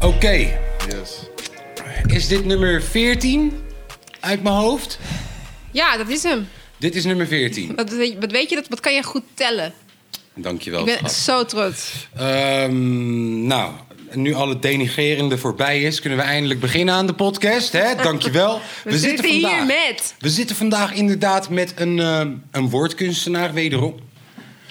Oké, 0.00 0.58
Yes. 0.88 1.10
is 2.06 2.28
dit 2.28 2.44
nummer 2.44 2.82
14 2.82 3.52
uit 4.20 4.42
mijn 4.42 4.54
hoofd? 4.54 4.98
Ja, 5.70 5.96
dat 5.96 6.08
is 6.08 6.22
hem. 6.22 6.48
Dit 6.76 6.94
is 6.94 7.04
nummer 7.04 7.26
14. 7.26 7.74
Wat, 7.76 7.90
weet- 7.90 8.16
wat 8.20 8.30
weet 8.30 8.48
je, 8.50 8.54
dat, 8.56 8.68
wat 8.68 8.80
kan 8.80 8.94
je 8.94 9.02
goed 9.02 9.22
tellen? 9.34 9.72
Dankjewel. 10.34 10.80
Ik 10.80 10.86
ben 10.86 10.96
schat. 10.96 11.12
zo 11.12 11.44
trots. 11.44 12.08
Ehm, 12.16 13.46
nou, 13.46 13.72
nu 14.12 14.34
al 14.34 14.48
het 14.48 14.62
denigrerende 14.62 15.38
voorbij 15.38 15.82
is, 15.82 16.00
kunnen 16.00 16.18
we 16.18 16.24
eindelijk 16.24 16.60
beginnen 16.60 16.94
aan 16.94 17.06
de 17.06 17.12
podcast. 17.14 17.72
Hè? 17.72 17.94
Dankjewel. 18.02 18.60
We, 18.84 18.98
zitten 18.98 19.30
hier 19.30 19.66
met... 19.66 20.14
We 20.18 20.28
zitten 20.30 20.56
vandaag 20.56 20.92
inderdaad 20.92 21.48
met 21.48 21.72
een, 21.76 21.98
ehm, 21.98 22.32
een 22.50 22.70
woordkunstenaar 22.70 23.52
wederom. 23.52 23.94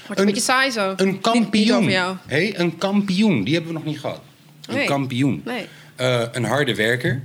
Wordt 0.05 0.19
een 0.21 0.27
beetje 0.27 0.41
saai 0.41 0.71
zo. 0.71 0.93
Een 0.95 1.21
kampioen. 1.21 1.89
Hé, 2.27 2.51
een 2.53 2.77
kampioen. 2.77 3.43
Die 3.43 3.53
hebben 3.53 3.71
we 3.73 3.77
nog 3.77 3.87
niet 3.87 3.99
gehad. 3.99 4.21
Een 4.69 4.75
Nee. 4.75 4.85
kampioen. 4.85 5.41
Nee. 5.45 5.67
Eh, 5.95 6.21
een 6.31 6.43
harde 6.43 6.75
werker. 6.75 7.21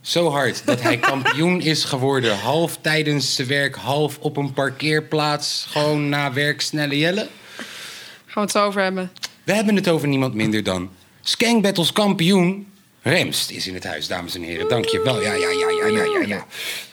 Zo 0.00 0.28
hard 0.30 0.62
dat 0.64 0.82
hij 0.82 0.96
kampioen 0.98 1.60
is 1.60 1.84
geworden. 1.84 2.38
Half 2.38 2.78
tijdens 2.80 3.34
zijn 3.34 3.48
werk, 3.48 3.74
half 3.76 4.18
op 4.18 4.36
een 4.36 4.52
parkeerplaats. 4.52 5.66
Gewoon 5.68 6.08
na 6.08 6.32
werk 6.32 6.60
snelle 6.60 6.98
jellen. 6.98 7.28
Gaan 7.56 8.34
we 8.34 8.40
het 8.40 8.50
zo 8.50 8.64
over 8.66 8.82
hebben. 8.82 9.10
We 9.44 9.52
hebben 9.52 9.76
het 9.76 9.88
over 9.88 10.08
niemand 10.08 10.34
minder 10.34 10.62
dan 10.62 10.90
Skank 11.22 11.62
Battles 11.62 11.92
kampioen. 11.92 12.66
Remst 13.02 13.50
is 13.50 13.66
in 13.66 13.74
het 13.74 13.84
huis, 13.84 14.06
dames 14.06 14.34
en 14.34 14.42
heren. 14.42 14.68
Dank 14.68 14.84
je 14.84 15.00
wel. 15.02 15.22
Ja, 15.22 15.32
ja, 15.32 15.48
ja, 15.48 15.70
ja, 15.80 15.86
ja, 15.96 16.18
ja, 16.20 16.26
ja. 16.26 16.46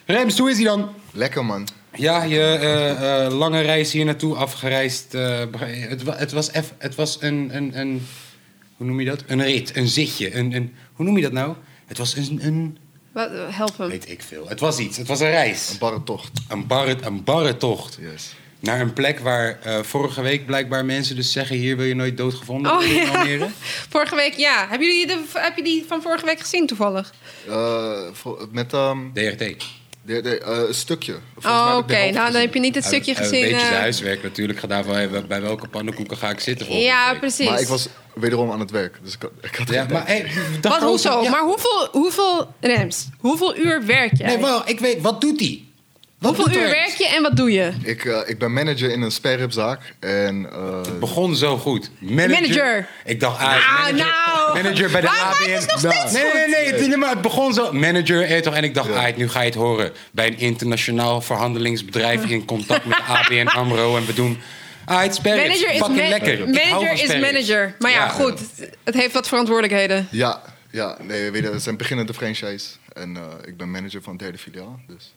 Remst, 0.05 0.37
hoe 0.37 0.49
is 0.49 0.55
hij 0.55 0.65
dan? 0.65 0.89
Lekker 1.11 1.45
man. 1.45 1.67
Ja, 1.95 2.23
je 2.23 2.39
eh, 2.41 3.25
eh, 3.25 3.31
lange 3.37 3.61
reis 3.61 3.91
hier 3.91 4.05
naartoe 4.05 4.35
afgereisd. 4.35 5.13
eh, 5.13 5.39
het, 5.89 6.03
wa- 6.03 6.15
het 6.17 6.31
was, 6.31 6.51
eff- 6.51 6.73
het 6.77 6.95
was 6.95 7.17
een, 7.21 7.49
een, 7.53 7.79
een... 7.79 8.07
Hoe 8.77 8.87
noem 8.87 8.99
je 8.99 9.05
dat? 9.05 9.23
Een 9.27 9.43
rit, 9.43 9.75
een 9.75 9.87
zitje. 9.87 10.35
Een, 10.35 10.53
een, 10.53 10.75
hoe 10.93 11.05
noem 11.05 11.15
je 11.15 11.21
dat 11.21 11.31
nou? 11.31 11.55
Het 11.85 11.97
was 11.97 12.15
een, 12.15 12.45
een... 12.45 12.77
Wat, 13.11 13.29
help 13.33 13.77
hem. 13.77 13.89
Weet 13.89 14.09
ik 14.09 14.21
veel. 14.21 14.47
Het 14.47 14.59
was 14.59 14.79
iets. 14.79 14.97
Het 14.97 15.07
was 15.07 15.19
een 15.19 15.29
reis. 15.29 15.69
Een 15.69 15.77
barre 15.77 16.03
tocht. 16.03 16.31
Een 16.49 16.67
barre, 16.67 16.97
een 17.01 17.23
barre 17.23 17.57
tocht. 17.57 17.97
Yes. 18.01 18.35
Naar 18.59 18.81
een 18.81 18.93
plek 18.93 19.19
waar 19.19 19.59
eh, 19.61 19.79
vorige 19.83 20.21
week 20.21 20.45
blijkbaar 20.45 20.85
mensen 20.85 21.15
dus 21.15 21.31
zeggen... 21.31 21.55
hier 21.55 21.77
wil 21.77 21.85
je 21.85 21.95
nooit 21.95 22.17
doodgevonden 22.17 22.71
Oh 22.71 22.85
ja. 22.85 23.47
Vorige 23.89 24.15
week, 24.15 24.33
ja. 24.33 24.67
Hebben 24.69 24.87
jullie 24.87 25.07
de, 25.07 25.23
heb 25.33 25.55
je 25.57 25.63
die 25.63 25.83
van 25.87 26.01
vorige 26.01 26.25
week 26.25 26.39
gezien 26.39 26.67
toevallig? 26.67 27.13
Eh, 27.47 28.01
voor- 28.11 28.47
met 28.51 28.73
ehm, 28.73 28.97
DRT. 29.13 29.55
De, 30.05 30.21
de, 30.21 30.39
eh, 30.39 30.57
een 30.67 30.73
stukje. 30.73 31.13
Oh, 31.45 31.67
heb 31.67 31.77
oké. 31.77 32.11
Nou, 32.11 32.31
dan 32.31 32.41
heb 32.41 32.53
je 32.53 32.59
niet 32.59 32.75
het 32.75 32.85
stukje 32.85 33.11
Een 33.11 33.17
gezien. 33.17 33.41
beetje 33.41 33.55
eh, 33.55 33.65
zijn 33.67 33.79
huiswerk 33.79 34.23
natuurlijk 34.23 34.59
gedaan. 34.59 34.85
Bij, 34.85 35.09
bij 35.27 35.41
welke 35.41 35.67
pannenkoeken 35.67 36.17
ga 36.17 36.29
ik 36.29 36.39
zitten 36.39 36.65
volgende 36.65 36.89
Ja, 36.91 37.09
week. 37.11 37.19
precies. 37.19 37.49
Maar 37.49 37.59
ik 37.59 37.67
was 37.67 37.87
wederom 38.13 38.51
aan 38.51 38.59
het 38.59 38.71
werk. 38.71 38.97
Dus 39.03 39.13
ik 39.13 39.21
had, 39.21 39.31
ik 39.41 39.55
had 39.55 39.69
Ja, 39.69 39.83
geen 39.83 39.93
maar 39.93 40.05
tijd. 40.05 40.25
hey, 40.33 40.61
Wat, 40.61 40.81
hoezo? 40.81 41.21
ja. 41.23 41.29
Maar 41.29 41.43
hoeveel, 41.43 41.87
hoeveel, 41.91 42.53
Rems, 42.59 43.07
hoeveel 43.19 43.57
uur 43.57 43.85
werk 43.85 44.17
jij? 44.17 44.27
Nee, 44.27 44.37
wel, 44.37 44.61
ik 44.65 44.79
weet, 44.79 45.01
wat 45.01 45.21
doet 45.21 45.39
hij? 45.39 45.64
Wat 46.25 46.35
hoeveel 46.35 46.61
uur 46.61 46.69
werk 46.69 46.89
je 46.97 47.07
en 47.07 47.21
wat 47.21 47.35
doe 47.37 47.51
je? 47.51 47.71
ik, 47.83 48.05
eh, 48.05 48.19
ik 48.25 48.37
ben 48.39 48.53
manager 48.53 48.91
in 48.91 49.01
een 49.01 49.11
sperripzaak. 49.11 49.81
En 49.99 50.49
eh, 50.51 50.81
begon 50.99 51.35
zo 51.35 51.57
goed. 51.57 51.89
Manager. 51.99 52.29
Manager. 52.41 52.87
Ik 53.05 53.19
dacht, 53.19 53.39
ah, 53.39 53.49
Nou, 53.51 53.61
manager, 53.93 53.95
nou. 53.95 54.53
manager 54.63 54.91
bij 54.91 55.01
de 55.01 55.07
Waarom 55.07 55.27
ABN. 55.27 55.51
het 55.51 55.67
nog 55.71 55.79
steeds 55.79 56.11
nee, 56.13 56.23
nee, 56.23 56.31
goed? 56.43 56.51
nee, 56.51 56.65
het, 56.73 56.87
nee, 56.87 56.97
maar 56.97 57.09
het 57.09 57.21
begon 57.21 57.53
zo. 57.53 57.71
Manager, 57.73 58.23
eh, 58.23 58.41
toch? 58.41 58.55
En 58.55 58.63
ik 58.63 58.73
dacht, 58.73 58.87
Ja. 58.89 59.07
ah, 59.07 59.15
nu 59.17 59.29
ga 59.29 59.39
je 59.39 59.45
het 59.45 59.55
horen. 59.55 59.91
Bij 60.11 60.27
een 60.27 60.37
internationaal 60.39 61.21
verhandelingsbedrijf 61.21 62.25
in 62.25 62.45
contact 62.45 62.85
met 62.85 62.97
de 62.97 63.03
ABN 63.03 63.47
AMRO. 63.47 63.97
En 63.97 64.05
we 64.05 64.13
doen, 64.13 64.37
ah, 64.85 65.01
het. 65.01 65.23
Manager 65.23 65.51
is, 65.71 65.77
Fucking 65.77 65.97
ma- 65.97 66.07
lekker. 66.07 66.39
Manager 66.49 66.91
is 67.03 67.07
manager. 67.19 67.75
Maar 67.79 67.91
ja, 67.91 67.97
Ja. 67.97 68.07
goed. 68.09 68.39
Het 68.83 68.93
heeft 68.95 69.13
wat 69.13 69.27
verantwoordelijkheden. 69.27 70.07
ja, 70.11 70.41
ja, 70.71 70.97
nee, 71.01 71.31
het 71.31 71.53
is 71.53 71.65
een 71.65 71.77
beginnende 71.77 72.13
franchise. 72.13 72.65
En 72.93 73.17
eh, 73.17 73.23
ik 73.47 73.57
ben 73.57 73.71
manager 73.71 74.01
van 74.01 74.13
het 74.13 74.21
derde 74.21 74.37
filiaal. 74.37 74.79
Dus. 74.87 75.13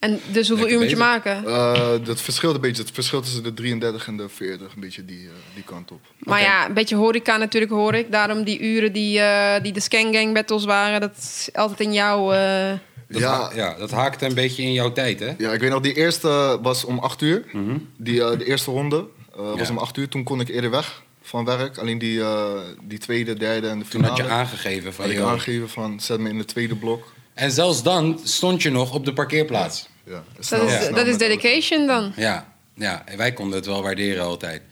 En 0.00 0.20
dus 0.32 0.48
hoeveel 0.48 0.68
uur 0.68 0.78
moet 0.78 0.90
je 0.90 0.96
maken? 0.96 1.46
Eh, 1.46 1.90
dat 2.04 2.20
verschilt 2.20 2.54
een 2.54 2.60
beetje. 2.60 2.82
Het 2.82 2.90
verschil 2.92 3.20
tussen 3.20 3.42
de 3.42 3.54
33 3.54 4.06
en 4.06 4.16
de 4.16 4.28
40. 4.28 4.74
Een 4.74 4.80
beetje 4.80 5.04
die, 5.04 5.18
eh, 5.26 5.32
die 5.54 5.62
kant 5.64 5.90
op. 5.90 6.00
Maar 6.18 6.40
ja, 6.40 6.66
een 6.66 6.74
beetje 6.74 6.96
horeca 6.96 7.36
natuurlijk 7.36 7.72
hoor 7.72 7.94
ik. 7.94 8.12
Daarom 8.12 8.44
die 8.44 8.60
uren 8.60 8.92
die, 8.92 9.20
eh, 9.20 9.62
die 9.62 9.72
de 9.72 9.80
Scan 9.80 10.12
Gang 10.14 10.34
battles 10.34 10.64
waren, 10.64 11.00
dat 11.00 11.16
is 11.16 11.48
altijd 11.52 11.80
in 11.80 11.92
jouw... 11.92 12.32
eh, 12.32 12.72
Dat 13.08 13.20
Ja. 13.20 13.50
ja, 13.54 13.74
dat 13.78 13.90
haakte 13.90 14.26
een 14.26 14.34
beetje 14.34 14.62
in 14.62 14.72
jouw 14.72 14.92
tijd, 14.92 15.20
hè? 15.20 15.34
Ja, 15.38 15.52
ik 15.52 15.60
weet 15.60 15.70
nog, 15.70 15.80
die 15.82 15.94
eerste 15.94 16.58
was 16.62 16.84
om 16.84 16.98
8 16.98 17.20
uur. 17.22 17.44
Mhm. 17.52 17.76
Die, 17.96 18.22
eh, 18.24 18.38
de 18.38 18.44
eerste 18.44 18.70
ronde 18.70 19.04
eh, 19.36 19.38
was 19.56 19.68
Ja. 19.68 19.74
om 19.74 19.78
8 19.78 19.96
uur. 19.96 20.08
Toen 20.08 20.24
kon 20.24 20.40
ik 20.40 20.48
eerder 20.48 20.70
weg 20.70 21.02
van 21.22 21.44
werk. 21.44 21.78
Alleen 21.78 21.98
die, 21.98 22.20
eh, 22.20 22.44
die 22.82 22.98
tweede, 22.98 23.34
derde 23.34 23.68
en 23.68 23.78
de 23.78 23.84
Toen 23.88 24.02
had 24.04 24.10
finale 24.16 24.28
je 24.34 24.38
aangegeven 24.38 24.92
van, 24.94 25.04
had 25.04 25.14
ik 25.14 25.20
aangegeven 25.20 25.68
van 25.68 26.00
zet 26.00 26.20
me 26.20 26.28
in 26.28 26.38
het 26.38 26.48
tweede 26.48 26.76
blok. 26.76 27.12
En 27.34 27.50
zelfs 27.50 27.82
dan 27.82 28.20
stond 28.24 28.62
je 28.62 28.70
nog 28.70 28.94
op 28.94 29.04
de 29.04 29.12
parkeerplaats. 29.12 29.88
Ja, 30.04 30.24
dat 30.34 30.70
is, 30.70 30.88
dat 30.94 31.06
is 31.06 31.18
dedication 31.18 31.86
dan. 31.86 32.12
Ja, 32.16 32.50
ja, 32.80 33.06
en 33.06 33.16
wij 33.16 33.32
konden 33.32 33.56
het 33.56 33.66
wel 33.66 33.82
waarderen 33.82 34.24
altijd. 34.24 34.62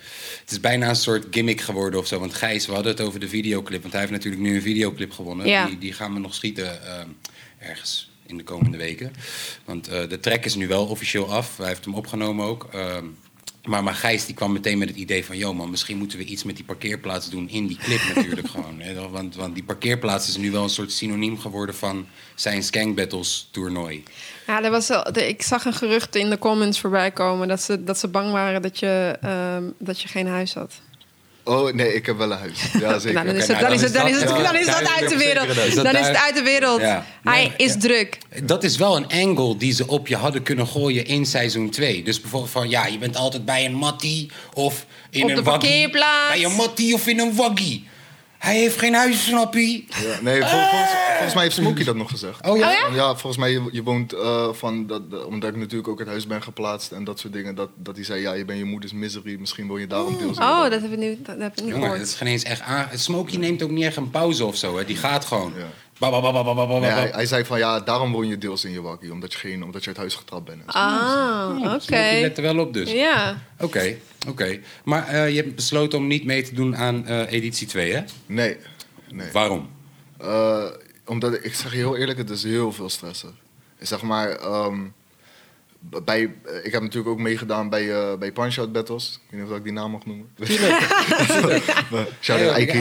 Het 0.41 0.50
is 0.50 0.61
bijna 0.61 0.89
een 0.89 0.97
soort 0.97 1.27
gimmick 1.31 1.61
geworden 1.61 2.00
of 2.00 2.06
zo. 2.06 2.19
Want 2.19 2.34
Gijs, 2.34 2.66
we 2.66 2.72
hadden 2.72 2.93
het 2.93 3.00
over 3.00 3.21
de 3.21 3.28
videoclip. 3.28 3.81
Want 3.81 3.93
hij 3.93 4.00
heeft 4.00 4.12
natuurlijk 4.12 4.43
nu 4.43 4.55
een 4.55 4.62
videoclip 4.62 5.12
gewonnen. 5.12 5.47
Ja. 5.47 5.66
Die, 5.66 5.78
die 5.78 5.93
gaan 5.93 6.15
we 6.15 6.21
nog 6.21 6.34
schieten 6.34 6.87
ehm, 6.87 7.09
ergens 7.59 8.11
in 8.27 8.37
de 8.37 8.43
komende 8.43 8.77
weken. 8.77 9.12
Want 9.65 9.89
eh, 9.89 10.09
de 10.09 10.21
track 10.21 10.44
is 10.44 10.55
nu 10.55 10.69
wel 10.69 10.87
officieel 10.87 11.33
af. 11.33 11.56
Hij 11.56 11.66
heeft 11.66 11.84
hem 11.84 11.95
opgenomen 11.95 12.47
ook. 12.47 12.69
Ehm, 12.72 13.05
maar, 13.68 13.82
maar 13.82 13.94
Gijs 13.94 14.26
die 14.26 14.34
kwam 14.34 14.52
meteen 14.52 14.78
met 14.78 14.88
het 14.88 14.96
idee 14.96 15.24
van... 15.24 15.36
...joh 15.36 15.56
man, 15.56 15.70
misschien 15.70 15.98
moeten 15.98 16.18
we 16.18 16.24
iets 16.24 16.44
met 16.44 16.56
die 16.56 16.64
parkeerplaats 16.64 17.30
doen 17.30 17.48
in 17.48 17.66
die 17.66 17.76
clip 17.76 18.00
natuurlijk 18.14 18.48
gewoon. 18.54 19.10
Want, 19.10 19.34
want 19.34 19.54
die 19.54 19.64
parkeerplaats 19.64 20.28
is 20.28 20.36
nu 20.36 20.50
wel 20.50 20.62
een 20.62 20.68
soort 20.68 20.92
synoniem 20.92 21.38
geworden 21.38 21.74
van... 21.74 22.06
...zijn 22.34 22.62
Skank 22.62 22.96
Battles 22.96 23.48
toernooi. 23.50 24.02
Ja, 24.46 24.62
er 24.62 24.70
was 24.70 24.90
ik 25.12 25.42
zag 25.42 25.64
een 25.64 25.72
gerucht 25.72 26.16
in 26.16 26.30
de 26.30 26.38
comments 26.38 26.80
voorbij 26.80 27.10
komen 27.10 27.48
dat 27.48 27.62
ze, 27.62 27.84
dat 27.84 27.98
ze 27.98 28.08
bang 28.08 28.32
waren 28.32 28.62
dat 28.62 28.78
je, 28.78 29.18
ehm, 29.20 29.64
dat 29.78 30.00
je 30.00 30.08
geen 30.08 30.26
huis 30.26 30.54
had. 30.54 30.80
Oh 31.48 31.72
nee, 31.72 31.94
ik 31.94 32.06
heb 32.06 32.16
wel 32.16 32.32
een 32.32 32.38
huis. 32.38 32.59
Ja, 32.81 32.98
zeker. 32.98 33.12
Nou, 33.14 33.26
dan 33.26 33.36
is 33.36 33.47
het, 33.47 33.60
nou, 33.60 33.62
dan 33.62 33.72
is 33.72 33.81
het, 33.82 33.92
dan 33.92 34.06
is 34.09 34.20
het, 34.20 34.28
dan 34.28 34.56
is 34.56 34.66
dat 34.66 34.88
uit 35.00 35.09
de 35.09 35.16
wereld. 35.16 35.48
Is 35.48 35.75
Dan 35.75 35.97
is 35.97 36.06
het 36.06 36.16
uit 36.16 36.34
de 36.34 36.42
wereld. 36.42 36.81
Hij 37.22 37.53
is 37.56 37.72
ja. 37.72 37.78
druk. 37.78 38.19
Dat 38.42 38.64
is 38.64 38.76
wel 38.76 38.97
een 38.97 39.06
angle 39.09 39.56
die 39.56 39.72
ze 39.72 39.86
op 39.86 40.06
je 40.09 40.16
hadden 40.16 40.42
kunnen 40.42 40.66
gooien 40.66 41.04
in 41.06 41.26
seizoen 41.26 41.70
2. 41.70 42.03
Dus 42.03 42.20
bijvoorbeeld 42.20 42.53
van, 42.53 42.69
ja, 42.69 42.86
je 42.86 42.98
bent 42.98 43.16
altijd 43.16 43.44
bij 43.44 43.64
een 43.64 43.75
mattie 43.75 44.31
of 44.54 44.86
in 45.10 45.22
Op 45.22 45.28
een 45.28 45.34
de 45.34 45.42
waggie. 45.42 45.69
parkeerplaats. 45.69 46.34
Bij 46.34 46.44
een 46.44 46.54
mattie 46.56 46.94
of 46.94 47.06
in 47.06 47.19
een 47.19 47.34
waggie. 47.34 47.88
Hij 48.38 48.59
heeft 48.59 48.78
geen 48.78 48.94
huis, 48.94 49.25
snap 49.25 49.54
je? 49.54 49.72
Ja, 49.88 50.19
nee, 50.21 50.41
vol- 50.41 50.49
volgens, 50.49 50.91
volgens 51.10 51.34
mij 51.34 51.43
heeft 51.43 51.54
Smokey 51.54 51.84
dat 51.84 51.97
nog 51.97 52.10
gezegd. 52.10 52.47
Oh 52.47 52.56
ja? 52.59 52.87
Oh 52.88 52.94
ja? 52.94 53.06
Volgens 53.16 53.37
mij, 53.37 53.50
je, 53.50 53.62
je 53.72 53.82
woont 53.82 54.12
eh, 54.12 54.53
van, 54.53 54.87
dat, 54.87 55.10
dat- 55.10 55.25
omdat 55.25 55.50
ik 55.50 55.56
natuurlijk 55.56 55.88
ook 55.88 55.99
het 55.99 56.09
huis 56.09 56.26
ben 56.26 56.43
geplaatst 56.43 56.93
en 56.93 57.04
dat 57.04 57.19
soort 57.19 57.32
dingen, 57.32 57.54
dat, 57.54 57.69
dat 57.77 57.97
hij 57.97 58.04
zei, 58.04 58.21
ja, 58.21 58.32
je 58.32 58.44
bent 58.44 58.59
je 58.59 58.65
moeders 58.65 58.93
misery, 58.93 59.37
misschien 59.41 59.66
wil 59.66 59.77
je 59.77 59.87
daarom 59.87 60.19
deels 60.19 60.38
Oh, 60.38 60.60
bak. 60.60 60.71
dat 60.71 60.81
heb 60.82 60.93
ik 60.93 60.98
nu, 60.98 61.19
dat 61.22 61.38
heb 61.38 61.53
ik 61.59 61.62
nu 61.65 61.69
Jongen, 61.69 61.81
gehoord. 61.82 61.98
dat 62.00 62.09
is 62.09 62.15
geen 62.15 62.28
eens 62.28 62.43
echt 62.43 62.60
aan. 62.60 62.88
Smokey 62.94 63.37
neemt 63.38 63.62
ook 63.62 63.71
niet 63.71 63.84
echt 63.84 63.97
een 63.97 64.10
pauze 64.10 64.44
of 64.44 64.56
zo, 64.56 64.77
hè. 64.78 64.84
Die 64.84 64.97
gaat 64.97 65.25
gewoon. 65.25 65.53
Ja. 65.56 65.65
Nee, 66.81 67.12
hij, 67.12 67.26
zei 67.26 67.44
van, 67.44 67.59
ja, 67.59 67.81
daarom 67.81 68.12
woon 68.12 68.26
je 68.26 68.38
deels 68.38 68.64
in 68.64 68.70
je 68.70 68.82
wakkie, 68.82 69.12
omdat 69.12 69.32
je, 69.32 69.38
geen, 69.38 69.64
omdat 69.64 69.82
je 69.82 69.88
uit 69.88 69.97
huis 69.97 70.14
getrapt 70.14 70.44
bent. 70.44 70.62
Ah, 70.66 71.56
oké. 71.59 71.81
Smokey 71.81 72.20
let 72.20 72.36
er 72.36 72.42
wel 72.42 72.59
op 72.59 72.72
dus. 72.72 72.92
Ja. 72.92 73.42
Oké, 73.60 73.97
oké. 74.28 74.60
Maar 74.84 75.09
eh, 75.09 75.28
je 75.31 75.36
hebt 75.36 75.54
besloten 75.54 75.98
om 75.98 76.06
niet 76.06 76.25
mee 76.25 76.42
te 76.42 76.54
doen 76.54 76.76
aan 76.76 77.06
eh, 77.06 77.32
editie 77.32 77.66
2, 77.66 77.92
hè? 77.92 78.03
Nee, 78.26 78.56
nee. 79.10 79.32
Waarom? 79.32 79.70
Eh, 80.20 80.64
omdat, 81.04 81.44
ik 81.44 81.54
zeg 81.54 81.70
je 81.70 81.76
heel 81.76 81.97
eerlijk, 81.97 82.19
het 82.19 82.30
is 82.30 82.42
heel 82.42 82.72
veel 82.72 82.88
stressen. 82.88 83.34
Zeg 83.78 84.03
maar, 84.03 84.30
ehm, 84.30 84.78
bij, 85.80 86.34
ik 86.62 86.72
heb 86.72 86.82
natuurlijk 86.82 87.09
ook 87.09 87.19
meegedaan 87.19 87.69
bij, 87.69 87.92
eh 87.92 88.19
bij 88.19 88.32
Punch-Out 88.32 88.72
Battles. 88.72 89.21
Ik 89.24 89.30
weet 89.30 89.41
niet 89.41 89.50
of 89.50 89.56
ik 89.56 89.65
die 89.65 89.72
naam 89.72 89.91
mag 89.91 90.06
noemen. 90.06 90.28
Ja, 90.36 90.78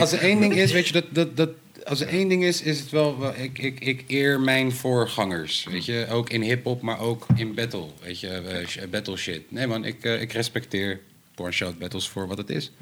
als 0.00 0.12
er 0.12 0.18
één 0.18 0.40
ding 0.40 0.54
is, 0.54 0.72
weet 0.72 0.86
je, 0.86 0.92
dat, 0.92 1.04
dat, 1.10 1.36
dat, 1.36 1.50
als 1.88 2.00
er 2.00 2.08
één 2.08 2.28
ding 2.28 2.44
is, 2.44 2.62
is 2.62 2.80
het 2.80 2.90
wel, 2.90 3.18
wel- 3.18 3.34
ik, 3.36 3.58
ik, 3.58 3.80
ik 3.80 4.04
eer 4.08 4.40
mijn 4.40 4.72
voorgangers, 4.72 5.66
weet 5.70 5.84
je, 5.84 6.06
ook 6.10 6.30
in 6.30 6.42
hip-hop, 6.42 6.82
maar 6.82 7.00
ook 7.00 7.26
in 7.36 7.54
battle, 7.54 7.86
weet 8.02 8.20
je, 8.20 8.28
eh, 8.28 8.88
battle 8.90 9.16
shit. 9.16 9.40
Nee 9.48 9.66
man, 9.66 9.84
ik, 9.84 10.04
eh, 10.04 10.20
ik 10.20 10.32
respecteer 10.32 11.00
porn 11.34 11.52
shout 11.52 11.78
battles 11.78 12.08
voor 12.08 12.26
wat 12.26 12.38
het 12.38 12.50
is. 12.50 12.72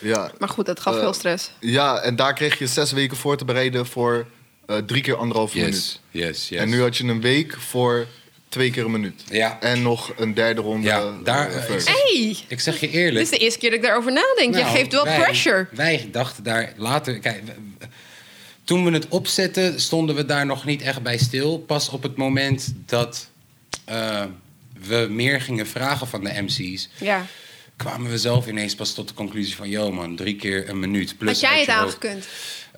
Ja, 0.00 0.30
Maar 0.38 0.48
goed, 0.48 0.66
dat 0.66 0.80
gaf 0.80 0.94
Eh, 0.94 1.00
veel 1.00 1.12
stress. 1.12 1.50
ja, 1.60 1.98
en 2.00 2.16
daar 2.16 2.34
kreeg 2.34 2.58
je 2.58 2.66
zes 2.66 2.92
weken 2.92 3.16
voor 3.16 3.36
te 3.36 3.44
bereiden 3.44 3.86
voor 3.86 4.26
eh, 4.66 4.76
drie 4.76 5.02
keer 5.02 5.16
anderhalf 5.16 5.54
minuut. 5.54 5.70
Yes, 5.74 6.00
yes, 6.10 6.48
yes. 6.48 6.60
En 6.60 6.68
nu 6.68 6.80
had 6.80 6.96
je 6.96 7.04
een 7.04 7.20
week 7.20 7.56
voor 7.58 8.06
twee 8.48 8.70
keer 8.70 8.84
een 8.84 8.90
minuut. 8.90 9.22
Ja. 9.30 9.60
En 9.60 9.82
nog 9.82 10.12
een 10.16 10.34
derde 10.34 10.60
ronde. 10.60 10.86
Ja, 10.86 11.12
daar- 11.24 11.50
ik 11.70 11.80
zeg- 11.80 11.94
Hey, 12.02 12.36
Ik 12.48 12.60
zeg 12.60 12.80
je 12.80 12.86
dit 12.86 12.94
eerlijk. 12.96 13.20
is 13.24 13.30
de 13.30 13.36
eerste 13.36 13.58
keer 13.58 13.70
dat 13.70 13.78
ik 13.78 13.84
daarover 13.84 14.12
nadenk. 14.12 14.54
je 14.54 14.60
Nou, 14.60 14.76
geeft 14.76 14.92
wel 14.92 15.04
wij- 15.04 15.18
pressure. 15.20 15.66
Wij 15.70 16.08
dachten 16.12 16.44
daar 16.44 16.72
later. 16.76 17.18
Kijk, 17.18 17.42
toen 18.68 18.84
we 18.84 18.90
het 18.90 19.08
opzetten, 19.08 19.80
stonden 19.80 20.14
we 20.14 20.24
daar 20.24 20.46
nog 20.46 20.64
niet 20.64 20.82
echt 20.82 21.02
bij 21.02 21.18
stil. 21.18 21.58
Pas 21.58 21.88
op 21.88 22.02
het 22.02 22.16
moment 22.16 22.72
dat 22.86 23.28
eh, 23.84 24.24
we 24.86 25.06
meer 25.10 25.40
gingen 25.40 25.66
vragen 25.66 26.06
van 26.06 26.24
de 26.24 26.42
MC's, 26.42 26.88
Ja. 27.00 27.26
kwamen 27.76 28.10
we 28.10 28.18
zelf 28.18 28.46
ineens 28.46 28.74
pas 28.74 28.94
tot 28.94 29.08
de 29.08 29.14
conclusie 29.14 29.56
van: 29.56 29.68
yo 29.68 29.92
man, 29.92 30.16
drie 30.16 30.36
keer 30.36 30.68
een 30.68 30.78
minuut. 30.78 31.18
Plus 31.18 31.30
Had 31.30 31.50
jij 31.50 31.58
het 31.58 31.66
je 31.66 31.74
hoofd. 31.74 31.98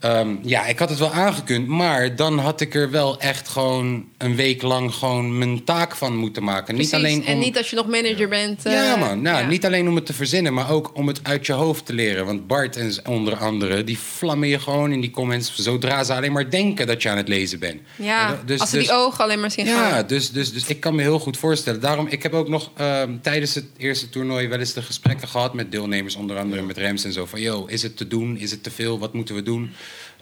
Ehm, 0.00 0.28
ja, 0.42 0.66
ik 0.66 0.78
had 0.78 0.88
het 0.88 0.98
wel 0.98 1.12
aangekund, 1.12 1.66
maar 1.66 2.16
dan 2.16 2.38
had 2.38 2.60
ik 2.60 2.74
er 2.74 2.90
wel 2.90 3.20
echt 3.20 3.48
gewoon 3.48 4.04
een 4.18 4.36
week 4.36 4.62
lang 4.62 4.94
gewoon 4.94 5.38
mijn 5.38 5.64
taak 5.64 5.96
van 5.96 6.16
moeten 6.16 6.44
maken. 6.44 6.74
Precies. 6.74 6.92
Niet 6.92 7.00
alleen 7.00 7.20
om... 7.20 7.26
En 7.26 7.38
niet 7.38 7.56
als 7.56 7.70
je 7.70 7.76
nog 7.76 7.86
manager 7.86 8.28
bent. 8.28 8.66
eh, 8.66 8.72
Ja, 8.72 8.96
man. 8.96 9.22
Nou, 9.22 9.38
ja. 9.42 9.46
niet 9.48 9.66
alleen 9.66 9.88
om 9.88 9.94
het 9.94 10.06
te 10.06 10.12
verzinnen, 10.12 10.54
maar 10.54 10.70
ook 10.70 10.90
om 10.94 11.06
het 11.06 11.20
uit 11.22 11.46
je 11.46 11.52
hoofd 11.52 11.86
te 11.86 11.92
leren. 11.92 12.26
Want 12.26 12.46
Bart 12.46 12.76
en 12.76 12.92
onder 13.08 13.36
andere, 13.36 13.84
die 13.84 13.98
vlammen 13.98 14.48
je 14.48 14.58
gewoon 14.58 14.92
in 14.92 15.00
die 15.00 15.10
comments 15.10 15.54
zodra 15.54 16.04
ze 16.04 16.14
alleen 16.14 16.32
maar 16.32 16.50
denken 16.50 16.86
dat 16.86 17.02
je 17.02 17.08
aan 17.08 17.16
het 17.16 17.28
lezen 17.28 17.58
bent. 17.58 17.80
Ja, 17.96 18.32
Eh, 18.32 18.38
dus- 18.46 18.60
als 18.60 18.70
ze 18.70 18.76
dus- 18.76 18.86
die 18.86 18.94
ogen 18.96 19.24
alleen 19.24 19.40
maar 19.40 19.50
zien 19.50 19.66
Ja, 19.66 19.90
gaan. 19.90 20.06
dus, 20.06 20.30
dus, 20.30 20.52
dus 20.52 20.66
ik 20.66 20.80
kan 20.80 20.94
me 20.94 21.02
heel 21.02 21.18
goed 21.18 21.36
voorstellen. 21.36 21.80
Daarom, 21.80 22.06
ik 22.06 22.22
heb 22.22 22.32
ook 22.34 22.48
nog 22.48 22.70
ehm, 22.76 23.10
tijdens 23.22 23.54
het 23.54 23.64
eerste 23.76 24.08
toernooi 24.08 24.48
wel 24.48 24.58
eens 24.58 24.72
de 24.72 24.82
gesprekken 24.82 25.28
gehad 25.28 25.54
met 25.54 25.72
deelnemers, 25.72 26.14
onder 26.16 26.38
andere 26.38 26.62
met 26.62 26.76
Rems 26.76 27.04
en 27.04 27.12
zo. 27.12 27.26
Van, 27.26 27.40
yo, 27.40 27.64
is 27.66 27.82
het 27.82 27.96
te 27.96 28.08
doen? 28.08 28.36
Is 28.38 28.50
het 28.50 28.62
te 28.62 28.70
veel? 28.70 28.98
Wat 28.98 29.12
moeten 29.14 29.34
we 29.34 29.42
doen? 29.42 29.70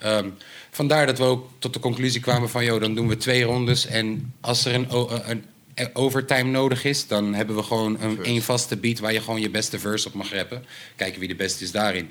Ehm, 0.00 0.28
vandaar 0.70 1.06
dat 1.06 1.18
we 1.18 1.24
ook 1.24 1.48
tot 1.58 1.72
de 1.72 1.80
conclusie 1.80 2.20
kwamen 2.20 2.50
van, 2.50 2.64
yo, 2.64 2.78
dan 2.78 2.94
doen 2.94 3.08
we 3.08 3.16
twee 3.16 3.42
rondes. 3.42 3.86
En 3.86 4.32
als 4.40 4.64
er 4.64 4.74
een, 4.74 4.90
o- 4.90 5.08
een, 5.24 5.44
een 5.74 5.90
overtime 5.94 6.50
nodig 6.50 6.84
is, 6.84 7.06
dan 7.06 7.34
hebben 7.34 7.56
we 7.56 7.62
gewoon 7.62 7.96
een, 8.00 8.24
één 8.24 8.42
vaste 8.42 8.76
beat 8.76 8.98
waar 8.98 9.12
je 9.12 9.20
gewoon 9.20 9.40
je 9.40 9.50
beste 9.50 9.78
verse 9.78 10.08
op 10.08 10.14
mag 10.14 10.32
rappen. 10.32 10.64
Kijken 10.96 11.18
wie 11.20 11.28
de 11.28 11.34
beste 11.34 11.64
is 11.64 11.70
daarin. 11.70 12.10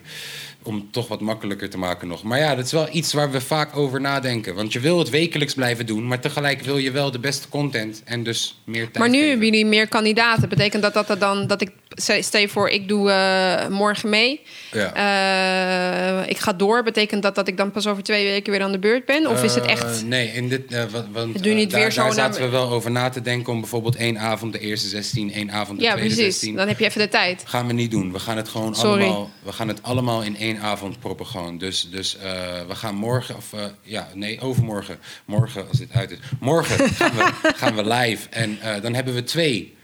Om 0.67 0.75
het 0.75 0.93
toch 0.93 1.07
wat 1.07 1.21
makkelijker 1.21 1.69
te 1.69 1.77
maken 1.77 2.07
nog. 2.07 2.23
Maar 2.23 2.39
ja, 2.39 2.55
dat 2.55 2.65
is 2.65 2.71
wel 2.71 2.87
iets 2.91 3.13
waar 3.13 3.31
we 3.31 3.41
vaak 3.41 3.77
over 3.77 4.01
nadenken. 4.01 4.55
Want 4.55 4.73
je 4.73 4.79
wil 4.79 4.99
het 4.99 5.09
wekelijks 5.09 5.53
blijven 5.53 5.85
doen, 5.85 6.07
maar 6.07 6.19
tegelijk 6.19 6.61
wil 6.61 6.77
je 6.77 6.91
wel 6.91 7.11
de 7.11 7.19
beste 7.19 7.49
content 7.49 8.01
en 8.05 8.23
dus 8.23 8.61
meer 8.65 8.83
tijd. 8.83 8.97
Maar 8.97 9.07
nu 9.09 9.13
geven. 9.15 9.29
hebben 9.29 9.47
jullie 9.47 9.65
meer 9.65 9.87
kandidaten. 9.87 10.49
Betekent 10.49 10.81
dat 10.81 10.93
dat 11.07 11.19
dan 11.19 11.47
dat 11.47 11.61
ik 11.61 11.71
stel 12.21 12.47
voor, 12.47 12.69
ik 12.69 12.87
doe 12.87 13.11
eh, 13.11 13.67
morgen 13.67 14.09
mee. 14.09 14.41
Ja. 14.71 14.93
Eh, 16.21 16.29
ik 16.29 16.37
ga 16.37 16.53
door. 16.53 16.83
Betekent 16.83 17.23
dat 17.23 17.35
dat 17.35 17.47
ik 17.47 17.57
dan 17.57 17.71
pas 17.71 17.87
over 17.87 18.03
twee 18.03 18.25
weken 18.27 18.51
weer 18.51 18.61
aan 18.61 18.71
de 18.71 18.79
beurt 18.79 19.05
ben? 19.05 19.27
Of 19.27 19.43
is 19.43 19.55
het 19.55 19.65
Eh, 19.65 19.71
echt? 19.71 20.05
nee, 20.05 20.27
in 20.27 20.49
dit, 20.49 20.71
eh, 20.73 20.83
wa- 20.91 21.05
want 21.11 21.43
Doe 21.43 21.53
niet 21.53 21.65
eh, 21.65 21.71
daar, 21.71 21.81
weer 21.81 21.91
zo 21.91 21.97
daar 21.97 22.05
naar- 22.05 22.15
zaten 22.15 22.41
we 22.41 22.49
wel 22.49 22.69
over 22.69 22.91
na 22.91 23.09
te 23.09 23.21
denken 23.21 23.53
om 23.53 23.59
bijvoorbeeld 23.59 23.95
één 23.95 24.19
avond 24.19 24.53
de 24.53 24.59
eerste 24.59 24.87
16, 24.87 25.33
één 25.33 25.51
avond 25.51 25.77
de 25.79 25.83
Ja, 25.85 25.91
tweede 25.95 26.13
precies. 26.15 26.33
16. 26.39 26.55
Dan 26.55 26.67
heb 26.67 26.79
je 26.79 26.85
even 26.85 27.01
de 27.01 27.07
tijd. 27.09 27.43
Gaan 27.45 27.67
we 27.67 27.73
niet 27.73 27.91
doen. 27.91 28.11
We 28.11 28.19
gaan 28.19 28.37
het 28.37 28.49
gewoon 28.49 28.75
Sorry. 28.75 29.03
allemaal. 29.03 29.29
We 29.43 29.51
gaan 29.51 29.67
het 29.67 29.83
allemaal 29.83 30.21
in 30.23 30.37
één 30.37 30.56
avond 30.59 30.99
proppen 30.99 31.25
gewoon. 31.25 31.57
Dus, 31.57 31.89
dus 31.89 32.17
eh, 32.17 32.23
we 32.67 32.75
gaan 32.75 32.95
morgen 32.95 33.35
of 33.35 33.53
eh, 33.53 33.65
ja, 33.81 34.07
nee, 34.13 34.39
overmorgen. 34.39 34.99
Morgen 35.25 35.67
als 35.67 35.77
dit 35.77 35.91
uit 35.91 36.11
is. 36.11 36.17
Morgen 36.39 36.89
gaan 36.93 37.15
we, 37.15 37.53
gaan 37.55 37.75
we 37.75 37.87
live. 37.87 38.29
En 38.29 38.61
eh, 38.61 38.81
dan 38.81 38.93
hebben 38.93 39.13
we 39.13 39.23
twee 39.23 39.75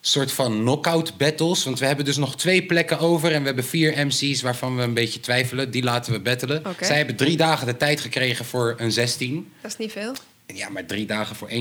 soort 0.00 0.32
van 0.32 0.58
knockout 0.58 1.16
battles. 1.16 1.64
Want 1.64 1.78
we 1.78 1.86
hebben 1.86 2.04
dus 2.04 2.16
nog 2.16 2.36
twee 2.36 2.66
plekken 2.66 2.98
over. 2.98 3.32
En 3.32 3.40
we 3.40 3.46
hebben 3.46 3.64
vier 3.64 4.06
MC's 4.06 4.42
waarvan 4.42 4.76
we 4.76 4.82
een 4.82 4.94
beetje 4.94 5.20
twijfelen. 5.20 5.70
Die 5.70 5.82
laten 5.82 6.12
we 6.12 6.20
battelen. 6.20 6.62
Zij 6.80 6.96
hebben 6.96 7.16
drie 7.16 7.36
dagen 7.36 7.66
de 7.66 7.76
tijd 7.76 8.00
gekregen 8.00 8.44
voor 8.44 8.74
een 8.78 8.92
16. 8.92 9.52
Dat 9.62 9.70
is 9.70 9.76
niet 9.76 9.92
veel. 9.92 10.14
Ja, 10.54 10.68
maar 10.68 10.86
drie 10.86 11.06
dagen 11.06 11.36
voor 11.36 11.48
1,16, 11.50 11.54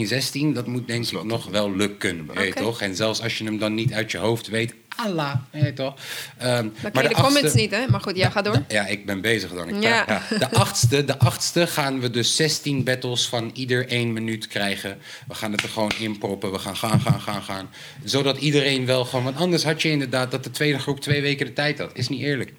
dat 0.53 0.68
moet 0.68 0.88
denk 0.88 1.06
ik 1.06 1.24
nog 1.24 1.45
wel 1.45 1.75
lukken. 1.75 2.27
Weet 2.33 2.50
Oké. 2.51 2.62
toch? 2.62 2.81
En 2.81 2.95
zelfs 2.95 3.21
als 3.21 3.38
je 3.38 3.44
hem 3.44 3.57
dan 3.59 3.74
niet 3.74 3.94
uit 3.94 4.12
je 4.12 4.18
hoofd 4.18 4.47
weet, 4.47 4.74
Allah, 4.95 5.36
weet 5.51 5.75
toch? 5.75 5.95
Ehm, 6.38 6.68
maar 6.94 7.03
de, 7.07 7.13
comments 7.13 7.41
achtste- 7.41 7.57
niet, 7.59 7.71
hè? 7.71 7.88
Maar 7.88 8.01
goed, 8.01 8.15
ja, 8.15 8.30
ga 8.30 8.41
door. 8.41 8.63
Ja, 8.68 8.88
ik 8.88 9.06
ben 9.06 9.21
bezig 9.21 9.53
dan. 9.53 9.69
Ik 9.69 9.83
Ja. 9.83 10.03
praat- 10.03 10.30
ja. 10.30 10.38
De, 10.38 10.50
achtste, 10.65 11.06
de 11.06 11.18
achtste 11.19 11.68
gaan 11.68 12.00
we 12.00 12.09
dus 12.09 12.36
16 12.36 12.83
battles 12.83 13.27
van 13.27 13.51
ieder 13.53 13.88
één 13.88 14.13
minuut 14.13 14.47
krijgen. 14.47 14.97
We 15.27 15.33
gaan 15.33 15.51
het 15.51 15.63
er 15.63 15.69
gewoon 15.69 15.91
inproppen. 16.00 16.51
We 16.51 16.59
gaan 16.59 16.77
gaan, 16.77 17.01
gaan, 17.01 17.21
gaan, 17.21 17.41
gaan. 17.44 17.69
Zodat 18.03 18.38
iedereen 18.38 18.86
wel 18.86 19.06
gewoon... 19.06 19.24
Want 19.24 19.38
anders 19.38 19.63
had 19.63 19.81
je 19.81 19.89
inderdaad 19.89 20.31
dat 20.31 20.44
de 20.44 20.51
tweede 20.51 20.80
groep 20.80 21.00
twee 21.00 21.21
weken 21.21 21.45
de 21.45 21.53
tijd 21.53 21.80
had. 21.80 21.91
Is 21.94 22.09
niet 22.09 22.21
eerlijk. 22.21 22.53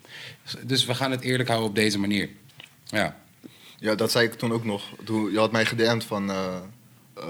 Dus 0.63 0.85
we 0.87 0.95
gaan 0.95 1.11
het 1.11 1.21
eerlijk 1.21 1.49
houden 1.49 1.69
op 1.69 1.75
deze 1.75 1.99
manier. 1.99 2.29
Ja. 2.87 3.20
Ja, 3.81 3.95
dat 3.95 4.11
zei 4.11 4.27
ik 4.27 4.33
toen 4.35 4.53
ook 4.53 4.65
nog. 4.65 4.83
Toen, 5.05 5.31
je 5.33 5.39
had 5.39 5.53
mij 5.53 5.65
gedm'd 5.67 6.05
van, 6.05 6.31
eh, 6.31 6.57
eh, 7.15 7.25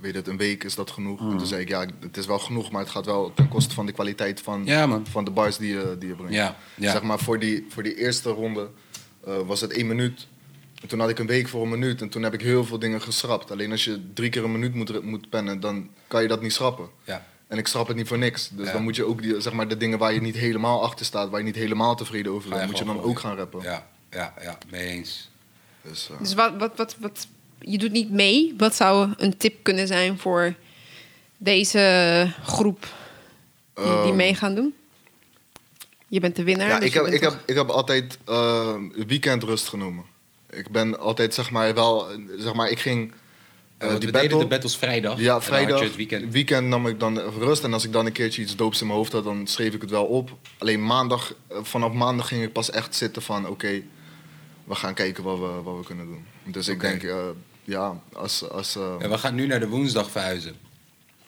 weet 0.00 0.12
je 0.12 0.18
het, 0.18 0.28
een 0.28 0.36
week 0.36 0.64
is 0.64 0.74
dat 0.74 0.90
genoeg? 0.90 1.20
En 1.20 1.36
toen 1.38 1.46
zei 1.46 1.60
ik, 1.60 1.68
ja, 1.68 1.86
het 2.00 2.16
is 2.16 2.26
wel 2.26 2.38
genoeg, 2.38 2.70
maar 2.70 2.80
het 2.80 2.90
gaat 2.90 3.06
wel 3.06 3.32
ten 3.34 3.48
koste 3.48 3.74
van 3.74 3.86
de 3.86 3.92
kwaliteit 3.92 4.40
van, 4.40 4.62
Ja, 4.64 5.00
van 5.10 5.24
de 5.24 5.30
bars 5.30 5.56
die 5.56 5.68
je, 5.68 5.96
die 5.98 6.08
je 6.08 6.14
brengt. 6.14 6.34
Ja, 6.34 6.56
ja. 6.74 6.90
Zeg 6.92 7.02
maar, 7.02 7.18
voor 7.18 7.38
die, 7.38 7.66
voor 7.68 7.82
die 7.82 7.94
eerste 7.94 8.30
ronde 8.30 8.68
eh, 9.26 9.38
was 9.46 9.60
het 9.60 9.72
één 9.72 9.86
minuut. 9.86 10.26
En 10.82 10.88
toen 10.88 11.00
had 11.00 11.08
ik 11.08 11.18
een 11.18 11.26
week 11.26 11.48
voor 11.48 11.62
een 11.62 11.68
minuut 11.68 12.00
en 12.00 12.08
toen 12.08 12.22
heb 12.22 12.34
ik 12.34 12.40
heel 12.40 12.64
veel 12.64 12.78
dingen 12.78 13.00
geschrapt. 13.02 13.50
Alleen 13.50 13.70
als 13.70 13.84
je 13.84 14.00
drie 14.14 14.30
keer 14.30 14.44
een 14.44 14.52
minuut 14.52 14.74
moet, 14.74 15.02
moet 15.02 15.28
pennen, 15.30 15.60
dan 15.60 15.90
kan 16.06 16.22
je 16.22 16.28
dat 16.28 16.42
niet 16.42 16.52
schrappen. 16.52 16.88
Ja. 17.04 17.26
En 17.48 17.58
ik 17.58 17.66
schrap 17.66 17.86
het 17.86 17.96
niet 17.96 18.08
voor 18.08 18.18
niks. 18.18 18.48
Dus 18.48 18.66
Ja. 18.66 18.72
dan 18.72 18.82
moet 18.82 18.96
je 18.96 19.04
ook 19.04 19.22
die, 19.22 19.40
zeg 19.40 19.52
maar, 19.52 19.68
de 19.68 19.76
dingen 19.76 19.98
waar 19.98 20.12
je 20.12 20.20
niet 20.20 20.36
helemaal 20.36 20.82
achter 20.82 21.06
staat, 21.06 21.30
waar 21.30 21.40
je 21.40 21.46
niet 21.46 21.54
helemaal 21.54 21.96
tevreden 21.96 22.32
over 22.32 22.50
bent, 22.50 22.66
moet 22.66 22.78
je 22.78 22.84
dan 22.84 23.02
ook 23.02 23.18
gaan 23.18 23.36
rappen. 23.36 23.62
Ja, 23.62 23.86
ja, 24.10 24.34
ja, 24.42 24.58
mee 24.70 24.86
eens. 24.86 25.30
Dus, 25.88 26.08
eh, 26.10 26.18
Dus 26.18 26.34
wat, 26.34 26.52
wat, 26.58 26.72
wat, 26.76 26.96
wat, 27.00 27.26
je 27.60 27.78
doet 27.78 27.92
niet 27.92 28.10
mee. 28.10 28.54
Wat 28.58 28.74
zou 28.74 29.12
een 29.16 29.36
tip 29.36 29.54
kunnen 29.62 29.86
zijn 29.86 30.18
voor 30.18 30.54
deze 31.38 32.32
groep 32.44 32.86
die, 33.74 33.84
die 33.84 33.92
Ehm, 33.92 34.16
mee 34.16 34.34
gaan 34.34 34.54
doen? 34.54 34.74
Je 36.08 36.20
bent 36.20 36.36
de 36.36 36.42
winnaar. 36.42 36.68
Ja, 36.68 36.78
dus 36.78 36.88
ik 36.88 36.94
heb, 36.94 37.06
ik, 37.06 37.20
toch- 37.22 37.32
heb, 37.32 37.42
ik 37.46 37.54
heb 37.56 37.68
altijd 37.68 38.18
eh, 38.24 38.74
weekend 39.06 39.42
rust 39.42 39.68
genomen. 39.68 40.04
Ik 40.50 40.70
ben 40.70 40.98
altijd, 40.98 41.34
zeg 41.34 41.50
maar, 41.50 41.74
wel, 41.74 42.06
zeg 42.38 42.54
maar, 42.54 42.68
ik 42.70 42.78
ging 42.78 43.12
want 43.78 44.00
die 44.00 44.10
we 44.10 44.18
battle. 44.18 44.38
de 44.38 44.46
battles 44.46 44.76
vrijdag. 44.76 45.18
ja, 45.18 45.24
dan 45.24 45.32
had 45.32 45.44
vrijdag, 45.44 45.78
je 45.78 45.84
het 45.84 45.96
weekend. 45.96 46.32
weekend. 46.32 46.66
nam 46.66 46.86
ik 46.86 47.00
dan 47.00 47.18
rust. 47.18 47.64
En 47.64 47.72
als 47.72 47.84
ik 47.84 47.92
dan 47.92 48.06
een 48.06 48.12
keertje 48.12 48.42
iets 48.42 48.56
doops 48.56 48.80
in 48.80 48.86
mijn 48.86 48.98
hoofd 48.98 49.12
had, 49.12 49.24
dan 49.24 49.46
schreef 49.46 49.74
ik 49.74 49.80
het 49.80 49.90
wel 49.90 50.04
op. 50.04 50.30
Alleen 50.58 50.86
maandag, 50.86 51.34
eh, 51.48 51.56
vanaf 51.62 51.92
maandag 51.92 52.28
ging 52.28 52.42
ik 52.42 52.52
pas 52.52 52.70
echt 52.70 52.94
zitten 52.94 53.22
van, 53.22 53.48
oké, 53.48 53.82
we 54.66 54.74
gaan 54.74 54.94
kijken 54.94 55.24
wat 55.24 55.38
we, 55.38 55.62
wat 55.62 55.76
we 55.76 55.84
kunnen 55.84 56.06
doen. 56.06 56.26
Dus 56.44 56.68
ik 56.68 56.80
denk, 56.80 57.02
eh, 57.02 57.24
ja, 57.64 58.00
als... 58.12 58.50
als 58.50 58.76
eh, 58.76 58.94
En 58.98 59.10
we 59.10 59.18
gaan 59.18 59.34
nu 59.34 59.46
naar 59.46 59.60
de 59.60 59.68
woensdag 59.68 60.10
verhuizen. 60.10 60.56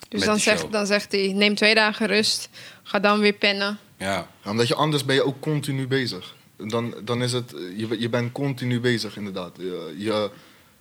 Dus 0.09 0.25
dan 0.25 0.39
zegt, 0.39 0.73
dan 0.73 0.87
zegt 0.87 1.13
hij, 1.13 1.33
neem 1.33 1.55
twee 1.55 1.75
dagen 1.75 2.07
rust. 2.07 2.49
Ga 2.83 2.99
dan 2.99 3.21
weer 3.21 3.33
pennen. 3.33 3.79
Ja, 3.97 4.29
Ja, 4.45 4.51
omdat 4.51 4.69
je 4.69 4.75
anders 4.75 5.05
ben 5.05 5.15
je 5.15 5.25
ook 5.25 5.41
continu 5.41 5.87
bezig. 5.87 6.37
Dan, 6.57 6.95
dan 7.05 7.23
is 7.23 7.33
het, 7.33 7.51
je, 7.77 8.01
je 8.01 8.09
bent 8.09 8.33
continu 8.33 8.81
bezig 8.81 9.17
inderdaad. 9.17 9.57
Je, 9.57 9.95
je, 9.99 10.31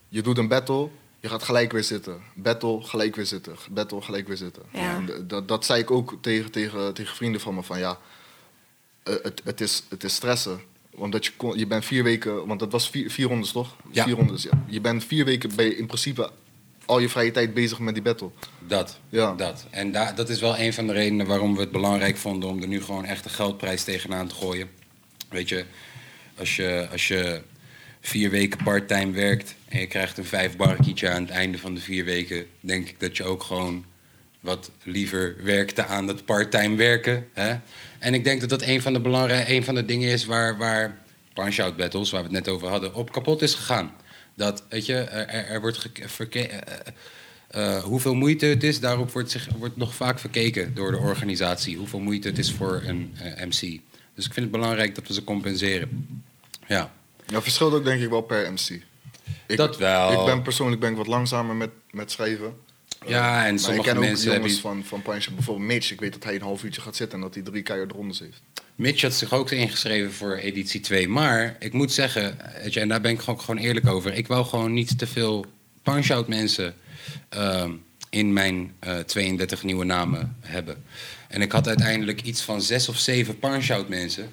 je 0.09 0.21
doet 0.21 0.37
een 0.37 0.47
battle, 0.47 0.89
je 1.19 1.29
gaat 1.29 1.43
gelijk 1.43 1.71
weer 1.71 1.83
zitten. 1.83 2.21
Battle, 2.33 2.81
gelijk 2.83 3.15
weer 3.15 3.25
zitten. 3.25 3.55
Battle, 3.69 4.01
gelijk 4.01 4.27
weer 4.27 4.37
zitten. 4.37 4.63
Ja. 4.71 4.95
En 4.95 5.27
dat, 5.27 5.47
dat 5.47 5.65
zei 5.65 5.81
ik 5.81 5.91
ook 5.91 6.17
tegen, 6.21 6.51
tegen, 6.51 6.93
tegen 6.93 7.15
vrienden 7.15 7.41
van 7.41 7.55
me 7.55 7.63
van 7.63 7.79
ja, 7.79 7.99
eh, 9.03 9.15
het, 9.21 9.41
het, 9.43 9.61
is, 9.61 9.83
het 9.89 10.03
is 10.03 10.13
stressen. 10.13 10.61
Omdat 10.97 11.25
je, 11.25 11.31
kon, 11.35 11.57
je 11.57 11.67
bent 11.67 11.85
vier 11.85 12.03
weken, 12.03 12.47
want 12.47 12.59
dat 12.59 12.71
was 12.71 12.89
vier, 12.89 13.11
vier 13.11 13.27
rondes 13.27 13.51
toch? 13.51 13.75
Ja. 13.91 14.03
Vier 14.03 14.15
rondes, 14.15 14.43
ja. 14.43 14.63
Je 14.67 14.81
bent 14.81 15.05
vier 15.05 15.25
weken 15.25 15.51
je 15.55 15.77
in 15.77 15.85
principe 15.85 16.31
al 16.85 16.99
je 16.99 17.09
vrije 17.09 17.31
tijd 17.31 17.53
bezig 17.53 17.79
met 17.79 17.93
die 17.93 18.03
battle. 18.03 18.29
dat. 18.67 18.99
Ja. 19.09 19.33
dat. 19.33 19.65
En 19.69 19.91
da 19.91 20.11
dat 20.11 20.29
is 20.29 20.39
wel 20.39 20.57
een 20.57 20.73
van 20.73 20.87
de 20.87 20.93
redenen 20.93 21.25
waarom 21.25 21.53
we 21.53 21.59
het 21.59 21.71
belangrijk 21.71 22.17
vonden 22.17 22.49
om 22.49 22.61
er 22.61 22.67
nu 22.67 22.81
gewoon 22.81 23.05
echt 23.05 23.25
een 23.25 23.31
geldprijs 23.31 23.83
tegenaan 23.83 24.27
te 24.27 24.35
gooien. 24.35 24.69
Weet 25.29 25.49
je, 25.49 25.65
als 26.37 26.55
je, 26.55 26.87
als 26.91 27.07
je 27.07 27.41
vier 28.01 28.29
weken 28.29 28.63
parttime 28.63 29.11
werkt 29.11 29.55
en 29.67 29.79
je 29.79 29.87
krijgt 29.87 30.17
een 30.17 30.25
vijf 30.25 30.55
barkietje 30.55 31.09
aan 31.09 31.21
het 31.21 31.31
einde 31.31 31.57
van 31.57 31.73
de 31.73 31.81
vier 31.81 32.05
weken, 32.05 32.45
denk 32.59 32.89
ik 32.89 32.99
dat 32.99 33.17
je 33.17 33.23
ook 33.23 33.43
gewoon 33.43 33.85
wat 34.39 34.71
liever 34.83 35.35
werkte 35.43 35.85
aan 35.85 36.07
dat 36.07 36.25
parttime 36.25 36.75
werken. 36.75 37.27
Hè? 37.33 37.55
En 37.99 38.13
ik 38.13 38.23
denk 38.23 38.39
dat 38.39 38.49
dat 38.49 38.61
een 38.61 38.81
van 38.81 38.93
de 38.93 38.99
belangrijke, 39.01 39.51
een 39.53 39.63
van 39.63 39.75
de 39.75 39.85
dingen 39.85 40.09
is 40.11 40.25
waar, 40.25 40.57
waar 40.57 40.97
punch-out 41.33 41.77
battles, 41.77 42.11
waar 42.11 42.21
we 42.21 42.27
het 42.35 42.45
net 42.45 42.53
over 42.53 42.67
hadden, 42.67 42.93
op 42.93 43.11
kapot 43.11 43.41
is 43.41 43.53
gegaan. 43.55 43.91
Dat, 44.35 44.63
weet 44.69 44.85
je, 44.85 44.93
er, 44.95 45.27
er- 45.45 45.61
wordt 45.61 45.77
geke- 45.77 46.09
verke- 46.09 46.39
eh, 46.47 47.75
eh, 47.75 47.83
hoeveel 47.83 48.13
moeite 48.13 48.45
het 48.45 48.63
is, 48.63 48.79
daarop 48.79 49.11
wordt, 49.11 49.31
zich, 49.31 49.47
wordt 49.57 49.77
nog 49.77 49.95
vaak 49.95 50.19
verkeken 50.19 50.73
door 50.73 50.91
de 50.91 50.97
organisatie. 50.97 51.77
Hoeveel 51.77 51.99
moeite 51.99 52.27
het 52.27 52.37
is 52.37 52.51
voor 52.51 52.81
een 52.85 53.15
eh, 53.21 53.45
MC. 53.45 53.79
Dus 54.13 54.25
ik 54.25 54.33
vind 54.33 54.35
het 54.35 54.51
belangrijk 54.51 54.95
dat 54.95 55.07
we 55.07 55.13
ze 55.13 55.23
compenseren. 55.23 56.07
Ja, 56.67 56.91
Ja, 57.27 57.41
verschilt 57.41 57.73
ook 57.73 57.83
denk 57.83 58.01
ik 58.01 58.09
wel 58.09 58.21
per 58.21 58.51
MC. 58.53 58.81
Ik, 59.47 59.57
Dat 59.57 59.77
wel. 59.77 60.11
Ik 60.19 60.25
ben 60.25 60.41
persoonlijk 60.41 60.81
ben 60.81 60.91
ik 60.91 60.97
wat 60.97 61.07
langzamer 61.07 61.55
met, 61.55 61.69
met 61.91 62.11
schrijven. 62.11 62.53
Ja 63.07 63.35
en 63.37 63.43
Maar 63.43 63.53
ik 63.53 63.59
sommige 63.59 63.87
ken 63.87 63.97
ook 63.97 64.03
mensen 64.03 64.31
jongens 64.31 64.53
hebben... 64.53 64.83
van, 64.83 64.83
van 64.83 65.01
Punch, 65.01 65.29
bijvoorbeeld 65.29 65.67
Mitch. 65.67 65.91
Ik 65.91 65.99
weet 65.99 66.13
dat 66.13 66.23
hij 66.23 66.35
een 66.35 66.41
half 66.41 66.63
uurtje 66.63 66.81
gaat 66.81 66.95
zitten 66.95 67.17
en 67.17 67.23
dat 67.23 67.33
hij 67.33 67.43
drie 67.43 67.63
keihard 67.63 67.91
rondes 67.91 68.19
heeft. 68.19 68.41
Mitch 68.75 69.01
had 69.01 69.13
zich 69.13 69.33
ook 69.33 69.51
ingeschreven 69.51 70.13
voor 70.13 70.35
editie 70.35 70.79
2. 70.79 71.07
Maar 71.07 71.55
ik 71.59 71.73
moet 71.73 71.91
zeggen, 71.91 72.37
je, 72.69 72.79
en 72.79 72.87
daar 72.87 73.01
ben 73.01 73.11
ik 73.11 73.19
gewoon, 73.19 73.39
gewoon 73.41 73.61
eerlijk 73.61 73.87
over. 73.87 74.13
Ik 74.13 74.27
wou 74.27 74.45
gewoon 74.45 74.73
niet 74.73 74.97
te 74.97 75.07
veel 75.07 75.45
punch-out 75.83 76.27
mensen 76.27 76.75
ehm, 77.29 77.71
in 78.09 78.33
mijn 78.33 78.73
eh 78.79 78.99
32 78.99 79.63
nieuwe 79.63 79.85
namen 79.85 80.35
hebben. 80.39 80.83
En 81.27 81.41
ik 81.41 81.51
had 81.51 81.67
uiteindelijk 81.67 82.21
iets 82.21 82.41
van 82.41 82.61
zes 82.61 82.89
of 82.89 82.97
zeven 82.97 83.39
punch-out 83.39 83.89
mensen. 83.89 84.29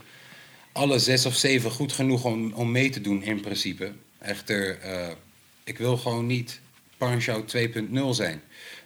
Alle 0.73 0.99
zes 0.99 1.26
of 1.26 1.37
zeven 1.37 1.71
goed 1.71 1.93
genoeg 1.93 2.25
om, 2.25 2.52
om 2.52 2.71
mee 2.71 2.90
te 2.90 3.00
doen 3.00 3.23
in 3.23 3.40
principe. 3.40 3.93
Echter, 4.19 4.78
eh, 4.78 5.09
ik 5.64 5.78
wil 5.78 5.97
gewoon 5.97 6.26
niet 6.26 6.61
punch-out 6.99 7.49
2.0 7.49 8.14
zijn. 8.14 8.43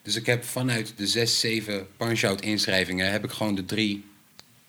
Dus 0.08 0.16
ik 0.16 0.26
heb 0.26 0.44
vanuit 0.44 0.92
de 0.96 1.06
zes, 1.06 1.40
zeven 1.40 1.86
punch-out 1.96 2.40
inschrijvingen... 2.40 3.10
heb 3.10 3.24
ik 3.24 3.30
gewoon 3.30 3.54
de 3.54 3.64
drie 3.64 4.04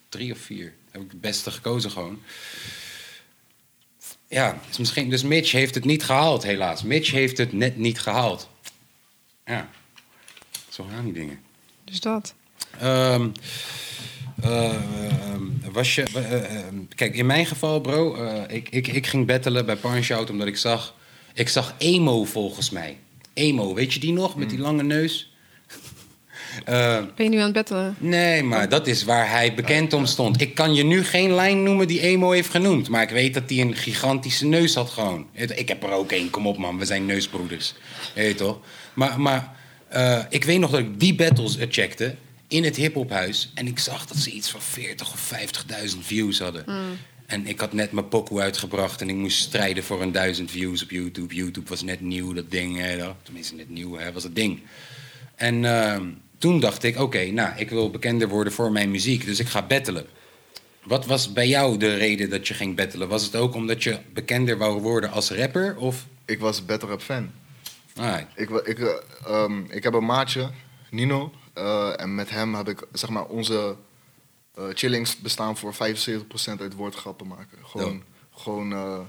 drie 0.09 0.31
of 0.31 0.37
vier. 0.37 0.73
Heb 0.91 1.01
ik 1.01 1.11
het 1.11 1.21
beste 1.21 1.51
gekozen 1.51 1.91
gewoon. 1.91 2.21
ja, 4.27 4.59
is 4.69 4.77
misschien, 4.77 5.09
dus 5.09 5.23
Mitch 5.23 5.51
heeft 5.51 5.75
het 5.75 5.85
niet 5.85 6.03
gehaald, 6.03 6.43
helaas. 6.43 6.83
Mitch 6.83 7.11
heeft 7.11 7.37
het 7.37 7.53
net 7.53 7.77
niet 7.77 7.99
gehaald. 7.99 8.49
Ja, 9.45 9.69
zo 10.69 10.85
gaan 10.91 11.03
die 11.03 11.13
dingen. 11.13 11.39
Dus 11.83 11.99
dat. 11.99 12.33
Ehm, 12.79 13.29
eh, 14.41 14.73
ehm, 14.73 15.43
was 15.71 15.95
je, 15.95 16.03
eh, 16.03 16.57
ehm, 16.57 16.75
kijk, 16.95 17.15
in 17.15 17.25
mijn 17.25 17.45
geval, 17.45 17.81
bro, 17.81 18.15
eh, 18.15 18.55
ik, 18.55 18.69
ik, 18.69 18.87
ik 18.87 19.07
ging 19.07 19.25
battelen 19.25 19.65
bij 19.65 19.75
Punch 19.75 20.09
Out 20.09 20.29
omdat 20.29 20.47
ik 20.47 20.57
zag, 20.57 20.95
ik 21.33 21.49
zag 21.49 21.75
emo 21.77 22.25
volgens 22.25 22.69
mij. 22.69 22.97
Emo, 23.39 23.73
weet 23.73 23.93
je 23.93 23.99
die 23.99 24.13
nog 24.13 24.35
met 24.35 24.49
die 24.49 24.59
lange 24.59 24.83
neus? 24.83 25.27
Eh, 26.65 26.97
Ben 27.15 27.25
je 27.25 27.29
nu 27.29 27.37
aan 27.37 27.43
het 27.43 27.53
bettelen? 27.53 27.95
nee, 27.97 28.43
maar 28.43 28.69
dat 28.69 28.87
is 28.87 29.03
waar 29.03 29.29
hij 29.29 29.53
bekend 29.53 29.93
om 29.93 30.05
stond. 30.05 30.41
Ik 30.41 30.55
kan 30.55 30.73
je 30.73 30.83
nu 30.83 31.03
geen 31.03 31.33
lijn 31.33 31.63
noemen 31.63 31.87
die 31.87 31.99
emo 32.01 32.31
heeft 32.31 32.49
genoemd, 32.49 32.89
maar 32.89 33.01
ik 33.01 33.09
weet 33.09 33.33
dat 33.33 33.49
hij 33.49 33.59
een 33.61 33.75
gigantische 33.75 34.45
neus 34.45 34.75
had 34.75 34.89
gewoon. 34.89 35.27
Ik 35.33 35.67
heb 35.67 35.83
er 35.83 35.91
ook 35.91 36.11
één, 36.11 36.29
kom 36.29 36.47
op 36.47 36.57
man, 36.57 36.77
we 36.77 36.85
zijn 36.85 37.05
neusbroeders. 37.05 37.73
Weet 38.15 38.27
je 38.27 38.35
toch? 38.35 38.59
Maar, 38.93 39.19
maar 39.19 39.55
eh, 39.87 40.19
ik 40.29 40.43
weet 40.43 40.59
nog 40.59 40.71
dat 40.71 40.79
ik 40.79 40.99
die 40.99 41.15
battles 41.15 41.57
checkte 41.69 42.15
in 42.47 42.63
het 42.63 42.75
hiphophuis 42.75 43.51
en 43.53 43.67
ik 43.67 43.79
zag 43.79 44.05
dat 44.05 44.17
ze 44.17 44.31
iets 44.31 44.49
van 44.49 44.61
40 44.61 45.11
of 45.13 45.31
50.000 45.93 45.97
views 46.01 46.39
hadden. 46.39 46.65
En 47.29 47.47
ik 47.47 47.59
had 47.59 47.73
net 47.73 47.91
mijn 47.91 48.07
pokoe 48.07 48.41
uitgebracht 48.41 49.01
en 49.01 49.09
ik 49.09 49.15
moest 49.15 49.39
strijden 49.39 49.83
voor 49.83 50.01
een 50.01 50.11
duizend 50.11 50.51
views 50.51 50.83
op 50.83 50.89
YouTube. 50.91 51.35
YouTube 51.35 51.69
was 51.69 51.81
net 51.83 52.01
nieuw, 52.01 52.33
dat 52.33 52.51
ding. 52.51 52.77
Hè, 52.77 52.97
dat- 52.97 53.15
tenminste, 53.23 53.55
net 53.55 53.69
nieuw, 53.69 53.97
hè, 53.97 54.11
was 54.11 54.23
het 54.23 54.35
ding. 54.35 54.59
En 55.35 55.65
ehm, 55.65 56.05
toen 56.37 56.59
dacht 56.59 56.83
ik, 56.83 56.99
oké, 56.99 57.25
nou, 57.25 57.53
ik 57.57 57.69
wil 57.69 57.89
bekender 57.89 58.27
worden 58.27 58.53
voor 58.53 58.71
mijn 58.71 58.91
muziek, 58.91 59.25
dus 59.25 59.39
ik 59.39 59.47
ga 59.47 59.61
battelen. 59.65 60.05
Wat 60.83 61.05
was 61.05 61.33
bij 61.33 61.47
jou 61.47 61.77
de 61.77 61.93
reden 61.95 62.29
dat 62.29 62.47
je 62.47 62.53
ging 62.53 62.75
battelen? 62.75 63.07
Was 63.07 63.23
het 63.23 63.35
ook 63.35 63.53
omdat 63.55 63.83
je 63.83 63.97
bekender 64.13 64.57
wou 64.57 64.81
worden 64.81 65.11
als 65.11 65.31
rapper? 65.31 65.77
Of, 65.77 66.05
Ik 66.25 66.39
was 66.39 66.65
Battle 66.65 66.89
Rap 66.89 67.01
fan. 67.01 67.31
Ik, 68.35 68.49
ik, 68.49 68.79
eh, 68.79 68.89
ehm, 69.25 69.61
ik 69.69 69.83
heb 69.83 69.93
een 69.93 70.05
maatje, 70.05 70.49
Nino. 70.89 71.31
eh, 71.53 72.01
en 72.01 72.15
met 72.15 72.29
hem 72.29 72.55
heb 72.55 72.69
ik, 72.69 72.83
zeg 72.93 73.09
maar, 73.09 73.25
onze 73.25 73.75
chillings 74.73 75.17
bestaan 75.17 75.57
voor 75.57 75.73
75% 75.73 75.77
uit 76.59 76.73
woordgrappen 76.73 77.27
maken. 77.27 77.57
Gewoon, 77.63 78.03
gewoon 78.35 78.73
eh, 78.73 78.99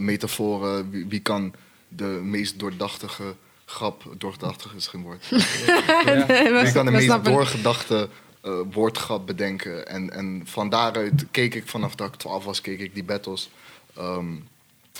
metaforen. 0.00 0.90
Wie, 0.90 1.06
wie 1.06 1.20
kan 1.20 1.54
de 1.88 2.20
meest 2.22 2.58
doordachtige 2.58 3.34
grap, 3.64 4.14
doordachtig 4.18 4.74
is 4.74 4.86
geen 4.86 5.02
woord. 5.02 5.28
Wie 6.62 6.72
kan 6.72 6.84
de 6.84 6.90
meest 6.90 7.24
doorgedachte 7.24 8.08
eh, 8.40 8.60
woordgrap 8.72 9.26
bedenken. 9.26 9.86
En, 9.88 10.10
en 10.10 10.42
van 10.44 10.68
daaruit 10.68 11.26
keek 11.30 11.54
ik, 11.54 11.68
vanaf 11.68 11.94
dat 11.94 12.08
ik 12.08 12.14
12 12.14 12.44
was, 12.44 12.60
keek 12.60 12.80
ik 12.80 12.94
die 12.94 13.04
battles. 13.04 13.50
Ehm, 13.96 14.26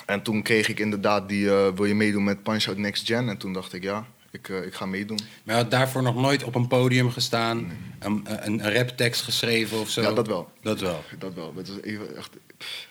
en 0.05 0.21
toen 0.21 0.41
kreeg 0.41 0.67
ik 0.67 0.79
inderdaad 0.79 1.29
die, 1.29 1.49
eh, 1.49 1.73
wil 1.75 1.85
je 1.85 1.95
meedoen 1.95 2.23
met 2.23 2.43
Punch 2.43 2.67
Out 2.67 2.77
Next 2.77 3.05
Gen? 3.05 3.29
En 3.29 3.37
toen 3.37 3.53
dacht 3.53 3.73
ik, 3.73 3.83
ja, 3.83 4.07
ik, 4.35 4.49
eh, 4.49 4.65
ik 4.65 4.73
ga 4.73 4.85
meedoen. 4.85 5.19
maar 5.43 5.55
je 5.55 5.61
had 5.61 5.71
daarvoor 5.71 6.03
nog 6.03 6.15
nooit 6.15 6.43
op 6.43 6.55
een 6.55 6.67
podium 6.67 7.11
gestaan, 7.11 7.71
een, 7.99 8.25
een, 8.27 8.65
een 8.65 8.73
raptekst 8.73 9.21
geschreven 9.21 9.79
of 9.79 9.89
zo? 9.89 10.01
Ja, 10.01 10.11
dat 10.13 10.27
wel. 10.27 10.49
Dat 10.61 10.79
wel. 10.79 11.03
Dat 11.19 11.33
wel. 11.33 11.53
Het 11.55 11.67
was 11.67 11.77
even 11.81 12.17
echt, 12.17 12.29
pff, 12.57 12.87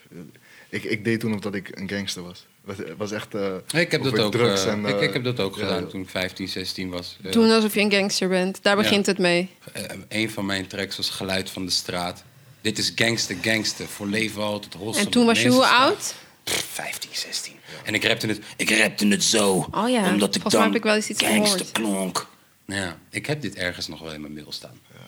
ik, 0.68 0.84
ik 0.84 1.04
deed 1.04 1.20
toen 1.20 1.34
of 1.34 1.40
dat 1.40 1.54
ik 1.54 1.70
een 1.78 1.88
gangster 1.88 2.22
was. 2.22 2.46
Het 2.66 2.96
was, 2.96 3.12
echt... 3.12 3.34
eh, 3.34 3.54
Ik 3.80 3.90
heb 3.90 4.02
dat 4.02 4.18
ook, 4.18 4.32
drugs 4.32 4.64
eh, 4.64 4.72
en, 4.72 4.84
ik, 4.86 5.00
ik 5.00 5.12
heb 5.12 5.24
dat 5.24 5.40
ook 5.40 5.56
ja, 5.56 5.62
gedaan 5.66 5.88
toen 5.88 6.00
ik 6.00 6.08
15, 6.08 6.48
16 6.48 6.90
was. 6.90 7.16
Eh, 7.22 7.32
Doen 7.32 7.50
alsof 7.50 7.74
je 7.74 7.80
een 7.80 7.92
gangster 7.92 8.28
bent. 8.28 8.58
Daar 8.62 8.76
Ja. 8.76 8.82
begint 8.82 9.06
het 9.06 9.18
mee. 9.18 9.50
Eh, 9.72 9.82
een 10.08 10.30
van 10.30 10.46
mijn 10.46 10.66
tracks 10.66 10.96
was 10.96 11.10
Geluid 11.10 11.50
van 11.50 11.64
de 11.64 11.70
Straat. 11.70 12.24
Dit 12.60 12.78
is 12.78 12.92
Gangster 12.94 13.36
Gangster, 13.42 13.86
voor 13.86 14.06
leven 14.06 14.42
altijd 14.42 14.74
holsem. 14.74 15.04
En 15.04 15.10
toen 15.10 15.26
was 15.26 15.42
je 15.42 15.48
hoe 15.48 15.66
oud? 15.66 16.14
Pff, 16.44 16.64
15, 16.72 17.10
16. 17.12 17.52
En 17.84 17.94
ik 17.94 18.04
rapte 18.04 18.26
het, 18.26 18.40
ik 18.56 18.70
rapte 18.78 19.06
het 19.06 19.24
zo. 19.24 19.66
Oh 19.70 19.88
ja, 19.88 20.08
Omdat 20.10 20.34
ik 20.34 20.42
volgens 20.42 20.42
mij 20.42 20.50
dan 20.50 20.62
heb 20.62 20.74
ik 20.74 20.82
wel 20.82 20.94
eens 20.94 21.08
iets 21.08 21.22
gangster 21.22 21.66
klonk. 21.72 22.26
Ja, 22.66 22.96
ik 23.10 23.26
heb 23.26 23.40
dit 23.40 23.54
ergens 23.54 23.88
nog 23.88 24.00
wel 24.00 24.12
in 24.12 24.20
mijn 24.20 24.34
mail 24.34 24.52
staan. 24.52 24.78
Ja. 24.92 25.02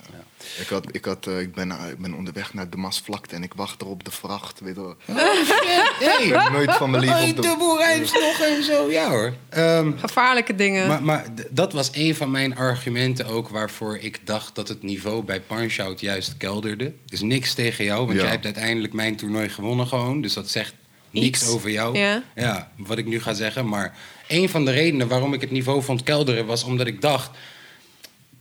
Ik, 0.60 0.68
had, 0.68 0.86
ik, 0.94 1.04
had, 1.04 1.26
eh, 1.26 1.40
ik, 1.40 1.54
ben, 1.54 1.70
eh, 1.70 1.88
ik 1.88 1.98
ben 1.98 2.14
onderweg 2.14 2.54
naar 2.54 2.70
de 2.70 2.76
Maasvlakte 2.76 3.34
en 3.34 3.42
ik 3.42 3.52
wacht 3.54 3.80
er 3.80 3.86
op 3.86 4.04
de 4.04 4.10
vracht. 4.10 4.60
Weet 4.60 4.74
je 4.74 4.80
wel. 4.80 4.96
Ik 6.26 6.32
heb 6.32 6.52
nooit 6.52 6.72
van 6.72 6.90
mijn 6.90 7.02
leven 7.02 7.18
Hey, 7.18 7.30
op 7.30 7.42
de... 7.42 8.20
nog 8.20 8.40
en 8.40 8.62
zo. 8.64 8.90
Ja 8.90 9.08
hoor. 9.10 9.34
Ehm, 9.48 9.92
Gevaarlijke 9.98 10.54
dingen. 10.54 10.86
maar 10.88 11.02
maar 11.02 11.24
dat 11.50 11.72
was 11.72 11.88
een 11.92 12.14
van 12.14 12.30
mijn 12.30 12.56
argumenten 12.56 13.26
ook 13.26 13.48
waarvoor 13.48 13.96
ik 13.98 14.26
dacht 14.26 14.54
dat 14.54 14.68
het 14.68 14.82
niveau 14.82 15.22
bij 15.22 15.40
Punch-Out 15.40 16.00
juist 16.00 16.36
kelderde. 16.36 16.92
Dus 17.06 17.20
niks 17.20 17.54
tegen 17.54 17.84
jou, 17.84 18.04
want 18.06 18.16
Ja. 18.16 18.22
jij 18.22 18.30
hebt 18.32 18.44
uiteindelijk 18.44 18.92
mijn 18.92 19.16
toernooi 19.16 19.48
gewonnen 19.48 19.86
gewoon. 19.86 20.20
Dus 20.20 20.32
dat 20.32 20.48
zegt 20.50 20.74
niks 21.10 21.42
Iets. 21.42 21.48
over 21.50 21.70
jou. 21.70 21.98
Ja. 21.98 22.22
ja, 22.34 22.70
wat 22.76 22.98
ik 22.98 23.06
nu 23.06 23.20
ga 23.20 23.32
zeggen. 23.34 23.68
Maar 23.68 23.96
een 24.28 24.48
van 24.48 24.64
de 24.64 24.70
redenen 24.70 25.08
waarom 25.08 25.34
ik 25.34 25.40
het 25.40 25.50
niveau 25.50 25.82
vond 25.82 26.02
kelderen 26.02 26.46
was 26.46 26.64
omdat 26.64 26.86
ik 26.86 27.00
dacht... 27.00 27.30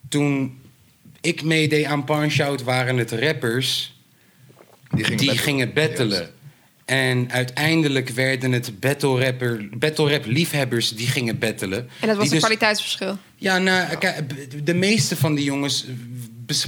Toen 0.09 0.59
ik 1.21 1.43
meedeed 1.43 1.85
aan 1.85 2.03
Punch-Out 2.03 2.63
waren 2.63 2.97
het 2.97 3.11
rappers 3.11 3.95
Die 4.89 5.03
gingen 5.03 5.17
die 5.17 5.27
battlen. 5.27 5.45
gingen 5.45 5.73
battelen. 5.73 6.29
En 6.85 7.31
uiteindelijk 7.31 8.09
werden 8.09 8.51
het 8.51 8.79
battle, 8.79 9.23
rapper, 9.23 9.69
battle 9.77 10.09
rap 10.09 10.25
liefhebbers 10.25 10.95
die 10.95 11.07
gingen 11.07 11.39
battelen. 11.39 11.89
en 11.99 12.07
dat 12.07 12.15
was 12.15 12.25
een 12.25 12.31
dus- 12.31 12.39
kwaliteitsverschil. 12.39 13.17
Ja, 13.35 13.57
nou, 13.57 13.97
de 14.63 14.73
meeste 14.73 15.15
van 15.15 15.35
die 15.35 15.45
jongens 15.45 15.85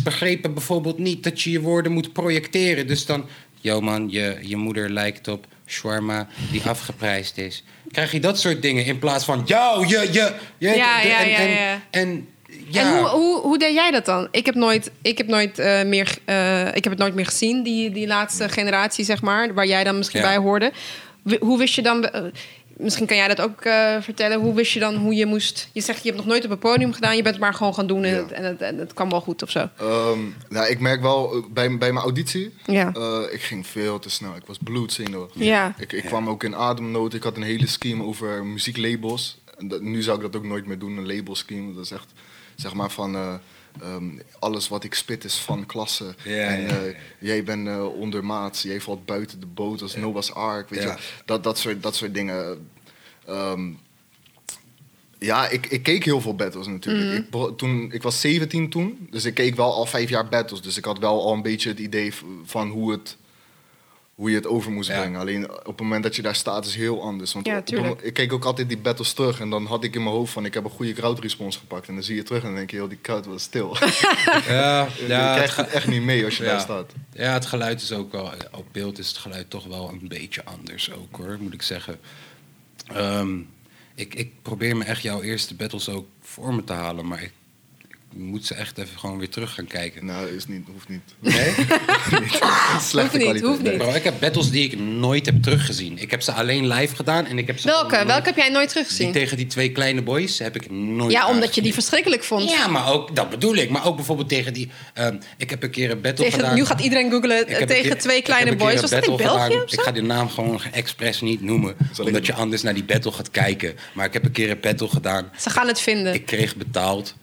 begrepen 0.04 0.54
bijvoorbeeld 0.54 0.98
niet 0.98 1.24
dat 1.24 1.42
je 1.42 1.52
je 1.52 1.62
woorden 1.62 1.92
moet 1.92 2.14
projecteren. 2.14 2.88
Dus 2.88 3.06
dan, 3.06 3.26
yo 3.62 3.82
man, 3.82 4.08
je, 4.10 4.38
je 4.42 4.56
moeder 4.56 4.90
lijkt 4.90 5.28
op 5.28 5.46
shawarma 5.68 6.28
die 6.52 6.62
afgeprijsd 6.66 7.38
is. 7.38 7.64
Krijg 7.92 8.12
je 8.12 8.20
dat 8.20 8.40
soort 8.40 8.62
dingen 8.62 8.86
in 8.86 9.00
plaats 9.00 9.26
van, 9.26 9.44
yo, 9.46 9.84
je, 9.88 10.00
je, 10.12 10.34
je. 10.58 10.70
Ja, 10.70 11.02
de- 11.02 11.08
ja, 11.08 11.22
en, 11.22 11.30
ja, 11.30 11.38
en, 11.38 11.50
ja. 11.50 11.82
en, 11.92 12.28
ja. 12.70 12.82
En 12.82 12.98
hoe, 12.98 13.08
hoe, 13.08 13.42
hoe 13.42 13.58
deed 13.58 13.74
jij 13.74 13.92
dat 13.92 14.06
dan? 14.06 14.28
Ik 14.32 14.46
heb 14.46 14.56
nooit, 14.56 14.92
ik 15.02 15.18
heb 15.18 15.28
nooit, 15.28 15.60
eh, 15.60 15.84
meer, 15.84 16.18
eh, 16.26 16.68
ik 16.68 16.84
heb 16.84 16.94
het 16.94 16.98
nooit 16.98 17.16
meer 17.16 17.26
gezien, 17.26 17.64
die, 17.64 17.92
die 17.92 18.08
laatste 18.08 18.50
generatie, 18.50 19.06
zeg 19.06 19.22
maar, 19.22 19.54
waar 19.54 19.68
jij 19.68 19.84
dan 19.84 19.98
misschien 19.98 20.20
Ja. 20.22 20.28
bij 20.28 20.38
hoorde. 20.38 20.72
Hoe 21.40 21.58
wist 21.58 21.76
je 21.76 21.82
dan, 21.82 22.06
eh, 22.10 22.22
misschien 22.80 23.06
kan 23.08 23.18
jij 23.18 23.28
dat 23.28 23.42
ook 23.42 23.62
eh, 23.62 23.96
vertellen, 24.02 24.40
hoe 24.40 24.54
wist 24.54 24.72
je 24.72 24.80
dan 24.80 24.96
hoe 24.96 25.16
je 25.16 25.26
moest... 25.26 25.70
Je 25.72 25.82
zegt, 25.82 25.98
je 26.04 26.06
hebt 26.06 26.18
nog 26.18 26.26
nooit 26.28 26.46
op 26.46 26.52
een 26.52 26.58
podium 26.58 26.94
gedaan, 26.94 27.16
je 27.16 27.22
bent 27.22 27.36
het 27.36 27.44
maar 27.44 27.54
gewoon 27.54 27.74
gaan 27.74 27.88
doen 27.88 28.04
en, 28.04 28.10
Ja. 28.16 28.22
het, 28.22 28.32
en, 28.32 28.44
het, 28.44 28.62
en 28.62 28.78
het 28.78 28.94
kwam 28.94 29.10
wel 29.10 29.22
goed 29.22 29.44
of 29.44 29.50
zo. 29.50 29.70
Ehm, 29.78 30.20
nou, 30.50 30.68
ik 30.68 30.80
merk 30.80 31.02
wel, 31.02 31.34
eh, 31.34 31.44
bij, 31.50 31.78
bij 31.78 31.92
mijn 31.92 32.04
auditie, 32.04 32.54
Ja. 32.66 32.92
eh, 32.94 33.20
ik 33.32 33.42
ging 33.42 33.68
veel 33.68 34.00
te 34.00 34.10
snel. 34.10 34.36
Ik 34.36 34.46
was 34.46 34.58
bloedzenuwachtig. 34.64 35.42
Ja. 35.44 35.76
Ik, 35.78 35.92
ik 35.94 36.04
kwam 36.04 36.30
ook 36.30 36.44
in 36.44 36.56
ademnood. 36.56 37.14
Ik 37.14 37.24
had 37.24 37.36
een 37.36 37.44
hele 37.44 37.68
scheme 37.68 38.04
over 38.04 38.46
muzieklabels. 38.46 39.38
En 39.58 39.68
dat, 39.68 39.82
nu 39.82 40.02
zou 40.02 40.16
ik 40.18 40.22
dat 40.32 40.36
ook 40.36 40.48
nooit 40.48 40.66
meer 40.66 40.80
doen, 40.80 40.98
een 40.98 41.16
labelscheme. 41.16 41.74
Dat 41.74 41.84
is 41.84 41.92
echt, 41.92 42.12
zeg 42.56 42.74
maar 42.74 42.90
van... 42.92 43.40
ehm, 43.82 44.10
alles 44.40 44.68
wat 44.68 44.84
ik 44.84 44.94
spit 44.94 45.24
is 45.24 45.36
van 45.36 45.66
klasse. 45.66 46.16
Ja, 46.24 46.48
en 46.48 46.62
ja, 46.62 46.68
eh, 46.68 46.96
jij 47.20 47.44
bent 47.44 47.68
eh, 47.68 47.86
ondermaats. 48.00 48.62
Jij 48.62 48.82
valt 48.82 49.06
buiten 49.06 49.40
de 49.40 49.46
boot 49.46 49.82
als 49.82 49.96
Noah's 49.96 50.32
Ark. 50.32 50.70
Weet 50.70 50.84
Ja. 50.84 50.92
je? 50.92 50.98
Dat, 51.26 51.44
dat, 51.44 51.58
soort, 51.60 51.84
dat 51.84 51.96
soort 51.96 52.14
dingen. 52.14 52.68
Ehm, 53.26 53.70
ja, 55.20 55.48
ik, 55.50 55.66
ik 55.66 55.84
keek 55.84 56.04
heel 56.04 56.22
veel 56.22 56.36
battles 56.36 56.68
natuurlijk. 56.68 57.18
ik, 57.24 57.30
bro- 57.30 57.56
toen, 57.56 57.92
ik 57.92 58.02
was 58.04 58.22
17 58.22 58.70
toen, 58.70 59.08
dus 59.12 59.26
ik 59.26 59.34
keek 59.34 59.56
wel 59.56 59.74
al 59.74 59.86
vijf 59.86 60.10
jaar 60.10 60.28
battles. 60.28 60.62
Dus 60.62 60.78
ik 60.78 60.86
had 60.86 61.00
wel 61.00 61.22
al 61.26 61.34
een 61.34 61.42
beetje 61.42 61.70
het 61.70 61.80
idee 61.80 62.14
van 62.46 62.70
hoe, 62.70 62.92
het, 62.92 63.18
hoe 64.18 64.30
je 64.30 64.36
het 64.36 64.48
over 64.48 64.72
moest 64.72 64.90
Ja. 64.90 65.00
brengen. 65.00 65.20
Alleen 65.20 65.50
op 65.52 65.66
het 65.66 65.80
moment 65.80 66.04
dat 66.04 66.16
je 66.16 66.22
daar 66.22 66.36
staat 66.36 66.66
is 66.66 66.76
heel 66.76 67.02
anders. 67.02 67.34
Want 67.34 67.46
Ja, 67.46 67.64
op- 67.90 68.02
ik 68.02 68.14
keek 68.14 68.34
ook 68.34 68.46
altijd 68.46 68.68
die 68.68 68.78
battles 68.78 69.14
terug 69.14 69.40
en 69.40 69.50
dan 69.50 69.66
had 69.66 69.84
ik 69.84 69.96
in 69.96 70.04
mijn 70.04 70.16
hoofd 70.16 70.34
van 70.34 70.46
ik 70.46 70.54
heb 70.54 70.64
een 70.64 70.70
goede 70.70 70.94
crowd 70.94 71.20
response 71.20 71.60
gepakt. 71.60 71.88
En 71.88 71.94
dan 71.94 72.04
zie 72.04 72.16
je 72.16 72.24
terug 72.24 72.42
en 72.42 72.48
dan 72.48 72.56
denk 72.58 72.70
je, 72.72 72.76
heel 72.76 72.88
die 72.88 73.02
crowd 73.02 73.26
was 73.26 73.44
stil. 73.44 73.78
ja, 74.48 74.88
je 74.98 75.06
ja, 75.08 75.34
krijgt 75.36 75.58
het 75.58 75.68
echt 75.70 75.88
niet 75.88 76.02
mee 76.02 76.26
als 76.26 76.38
je 76.38 76.44
Ja. 76.44 76.50
daar 76.50 76.60
staat. 76.60 76.92
Ja, 77.14 77.34
het 77.34 77.46
geluid 77.46 77.82
is 77.82 77.92
ook 77.92 78.12
wel. 78.12 78.32
Op 78.52 78.66
beeld 78.72 79.00
is 79.00 79.08
het 79.08 79.18
geluid 79.18 79.50
toch 79.50 79.66
wel 79.66 79.90
een 79.90 80.08
beetje 80.08 80.44
anders 80.46 80.92
ook 80.94 81.16
hoor, 81.16 81.38
moet 81.40 81.54
ik 81.54 81.62
zeggen. 81.62 82.00
Ehm, 82.88 83.38
ik, 83.96 84.16
ik 84.16 84.32
probeer 84.42 84.78
me 84.78 84.84
echt 84.84 85.02
jouw 85.02 85.22
eerste 85.22 85.56
battles 85.56 85.90
ook 85.90 86.08
voor 86.22 86.54
me 86.54 86.64
te 86.64 86.74
halen, 86.74 87.08
maar 87.08 87.22
ik 87.24 87.32
moet 88.16 88.46
ze 88.46 88.54
echt 88.54 88.78
even 88.78 89.00
gewoon 89.00 89.18
weer 89.18 89.30
terug 89.30 89.54
gaan 89.54 89.68
kijken. 89.68 90.06
Nou, 90.06 90.28
is 90.36 90.48
niet, 90.48 90.68
hoeft 90.74 90.90
niet. 90.90 91.02
Nee? 91.20 91.54
Slechte 92.80 93.00
Hoeft 93.00 93.14
niet, 93.14 93.22
kwaliteit. 93.22 93.44
hoeft 93.44 93.62
niet. 93.62 93.78
Bro, 93.78 93.94
ik 93.94 94.04
heb 94.04 94.14
battles 94.20 94.50
die 94.50 94.64
ik 94.72 94.80
nooit 94.80 95.26
heb 95.26 95.44
teruggezien. 95.44 95.98
Ik 95.98 96.12
heb 96.12 96.22
ze 96.22 96.32
alleen 96.32 96.68
live 96.68 96.96
gedaan 96.96 97.26
en 97.26 97.38
ik 97.38 97.48
heb 97.48 97.60
ze. 97.60 97.68
Welke? 97.68 98.06
Welke 98.06 98.26
heb 98.26 98.36
jij 98.36 98.50
nooit 98.50 98.64
Die 98.64 98.74
teruggezien? 98.74 99.12
tegen 99.12 99.38
die 99.38 99.46
twee 99.48 99.72
kleine 99.72 100.02
boys 100.02 100.40
heb 100.40 100.56
ik 100.56 100.72
nooit. 100.72 101.12
Ja, 101.12 101.28
omdat 101.28 101.56
je 101.56 101.62
die 101.62 101.74
verschrikkelijk 101.74 102.24
vond. 102.24 102.50
Ja, 102.50 102.68
maar 102.68 102.92
ook, 102.94 103.16
dat 103.16 103.30
bedoel 103.30 103.56
ik. 103.56 103.70
Maar 103.70 103.86
ook 103.86 103.96
bijvoorbeeld 103.96 104.30
tegen 104.30 104.54
die. 104.54 104.70
ehm, 104.94 105.18
ik 105.38 105.50
heb 105.50 105.64
een 105.64 105.70
keer 105.72 105.92
een 105.92 106.02
battle 106.02 106.24
Tegen, 106.26 106.40
gedaan. 106.40 106.56
nu 106.56 106.66
gaat 106.66 106.82
iedereen 106.82 107.12
googlen 107.12 107.46
tegen 107.46 107.68
keer- 107.68 107.98
twee 107.98 108.22
kleine 108.22 108.56
boys. 108.56 108.82
Was 108.82 108.90
het 108.92 109.06
in 109.06 109.10
battle 109.12 109.28
België 109.28 109.44
gedaan. 109.44 109.64
of 109.64 109.70
zo? 109.70 109.76
Ik 109.76 109.82
ga 109.82 109.92
de 109.92 110.02
naam 110.02 110.30
gewoon 110.30 110.62
expres 110.72 111.22
niet 111.22 111.42
noemen. 111.42 111.76
Zal 111.94 112.06
omdat 112.06 112.26
je 112.26 112.34
anders 112.34 112.62
naar 112.62 112.74
die 112.74 112.84
battle 112.84 113.12
gaat 113.12 113.32
kijken. 113.32 113.76
Maar 113.94 114.06
ik 114.06 114.14
heb 114.14 114.26
een 114.26 114.32
keer 114.32 114.50
een 114.50 114.60
battle 114.62 114.88
gedaan. 114.88 115.30
Ze 115.40 115.50
gaan 115.50 115.68
het 115.68 115.80
vinden. 115.80 116.14
Ik 116.14 116.26
kreeg 116.26 116.56
betaald 116.56 117.16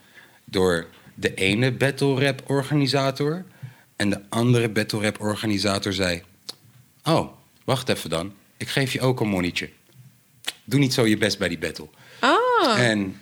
door 0.45 0.87
de 1.13 1.33
ene 1.33 1.71
battle 1.71 2.19
rap 2.25 2.41
organisator. 2.45 3.45
En 3.95 4.09
de 4.09 4.19
andere 4.29 4.69
battle 4.69 5.01
rap 5.01 5.21
organisator 5.21 5.93
zei... 5.93 6.21
Oh, 7.03 7.31
wacht 7.63 7.89
even 7.89 8.09
dan. 8.09 8.33
ik 8.57 8.67
geef 8.67 8.93
je 8.93 9.01
ook 9.01 9.19
een 9.19 9.27
monnetje. 9.27 9.69
Doe 10.63 10.79
niet 10.79 10.93
zo 10.93 11.07
je 11.07 11.17
best 11.17 11.37
bij 11.37 11.47
die 11.47 11.57
battle. 11.57 11.87
Ah, 12.19 12.79
En 12.79 13.19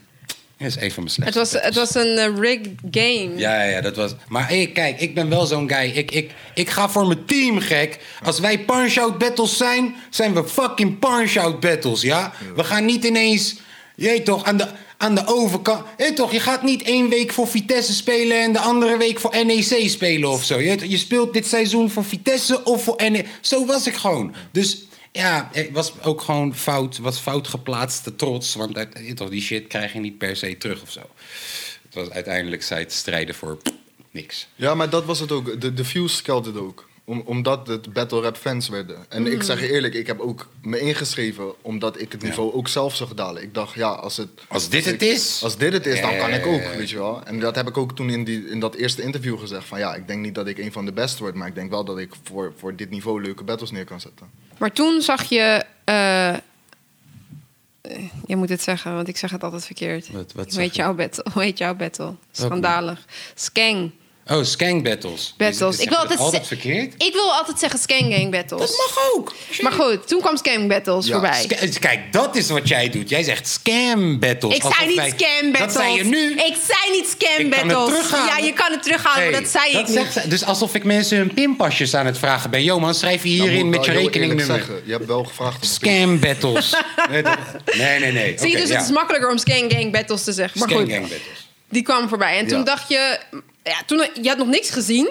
dat 0.58 0.68
is 0.68 0.76
een 0.76 0.92
van 0.92 1.04
mijn 1.04 1.16
het 1.22 1.34
slechtste 1.34 1.58
was, 1.58 1.66
het 1.66 1.76
was 1.76 1.96
een 1.96 2.18
eh, 2.18 2.40
rigged 2.40 2.72
game. 2.92 3.38
Ja, 3.38 3.64
ja, 3.64 3.82
dat 3.82 3.96
was. 3.96 4.16
Maar 4.28 4.48
hey, 4.48 4.68
kijk, 4.74 5.00
ik 5.00 5.16
ben 5.16 5.30
wel 5.30 5.46
zo'n 5.46 5.70
guy. 5.70 5.92
Ik, 5.92 6.12
ik, 6.12 6.32
ik 6.54 6.70
ga 6.70 6.90
voor 6.90 7.08
mijn 7.08 7.26
team, 7.26 7.60
gek. 7.60 8.00
Als 8.24 8.40
wij 8.40 8.60
punch-out 8.60 9.18
battles 9.18 9.58
zijn, 9.58 9.96
zijn 10.10 10.34
we 10.34 10.48
fucking 10.48 11.00
punch-out 11.00 11.60
battles, 11.60 12.02
ja? 12.02 12.34
We 12.56 12.64
gaan 12.64 12.86
niet 12.86 13.04
ineens. 13.04 13.56
Je 13.96 14.08
weet 14.08 14.26
toch, 14.26 14.44
aan 14.44 14.58
de, 14.58 14.68
aan 15.04 15.16
de 15.16 15.28
overkant. 15.28 15.86
Weet 15.98 16.16
toch, 16.16 16.32
je 16.32 16.40
gaat 16.40 16.64
niet 16.64 16.84
één 16.84 17.10
week 17.10 17.32
voor 17.32 17.48
Vitesse 17.48 17.94
spelen 17.94 18.42
en 18.42 18.54
de 18.54 18.60
andere 18.60 18.98
week 18.98 19.20
voor 19.20 19.46
NEC 19.46 19.90
spelen 19.90 20.30
of 20.30 20.44
zo. 20.44 20.60
Je, 20.60 20.90
je 20.90 20.98
speelt 20.98 21.34
dit 21.34 21.48
seizoen 21.48 21.90
voor 21.90 22.04
Vitesse 22.04 22.64
of 22.64 22.84
voor 22.84 23.10
NEC. 23.10 23.28
Zo 23.42 23.66
was 23.66 23.88
ik 23.88 23.96
gewoon. 23.96 24.36
Dus 24.52 24.84
ja, 25.12 25.50
het 25.52 25.72
was 25.72 25.94
ook 26.02 26.22
gewoon 26.22 26.56
fout, 26.56 26.98
was 26.98 27.20
fout 27.20 27.48
geplaatste 27.48 28.16
trots. 28.16 28.56
Want 28.56 28.88
toch, 29.16 29.30
die 29.30 29.42
shit 29.42 29.68
krijg 29.68 29.94
je 29.94 30.00
niet 30.00 30.18
per 30.18 30.36
se 30.36 30.58
terug 30.58 30.82
of 30.82 30.92
zo. 30.92 31.02
Het 31.84 31.94
was 31.94 32.10
uiteindelijk 32.10 32.64
zij 32.64 32.86
te 32.86 32.96
strijden 32.96 33.36
voor 33.36 33.58
niks. 34.12 34.48
Ja, 34.56 34.76
maar 34.76 34.90
dat 34.90 35.06
was 35.06 35.20
het 35.20 35.32
ook. 35.32 35.62
De, 35.62 35.74
de 35.74 35.86
views 35.86 36.22
het 36.26 36.58
ook. 36.58 36.90
Om, 37.06 37.22
omdat 37.26 37.68
het 37.68 37.94
battle 37.94 38.22
rap 38.22 38.38
fans 38.38 38.70
werden. 38.70 39.06
En 39.10 39.28
ik 39.32 39.44
zeg 39.44 39.60
je 39.60 39.72
eerlijk, 39.72 39.94
ik 39.94 40.08
heb 40.08 40.20
ook 40.20 40.50
me 40.62 40.80
ingeschreven 40.80 41.54
omdat 41.62 42.02
ik 42.02 42.12
het 42.12 42.22
niveau 42.22 42.54
ook 42.54 42.68
zelf 42.68 42.96
zag 42.96 43.14
dalen. 43.14 43.42
Ik 43.42 43.54
dacht, 43.54 43.74
ja, 43.76 43.90
als 43.90 44.18
het... 44.18 44.30
Als 44.48 44.70
dit 44.70 44.86
het 44.86 45.02
is? 45.02 45.44
Als 45.44 45.58
dit 45.58 45.74
het 45.74 45.86
is, 45.86 46.02
dan 46.02 46.18
kan 46.18 46.34
ik 46.34 46.46
ook, 46.46 46.62
weet 46.78 46.90
je 46.90 46.98
wel. 46.98 47.24
En 47.26 47.40
dat 47.40 47.56
heb 47.56 47.68
ik 47.68 47.78
ook 47.78 47.96
toen 47.96 48.10
in, 48.10 48.24
die, 48.24 48.50
in 48.50 48.60
dat 48.60 48.76
eerste 48.76 49.02
interview 49.02 49.40
gezegd. 49.40 49.66
Van 49.68 49.80
ja, 49.80 49.96
ik 49.96 50.08
denk 50.08 50.22
niet 50.22 50.36
dat 50.36 50.48
ik 50.48 50.58
een 50.58 50.72
van 50.72 50.86
de 50.86 50.92
best 50.92 51.20
word. 51.20 51.36
Maar 51.36 51.48
ik 51.48 51.56
denk 51.56 51.70
wel 51.70 51.84
dat 51.84 51.98
ik 51.98 52.12
voor, 52.24 52.54
voor 52.58 52.76
dit 52.76 52.90
niveau 52.90 53.22
leuke 53.22 53.44
battles 53.44 53.72
neer 53.72 53.86
kan 53.86 54.02
zetten. 54.02 54.30
Maar 54.58 54.72
toen 54.72 55.02
zag 55.02 55.24
je... 55.24 55.64
eh, 55.84 56.30
eh, 56.34 56.40
je 58.26 58.36
moet 58.36 58.50
het 58.50 58.62
zeggen, 58.62 58.96
want 58.96 59.08
ik 59.08 59.18
zeg 59.18 59.32
het 59.32 59.44
altijd 59.44 59.66
verkeerd. 59.66 60.12
Wat- 60.12 60.34
wat 60.34 60.44
hoe, 60.44 60.54
zag 60.54 60.62
heet 60.64 60.76
je? 60.76 60.82
jouw 60.82 60.94
battle? 60.94 61.26
hoe 61.34 61.44
heet 61.44 61.58
jouw 61.58 61.76
battle? 61.76 62.14
Schandalig. 62.32 63.06
Skang. 63.36 63.92
Oh, 64.28 64.44
skank 64.44 64.84
battles. 64.84 65.34
Battles. 65.38 65.78
Ik 65.80 65.90
wil 65.90 65.98
altijd, 65.98 66.20
altijd 66.20 66.48
verkeerd? 66.48 66.94
Ik 67.04 67.14
wil 67.14 67.34
altijd 67.34 67.60
zeggen 67.60 67.80
Skang 67.80 68.14
Gang 68.14 68.32
battles. 68.32 68.60
Dat 68.60 68.70
mag 68.78 69.12
ook. 69.14 69.34
Maar 69.62 69.72
goed, 69.72 70.08
toen 70.08 70.22
kwam 70.22 70.38
Skang 70.38 70.68
battles 70.68 71.06
Ja, 71.06 71.12
voorbij. 71.12 71.42
Ska- 71.42 71.80
Kijk, 71.80 72.14
dat 72.14 72.36
is 72.36 72.50
wat 72.50 72.68
jij 72.68 72.90
doet. 72.90 73.10
Jij 73.10 73.24
zegt 73.24 73.48
scam 73.48 74.20
battles. 74.20 74.56
Ik 74.56 74.62
zei 74.76 74.88
niet 74.88 74.96
wij- 74.96 75.14
scam 75.18 75.52
battles. 75.52 75.74
Dat 75.74 75.84
zei 75.84 75.96
je 75.98 76.04
nu. 76.04 76.32
Ik 76.32 76.56
zei 76.68 76.92
niet 76.92 77.08
scam 77.20 77.46
Ik 77.46 77.52
kan 77.52 77.60
het 77.60 77.78
battles. 77.78 78.00
terughalen. 78.00 78.38
Ja, 78.38 78.46
je 78.46 78.54
kan 78.54 78.72
het 78.72 78.84
terughalen, 78.84 79.22
Hey, 79.22 79.32
maar 79.32 79.42
dat 79.42 79.50
zei 79.50 79.78
ik 79.78 79.88
niet. 79.88 80.30
Dus 80.30 80.44
alsof 80.46 80.76
ik 80.76 80.84
mensen 80.84 81.18
hun 81.18 81.34
pinpasjes 81.34 81.96
aan 81.96 82.06
het 82.06 82.18
vragen 82.18 82.50
ben. 82.50 82.64
Yo 82.64 82.80
man, 82.80 82.94
schrijf 82.94 83.24
je 83.24 83.38
Dan 83.38 83.48
hierin 83.48 83.70
met 83.70 83.86
je 83.86 83.92
rekeningnummer. 83.92 84.46
zeggen, 84.56 84.82
Je 84.86 84.92
hebt 84.92 85.06
wel 85.06 85.24
gevraagd 85.24 85.62
om 85.62 85.68
Scam 85.68 86.20
battles. 86.20 86.74
nee, 87.10 87.22
nee, 87.78 88.00
nee. 88.00 88.12
nee. 88.12 88.36
Zie 88.40 88.50
je, 88.52 88.58
dus 88.58 88.68
ja. 88.70 88.76
het 88.76 88.86
is 88.86 88.92
makkelijker 88.92 89.30
om 89.32 89.38
Skang 89.38 89.72
Gang 89.72 89.92
battles 89.92 90.24
te 90.24 90.32
zeggen. 90.32 90.60
Maar 90.60 90.70
Scam 90.70 90.82
goed, 90.82 90.92
gang 90.92 91.02
battles. 91.08 91.48
die 91.70 91.82
kwam 91.84 92.10
voorbij. 92.10 92.38
En 92.38 92.48
toen 92.48 92.58
Ja. 92.58 92.64
dacht 92.64 92.90
je... 92.90 93.20
Ja, 93.64 93.82
toen, 93.86 94.08
je 94.22 94.28
had 94.30 94.38
nog 94.38 94.48
niks 94.48 94.70
gezien. 94.70 95.10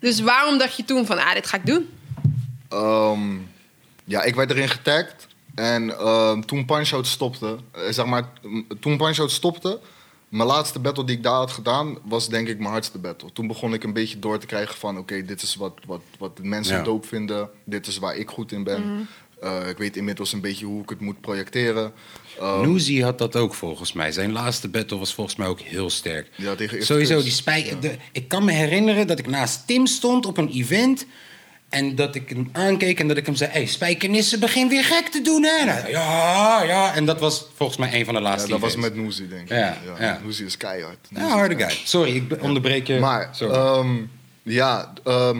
Dus 0.00 0.20
waarom 0.20 0.58
dacht 0.58 0.76
je 0.76 0.84
toen 0.84 1.06
van, 1.06 1.18
ah, 1.18 1.32
dit 1.34 1.46
ga 1.46 1.56
ik 1.56 1.66
doen? 1.66 1.88
Ehm, 2.68 3.34
ja, 4.04 4.22
ik 4.22 4.34
werd 4.34 4.50
erin 4.50 4.68
getagd. 4.68 5.26
En 5.54 5.98
ehm, 5.98 6.40
toen 6.40 6.64
Punch-Out 6.64 7.06
stopte, 7.06 7.56
eh, 7.72 7.82
zeg 7.90 8.06
maar, 8.06 8.32
toen 8.80 8.96
Punch-Out 8.96 9.30
stopte, 9.30 9.80
mijn 10.28 10.48
laatste 10.48 10.78
battle 10.78 11.04
die 11.04 11.16
ik 11.16 11.22
daar 11.22 11.34
had 11.34 11.50
gedaan, 11.50 11.98
was 12.04 12.28
denk 12.28 12.48
ik 12.48 12.58
mijn 12.58 12.70
hardste 12.70 12.98
battle. 12.98 13.32
Toen 13.32 13.46
begon 13.46 13.74
ik 13.74 13.84
een 13.84 13.92
beetje 13.92 14.18
door 14.18 14.38
te 14.38 14.46
krijgen 14.46 14.74
van, 14.76 14.98
oké, 14.98 15.24
dit 15.24 15.42
is 15.42 15.54
wat, 15.54 15.72
wat, 15.86 16.00
wat 16.18 16.38
mensen 16.42 16.76
Ja. 16.76 16.82
dope 16.82 17.06
vinden. 17.06 17.50
Dit 17.64 17.86
is 17.86 17.98
waar 17.98 18.16
ik 18.16 18.30
goed 18.30 18.52
in 18.52 18.64
ben. 18.64 19.08
Eh, 19.40 19.68
ik 19.68 19.78
weet 19.78 19.96
inmiddels 19.96 20.32
een 20.32 20.40
beetje 20.40 20.66
hoe 20.66 20.82
ik 20.82 20.88
het 20.88 21.00
moet 21.00 21.20
projecteren. 21.20 21.92
Noezie 22.62 23.04
had 23.04 23.18
dat 23.18 23.36
ook 23.36 23.54
volgens 23.54 23.92
mij. 23.92 24.12
Zijn 24.12 24.32
laatste 24.32 24.68
battle 24.68 24.98
was 24.98 25.14
volgens 25.14 25.36
mij 25.36 25.46
ook 25.46 25.60
heel 25.60 25.90
sterk. 25.90 26.28
Ja, 26.36 26.54
tegen 26.54 26.84
Sowieso, 26.84 27.22
die 27.22 27.30
spijker. 27.32 27.80
de- 27.80 27.96
Ik 28.12 28.28
kan 28.28 28.44
me 28.44 28.52
herinneren 28.52 29.06
dat 29.06 29.18
ik 29.18 29.26
naast 29.26 29.66
Tim 29.66 29.86
stond 29.86 30.26
op 30.26 30.36
een 30.38 30.50
event. 30.52 31.06
En 31.68 31.94
dat 31.94 32.14
ik 32.14 32.28
hem 32.28 32.48
aankeek 32.52 33.00
en 33.00 33.08
dat 33.08 33.16
ik 33.16 33.26
hem 33.26 33.34
zei: 33.34 33.50
hey, 33.50 33.66
Spijkenissen 33.66 34.40
begin 34.40 34.68
weer 34.68 34.84
gek 34.84 35.06
te 35.08 35.20
doen, 35.22 35.42
hè? 35.42 35.88
Ja, 35.88 36.62
ja. 36.62 36.94
En 36.94 37.04
dat 37.06 37.20
was 37.20 37.46
volgens 37.56 37.78
mij 37.78 37.94
een 37.94 38.04
van 38.04 38.14
de 38.14 38.20
ja, 38.20 38.26
laatste 38.28 38.48
dat 38.50 38.60
was 38.60 38.76
met 38.76 38.94
Noezie, 38.94 39.28
denk 39.28 39.42
ik. 39.42 39.48
Ja, 39.48 39.76
ja. 39.98 40.20
Is 40.44 40.56
keihard. 40.56 41.08
Ja, 41.10 41.28
harde 41.28 41.56
guy. 41.56 41.76
Sorry, 41.84 42.16
ik 42.16 42.42
onderbreek 42.42 42.86
je. 42.86 42.98
Maar 42.98 43.28
Sorry. 43.32 43.54
ehm, 43.54 43.96
ja, 44.42 44.92
ehm, 45.04 45.38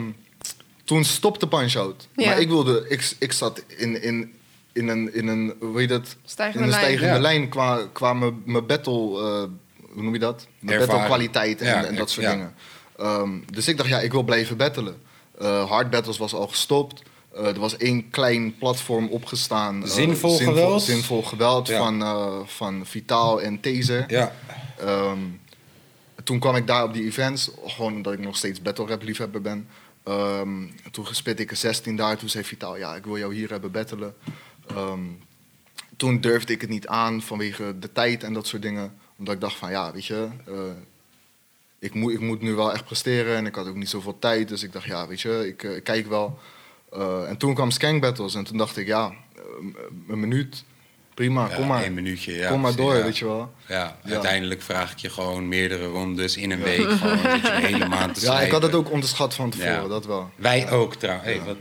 toen 0.87 1.03
stopte 1.03 1.47
Punch-Out. 1.47 2.07
Ja. 2.15 2.25
Maar 2.29 2.39
ik 2.39 2.47
wilde, 2.47 2.85
ik, 2.89 3.15
ik 3.19 3.31
zat 3.31 3.63
in, 3.67 4.01
in, 4.03 4.33
in 4.73 4.87
een, 4.87 5.13
in 5.13 5.27
een, 5.27 5.53
hoe 5.59 5.79
heet 5.79 5.89
dat? 5.89 6.15
Stijgende 6.25 6.57
in 6.67 6.73
een 6.73 6.79
lijn. 6.79 6.83
stijgende 6.97 7.19
lijn 7.21 7.49
qua, 7.49 7.87
qua 7.93 8.13
mijn 8.13 8.65
battle, 8.67 8.93
eh, 8.93 9.43
hoe 9.93 10.03
noem 10.03 10.13
je 10.13 10.19
dat? 10.19 10.47
Mijn 10.59 10.79
battle 10.79 11.05
kwaliteit 11.05 11.61
en, 11.61 11.67
Ja, 11.67 11.85
en 11.85 11.95
dat 11.95 12.09
soort 12.09 12.25
ja. 12.25 12.31
dingen. 12.31 12.53
Ehm, 12.97 13.29
dus 13.53 13.67
ik 13.67 13.77
dacht, 13.77 13.89
ja, 13.89 13.99
ik 13.99 14.11
wil 14.11 14.23
blijven 14.23 14.57
battelen. 14.57 14.97
Eh, 15.39 15.69
hard 15.69 15.89
battles 15.89 16.17
was 16.17 16.33
al 16.33 16.47
gestopt. 16.47 17.01
Eh, 17.35 17.45
er 17.47 17.59
was 17.59 17.77
één 17.77 18.09
klein 18.09 18.57
platform 18.57 19.07
opgestaan. 19.07 19.83
eh, 19.83 19.89
Zinvol 19.89 20.37
geweld? 20.37 20.81
Zinvol 20.81 21.23
geweld 21.23 21.67
Ja. 21.67 21.77
van, 21.77 22.01
eh, 22.01 22.35
van 22.45 22.85
Vitaal 22.85 23.41
en 23.41 23.59
Taser. 23.59 24.03
ja. 24.07 24.35
Ehm, 24.79 25.19
toen 26.23 26.39
kwam 26.39 26.55
ik 26.55 26.67
daar 26.67 26.83
op 26.83 26.93
die 26.93 27.05
events, 27.05 27.51
gewoon 27.65 27.93
omdat 27.93 28.13
ik 28.13 28.19
nog 28.19 28.37
steeds 28.37 28.61
battle 28.61 28.85
rap 28.85 29.03
liefhebber 29.03 29.41
ben. 29.41 29.67
Ehm, 30.07 30.67
toen 30.91 31.05
spit 31.11 31.39
ik 31.39 31.51
een 31.51 31.57
16 31.57 31.95
daar, 31.95 32.17
toen 32.17 32.29
zei 32.29 32.43
Vitaal, 32.43 32.77
ja, 32.77 32.95
ik 32.95 33.05
wil 33.05 33.17
jou 33.17 33.33
hier 33.33 33.49
hebben 33.49 33.71
battelen. 33.71 34.15
Ehm, 34.67 35.03
toen 35.97 36.21
durfde 36.21 36.53
ik 36.53 36.61
het 36.61 36.69
niet 36.69 36.87
aan 36.87 37.21
vanwege 37.21 37.79
de 37.79 37.91
tijd 37.91 38.23
en 38.23 38.33
dat 38.33 38.47
soort 38.47 38.61
dingen. 38.61 38.97
Omdat 39.17 39.33
ik 39.33 39.41
dacht 39.41 39.55
van, 39.55 39.71
ja, 39.71 39.91
weet 39.93 40.05
je, 40.05 40.27
eh, 40.45 40.53
ik, 41.79 41.93
moet, 41.93 42.13
ik 42.13 42.19
moet 42.19 42.41
nu 42.41 42.53
wel 42.53 42.73
echt 42.73 42.85
presteren 42.85 43.35
en 43.35 43.45
ik 43.45 43.55
had 43.55 43.67
ook 43.67 43.75
niet 43.75 43.89
zoveel 43.89 44.19
tijd. 44.19 44.47
Dus 44.47 44.63
ik 44.63 44.71
dacht, 44.71 44.85
ja, 44.85 45.07
weet 45.07 45.21
je, 45.21 45.47
ik, 45.47 45.63
eh, 45.63 45.83
kijk 45.83 46.07
wel. 46.07 46.39
Eh, 46.91 47.29
en 47.29 47.37
toen 47.37 47.53
kwam 47.53 47.71
Skank 47.71 48.01
Battles 48.01 48.35
en 48.35 48.43
toen 48.43 48.57
dacht 48.57 48.77
ik, 48.77 48.87
ja, 48.87 49.13
een 50.07 50.19
minuut, 50.19 50.63
prima, 51.17 51.47
Ja, 51.49 51.55
kom 51.55 51.67
maar. 51.67 51.83
één 51.83 51.93
minuutje, 51.93 52.33
ja, 52.33 52.49
kom 52.49 52.61
maar 52.61 52.75
door, 52.75 52.95
ja. 52.95 53.03
weet 53.03 53.17
je 53.17 53.25
wel. 53.25 53.53
Ja, 53.67 53.97
Ja. 54.03 54.13
uiteindelijk 54.13 54.61
vraag 54.61 54.91
ik 54.91 54.97
je 54.97 55.09
gewoon 55.09 55.47
meerdere 55.47 55.85
rondes 55.85 56.37
in 56.37 56.51
een 56.51 56.61
week. 56.63 56.89
Gewoon 56.89 57.25
een 57.25 57.63
hele 57.71 57.87
maand 57.87 58.13
te 58.19 58.25
Ja, 58.25 58.41
ik 58.41 58.51
had 58.51 58.61
het 58.61 58.73
ook 58.75 58.91
onderschat 58.91 59.33
van 59.33 59.49
tevoren, 59.49 59.81
Ja. 59.81 59.87
dat 59.87 60.05
wel. 60.05 60.29
Wij 60.35 60.71
ook 60.71 60.95
trouwens. 60.95 61.25
Hey, 61.27 61.41
wat? 61.45 61.57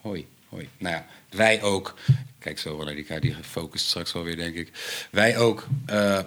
Hoi, 0.00 0.26
hoi. 0.48 0.68
Nou 0.78 0.94
ja, 0.94 1.06
wij 1.30 1.62
ook. 1.62 1.94
Kijk 2.38 2.58
zo 2.58 2.76
wel 2.76 2.84
naar 2.86 2.94
die 2.94 3.04
kaart, 3.04 3.22
die 3.22 3.36
focust 3.50 3.86
straks 3.86 4.12
wel 4.12 4.22
weer, 4.22 4.36
denk 4.36 4.54
ik. 4.54 4.70
Wij 5.10 5.38
ook. 5.38 5.66
eh 5.86 6.18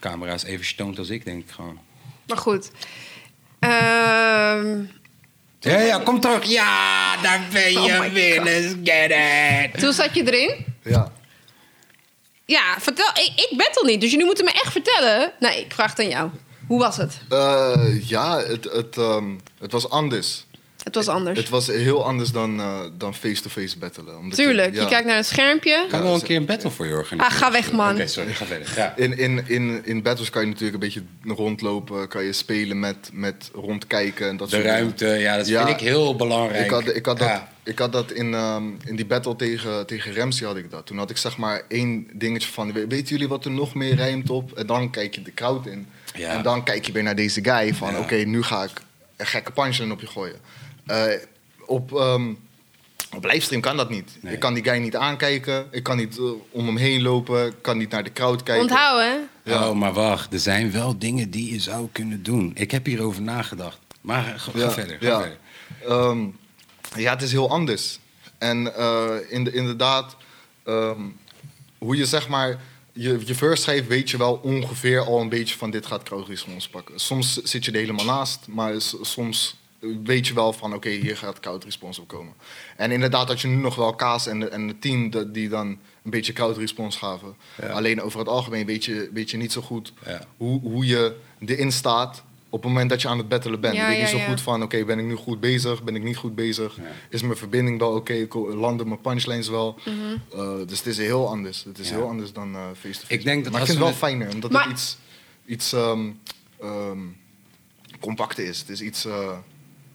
camera 0.00 0.32
is 0.32 0.42
even 0.44 0.64
stoned 0.66 0.98
als 0.98 1.08
ik, 1.10 1.24
denk 1.24 1.42
ik 1.44 1.50
gewoon. 1.50 1.78
Maar 2.26 2.36
goed. 2.36 2.70
Ehm, 3.58 4.76
Ja, 5.60 5.78
ja, 5.80 5.98
kom 5.98 6.20
terug. 6.20 6.44
Ja, 6.44 7.16
daar 7.22 7.40
ben 7.52 7.72
je 7.72 7.78
Oh 7.78 8.12
weer. 8.12 8.34
God. 8.36 8.44
Let's 8.44 8.74
get 8.84 9.10
it. 9.74 9.80
toen 9.80 9.92
zat 9.92 10.14
je 10.14 10.32
erin. 10.32 10.64
Ja. 10.82 11.12
Ja, 12.48 12.76
vertel. 12.78 13.08
Ik, 13.08 13.32
ik 13.34 13.54
battle 13.56 13.90
niet, 13.90 14.00
dus 14.00 14.10
jullie 14.10 14.26
moeten 14.26 14.44
me 14.44 14.50
echt 14.50 14.72
vertellen. 14.72 15.32
Nee, 15.38 15.60
ik 15.60 15.72
vraag 15.72 15.90
het 15.90 15.98
aan 15.98 16.08
jou. 16.08 16.30
Hoe 16.66 16.78
was 16.78 16.96
het? 16.96 17.20
Eh, 17.28 18.08
ja, 18.08 18.38
het, 18.38 18.64
het, 18.64 18.96
ehm, 18.96 19.36
was 19.58 19.90
anders. 19.90 20.46
Het 20.88 20.96
was 21.06 21.08
anders. 21.14 21.38
Het 21.38 21.48
was 21.48 21.66
heel 21.66 22.04
anders 22.04 22.30
dan 22.30 22.60
eh, 22.60 22.80
dan 22.98 23.14
face-to-face 23.14 23.78
battelen. 23.78 24.18
Omdat 24.18 24.38
Tuurlijk, 24.38 24.74
je, 24.74 24.80
ja. 24.80 24.86
kijkt 24.86 25.06
naar 25.06 25.16
het 25.16 25.26
schermpje. 25.26 25.86
Kan 25.90 26.02
wel 26.02 26.14
een 26.14 26.22
keer 26.22 26.36
een 26.36 26.46
battle 26.46 26.70
voor 26.70 26.86
je 26.86 26.92
organiseren. 26.94 27.32
Ah, 27.32 27.38
ga 27.38 27.52
weg, 27.52 27.72
man. 27.72 27.94
Oké, 27.94 28.06
sorry, 28.06 28.32
ga 28.34 28.44
verder. 28.44 28.72
Ja. 28.76 28.96
In, 28.96 29.18
in, 29.18 29.42
in, 29.46 29.80
in 29.84 30.02
battles 30.02 30.30
kan 30.30 30.42
je 30.42 30.48
natuurlijk 30.48 30.74
een 30.74 30.80
beetje 30.80 31.02
rondlopen, 31.34 32.08
kan 32.08 32.24
je 32.24 32.32
spelen 32.32 32.78
met, 32.80 33.10
met 33.12 33.50
rondkijken 33.54 34.28
en 34.28 34.36
dat 34.36 34.50
De 34.50 34.54
soort 34.54 34.66
dingen. 34.66 34.78
ruimte, 34.80 35.06
ja, 35.06 35.36
dat 35.36 35.48
Ja. 35.48 35.66
vind 35.66 35.80
ik 35.80 35.86
heel 35.86 36.16
belangrijk. 36.16 36.64
Ik 36.64 36.70
had, 36.70 36.94
ik 36.96 37.06
had 37.06 37.18
dat, 37.18 37.40
ik 37.64 37.78
had 37.78 37.92
dat 37.92 38.10
in, 38.12 38.34
ehm, 38.34 38.62
in 38.84 38.96
die 38.96 39.06
battle 39.06 39.36
tegen, 39.36 39.86
tegen 39.86 40.14
Ramsey 40.14 40.46
had 40.46 40.56
ik 40.56 40.70
dat. 40.70 40.86
Toen 40.86 40.98
had 40.98 41.10
ik 41.10 41.16
zeg 41.16 41.36
maar 41.36 41.62
één 41.68 42.06
dingetje 42.12 42.48
van, 42.48 42.72
we- 42.72 42.86
weten 42.86 43.08
jullie 43.08 43.28
wat 43.28 43.44
er 43.44 43.50
nog 43.50 43.74
meer 43.74 43.94
rijmt 43.94 44.30
op? 44.30 44.52
En 44.52 44.66
dan 44.66 44.90
kijk 44.90 45.14
je 45.14 45.22
de 45.22 45.34
crowd 45.34 45.66
in. 45.66 45.86
Ja. 46.14 46.28
En 46.36 46.42
dan 46.42 46.64
kijk 46.64 46.86
je 46.86 46.92
weer 46.92 47.02
naar 47.02 47.16
deze 47.16 47.44
guy 47.44 47.74
van, 47.74 47.92
Ja. 47.92 47.98
oké, 47.98 48.14
nu 48.16 48.42
ga 48.42 48.62
ik 48.62 48.70
een 49.16 49.26
gekke 49.26 49.52
punchline 49.52 49.92
op 49.92 50.00
je 50.00 50.06
gooien. 50.06 50.36
Eh, 50.88 51.04
op, 51.66 51.94
ehm, 51.94 52.32
op 53.16 53.24
livestream 53.24 53.60
kan 53.62 53.76
dat 53.76 53.90
niet. 53.90 54.18
Nee. 54.20 54.32
Ik 54.32 54.40
kan 54.40 54.54
die 54.54 54.64
guy 54.64 54.78
niet 54.78 54.96
aankijken, 54.96 55.66
ik 55.70 55.82
kan 55.82 55.96
niet 55.96 56.18
eh, 56.18 56.24
om 56.50 56.66
hem 56.66 56.76
heen 56.76 57.02
lopen, 57.02 57.46
ik 57.46 57.62
kan 57.62 57.78
niet 57.78 57.90
naar 57.90 58.04
de 58.04 58.12
crowd 58.12 58.42
kijken. 58.42 58.62
Onthouden, 58.62 59.28
hè? 59.42 59.52
Ja. 59.52 59.68
Oh, 59.68 59.76
maar 59.76 59.92
wacht. 59.92 60.32
Er 60.32 60.38
zijn 60.38 60.72
wel 60.72 60.98
dingen 60.98 61.30
die 61.30 61.52
je 61.52 61.60
zou 61.60 61.88
kunnen 61.92 62.22
doen. 62.22 62.50
Ik 62.54 62.70
heb 62.70 62.86
hierover 62.86 63.22
nagedacht. 63.22 63.78
Maar 64.00 64.22
ga, 64.22 64.36
ga 64.36 64.58
Ja, 64.58 64.70
verder. 64.70 64.96
Ga 65.00 65.06
ja. 65.06 65.20
verder. 65.20 65.38
Ehm, 65.86 66.26
ja, 66.96 67.12
het 67.12 67.22
is 67.22 67.32
heel 67.32 67.50
anders. 67.50 67.98
En 68.38 68.74
eh, 68.74 69.14
in 69.28 69.44
de, 69.44 69.52
inderdaad, 69.52 70.16
ehm, 70.64 71.00
hoe 71.78 71.96
je 71.96 72.06
zeg 72.06 72.28
maar 72.28 72.60
je, 72.92 73.20
je 73.24 73.34
verse 73.34 73.62
schrijft, 73.62 73.86
weet 73.86 74.10
je 74.10 74.16
wel 74.16 74.40
ongeveer 74.42 75.00
al 75.00 75.20
een 75.20 75.28
beetje 75.28 75.56
van 75.56 75.70
dit 75.70 75.86
gaat 75.86 76.02
crowd 76.02 76.28
response 76.28 76.70
pakken. 76.70 77.00
Soms 77.00 77.34
zit 77.42 77.64
je 77.64 77.70
er 77.70 77.78
helemaal 77.78 78.04
naast, 78.04 78.46
maar 78.48 78.74
soms 79.02 79.56
weet 80.04 80.26
je 80.26 80.34
wel 80.34 80.52
van 80.52 80.74
oké, 80.74 80.88
hier 80.88 81.16
gaat 81.16 81.40
koud 81.40 81.64
respons 81.64 81.98
op 81.98 82.08
komen. 82.08 82.32
En 82.76 82.90
inderdaad 82.90 83.28
had 83.28 83.40
je 83.40 83.48
nu 83.48 83.56
nog 83.56 83.74
wel 83.74 83.94
Kaas 83.94 84.26
en, 84.26 84.52
en 84.52 84.68
het 84.68 84.80
team 84.80 85.10
dat, 85.10 85.34
die 85.34 85.48
dan 85.48 85.66
een 86.04 86.10
beetje 86.10 86.32
koud 86.32 86.56
respons 86.56 86.96
gaven. 86.96 87.34
Ja. 87.62 87.68
Alleen 87.68 88.02
over 88.02 88.18
het 88.18 88.28
algemeen 88.28 88.66
weet 88.66 88.84
je, 88.84 89.10
weet 89.12 89.30
je 89.30 89.36
niet 89.36 89.52
zo 89.52 89.60
goed 89.60 89.92
Ja. 90.06 90.24
hoe, 90.36 90.60
hoe 90.60 90.86
je 90.86 91.16
erin 91.46 91.72
staat 91.72 92.22
op 92.50 92.62
het 92.62 92.70
moment 92.72 92.90
dat 92.90 93.02
je 93.02 93.08
aan 93.08 93.18
het 93.18 93.28
battelen 93.28 93.60
bent. 93.60 93.74
Ja, 93.74 93.82
je 93.82 93.88
weet 93.88 93.98
niet 94.00 94.08
zo 94.08 94.16
ja. 94.16 94.28
goed 94.28 94.40
van 94.40 94.62
oké, 94.62 94.84
ben 94.84 94.98
ik 94.98 95.04
nu 95.04 95.14
goed 95.14 95.40
bezig, 95.40 95.82
ben 95.82 95.96
ik 95.96 96.02
niet 96.02 96.16
goed 96.16 96.34
bezig? 96.34 96.76
Ja. 96.76 96.82
Is 97.10 97.22
mijn 97.22 97.36
verbinding 97.36 97.78
wel 97.78 97.92
oké, 97.94 98.26
landen 98.54 98.88
mijn 98.88 99.00
punchlines 99.00 99.48
wel? 99.48 99.78
Mhm. 99.84 99.96
Eh, 100.40 100.66
dus 100.66 100.78
het 100.78 100.86
is 100.86 100.98
heel 100.98 101.28
anders. 101.28 101.64
Het 101.64 101.78
is 101.78 101.88
Ja. 101.88 101.94
heel 101.96 102.06
anders 102.08 102.32
dan 102.32 102.54
eh, 102.54 102.60
face-to-face. 102.80 103.12
Ik 103.14 103.24
denk 103.24 103.44
dat 103.44 103.52
maar 103.52 103.60
ik 103.62 103.66
vind 103.66 103.78
het 103.78 103.88
we 103.88 103.94
wel 104.00 104.08
het- 104.10 104.18
fijner, 104.18 104.34
omdat 104.34 104.50
Maar- 104.50 104.62
het 104.62 104.72
iets, 104.72 104.96
iets 105.46 105.72
ehm, 105.72 106.10
ehm, 106.60 106.98
compacter 108.00 108.44
is. 108.44 108.58
Het 108.58 108.68
is 108.68 108.80
iets, 108.80 109.04
eh, 109.04 109.38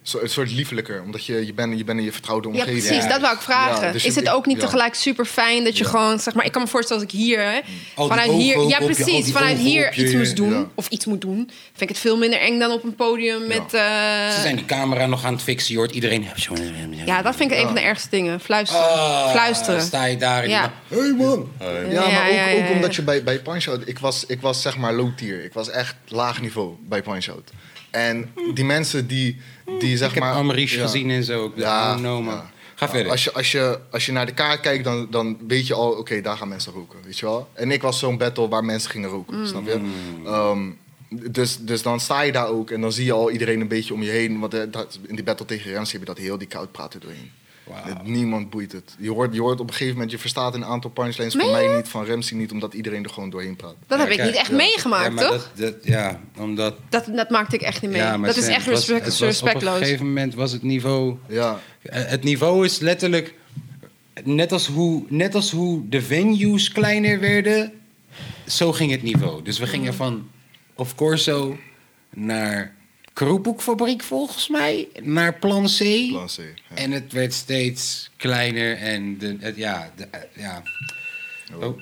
zo, 0.04 0.20
een 0.22 0.30
soort 0.30 0.52
liefelijker, 0.52 1.02
omdat 1.02 1.26
je, 1.26 1.46
je 1.46 1.54
bent 1.54 1.78
je 1.78 1.84
bent 1.84 2.00
in 2.00 2.06
je 2.06 2.12
vertrouwde 2.12 2.48
Ja, 2.48 2.54
omgeving. 2.54 2.84
precies. 2.84 3.04
Ja. 3.04 3.10
Dat 3.10 3.22
wou 3.22 3.34
ik 3.36 3.42
vragen. 3.42 3.86
Ja, 3.86 3.92
dus 3.92 4.06
is 4.06 4.16
het 4.16 4.30
ook 4.30 4.46
niet 4.46 4.58
ja. 4.58 4.64
tegelijk 4.64 4.94
super 4.96 5.26
fijn 5.26 5.64
dat 5.64 5.78
je 5.78 5.84
Ja. 5.84 5.90
gewoon, 5.90 6.20
zeg 6.20 6.34
maar, 6.34 6.46
ik 6.46 6.52
kan 6.52 6.62
me 6.62 6.68
voorstellen 6.68 7.04
als 7.04 7.14
ik 7.14 7.20
hier, 7.20 7.40
hè, 7.40 7.60
die 7.66 8.08
vanuit 8.08 8.28
ogen 8.30 8.42
hier, 8.42 8.68
ja 8.68 8.80
precies, 8.80 9.32
vanuit 9.32 9.58
hier 9.58 9.94
iets 9.94 10.14
moest 10.14 10.36
doen 10.36 10.52
ja. 10.54 10.66
of 10.76 10.88
iets 10.88 11.06
moet 11.06 11.22
doen, 11.22 11.36
vind 11.70 11.82
ik 11.82 11.90
het 11.90 12.00
veel 12.00 12.18
minder 12.18 12.40
eng 12.40 12.60
dan 12.60 12.72
op 12.72 12.84
een 12.84 12.96
podium 12.96 13.48
met. 13.48 13.74
eh, 13.74 14.30
Ze 14.32 14.42
zijn 14.42 14.56
die 14.56 14.66
camera 14.66 15.06
nog 15.06 15.26
aan 15.26 15.34
het 15.34 15.42
fixen, 15.42 15.72
je 15.74 15.78
hoort 15.80 15.92
iedereen... 15.92 16.26
ja, 17.06 17.22
dat 17.22 17.36
vind 17.36 17.52
ik 17.52 17.58
een 17.58 17.66
van 17.66 17.76
de 17.76 17.82
ergste 17.82 18.10
dingen. 18.10 18.40
Fluisteren. 18.40 18.86
Ah, 18.90 19.32
Fluisteren. 19.32 19.82
sta 19.82 20.06
je 20.06 20.18
daar 20.18 20.48
Ja. 20.48 20.72
Hé 20.88 21.00
hey 21.00 21.14
man! 21.14 21.52
Ja, 21.60 21.70
Ja, 21.70 22.00
maar 22.10 22.30
ook, 22.30 22.60
ook 22.60 22.68
ja. 22.68 22.72
omdat 22.74 22.96
je 22.96 23.02
bij, 23.02 23.24
bij 23.24 23.40
Punch-Out... 23.40 23.88
Ik 23.88 24.00
was, 24.00 24.26
ik 24.26 24.42
was 24.42 24.62
zeg 24.62 24.78
maar 24.78 24.94
low 24.94 25.18
tier. 25.18 25.44
Ik 25.44 25.54
was 25.54 25.70
echt 25.70 25.96
laag 26.08 26.42
niveau 26.42 26.74
bij 26.80 27.02
Punch-Out. 27.02 27.50
En 27.94 28.34
die 28.54 28.66
mensen 28.66 29.08
die, 29.08 29.42
die 29.80 29.98
zeg 29.98 30.08
Ik 30.08 30.14
heb 30.14 30.24
maar... 30.24 30.34
Amarish 30.34 30.76
ja. 30.76 30.82
gezien 30.82 31.10
en 31.10 31.24
zo. 31.24 31.46
Ik 31.46 31.52
Ja, 31.56 31.98
man. 31.98 32.42
Ga 32.76 32.90
verder. 32.90 33.12
Als 33.12 33.24
je, 33.24 33.32
als, 33.32 33.52
je, 33.52 33.80
als 33.92 34.06
je 34.06 34.12
naar 34.12 34.26
de 34.26 34.34
kaart 34.34 34.60
kijkt, 34.60 34.84
dan, 34.84 35.08
dan 35.10 35.38
weet 35.48 35.68
je 35.68 35.74
al... 35.74 35.92
Oké, 35.92 36.22
daar 36.22 36.38
gaan 36.38 36.48
mensen 36.48 36.74
roken, 36.74 37.00
weet 37.06 37.20
je 37.20 37.26
wel? 37.26 37.50
En 37.54 37.72
ik 37.72 37.82
was 37.82 38.00
zo'n 38.00 38.18
battle 38.18 38.48
waar 38.48 38.66
mensen 38.66 38.92
gingen 38.92 39.10
roken, 39.10 39.48
snap 39.48 39.66
je? 39.66 39.80
Ehm, 40.26 40.70
dus, 41.10 41.58
dus 41.58 41.82
dan 41.82 42.00
sta 42.00 42.22
je 42.22 42.32
daar 42.32 42.48
ook 42.48 42.72
en 42.72 42.82
dan 42.82 42.92
zie 42.92 43.06
je 43.06 43.12
al 43.12 43.32
iedereen 43.32 43.62
een 43.62 43.68
beetje 43.68 43.94
om 43.94 44.04
je 44.04 44.10
heen. 44.10 44.40
Want 44.40 44.54
eh, 44.54 44.62
dat, 44.72 45.00
in 45.08 45.16
die 45.16 45.24
battle 45.24 45.46
tegen 45.46 45.72
Rens 45.72 45.92
heb 45.92 46.02
je 46.02 46.08
dat 46.08 46.18
heel 46.18 46.38
die 46.38 46.48
koud 46.48 46.72
praten 46.72 47.00
doorheen. 47.00 47.32
Het- 47.72 48.04
Niemand 48.04 48.50
boeit 48.50 48.72
het. 48.72 48.96
Je 49.00 49.10
hoort, 49.10 49.34
je 49.34 49.42
hoort 49.42 49.60
op 49.60 49.68
een 49.68 49.74
gegeven 49.74 49.94
moment, 49.94 50.12
je 50.12 50.18
verstaat 50.18 50.54
een 50.54 50.66
aantal 50.66 50.90
punchlines 50.90 51.36
van 51.36 51.52
mij 51.52 51.64
je? 51.70 51.76
niet, 51.76 51.88
van 51.88 52.06
Ramsey 52.06 52.38
niet, 52.38 52.52
omdat 52.52 52.74
iedereen 52.74 53.04
er 53.04 53.10
gewoon 53.10 53.30
doorheen 53.30 53.56
praat. 53.56 53.76
Dat 53.88 54.00
heb 54.00 54.10
ik 54.10 54.16
kijk, 54.18 54.30
niet 54.30 54.38
echt 54.40 54.50
ja. 54.50 54.56
meegemaakt, 54.56 55.04
ja, 55.04 55.10
maar 55.12 55.24
toch? 55.28 55.52
Dat, 55.56 55.74
dat, 55.74 55.76
ja, 55.86 56.20
omdat... 56.38 56.76
Dat, 56.90 57.06
dat 57.14 57.30
maakte 57.30 57.56
ik 57.56 57.62
echt 57.62 57.82
niet 57.82 57.92
mee. 57.92 58.00
Ja, 58.02 58.18
maar 58.18 58.28
dat 58.28 58.38
is 58.38 58.44
Sam, 58.44 58.54
echt 58.54 58.66
het 58.66 58.74
was- 58.74 58.88
respect, 58.88 59.06
het 59.06 59.20
was 59.20 59.22
Op 59.42 59.44
respectloos. 59.44 59.78
een 59.80 59.84
gegeven 59.86 60.06
moment 60.08 60.34
was 60.36 60.52
het 60.52 60.64
niveau... 60.64 61.18
Ja, 61.28 61.60
Eh, 61.82 62.04
Het 62.06 62.24
niveau 62.24 62.66
is 62.66 62.80
letterlijk... 62.80 63.34
Net 64.24 64.52
als, 64.52 64.68
hoe, 64.68 65.04
net 65.08 65.36
als 65.36 65.52
hoe 65.52 65.90
de 65.90 66.02
venues 66.02 66.72
kleiner 66.72 67.20
werden, 67.20 67.72
zo 68.48 68.72
ging 68.72 68.92
het 68.92 69.04
niveau. 69.04 69.44
Dus 69.44 69.60
we 69.60 69.68
gingen 69.68 69.94
van 69.94 70.30
Of 70.76 70.96
Corso 70.96 71.58
naar 72.10 72.76
Kroephoekfabriek 73.14 74.04
volgens 74.04 74.48
mij, 74.48 74.88
naar 75.02 75.34
Plan 75.34 75.66
C. 75.66 75.78
plan 76.10 76.28
C. 76.28 76.38
Ja. 76.38 76.76
En 76.76 76.92
het 76.92 77.12
werd 77.14 77.34
steeds 77.34 78.10
kleiner 78.18 78.78
en 78.78 79.18
de, 79.18 79.38
het, 79.40 79.56
ja, 79.56 79.92
de, 79.96 80.08
eh, 80.12 80.20
ja. 80.36 80.64
Oh, 81.62 81.80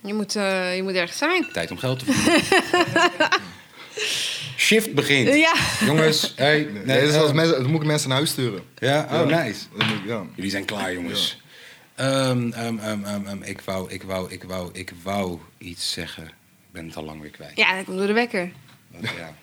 Je 0.00 0.14
moet, 0.14 0.36
eh, 0.36 0.76
je 0.76 0.82
moet 0.82 0.94
ergens 0.94 1.18
zijn. 1.18 1.46
tijd 1.52 1.70
om 1.70 1.78
geld 1.78 1.98
te 1.98 2.04
verdienen. 2.04 3.30
Shift 4.56 4.94
begint. 4.94 5.34
Ja. 5.34 5.54
Jongens, 5.86 6.32
hey, 6.36 6.68
Nee, 6.72 6.84
nee, 6.84 7.12
als 7.18 7.28
oh. 7.28 7.34
mensen, 7.34 7.62
dan 7.62 7.70
moet 7.70 7.80
ik 7.80 7.86
mensen 7.86 8.08
naar 8.08 8.16
huis 8.18 8.30
sturen. 8.30 8.62
Ja, 8.78 9.08
oh 9.12 9.28
Ja. 9.30 9.42
nice. 9.42 9.60
Moet 9.72 9.82
ik- 9.82 10.06
ja. 10.06 10.26
Jullie 10.34 10.50
zijn 10.50 10.64
klaar, 10.64 10.92
jongens. 10.92 11.40
Ehm, 11.94 12.50
ehm, 12.52 12.78
ehm, 13.04 13.42
ik, 13.42 13.60
wou, 13.60 13.90
ik, 13.90 14.02
wou, 14.02 14.30
ik, 14.32 14.42
wou, 14.44 14.70
ik 14.72 14.92
wou 15.02 15.38
iets 15.58 15.92
zeggen. 15.92 16.24
Ik 16.24 16.72
ben 16.72 16.86
het 16.86 16.96
al 16.96 17.04
lang 17.04 17.20
weer 17.20 17.30
kwijt. 17.30 17.56
Ja, 17.56 17.76
dat 17.76 17.84
komt 17.84 17.98
door 17.98 18.06
de 18.06 18.12
wekker. 18.12 18.52
Ja. 19.00 19.34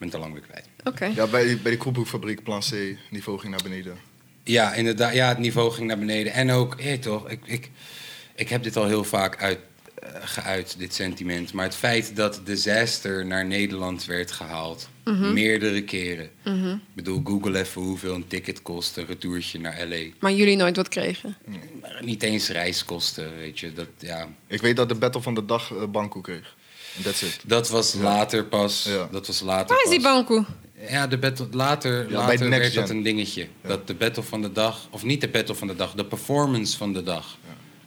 Ik 0.00 0.10
ben 0.10 0.20
het 0.20 0.26
al 0.26 0.30
lang 0.30 0.40
weer 0.40 0.50
kwijt. 0.50 0.68
Oké. 0.84 1.04
Ja, 1.20 1.26
bij, 1.26 1.58
bij 1.62 1.72
de 1.72 1.78
kroephoekfabriek, 1.78 2.42
plan 2.42 2.60
C, 2.60 2.96
niveau 3.10 3.38
ging 3.38 3.50
naar 3.52 3.62
beneden. 3.62 3.96
Ja, 4.44 4.74
inderdaad. 4.74 5.14
Ja, 5.14 5.28
het 5.28 5.38
niveau 5.38 5.72
ging 5.72 5.86
naar 5.86 5.98
beneden. 5.98 6.32
En 6.32 6.50
ook, 6.50 6.82
hé, 6.82 6.98
toch, 6.98 7.30
ik, 7.30 7.40
ik, 7.44 7.70
ik 8.34 8.48
heb 8.48 8.62
dit 8.62 8.76
al 8.76 8.86
heel 8.86 9.04
vaak 9.04 9.42
uit, 9.42 9.58
eh, 9.94 10.08
geuit, 10.20 10.78
dit 10.78 10.94
sentiment. 10.94 11.52
Maar 11.52 11.64
het 11.64 11.74
feit 11.74 12.16
dat 12.16 12.40
Disaster 12.44 13.26
naar 13.26 13.46
Nederland 13.46 14.04
werd 14.04 14.30
gehaald, 14.30 14.88
meerdere 15.32 15.84
keren. 15.84 16.30
Ik 16.44 16.78
bedoel, 16.92 17.20
google 17.24 17.58
even 17.58 17.82
hoeveel 17.82 18.14
een 18.14 18.26
ticket 18.26 18.62
kost, 18.62 18.96
een 18.96 19.06
retourtje 19.06 19.60
naar 19.60 19.86
L.A. 19.86 20.06
Maar 20.18 20.32
jullie 20.32 20.56
nooit 20.56 20.76
wat 20.76 20.88
kregen. 20.88 21.36
Niet 22.00 22.22
eens 22.22 22.48
reiskosten, 22.48 23.36
weet 23.36 23.58
je. 23.58 23.72
Dat, 23.72 23.88
ja, 23.98 24.28
Ik 24.46 24.60
weet 24.60 24.76
dat 24.76 24.88
de 24.88 24.94
battle 24.94 25.22
van 25.22 25.34
de 25.34 25.44
dag 25.44 25.70
uh, 25.70 25.84
Banco 25.84 26.20
kreeg. 26.20 26.58
That's 27.02 27.22
it. 27.22 27.38
dat 27.46 27.68
was 27.68 27.94
later 27.94 28.44
pas. 28.44 28.86
Ja. 28.88 29.08
Dat 29.10 29.26
was 29.26 29.40
later 29.40 29.68
Waar 29.76 29.84
is 29.84 29.90
die 29.90 30.00
bankoe? 30.00 30.44
Ja, 30.88 31.06
de 31.06 31.18
battle, 31.18 31.46
later, 31.50 32.06
bij 32.06 32.16
later 32.16 32.48
werd 32.50 32.74
dat 32.74 32.86
Gen. 32.86 32.96
een 32.96 33.02
dingetje. 33.02 33.48
Dat 33.62 33.86
de 33.86 33.94
battle 33.94 34.22
van 34.22 34.42
de 34.42 34.52
dag, 34.52 34.86
of 34.90 35.02
niet 35.02 35.20
de 35.20 35.28
battle 35.28 35.54
van 35.54 35.66
de 35.66 35.76
dag, 35.76 35.92
de 35.94 36.04
performance 36.04 36.76
van 36.76 36.92
de 36.92 37.02
dag. 37.02 37.36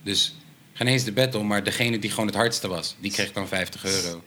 Dus 0.04 0.36
geen 0.74 0.88
eens 0.88 1.04
de 1.04 1.12
battle, 1.12 1.44
maar 1.44 1.64
degene 1.64 2.00
die 2.00 2.10
gewoon 2.10 2.26
het 2.26 2.36
hardste 2.36 2.68
was, 2.68 2.96
die 3.00 3.12
kreeg 3.12 3.32
dan 3.32 3.48
50 3.48 3.86
euro. 3.86 4.24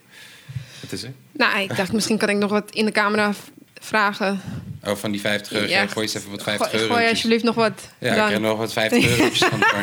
Wat 0.81 0.91
is 0.91 1.03
er? 1.03 1.13
Nou, 1.31 1.59
ik 1.59 1.75
dacht 1.77 1.91
misschien 1.93 2.17
kan 2.17 2.29
ik 2.29 2.37
nog 2.37 2.49
wat 2.51 2.71
in 2.71 2.85
de 2.85 2.91
camera 2.91 3.33
vragen. 3.73 4.41
Oh, 4.83 4.95
van 4.95 5.11
die 5.11 5.21
50 5.21 5.51
euro. 5.51 5.67
Ja, 5.67 5.87
gooi 5.87 6.05
eens 6.05 6.15
even 6.15 6.31
wat 6.31 6.43
50 6.43 6.67
Gooi- 6.69 6.81
euro. 6.81 6.93
Gooi 6.95 7.09
alsjeblieft 7.09 7.43
nog 7.43 7.55
wat. 7.55 7.81
Ja, 7.99 8.07
ik 8.09 8.13
krijg 8.13 8.39
nog 8.39 8.57
wat 8.57 8.73
50 8.73 9.07
eurotjes 9.09 9.47
van 9.49 9.59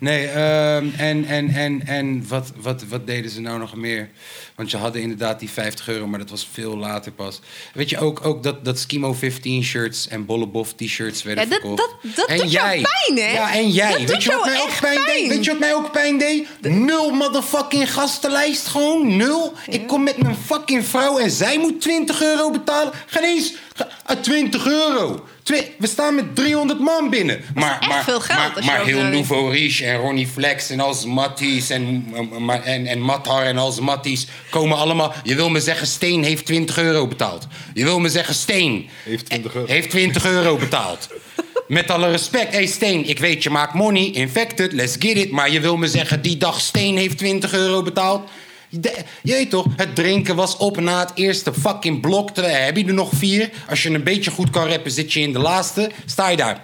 Nee, 0.00 0.26
ehm, 0.26 0.86
en, 0.96 1.24
en, 1.24 1.48
en, 1.50 1.82
en 1.86 2.28
wat, 2.28 2.52
wat, 2.56 2.84
wat 2.88 3.06
deden 3.06 3.30
ze 3.30 3.40
nou 3.40 3.58
nog 3.58 3.74
meer? 3.74 4.10
Want 4.54 4.70
je 4.70 4.76
hadden 4.76 5.02
inderdaad 5.02 5.38
die 5.40 5.50
50 5.50 5.88
euro, 5.88 6.06
maar 6.06 6.18
dat 6.18 6.30
was 6.30 6.48
veel 6.52 6.76
later 6.76 7.12
pas. 7.12 7.40
Weet 7.74 7.90
je 7.90 7.98
ook, 7.98 8.24
ook 8.26 8.42
dat, 8.42 8.64
dat 8.64 8.78
Skimo 8.78 9.12
15 9.12 9.64
shirts 9.64 10.08
en 10.08 10.26
Bollebof 10.26 10.72
t-shirts 10.72 11.22
werden 11.22 11.44
Ja, 11.44 11.50
dat- 11.50 11.60
verkocht? 11.60 11.78
dat- 12.02 12.14
dat 12.16 12.28
en 12.28 12.36
doet 12.38 12.52
jij, 12.52 12.80
pijn, 13.06 13.18
hè? 13.26 13.32
Ja, 13.32 13.54
en 13.54 13.70
jij. 13.70 13.88
Dat 13.90 13.98
Weet 13.98 14.08
doet 14.08 14.22
je 14.22 14.30
wat 14.30 14.44
mij 14.44 14.60
ook 14.60 14.68
echt 14.68 14.80
pijn 14.80 14.94
deed? 14.96 15.04
pijn. 15.04 15.28
Weet 15.28 15.44
je 15.44 15.50
wat 15.50 15.60
mij 15.60 15.74
ook 15.74 15.92
pijn 15.92 16.18
deed? 16.18 16.46
Nul 16.60 17.10
motherfucking 17.10 17.92
gastenlijst, 17.92 18.66
gewoon 18.66 19.16
nul. 19.16 19.52
Ik 19.68 19.86
kom 19.86 20.02
met 20.02 20.22
mijn 20.22 20.36
fucking 20.46 20.84
vrouw 20.84 21.18
en 21.18 21.30
zij 21.30 21.58
moet 21.58 21.80
20 21.80 22.22
euro 22.22 22.50
betalen. 22.50 22.92
Geen 23.06 23.24
eens 23.24 23.54
ge- 23.74 23.86
ah, 24.04 24.20
20 24.20 24.66
euro. 24.66 25.26
Twee, 25.48 25.74
we 25.78 25.86
staan 25.86 26.14
met 26.14 26.34
300 26.36 26.80
man 26.80 27.10
binnen. 27.10 27.40
Maar, 27.54 27.78
echt 27.80 27.88
maar, 27.88 28.04
veel 28.04 28.20
geld 28.20 28.64
maar, 28.64 28.84
heel. 28.84 29.02
Nouveau 29.02 29.50
Riche 29.50 29.84
en 29.84 29.96
Ronnie 29.96 30.26
Flex 30.26 30.70
en 30.70 30.80
als 30.80 31.04
Matties 31.04 31.70
en, 31.70 32.06
en, 32.14 32.64
en, 32.64 32.86
en 32.86 33.02
Matar 33.02 33.44
en 33.44 33.58
als 33.58 33.80
Matties 33.80 34.26
komen 34.50 34.76
allemaal... 34.76 35.14
Je 35.22 35.34
wil 35.34 35.50
me 35.50 35.60
zeggen, 35.60 35.86
Steen 35.86 36.22
heeft 36.22 36.46
20 36.46 36.78
euro 36.78 37.06
betaald. 37.06 37.46
Je 37.74 37.84
wil 37.84 37.98
me 37.98 38.08
zeggen, 38.08 38.34
Steen 38.34 38.88
Heeft 39.04 39.26
20 39.26 39.54
euro. 39.54 39.66
heeft 39.66 39.90
20 39.90 40.24
euro 40.26 40.56
betaald. 40.56 41.08
Met 41.68 41.90
alle 41.90 42.10
respect. 42.10 42.50
Hé 42.50 42.56
hey 42.56 42.66
Steen, 42.66 43.08
ik 43.08 43.18
weet 43.18 43.42
je 43.42 43.50
maakt 43.50 43.74
money, 43.74 44.10
infected, 44.10 44.72
let's 44.72 44.96
get 44.98 45.16
it. 45.16 45.30
Maar 45.30 45.50
je 45.50 45.60
wil 45.60 45.76
me 45.76 45.86
zeggen, 45.86 46.22
die 46.22 46.36
dag 46.36 46.60
Steen 46.60 46.96
heeft 46.96 47.18
20 47.18 47.52
euro 47.52 47.82
betaald. 47.82 48.28
De, 48.70 48.92
je 49.22 49.32
weet 49.32 49.50
toch, 49.50 49.66
het 49.76 49.94
drinken 49.94 50.36
was 50.36 50.56
op 50.56 50.80
na 50.80 50.98
het 51.00 51.10
eerste 51.14 51.52
fucking 51.54 52.00
blok. 52.00 52.30
Terwijl, 52.30 52.64
heb 52.64 52.76
je 52.76 52.84
er 52.86 52.92
nog 52.94 53.10
vier? 53.14 53.50
Als 53.68 53.82
je 53.82 53.90
een 53.90 54.02
beetje 54.02 54.30
goed 54.30 54.50
kan 54.50 54.68
rappen, 54.68 54.90
zit 54.90 55.12
je 55.12 55.20
in 55.20 55.32
de 55.32 55.38
laatste. 55.38 55.90
Sta 56.06 56.28
je 56.28 56.36
daar. 56.36 56.60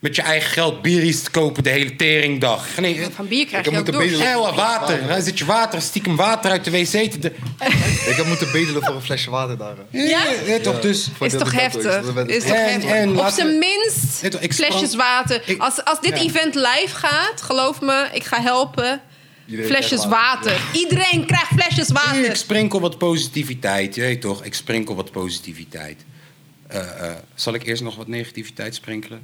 Met 0.00 0.16
je 0.16 0.22
eigen 0.22 0.50
geld 0.50 0.82
bieries 0.82 1.22
te 1.22 1.30
kopen 1.30 1.62
de 1.62 1.70
hele 1.70 1.96
teringdag. 1.96 2.66
Nee, 2.80 3.06
Van 3.14 3.28
bier 3.28 3.46
krijg 3.46 3.66
Ik 3.66 3.72
je 3.72 3.78
ook 3.78 3.84
bedelen. 3.84 4.54
water. 4.54 5.06
Dan 5.06 5.22
zit 5.22 5.38
je 5.38 5.44
water, 5.44 5.82
stiekem 5.82 6.16
water 6.16 6.50
uit 6.50 6.64
de 6.64 6.70
wc 6.70 6.86
te... 7.10 7.18
de- 7.18 7.32
Ik 8.10 8.14
heb 8.16 8.26
moeten 8.26 8.52
bedelen 8.52 8.82
voor 8.84 8.94
een 8.94 9.02
flesje 9.02 9.30
water 9.30 9.56
daar. 9.58 9.74
Ja? 9.90 10.22
ja, 10.46 10.58
toch, 10.58 10.80
dus... 10.80 11.08
Voor 11.16 11.26
Is 11.26 11.32
toch 11.32 11.52
heftig? 11.52 12.00
Is 12.26 12.42
toch 12.42 12.52
En- 12.56 12.70
heftig? 12.72 12.90
en 12.90 13.18
Op 13.18 13.28
zijn 13.28 13.58
minst 13.58 14.54
flesjes 14.54 14.94
water. 14.94 15.42
Als, 15.58 15.84
als 15.84 16.00
dit 16.00 16.18
Ja. 16.18 16.24
event 16.24 16.54
live 16.54 16.94
gaat, 16.96 17.42
geloof 17.42 17.80
me, 17.80 18.08
ik 18.12 18.24
ga 18.24 18.40
helpen. 18.42 19.00
Iedereen 19.48 19.70
flesjes 19.70 20.06
water. 20.06 20.60
Iedereen 20.72 21.26
krijgt 21.26 21.52
flesjes 21.52 21.88
Ik 21.92 21.94
water. 21.94 22.36
sprinkel 22.36 22.80
wat 22.80 22.98
positiviteit, 22.98 23.94
je 23.94 24.00
weet 24.00 24.20
toch? 24.20 24.44
Ik 24.44 24.54
sprinkel 24.54 24.94
wat 24.94 25.10
positiviteit. 25.10 26.04
Eh, 26.66 27.10
eh, 27.10 27.16
zal 27.34 27.54
ik 27.54 27.66
eerst 27.66 27.82
nog 27.82 27.96
wat 27.96 28.06
negativiteit 28.06 28.74
sprinkelen? 28.74 29.22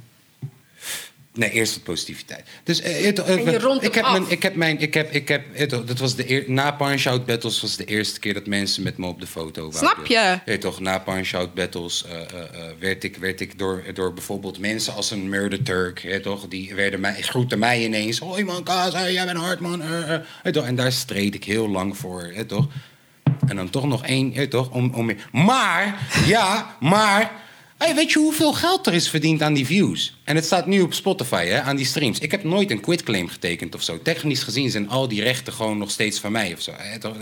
Nee, 1.35 1.49
eerst 1.49 1.73
wat 1.73 1.83
positiviteit. 1.83 2.45
Dus 2.63 2.81
En 2.81 2.91
je 2.91 3.79
ik 3.81 3.93
heb 3.93 4.03
af. 4.03 4.11
mijn, 4.11 4.25
ik 4.27 4.43
heb 4.43 4.55
mijn, 4.55 4.79
ik 4.79 4.93
heb, 4.93 5.11
ik 5.11 5.27
heb, 5.27 5.69
dat 5.69 5.99
was 5.99 6.15
de 6.15 6.31
eer, 6.31 6.43
na 6.47 6.71
Punch 6.71 7.05
Out 7.05 7.25
Battles 7.25 7.61
was 7.61 7.75
de 7.75 7.85
eerste 7.85 8.19
keer 8.19 8.33
dat 8.33 8.45
mensen 8.45 8.83
met 8.83 8.97
me 8.97 9.07
op 9.07 9.19
de 9.19 9.27
foto 9.27 9.71
waren. 9.71 9.89
Snap 9.89 10.05
je? 10.05 10.57
Toch, 10.57 10.79
na 10.79 10.99
Punch 10.99 11.33
Out 11.33 11.53
Battles 11.53 12.05
eh, 12.05 12.15
eh, 12.15 12.21
eh, 12.21 12.71
werd 12.79 13.03
ik, 13.03 13.17
werd 13.17 13.41
ik 13.41 13.59
door, 13.59 13.83
door 13.93 14.13
bijvoorbeeld 14.13 14.59
mensen 14.59 14.93
als 14.93 15.11
een 15.11 15.29
Murder 15.29 15.63
Turk, 15.63 16.19
toch, 16.21 16.47
die 16.47 16.75
werden 16.75 16.99
mij, 16.99 17.21
groeten 17.21 17.59
mij 17.59 17.83
ineens. 17.83 18.19
Hoi 18.19 18.43
man, 18.43 18.63
Kaas, 18.63 18.93
jij 18.93 19.25
bent 19.25 19.37
hard 19.37 19.59
man. 19.59 19.81
toch, 20.51 20.65
en 20.65 20.75
daar 20.75 20.91
streed 20.91 21.35
ik 21.35 21.43
heel 21.43 21.69
lang 21.69 21.97
voor, 21.97 22.33
toch. 22.47 22.67
En 23.47 23.55
dan 23.55 23.69
toch 23.69 23.85
nog 23.87 24.05
één, 24.05 24.33
weet 24.33 24.49
toch, 24.49 24.69
om, 24.69 24.93
om. 24.93 25.11
Maar, 25.31 26.07
ja, 26.25 26.75
maar... 26.79 27.43
Hey, 27.77 27.95
weet 27.95 28.11
je 28.11 28.19
hoeveel 28.19 28.53
geld 28.53 28.87
er 28.87 28.93
is 28.93 29.09
verdiend 29.09 29.41
aan 29.41 29.53
die 29.53 29.65
views? 29.65 30.15
En 30.23 30.35
het 30.35 30.45
staat 30.45 30.65
nu 30.65 30.81
op 30.81 30.93
Spotify, 30.93 31.45
hè, 31.45 31.61
aan 31.61 31.75
die 31.75 31.85
streams. 31.85 32.19
Ik 32.19 32.31
heb 32.31 32.43
nooit 32.43 32.71
een 32.71 32.79
quitclaim 32.79 33.27
getekend 33.27 33.75
of 33.75 33.81
zo. 33.83 33.99
Technisch 34.01 34.43
gezien 34.43 34.69
zijn 34.69 34.89
al 34.89 35.07
die 35.07 35.21
rechten 35.23 35.53
gewoon 35.53 35.77
nog 35.77 35.91
steeds 35.91 36.19
van 36.19 36.31
mij 36.31 36.53
of 36.53 36.61
zo. 36.61 36.71
hè, 36.77 36.99
toch? 36.99 37.15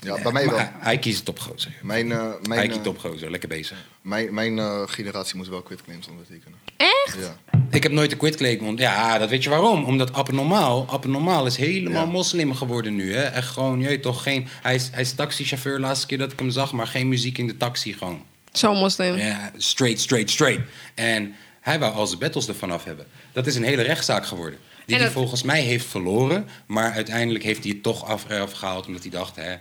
Ja, 0.00 0.22
bij 0.22 0.32
mij 0.32 0.46
wel. 0.46 0.56
Maar 0.56 0.74
Hij 0.78 0.98
kiest 0.98 1.24
topgozer. 1.24 1.72
Mijn, 1.82 2.12
eh, 2.12 2.18
Hij 2.18 2.36
mijn, 2.48 2.66
kiest 2.66 2.76
eh, 2.78 2.82
topgozer, 2.84 3.30
lekker 3.30 3.48
bezig. 3.48 3.76
mijn, 4.02 4.34
mijn 4.34 4.58
eh, 4.58 4.82
generatie 4.86 5.36
moest 5.36 5.48
wel 5.48 5.62
quitclaims 5.62 6.08
ondertekenen. 6.08 6.58
Echt? 6.76 7.16
Ja. 7.20 7.58
Ik 7.70 7.82
heb 7.82 7.92
nooit 7.92 8.12
een 8.12 8.18
quitclaim. 8.18 8.66
ont- 8.66 8.78
Ja, 8.78 9.18
dat 9.18 9.28
weet 9.28 9.42
je 9.44 9.50
waarom. 9.50 9.84
Omdat 9.84 10.12
Abnormaal, 10.12 10.86
Abnormaal 10.88 11.46
is 11.46 11.56
helemaal 11.56 12.04
Ja. 12.04 12.10
moslim 12.10 12.54
geworden 12.54 12.94
nu. 12.94 13.14
Hè? 13.14 13.22
Echt 13.22 13.48
gewoon, 13.48 13.80
je 13.80 14.00
toch, 14.00 14.22
geen... 14.22 14.46
Hij 14.62 14.74
is, 14.74 14.88
hij 14.92 15.00
is 15.00 15.12
taxichauffeur, 15.12 15.78
laatste 15.80 16.06
keer 16.06 16.18
dat 16.18 16.32
ik 16.32 16.38
hem 16.38 16.50
zag, 16.50 16.72
maar 16.72 16.86
geen 16.86 17.08
muziek 17.08 17.38
in 17.38 17.46
de 17.46 17.56
taxi 17.56 17.92
gewoon. 17.92 18.22
Zo'n 18.52 18.76
moslim. 18.76 19.16
Ja, 19.16 19.50
straight, 19.56 20.00
straight, 20.00 20.30
straight. 20.30 20.62
En 20.94 21.34
hij 21.60 21.78
wou 21.78 21.94
al 21.94 22.06
zijn 22.06 22.18
battles 22.18 22.48
ervan 22.48 22.70
af 22.70 22.84
hebben. 22.84 23.06
Dat 23.32 23.46
is 23.46 23.54
een 23.54 23.62
hele 23.64 23.82
rechtszaak 23.82 24.26
geworden. 24.26 24.58
Die 24.86 24.96
hij 24.96 25.10
volgens 25.10 25.42
mij 25.42 25.60
heeft 25.60 25.86
verloren. 25.86 26.48
Maar 26.66 26.92
uiteindelijk 26.92 27.44
heeft 27.44 27.62
hij 27.62 27.72
het 27.72 27.82
toch 27.82 28.04
af, 28.04 28.30
afgehaald. 28.30 28.86
Omdat 28.86 29.02
hij 29.02 29.10
dacht, 29.10 29.36
hè, 29.36 29.54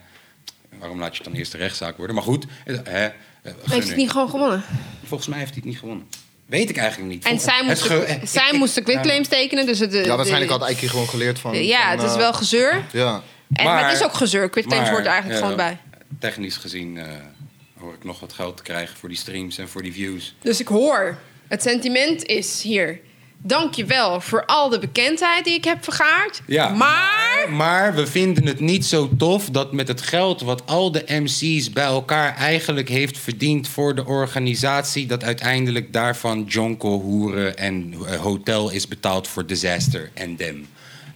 waarom 0.79 0.99
laat 0.99 1.11
je 1.11 1.17
het 1.23 1.27
dan 1.31 1.33
eerst 1.39 1.51
de 1.51 1.57
rechtszaak 1.57 1.97
worden? 1.97 2.15
Maar 2.15 2.25
goed, 2.25 2.45
eh, 2.65 2.75
hè, 2.83 3.05
eh, 3.05 3.11
Heeft 3.69 3.87
het 3.87 3.97
niet 3.97 4.11
gewoon 4.11 4.29
gewonnen? 4.29 4.63
volgens 5.03 5.29
mij 5.29 5.39
heeft 5.39 5.49
hij 5.51 5.59
het 5.59 5.69
niet 5.71 5.79
gewonnen. 5.79 6.07
Weet 6.45 6.69
ik 6.69 6.77
eigenlijk 6.77 7.11
niet. 7.11 7.23
En 7.25 7.29
Vol- 7.29 7.39
zij 7.39 8.47
ik- 8.47 8.51
ik- 8.53 8.57
moesten 8.59 8.83
quitclaims 8.83 9.27
tekenen. 9.27 9.65
Dus 9.65 9.79
het, 9.79 9.93
ja, 9.93 10.15
waarschijnlijk 10.15 10.51
had 10.51 10.61
Eike 10.63 10.89
gewoon 10.89 11.07
geleerd 11.07 11.39
van... 11.39 11.63
Ja, 11.63 11.81
van, 11.81 11.91
het 11.91 12.01
is 12.03 12.11
eh, 12.11 12.17
wel 12.17 12.33
gezeur. 12.33 12.83
Ja. 12.91 13.21
En, 13.53 13.63
maar, 13.65 13.87
het 13.89 13.97
is 13.99 14.03
ook 14.03 14.13
gezeur. 14.13 14.49
Quitclaims 14.49 14.89
hoort 14.89 15.05
er 15.05 15.11
eigenlijk 15.11 15.39
gewoon 15.41 15.55
bij. 15.55 15.77
Technisch 16.19 16.55
gezien 16.57 16.97
eh, 16.97 17.05
hoor 17.81 17.93
ik 17.93 18.03
nog 18.03 18.19
wat 18.19 18.33
geld 18.33 18.57
te 18.57 18.63
krijgen 18.63 18.97
voor 18.97 19.09
die 19.09 19.17
streams 19.17 19.57
en 19.57 19.69
voor 19.69 19.81
die 19.83 19.93
views. 19.93 20.35
Dus 20.41 20.59
ik 20.59 20.67
hoor, 20.67 21.17
het 21.47 21.61
sentiment 21.61 22.23
is 22.25 22.61
hier. 22.61 22.99
Dank 23.43 23.73
je 23.73 23.85
wel 23.85 24.21
voor 24.21 24.45
al 24.45 24.69
de 24.69 24.79
bekendheid 24.79 25.45
die 25.45 25.53
ik 25.53 25.63
heb 25.63 25.83
vergaard. 25.83 26.41
Ja, 26.47 26.69
maar... 26.69 27.47
Maar 27.49 27.95
we 27.95 28.07
vinden 28.07 28.45
het 28.45 28.59
niet 28.59 28.85
zo 28.85 29.09
tof 29.17 29.49
dat 29.49 29.71
met 29.71 29.87
het 29.87 30.01
geld 30.01 30.41
wat 30.41 30.65
al 30.65 30.91
de 30.91 31.03
MC's 31.07 31.69
bij 31.69 31.83
elkaar 31.83 32.35
eigenlijk 32.35 32.89
heeft 32.89 33.17
verdiend 33.17 33.67
voor 33.67 33.95
de 33.95 34.05
organisatie, 34.05 35.05
dat 35.05 35.23
uiteindelijk 35.23 35.93
daarvan 35.93 36.43
Jonko, 36.47 37.01
Hoeren 37.01 37.57
en 37.57 37.93
eh, 37.93 38.19
Hotel 38.19 38.69
is 38.69 38.87
betaald 38.87 39.27
voor 39.27 39.45
Disaster 39.45 40.11
en 40.13 40.35
Dem. 40.35 40.67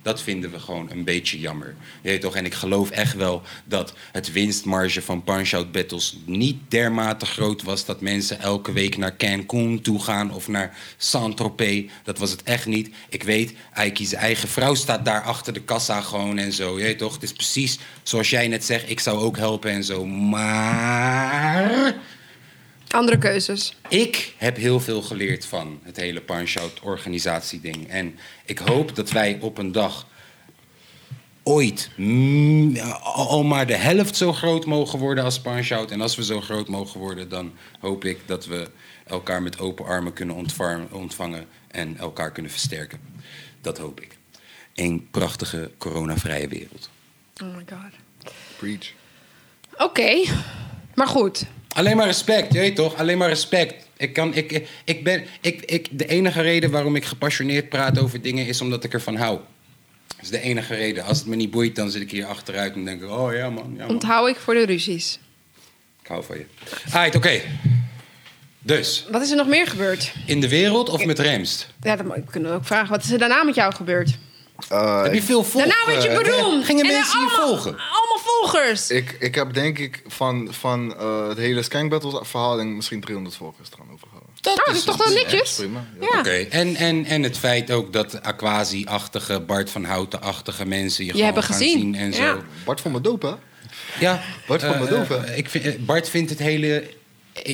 Dat 0.06 0.22
vinden 0.22 0.52
we 0.52 0.60
gewoon 0.60 0.92
een 0.92 1.04
beetje 1.04 1.40
jammer. 1.40 1.76
Je 2.02 2.18
toch? 2.18 2.36
En 2.36 2.46
ik 2.46 2.54
geloof 2.54 2.90
echt 2.90 3.16
wel 3.16 3.42
dat 3.64 3.94
het 4.12 4.32
winstmarge 4.32 5.02
van 5.02 5.24
Punch-Out 5.24 5.72
Battles 5.72 6.18
niet 6.26 6.58
dermate 6.68 7.26
groot 7.26 7.64
was 7.64 7.86
dat 7.86 8.02
mensen 8.02 8.40
elke 8.40 8.72
week 8.72 8.98
naar 8.98 9.18
Cancun 9.18 9.82
toe 9.82 10.04
gaan 10.04 10.34
of 10.34 10.48
naar 10.48 10.78
Saint-Tropez. 10.98 11.90
Dat 12.04 12.18
was 12.18 12.32
het 12.32 12.44
echt 12.44 12.66
niet. 12.66 12.90
Ik 13.10 13.24
weet, 13.24 13.54
Aiki, 13.74 14.06
zijn 14.06 14.22
eigen 14.22 14.50
vrouw 14.50 14.74
staat 14.74 15.06
daar 15.06 15.22
achter 15.22 15.54
de 15.54 15.62
kassa 15.62 16.02
gewoon 16.02 16.38
en 16.38 16.54
zo. 16.54 16.80
Je 16.80 16.96
toch? 16.96 17.14
Het 17.14 17.24
is 17.24 17.34
precies 17.34 17.80
zoals 18.04 18.30
jij 18.30 18.48
net 18.48 18.66
zegt, 18.66 18.90
ik 18.90 19.00
zou 19.00 19.20
ook 19.20 19.38
helpen 19.38 19.72
en 19.72 19.84
zo. 19.84 20.06
Maar 20.06 21.96
Andere 22.96 23.18
keuzes. 23.18 23.76
ik 23.90 24.34
heb 24.38 24.58
heel 24.58 24.80
veel 24.80 25.02
geleerd 25.02 25.46
van 25.46 25.80
het 25.84 25.98
hele 25.98 26.22
Punch-Out 26.22 26.80
organisatieding. 26.80 27.90
En 27.90 28.20
ik 28.46 28.58
hoop 28.58 28.96
dat 28.96 29.12
wij 29.12 29.38
op 29.42 29.58
een 29.58 29.72
dag 29.72 30.08
ooit 31.44 31.90
mm, 31.96 32.78
al 33.04 33.44
maar 33.44 33.68
de 33.68 33.76
helft 33.76 34.18
zo 34.18 34.34
groot 34.34 34.66
mogen 34.66 35.00
worden 35.00 35.24
als 35.24 35.42
Punch-Out. 35.42 35.92
En 35.92 36.02
als 36.02 36.16
we 36.16 36.24
zo 36.24 36.42
groot 36.42 36.68
mogen 36.68 37.00
worden, 37.00 37.30
dan 37.30 37.54
hoop 37.80 38.06
ik 38.06 38.20
dat 38.26 38.46
we 38.46 38.70
elkaar 39.06 39.42
met 39.42 39.60
open 39.60 39.86
armen 39.86 40.14
kunnen 40.14 40.36
ontvangen 40.92 41.48
en 41.68 41.98
elkaar 41.98 42.32
kunnen 42.32 42.52
versterken. 42.52 43.00
Dat 43.62 43.78
hoop 43.78 44.02
ik. 44.02 44.18
Een 44.74 45.08
prachtige 45.12 45.72
coronavrije 45.78 46.48
wereld. 46.48 46.90
Oh 47.44 47.56
my 47.56 47.64
god. 47.70 47.92
Preach. 48.58 48.92
Oké. 49.78 50.24
Maar 50.94 51.08
goed. 51.08 51.46
Alleen 51.76 51.98
maar 51.98 52.06
respect, 52.06 52.54
je 52.54 52.60
weet 52.60 52.76
toch? 52.76 52.96
Alleen 52.96 53.18
maar 53.18 53.30
respect. 53.30 53.86
Ik 53.98 54.14
kan, 54.14 54.34
ik, 54.34 54.68
ik 54.84 55.04
ben, 55.04 55.26
ik, 55.42 55.62
ik, 55.62 55.88
de 55.92 56.06
enige 56.08 56.42
reden 56.42 56.72
waarom 56.72 56.96
ik 56.96 57.06
gepassioneerd 57.06 57.70
praat 57.70 58.00
over 58.00 58.22
dingen 58.22 58.48
is 58.48 58.62
omdat 58.62 58.84
ik 58.84 58.94
ervan 58.94 59.16
hou. 59.16 59.40
Dat 60.08 60.18
is 60.22 60.30
de 60.30 60.40
enige 60.40 60.76
reden. 60.76 61.04
Als 61.04 61.18
het 61.18 61.28
me 61.28 61.36
niet 61.36 61.52
boeit, 61.52 61.76
dan 61.76 61.92
zit 61.92 62.02
ik 62.02 62.12
hier 62.12 62.26
achteruit 62.26 62.74
en 62.74 62.86
denk 62.86 63.02
ik: 63.02 63.10
oh 63.10 63.34
ja, 63.34 63.50
man. 63.50 63.74
Ja, 63.78 63.86
man. 63.86 63.90
Onthoud 63.90 64.30
ik 64.30 64.36
voor 64.36 64.54
de 64.54 64.66
ruzies. 64.66 65.20
Ik 66.02 66.08
hou 66.08 66.24
van 66.24 66.38
je. 66.38 66.46
Alright, 66.92 67.16
oké. 67.16 67.42
Dus, 68.60 69.06
Wat 69.12 69.22
is 69.22 69.30
er 69.30 69.38
nog 69.38 69.48
meer 69.48 69.68
gebeurd? 69.68 70.14
in 70.26 70.42
de 70.42 70.50
wereld 70.50 70.90
of 70.90 71.06
met 71.06 71.20
Remst? 71.20 71.68
Ja, 71.82 71.96
dat 71.96 72.06
kunnen 72.30 72.52
we 72.52 72.58
ook 72.58 72.66
vragen. 72.66 72.90
Wat 72.90 73.04
is 73.04 73.12
er 73.12 73.18
daarna 73.18 73.44
met 73.44 73.56
jou 73.56 73.74
gebeurd? 73.74 74.18
Eh, 74.70 75.04
Heb 75.04 75.14
je 75.14 75.22
veel 75.22 75.44
volgers? 75.44 75.74
Daarna 75.76 75.92
werd 75.92 76.04
je 76.04 76.24
beroemd. 76.32 76.66
Gingen 76.66 76.84
En 76.84 76.90
er 76.90 76.96
mensen 76.98 77.20
je 77.20 77.26
allemaal- 77.26 77.48
volgen? 77.48 77.72
Allemaal 77.72 78.20
volgers. 78.24 78.90
ik, 78.90 79.16
ik 79.20 79.36
heb 79.36 79.54
denk 79.54 79.78
ik 79.80 80.02
van, 80.08 80.48
van 80.52 80.96
eh, 80.98 81.28
het 81.28 81.38
hele 81.38 81.62
Skank 81.64 81.90
Battles 81.90 82.28
verhaal 82.28 82.56
denk 82.56 82.76
misschien 82.76 83.02
300 83.02 83.36
volgers 83.36 83.70
eraan 83.74 83.88
overgehouden. 83.94 84.30
Dat 84.42 84.62
dat 84.66 84.76
is 84.76 84.84
toch 84.84 84.98
wel 84.98 85.14
netjes? 85.14 85.56
Prima. 85.56 85.86
Ja. 86.00 86.24
En, 86.50 86.76
en, 86.76 87.06
en 87.06 87.24
het 87.24 87.38
feit 87.38 87.72
ook 87.72 87.94
dat 87.94 88.22
Aquasi-achtige, 88.24 89.40
Bart 89.40 89.70
van 89.70 89.84
Houten-achtige 89.84 90.66
mensen 90.66 91.00
je, 91.06 91.06
Je 91.06 91.12
gewoon 91.12 91.26
hebben 91.26 91.44
gaan 91.44 91.58
gezien. 91.58 91.80
zien 91.80 91.96
en 91.96 92.14
zo. 92.14 92.42
Bart 92.66 92.82
vond 92.82 92.94
me 92.96 93.02
dope, 93.02 93.28
hè? 93.28 93.34
Ja, 94.00 94.22
Bart 94.48 94.62
van 94.64 94.74
eh, 94.74 94.80
me 94.80 94.88
dope, 94.88 95.14
hè? 95.14 95.24
eh, 95.26 95.38
ik 95.38 95.50
vind, 95.50 95.66
eh, 95.66 95.74
Bart 95.80 96.10
vindt 96.10 96.30
het 96.30 96.40
hele 96.40 96.84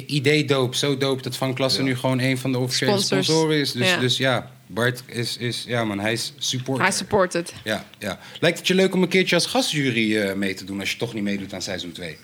idee 0.05 0.45
dope. 0.45 0.77
Zo 0.77 0.97
dope 0.97 1.21
dat 1.21 1.35
Van 1.35 1.53
Klasse 1.53 1.77
Ja. 1.79 1.83
nu 1.85 1.95
gewoon 1.97 2.19
een 2.19 2.37
van 2.37 2.51
de 2.51 2.57
officiële 2.57 2.91
Sponsors. 2.91 3.25
sponsoren 3.25 3.57
is. 3.57 3.71
Dus 3.71 3.87
ja, 3.89 3.97
dus 3.97 4.17
ja 4.17 4.51
Bart 4.73 5.03
is, 5.05 5.37
is, 5.37 5.63
ja 5.67 5.83
man, 5.83 5.99
hij 5.99 6.13
is 6.13 6.33
supporter. 6.37 6.83
Hij 6.85 6.93
support 6.93 7.33
het. 7.33 7.53
ja, 7.63 7.85
ja. 7.99 8.19
Lijkt 8.39 8.57
het 8.57 8.67
je 8.67 8.75
leuk 8.75 8.93
om 8.93 9.01
een 9.01 9.07
keertje 9.09 9.35
als 9.35 9.45
gastjury 9.45 10.17
eh, 10.17 10.33
mee 10.33 10.53
te 10.53 10.65
doen 10.65 10.79
als 10.79 10.91
je 10.91 10.97
toch 10.97 11.13
niet 11.13 11.23
meedoet 11.23 11.53
aan 11.53 11.61
seizoen 11.61 11.91
2? 11.91 12.17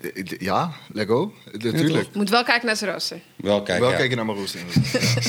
Eh, 0.00 0.24
Ja, 0.38 0.72
Lego. 0.92 1.34
Natuurlijk. 1.52 2.14
Moet 2.14 2.30
wel 2.30 2.44
kijken 2.44 2.66
naar 2.66 2.76
zijn 2.76 2.90
rooster. 2.90 3.20
Wel 3.36 3.62
kijken. 3.62 3.80
Wel 3.82 3.90
ja. 3.90 3.96
kijken 3.96 4.16
naar 4.16 4.26
mijn 4.26 4.38
rooster. 4.38 4.60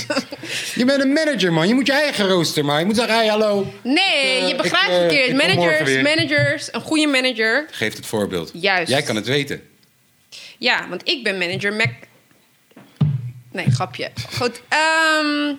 Je 0.80 0.86
bent 0.86 1.02
een 1.04 1.14
manager 1.14 1.54
man, 1.54 1.68
je 1.68 1.74
moet 1.74 1.88
je 1.88 1.94
eigen 1.94 2.28
rooster 2.28 2.66
maar. 2.66 2.80
Je 2.80 2.86
moet 2.86 2.96
zeggen, 2.96 3.16
hey 3.16 3.28
hallo. 3.28 3.74
Nee, 3.84 3.96
eh, 4.40 4.48
je 4.48 4.56
begrijpt 4.56 4.90
eh, 4.90 4.98
verkeerd. 4.98 5.36
Managers, 5.36 6.02
managers, 6.02 6.74
een 6.74 6.82
goede 6.82 7.08
manager. 7.08 7.68
Geef 7.72 7.96
het 7.96 8.06
voorbeeld. 8.06 8.52
Juist. 8.54 8.90
Jij 8.90 9.02
kan 9.02 9.16
het 9.16 9.26
weten. 9.28 9.62
Ja, 10.58 10.90
want 10.90 11.10
ik 11.10 11.24
ben 11.24 11.38
manager 11.38 11.74
Mac. 11.74 11.92
Nee, 13.52 13.72
grapje. 13.72 14.12
Goed. 14.38 14.62
ehm, 14.70 15.56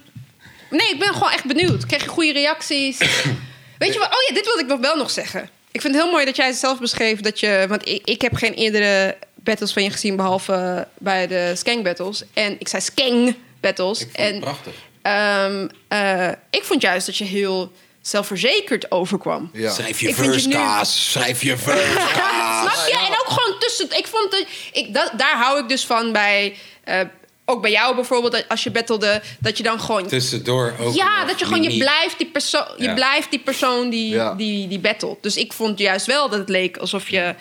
nee, 0.71 0.91
ik 0.91 0.99
ben 0.99 1.13
gewoon 1.13 1.31
echt 1.31 1.45
benieuwd. 1.45 1.87
Krijg 1.87 2.03
je 2.03 2.09
goede 2.09 2.33
reacties? 2.33 2.99
Weet 3.79 3.93
je 3.93 3.99
wat? 3.99 4.09
Oh 4.09 4.23
ja, 4.29 4.35
dit 4.35 4.45
wilde 4.45 4.61
ik 4.63 4.67
nog 4.69 4.81
wel 4.81 4.97
nog 4.97 5.11
zeggen. 5.11 5.51
Ik 5.73 5.81
vind 5.81 5.95
het 5.95 6.03
heel 6.03 6.13
mooi 6.13 6.25
dat 6.25 6.37
jij 6.37 6.47
het 6.47 6.57
zelf 6.57 6.79
beschreef 6.79 7.21
dat 7.21 7.41
je. 7.41 7.65
Want 7.69 7.89
ik, 7.89 8.01
ik 8.05 8.23
heb 8.23 8.35
geen 8.35 8.55
eerdere 8.55 9.17
battles 9.35 9.73
van 9.73 9.83
je 9.83 9.91
gezien 9.91 10.17
behalve 10.17 10.89
bij 10.99 11.27
de 11.27 11.53
Skang 11.57 11.83
battles. 11.83 12.23
En 12.35 12.57
ik 12.59 12.69
zei 12.69 12.83
Skang 12.83 13.37
battles. 13.61 14.01
Ik 14.01 14.09
vond 14.13 14.17
het 14.27 14.35
en 14.35 14.41
prachtig. 14.41 14.73
ehm, 15.03 15.69
eh, 15.89 16.29
ik 16.51 16.65
vond 16.65 16.83
juist 16.83 17.07
dat 17.07 17.17
je 17.17 17.25
heel 17.25 17.73
zelfverzekerd 18.03 18.91
overkwam. 18.91 19.51
Ja. 19.53 19.73
Schrijf 19.73 20.01
je 20.01 20.15
verse 20.15 20.49
nu- 20.49 20.55
kaas. 20.55 21.11
Schrijf 21.13 21.43
je 21.43 21.57
verse 21.69 21.97
kaas. 22.15 22.73
Snap 22.73 22.87
je? 22.87 22.99
En 23.07 23.13
ook 23.21 23.29
gewoon 23.29 23.59
tussen. 23.59 23.91
Ik 23.99 24.07
vond 24.07 24.31
dat, 24.31 24.45
ik, 24.73 24.95
dat, 24.95 25.13
daar 25.17 25.37
hou 25.37 25.59
ik 25.63 25.69
dus 25.69 25.87
van 25.87 26.13
bij. 26.13 26.57
eh, 26.85 27.01
ook 27.45 27.63
bij 27.63 27.71
jou 27.71 27.95
bijvoorbeeld, 27.95 28.49
als 28.49 28.65
je 28.65 28.71
battelde, 28.71 29.23
dat 29.39 29.57
je 29.57 29.63
dan 29.63 29.81
gewoon. 29.81 30.07
Tussendoor 30.07 30.75
ook 30.81 30.95
ja, 30.95 31.19
nog 31.19 31.29
dat 31.29 31.39
je 31.39 31.45
gewoon, 31.45 31.63
je 31.63 31.79
blijft 31.79 32.19
die 32.19 32.27
persoon, 32.27 32.67
je 32.77 32.85
Ja. 32.85 32.95
blijft 32.95 33.31
die 33.31 33.41
persoon 33.41 33.91
die, 33.91 34.09
Ja. 34.11 34.35
die, 34.35 34.69
die 34.69 34.79
battelt. 34.81 35.23
Dus 35.23 35.37
ik 35.37 35.53
vond 35.53 35.79
juist 35.79 36.07
wel 36.07 36.29
dat 36.29 36.39
het 36.39 36.49
leek 36.49 36.77
alsof 36.77 37.09
je. 37.09 37.35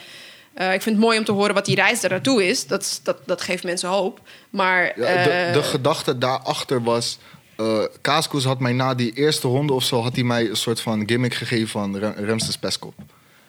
eh, 0.54 0.74
ik 0.74 0.82
vind 0.82 0.96
het 0.96 1.06
mooi 1.06 1.18
om 1.18 1.24
te 1.26 1.32
horen 1.32 1.54
wat 1.54 1.66
die 1.66 1.76
reis 1.76 2.02
daar 2.02 2.10
naartoe 2.10 2.48
is. 2.48 2.68
Dat, 2.68 2.82
is- 2.82 3.00
dat, 3.04 3.18
dat 3.26 3.42
geeft 3.42 3.64
mensen 3.64 3.90
hoop. 3.90 4.20
Maar. 4.50 4.84
Ja, 5.00 5.24
de, 5.24 5.30
eh, 5.30 5.54
de 5.54 5.64
gedachte 5.64 6.18
daarachter 6.18 6.84
was... 6.84 7.18
eh 7.56 7.80
Kaaskoes 8.02 8.44
had 8.44 8.60
mij 8.60 8.74
na 8.74 8.94
die 8.96 9.14
eerste 9.14 9.48
ronde 9.48 9.74
of 9.74 9.84
zo... 9.84 10.02
had 10.02 10.16
hij 10.16 10.24
mij 10.24 10.50
een 10.50 10.56
soort 10.56 10.82
van 10.82 11.04
gimmick 11.06 11.34
gegeven 11.34 11.68
van 11.68 11.98
Rem- 11.98 12.14
Remsters 12.18 12.58
Peskop. 12.58 12.94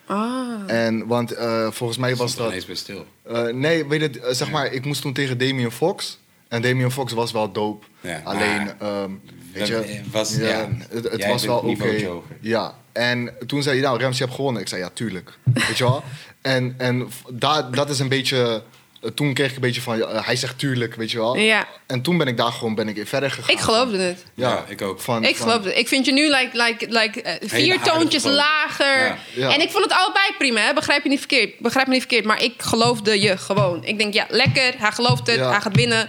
ah. 0.06 0.42
En, 0.66 1.06
want 1.06 1.32
eh, 1.32 1.66
volgens 1.70 1.98
mij 1.98 2.16
was 2.16 2.36
dat... 2.36 2.48
ineens 2.48 2.66
bij 2.66 2.74
stil. 2.74 3.06
eh, 3.22 3.42
nee, 3.44 3.86
weet 3.86 4.00
je, 4.14 4.20
eh, 4.20 4.32
zeg 4.34 4.50
maar, 4.50 4.72
ik 4.72 4.84
moest 4.84 5.02
toen 5.02 5.12
tegen 5.12 5.38
Damien 5.38 5.70
Fox. 5.72 6.18
En 6.54 6.62
Damien 6.62 6.90
Fox 6.90 7.12
was 7.12 7.32
wel 7.32 7.52
dope. 7.52 7.86
Ja, 8.00 8.20
Alleen, 8.24 8.64
maar- 8.64 8.76
ehm, 8.80 9.10
weet 9.52 9.68
We- 9.68 9.74
je... 9.74 10.00
was- 10.10 10.36
ja, 10.36 10.68
het, 10.88 11.26
was 11.26 11.44
wel 11.44 11.58
oké. 11.58 12.10
Ja, 12.40 12.74
en 12.92 13.34
toen 13.46 13.62
zei 13.62 13.76
hij, 13.78 13.84
nou, 13.86 13.98
Rems, 13.98 14.16
je 14.18 14.24
hebt 14.24 14.36
gewonnen. 14.36 14.62
Ik 14.62 14.68
zei, 14.68 14.80
ja, 14.80 14.90
tuurlijk. 14.94 15.38
weet 15.44 15.78
je 15.78 15.84
wel? 15.84 16.02
En, 16.42 16.74
en 16.78 17.08
daar, 17.32 17.70
dat 17.70 17.90
is 17.90 17.98
een 17.98 18.08
beetje 18.08 18.62
eh, 19.02 19.10
toen 19.10 19.34
kreeg 19.34 19.48
ik 19.48 19.54
een 19.54 19.60
beetje 19.60 19.80
van, 19.80 20.00
eh, 20.02 20.26
hij 20.26 20.36
zegt 20.36 20.58
tuurlijk, 20.58 20.94
weet 20.94 21.10
je 21.10 21.18
wel. 21.18 21.36
Ja. 21.36 21.66
En 21.86 22.02
toen 22.02 22.18
ben 22.18 22.26
ik 22.26 22.36
daar 22.36 22.52
gewoon 22.52 22.74
ben 22.74 22.88
ik 22.88 23.06
verder 23.08 23.30
gegaan. 23.30 23.54
Ik 23.54 23.60
geloofde 23.60 23.98
het. 23.98 24.24
Ja, 24.34 24.64
ik 24.68 24.82
ook. 24.82 25.00
Van, 25.00 25.24
Ik 25.24 25.36
van- 25.36 25.48
geloofde 25.48 25.68
het. 25.68 25.78
Ik 25.78 25.88
vind 25.88 26.06
je 26.06 26.12
nu 26.12 26.22
like, 26.28 26.50
like, 26.52 26.86
like, 26.88 27.22
eh, 27.22 27.48
vier 27.48 27.80
toontjes 27.80 28.24
lager. 28.24 29.04
Ja. 29.04 29.16
Ja. 29.34 29.54
En 29.54 29.60
ik 29.60 29.70
vond 29.70 29.84
het 29.84 29.92
allebei 29.92 30.26
prima, 30.38 30.60
hè? 30.60 30.72
begrijp 30.74 31.02
je 31.02 31.08
niet 31.08 31.18
verkeerd. 31.18 31.58
Begrijp 31.58 31.86
me 31.86 31.92
niet 31.92 32.00
verkeerd, 32.02 32.24
maar 32.24 32.42
ik 32.42 32.54
geloofde 32.56 33.20
je 33.20 33.36
gewoon. 33.36 33.84
Ik 33.84 33.98
denk, 33.98 34.14
ja, 34.14 34.26
lekker, 34.28 34.74
hij 34.78 34.92
gelooft 34.92 35.26
het, 35.26 35.36
Ja. 35.36 35.50
hij 35.50 35.60
gaat 35.60 35.76
winnen. 35.76 36.08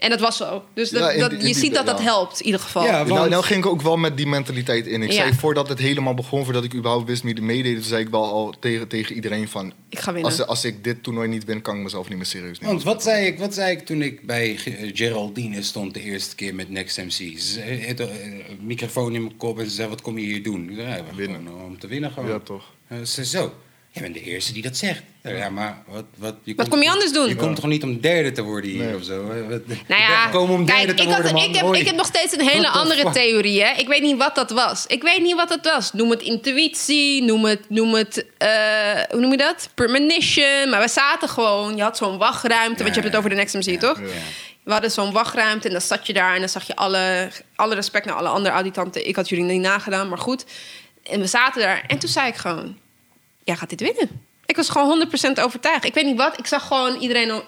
En 0.00 0.10
dat 0.10 0.20
was 0.20 0.36
zo. 0.36 0.64
Dus 0.74 0.90
dat, 0.90 1.00
Ja, 1.02 1.10
in 1.10 1.20
dat, 1.20 1.30
die- 1.30 1.38
in 1.38 1.46
je 1.46 1.54
ziet 1.54 1.74
dat 1.74 1.86
dat 1.86 2.00
helpt, 2.00 2.40
in 2.40 2.46
ieder 2.46 2.60
geval. 2.60 2.84
Ja, 2.84 2.90
Nou, 2.90 3.08
want- 3.08 3.30
nou 3.30 3.42
ging 3.44 3.64
ik 3.64 3.70
ook 3.70 3.82
wel 3.82 3.96
met 3.96 4.16
die 4.16 4.26
mentaliteit 4.26 4.86
in. 4.86 5.02
Ik 5.02 5.10
Ja. 5.12 5.22
zei 5.22 5.34
voordat 5.34 5.68
het 5.68 5.78
helemaal 5.78 6.14
begon, 6.14 6.44
voordat 6.44 6.64
ik 6.64 6.74
überhaupt 6.74 7.06
wist 7.08 7.22
wie 7.22 7.34
er 7.34 7.42
meedeed, 7.42 7.84
zei 7.84 8.02
ik 8.04 8.08
wel 8.10 8.24
al 8.24 8.54
tegen, 8.60 8.88
tegen 8.88 9.14
iedereen 9.14 9.48
van... 9.48 9.72
Ik 9.88 9.98
ga 9.98 10.12
winnen. 10.12 10.30
Als, 10.30 10.46
als 10.46 10.64
ik 10.64 10.84
dit 10.84 11.02
toernooi 11.02 11.28
niet 11.28 11.44
win, 11.44 11.62
kan 11.62 11.76
ik 11.76 11.82
mezelf 11.82 12.08
niet 12.08 12.16
meer 12.16 12.26
serieus 12.26 12.58
nemen. 12.58 12.74
Want 12.74 12.82
wat 12.86 13.02
zei, 13.02 13.26
ik, 13.26 13.38
wat 13.38 13.54
zei 13.54 13.70
ik 13.76 13.86
toen 13.86 14.02
ik 14.02 14.26
bij 14.26 14.56
Ge- 14.56 14.90
Geraldine 14.94 15.62
stond 15.62 15.94
de 15.94 16.00
eerste 16.02 16.34
keer 16.34 16.54
met 16.54 16.70
Next 16.70 16.96
MC? 16.98 17.38
Ze 17.38 17.60
het, 17.60 18.00
eh, 18.00 18.06
microfoon 18.60 19.14
in 19.14 19.22
mijn 19.22 19.36
kop 19.36 19.58
en 19.58 19.64
ze 19.64 19.70
zei, 19.74 19.88
wat 19.88 20.00
kom 20.02 20.18
je 20.18 20.26
hier 20.26 20.42
doen? 20.42 20.68
Ik 20.70 20.76
zei, 20.76 20.88
ja, 20.88 21.02
Winnen. 21.14 21.46
eh, 21.46 21.64
om 21.64 21.78
te 21.78 21.86
winnen 21.86 22.10
gewoon. 22.10 22.28
Ja, 22.30 22.38
toch. 22.38 22.64
Eh, 22.88 22.98
Ze 22.98 23.24
zei, 23.24 23.26
zo, 23.26 23.52
jij 23.92 24.02
bent 24.02 24.14
de 24.14 24.22
eerste 24.22 24.52
die 24.52 24.62
dat 24.62 24.76
zegt. 24.76 25.02
Ja, 25.22 25.48
maar 25.50 25.82
wat... 25.86 26.04
Wat, 26.16 26.34
je 26.42 26.54
Wat 26.54 26.68
kom 26.68 26.82
je 26.82 26.90
anders 26.90 27.12
doen? 27.12 27.28
Je 27.28 27.36
komt 27.36 27.56
toch 27.56 27.66
niet 27.66 27.82
om 27.82 28.00
derde 28.00 28.32
te 28.32 28.42
worden 28.42 28.70
hier 28.70 28.84
Nee. 28.84 28.94
of 28.96 29.04
zo? 29.04 29.26
Wat- 29.26 29.66
Nou 29.66 30.00
ja, 30.10 30.26
komen 30.28 30.54
om 30.54 30.64
derde 30.64 30.84
kijk, 30.84 30.96
te 30.96 31.02
ik, 31.02 31.08
worden, 31.08 31.30
had, 31.32 31.42
ik, 31.48 31.54
heb, 31.54 31.74
ik 31.74 31.86
heb 31.86 31.96
nog 31.96 32.06
steeds 32.06 32.32
een 32.32 32.48
hele 32.48 32.68
andere 32.68 33.00
fuck? 33.00 33.12
theorie. 33.12 33.62
Hè? 33.62 33.72
Ik 33.76 33.88
weet 33.88 34.02
niet 34.02 34.16
wat 34.16 34.34
dat 34.34 34.50
was. 34.50 34.86
Ik 34.86 35.02
weet 35.02 35.22
niet 35.22 35.34
wat 35.34 35.48
dat 35.48 35.64
was. 35.64 35.92
Noem 35.92 36.10
het 36.10 36.22
intuïtie, 36.22 37.22
noem 37.22 37.44
het, 37.44 37.60
noem 37.68 37.94
het 37.94 38.26
eh, 38.38 38.48
hoe 39.10 39.20
noem 39.20 39.30
je 39.30 39.36
dat? 39.36 39.68
Premonition. 39.74 40.68
Maar 40.70 40.80
we 40.80 40.88
zaten 40.88 41.28
gewoon, 41.28 41.76
je 41.76 41.82
had 41.82 41.96
zo'n 41.96 42.18
wachtruimte, 42.18 42.82
want 42.82 42.94
je 42.94 43.00
hebt 43.00 43.12
het 43.12 43.16
over 43.16 43.30
de 43.30 43.36
Next 43.36 43.54
MC, 43.54 43.80
toch? 43.80 43.98
Ja. 43.98 44.04
We 44.64 44.72
hadden 44.72 44.90
zo'n 44.90 45.12
wachtruimte 45.12 45.66
en 45.66 45.72
dan 45.72 45.82
zat 45.82 46.06
je 46.06 46.12
daar 46.12 46.34
en 46.34 46.40
dan 46.40 46.48
zag 46.48 46.66
je 46.66 46.76
alle, 46.76 47.28
alle 47.56 47.74
respect 47.74 48.04
naar 48.06 48.14
alle 48.14 48.28
andere 48.28 48.54
auditanten. 48.54 49.08
Ik 49.08 49.16
had 49.16 49.28
jullie 49.28 49.44
niet 49.44 49.60
nagedaan, 49.60 50.08
maar 50.08 50.18
goed. 50.18 50.44
En 51.02 51.20
we 51.20 51.26
zaten 51.26 51.60
daar 51.62 51.84
en 51.86 51.98
toen 51.98 52.08
zei 52.08 52.28
ik 52.28 52.34
gewoon, 52.36 52.76
jij 53.44 53.56
gaat 53.56 53.68
dit 53.70 53.80
winnen. 53.80 54.08
Ik 54.46 54.56
was 54.56 54.68
gewoon 54.68 55.08
100% 55.38 55.42
overtuigd. 55.42 55.84
Ik 55.84 55.94
weet 55.94 56.04
niet 56.04 56.16
wat. 56.16 56.38
Ik 56.38 56.46
zag 56.46 56.66
gewoon 56.66 56.96
iedereen 57.00 57.32
om, 57.34 57.42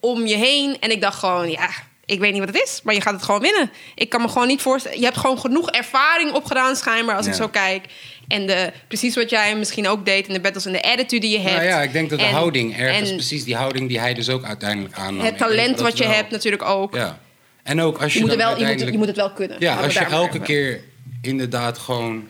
om 0.00 0.26
je 0.26 0.36
heen. 0.36 0.76
En 0.80 0.90
ik 0.90 1.00
dacht 1.00 1.18
gewoon, 1.18 1.50
ja, 1.50 1.68
ik 2.04 2.18
weet 2.20 2.30
niet 2.32 2.44
wat 2.44 2.54
het 2.54 2.62
is. 2.62 2.80
Maar 2.84 2.94
je 2.94 3.00
gaat 3.00 3.12
het 3.14 3.22
gewoon 3.22 3.40
winnen. 3.40 3.70
Ik 3.94 4.08
kan 4.08 4.20
me 4.22 4.28
gewoon 4.28 4.46
niet 4.46 4.62
voorstellen. 4.62 4.98
Je 4.98 5.04
hebt 5.04 5.16
gewoon 5.16 5.38
genoeg 5.38 5.70
ervaring 5.70 6.32
opgedaan 6.32 6.76
schijnbaar 6.76 7.16
als 7.16 7.26
ik 7.26 7.34
zo 7.34 7.48
kijk. 7.48 7.84
En 8.28 8.46
de, 8.46 8.72
precies 8.88 9.14
wat 9.14 9.30
jij 9.30 9.56
misschien 9.56 9.88
ook 9.88 10.04
deed 10.04 10.26
in 10.26 10.32
de 10.32 10.40
battles 10.40 10.66
en 10.66 10.72
de 10.72 10.82
attitude 10.82 11.18
die 11.26 11.30
je 11.30 11.38
hebt. 11.38 11.54
Nou 11.56 11.66
ja, 11.66 11.82
ik 11.82 11.92
denk 11.92 12.10
dat 12.10 12.18
de 12.18 12.24
En- 12.24 12.32
houding 12.32 12.76
ergens, 12.78 13.08
en 13.10 13.16
precies 13.16 13.44
die 13.44 13.56
houding 13.56 13.88
die 13.88 14.00
hij 14.00 14.14
dus 14.14 14.28
ook 14.28 14.44
uiteindelijk 14.44 14.94
aannam. 14.94 15.24
Het 15.24 15.38
talent 15.38 15.80
wat 15.80 15.98
je 15.98 16.04
wel- 16.04 16.12
hebt 16.12 16.30
natuurlijk 16.30 16.62
ook. 16.62 16.94
Ja. 16.94 17.18
En 17.62 17.80
ook 17.80 17.98
als 18.02 18.12
je, 18.12 18.18
Je, 18.18 18.24
moet 18.26 18.34
wel, 18.34 18.38
je, 18.48 18.54
moet, 18.54 18.56
uiteindelijk... 18.64 18.92
je 18.92 18.98
moet 18.98 19.06
het 19.06 19.16
wel 19.16 19.30
kunnen. 19.32 19.56
Ja, 19.60 19.76
als 19.76 19.92
je 19.94 20.00
elke 20.04 20.40
keer 20.40 20.80
inderdaad 21.22 21.78
gewoon 21.78 22.28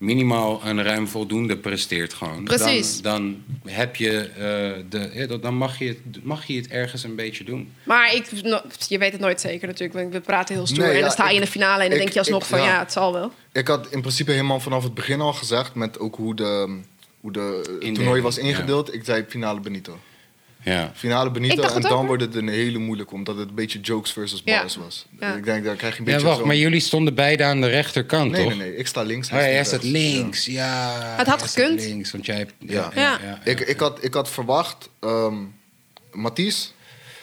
minimaal 0.00 0.60
een 0.64 0.82
ruim 0.82 1.08
voldoende 1.08 1.56
presteert 1.56 2.12
gewoon. 2.14 2.44
Precies. 2.44 3.02
Dan, 3.02 3.42
dan 3.62 3.72
heb 3.72 3.96
je 3.96 4.18
eh, 4.20 4.84
de, 4.90 5.10
ja, 5.12 5.26
dan 5.36 5.54
mag 5.54 5.78
je, 5.78 5.86
het, 5.86 6.24
mag 6.24 6.46
je 6.46 6.56
het 6.56 6.68
ergens 6.68 7.04
een 7.04 7.14
beetje 7.14 7.44
doen. 7.44 7.72
Maar 7.82 8.14
ik, 8.14 8.26
je 8.88 8.98
weet 8.98 9.12
het 9.12 9.20
nooit 9.20 9.40
zeker 9.40 9.66
natuurlijk. 9.66 9.98
want 9.98 10.12
We 10.12 10.20
praten 10.20 10.54
heel 10.54 10.66
stoer. 10.66 10.78
Nee, 10.78 10.88
en 10.88 10.94
ja, 10.96 11.00
dan 11.02 11.10
sta 11.10 11.28
je 11.28 11.34
in 11.34 11.40
de 11.40 11.46
finale 11.46 11.82
en 11.82 11.88
dan 11.90 11.92
ik- 11.98 11.98
denk 11.98 12.12
je 12.12 12.18
alsnog 12.18 12.42
ik- 12.42 12.48
van 12.48 12.58
ja. 12.58 12.64
ja, 12.66 12.78
het 12.78 12.92
zal 12.92 13.12
wel. 13.12 13.32
Ik 13.52 13.68
had 13.68 13.86
in 13.92 14.00
principe 14.00 14.30
helemaal 14.30 14.60
vanaf 14.60 14.82
het 14.82 14.94
begin 14.94 15.20
al 15.20 15.32
gezegd, 15.32 15.74
met 15.74 15.98
ook 15.98 16.16
hoe 16.16 16.34
de, 16.34 16.78
hoe 17.20 17.32
de 17.32 17.62
Indeling, 17.72 17.96
toernooi 17.96 18.20
was 18.22 18.36
ja. 18.36 18.42
ingedeeld. 18.42 18.94
Ik 18.94 19.04
zei 19.04 19.24
finale 19.28 19.60
Benito. 19.60 19.98
Ja. 20.64 20.92
Finale 20.94 21.30
Benito 21.30 21.62
en 21.62 21.80
dan 21.80 21.92
ook, 21.92 22.06
wordt 22.06 22.22
het 22.22 22.34
een 22.34 22.48
hele 22.48 22.78
moeilijke, 22.78 23.14
omdat 23.14 23.36
het 23.36 23.48
een 23.48 23.54
beetje 23.54 23.80
jokes 23.80 24.12
versus 24.12 24.42
Ja. 24.44 24.60
bars 24.60 24.76
was. 24.76 25.06
Ja. 25.20 25.34
Ik 25.34 25.44
denk, 25.44 25.64
daar 25.64 25.76
krijg 25.76 25.94
je 25.94 26.00
een 26.00 26.06
Ja, 26.06 26.10
beetje 26.12 26.26
wacht, 26.26 26.38
zo'n- 26.38 26.46
maar 26.46 26.56
jullie 26.56 26.80
stonden 26.80 27.14
beide 27.14 27.44
aan 27.44 27.60
de 27.60 27.66
rechterkant, 27.68 28.30
Nee, 28.30 28.40
toch? 28.44 28.56
nee, 28.56 28.68
nee. 28.68 28.76
Ik 28.76 28.86
sta 28.86 29.02
links. 29.02 29.28
Oh 29.28 29.34
hij 29.34 29.46
ja, 29.48 29.52
jij 29.54 29.64
staat 29.64 29.82
links, 29.82 30.44
ja. 30.46 30.96
Het 31.16 31.26
had 31.26 31.42
gekund. 31.42 31.80
links, 31.80 32.10
want 32.10 32.26
jij. 32.26 32.46
Ja. 32.58 32.90
Ja. 32.94 33.18
Ik, 33.44 33.60
ik, 33.60 33.80
had, 33.80 34.04
ik 34.04 34.14
had 34.14 34.30
verwacht, 34.30 34.88
ehm 35.00 35.34
Mathies, 36.12 36.72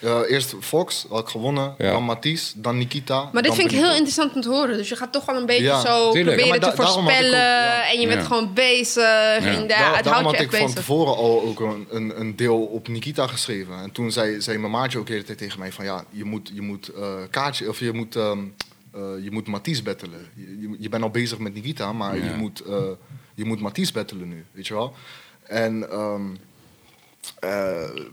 eerst 0.02 0.56
Fox, 0.60 1.06
had 1.10 1.20
ik 1.20 1.28
gewonnen, 1.28 1.76
Ja. 1.78 1.92
dan 1.92 2.04
Mathies, 2.04 2.54
dan 2.56 2.78
Nikita. 2.78 3.30
Maar 3.34 3.44
dit 3.44 3.56
vind 3.56 3.72
ik 3.72 3.78
heel 3.78 3.92
interessant 3.92 4.34
om 4.36 4.42
te 4.42 4.50
horen. 4.50 4.78
Dus 4.78 4.90
je 4.90 4.96
gaat 4.96 5.12
toch 5.14 5.26
wel 5.26 5.36
een 5.36 5.46
beetje 5.46 5.64
Ja, 5.64 5.80
zo 5.86 6.12
tuurlijk. 6.12 6.38
proberen 6.38 6.62
Ja, 6.62 6.70
te 6.72 6.76
da- 6.76 6.84
ook- 6.84 6.90
voorspellen. 6.92 7.40
ja. 7.40 7.92
En 7.92 8.00
je 8.00 8.08
bent 8.08 8.20
Ja. 8.22 8.26
gewoon 8.28 8.54
bezig. 8.54 9.38
En 9.46 9.68
daar, 9.68 9.96
het 9.96 10.04
daarom 10.06 10.26
had 10.26 10.38
je 10.38 10.44
ik 10.44 10.52
van 10.56 10.74
tevoren 10.74 11.16
al 11.16 11.42
ook 11.44 11.60
een, 11.60 11.88
een, 11.90 12.20
een 12.20 12.36
deel 12.36 12.60
op 12.66 12.88
Nikita 12.88 13.28
geschreven. 13.28 13.76
En 13.82 13.92
toen 13.92 14.12
zei, 14.12 14.42
zei 14.42 14.58
mijn 14.58 14.72
maatje 14.72 14.98
ook 15.00 15.06
de 15.06 15.12
hele 15.14 15.26
tijd 15.26 15.38
tegen 15.38 15.60
mij 15.60 15.72
van... 15.72 15.86
ja, 15.86 16.04
je 16.10 16.24
moet, 16.24 16.52
je 16.54 16.62
moet 16.62 16.88
eh, 16.88 17.14
kaartje, 17.30 17.70
of 17.70 17.80
je 17.80 17.94
moet, 17.94 18.16
ehm 18.16 18.40
eh, 18.94 19.02
je 19.22 19.32
moet 19.32 19.48
Mathies 19.48 19.84
battelen. 19.84 20.28
Je, 20.36 20.60
je, 20.62 20.76
je 20.80 20.90
bent 20.90 21.04
al 21.04 21.10
bezig 21.10 21.38
met 21.38 21.54
Nikita, 21.54 21.92
maar 21.94 22.18
Ja. 22.18 22.24
je 22.24 22.34
moet, 22.38 22.62
eh 22.62 22.76
je 23.36 23.46
moet 23.46 23.60
Mathies 23.60 23.92
battelen 23.92 24.28
nu, 24.30 24.46
weet 24.52 24.68
je 24.68 24.74
wel. 24.74 24.94
En 25.44 25.90
ehm, 25.92 26.22
eh, 26.32 26.38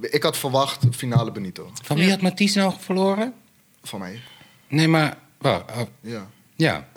ik 0.00 0.22
had 0.22 0.36
verwacht 0.36 0.84
finale 0.90 1.32
Benito, 1.32 1.70
Van 1.82 1.96
wie 1.96 2.10
had 2.10 2.20
Mathies 2.20 2.54
nou 2.54 2.74
verloren? 2.78 3.34
van 3.82 3.98
mij. 3.98 4.20
Nee, 4.68 4.88
maar... 4.88 5.16
oh, 5.42 5.60
Ja. 6.00 6.26
Ja. 6.54 6.88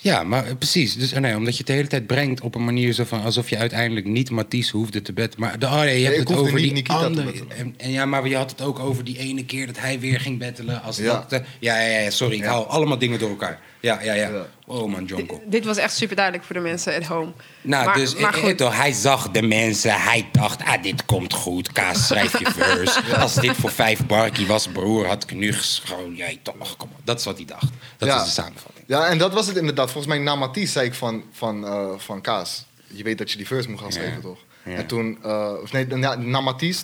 Ja, 0.00 0.22
maar 0.22 0.46
eh, 0.46 0.54
precies. 0.58 0.94
Dus, 0.96 1.12
eh, 1.12 1.20
nee, 1.20 1.36
omdat 1.36 1.52
je 1.52 1.58
het 1.58 1.66
de 1.66 1.72
hele 1.72 1.86
tijd 1.88 2.06
brengt 2.06 2.40
op 2.40 2.54
een 2.54 2.64
manier 2.64 2.92
zo 2.92 3.04
van... 3.04 3.22
alsof 3.22 3.48
je 3.50 3.56
uiteindelijk 3.58 4.06
niet 4.06 4.30
Mathies 4.30 4.70
hoefde 4.70 5.02
te 5.02 5.12
betten. 5.12 5.40
Maar 5.40 5.58
de, 5.58 5.66
oh 5.66 5.80
nee, 5.80 6.00
je 6.00 6.06
hebt 6.06 6.18
het 6.28 6.38
over 6.38 6.52
niet 6.52 6.62
die 6.62 6.72
Nikita 6.72 6.94
andere... 7.04 7.32
En, 7.56 7.74
en 7.76 7.90
ja, 7.90 8.04
maar 8.04 8.28
je 8.28 8.36
had 8.36 8.50
het 8.50 8.60
ook 8.62 8.78
over 8.78 9.04
die 9.04 9.18
ene 9.18 9.44
keer 9.44 9.66
dat 9.66 9.78
hij 9.78 10.00
weer 10.00 10.20
ging 10.20 10.38
battelen. 10.38 10.82
Als 10.82 10.96
Ja. 10.96 11.04
dat, 11.28 11.32
eh, 11.40 11.46
ja, 11.58 11.80
ja, 11.80 11.98
ja, 11.98 12.10
sorry. 12.10 12.34
Ik 12.36 12.44
haal 12.44 12.66
allemaal 12.66 12.98
dingen 12.98 13.18
door 13.18 13.28
elkaar. 13.30 13.60
Ja, 13.80 14.00
ja, 14.02 14.12
ja. 14.14 14.28
Ja. 14.28 14.46
Oh 14.66 14.90
man, 14.90 15.04
Jonko. 15.04 15.42
Dit 15.46 15.64
was 15.64 15.76
echt 15.76 15.96
super 15.96 16.16
duidelijk 16.16 16.44
voor 16.46 16.54
de 16.56 16.60
mensen 16.62 16.94
at 16.96 17.04
home. 17.04 17.32
Nou, 17.60 17.84
maar, 17.84 17.94
dus 17.96 18.16
maar 18.16 18.34
eh, 18.34 18.40
goed. 18.42 18.56
toch, 18.56 18.76
hij 18.76 18.92
zag 18.92 19.30
de 19.30 19.42
mensen. 19.42 19.92
Hij 20.02 20.28
dacht, 20.32 20.64
ah, 20.64 20.82
dit 20.82 21.04
komt 21.04 21.32
goed. 21.32 21.72
Kaas, 21.72 22.06
schrijf 22.06 22.38
je 22.38 22.50
verse. 22.58 23.16
Als 23.16 23.34
dit 23.34 23.52
voor 23.56 23.70
vijf 23.70 24.06
barkie 24.06 24.46
was, 24.46 24.68
broer, 24.68 25.06
had 25.06 25.22
ik 25.22 25.34
nu 25.34 25.52
gewoon... 25.52 26.14
Jij 26.14 26.38
toch, 26.42 26.76
kom 26.76 26.88
op. 26.92 27.00
Dat 27.04 27.18
is 27.18 27.24
wat 27.24 27.36
hij 27.36 27.46
dacht. 27.46 27.66
Dat 27.98 28.08
Ja. 28.08 28.16
is 28.20 28.24
de 28.24 28.30
samenvatting. 28.30 28.77
Ja, 28.88 29.06
en 29.08 29.18
dat 29.18 29.32
was 29.32 29.46
het 29.46 29.56
inderdaad. 29.56 29.90
Volgens 29.90 30.14
mij 30.14 30.22
na 30.22 30.36
zei 30.72 30.86
ik 30.86 30.94
van, 30.94 31.24
van, 31.32 31.66
eh, 31.66 31.90
van 31.96 32.20
Kaas. 32.20 32.66
Je 32.86 33.02
weet 33.02 33.18
dat 33.18 33.30
je 33.30 33.36
die 33.36 33.46
verse 33.46 33.70
moet 33.70 33.80
gaan 33.80 33.92
schrijven, 33.92 34.14
Ja. 34.16 34.20
toch? 34.20 34.38
Ja. 34.64 34.72
En 34.74 34.86
toen, 34.86 35.18
eh, 35.22 35.52
of 35.62 35.72
nee, 35.72 35.86
na, 35.86 36.16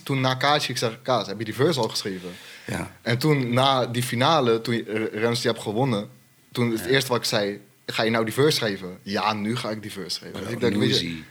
toen 0.02 0.20
na 0.20 0.34
Kaasje, 0.34 0.70
ik 0.70 0.76
zeg, 0.76 0.98
Kaas, 1.02 1.26
heb 1.26 1.38
je 1.38 1.44
die 1.44 1.54
verse 1.54 1.80
al 1.80 1.88
geschreven? 1.88 2.30
Ja. 2.66 2.90
En 3.02 3.18
toen 3.18 3.52
na 3.52 3.86
die 3.86 4.02
finale, 4.02 4.60
toen 4.60 4.74
je- 4.74 4.84
eh, 4.84 5.20
Rens 5.20 5.40
die 5.42 5.50
hebt 5.50 5.62
gewonnen, 5.62 6.08
toen 6.52 6.70
het 6.70 6.86
eerste 6.86 7.08
wat 7.10 7.18
ik 7.18 7.24
zei, 7.24 7.60
ga 7.86 8.02
je 8.02 8.10
nou 8.10 8.24
die 8.24 8.34
verse 8.34 8.56
schrijven? 8.56 8.98
Ja, 9.02 9.32
nu 9.32 9.56
ga 9.56 9.70
ik 9.70 9.82
die 9.82 9.92
verse 9.92 10.16
schrijven. 10.16 10.40
Dus 10.40 10.50
ik 10.50 10.60
dacht, 10.60 10.76
weet 10.76 11.00
je-. 11.00 11.22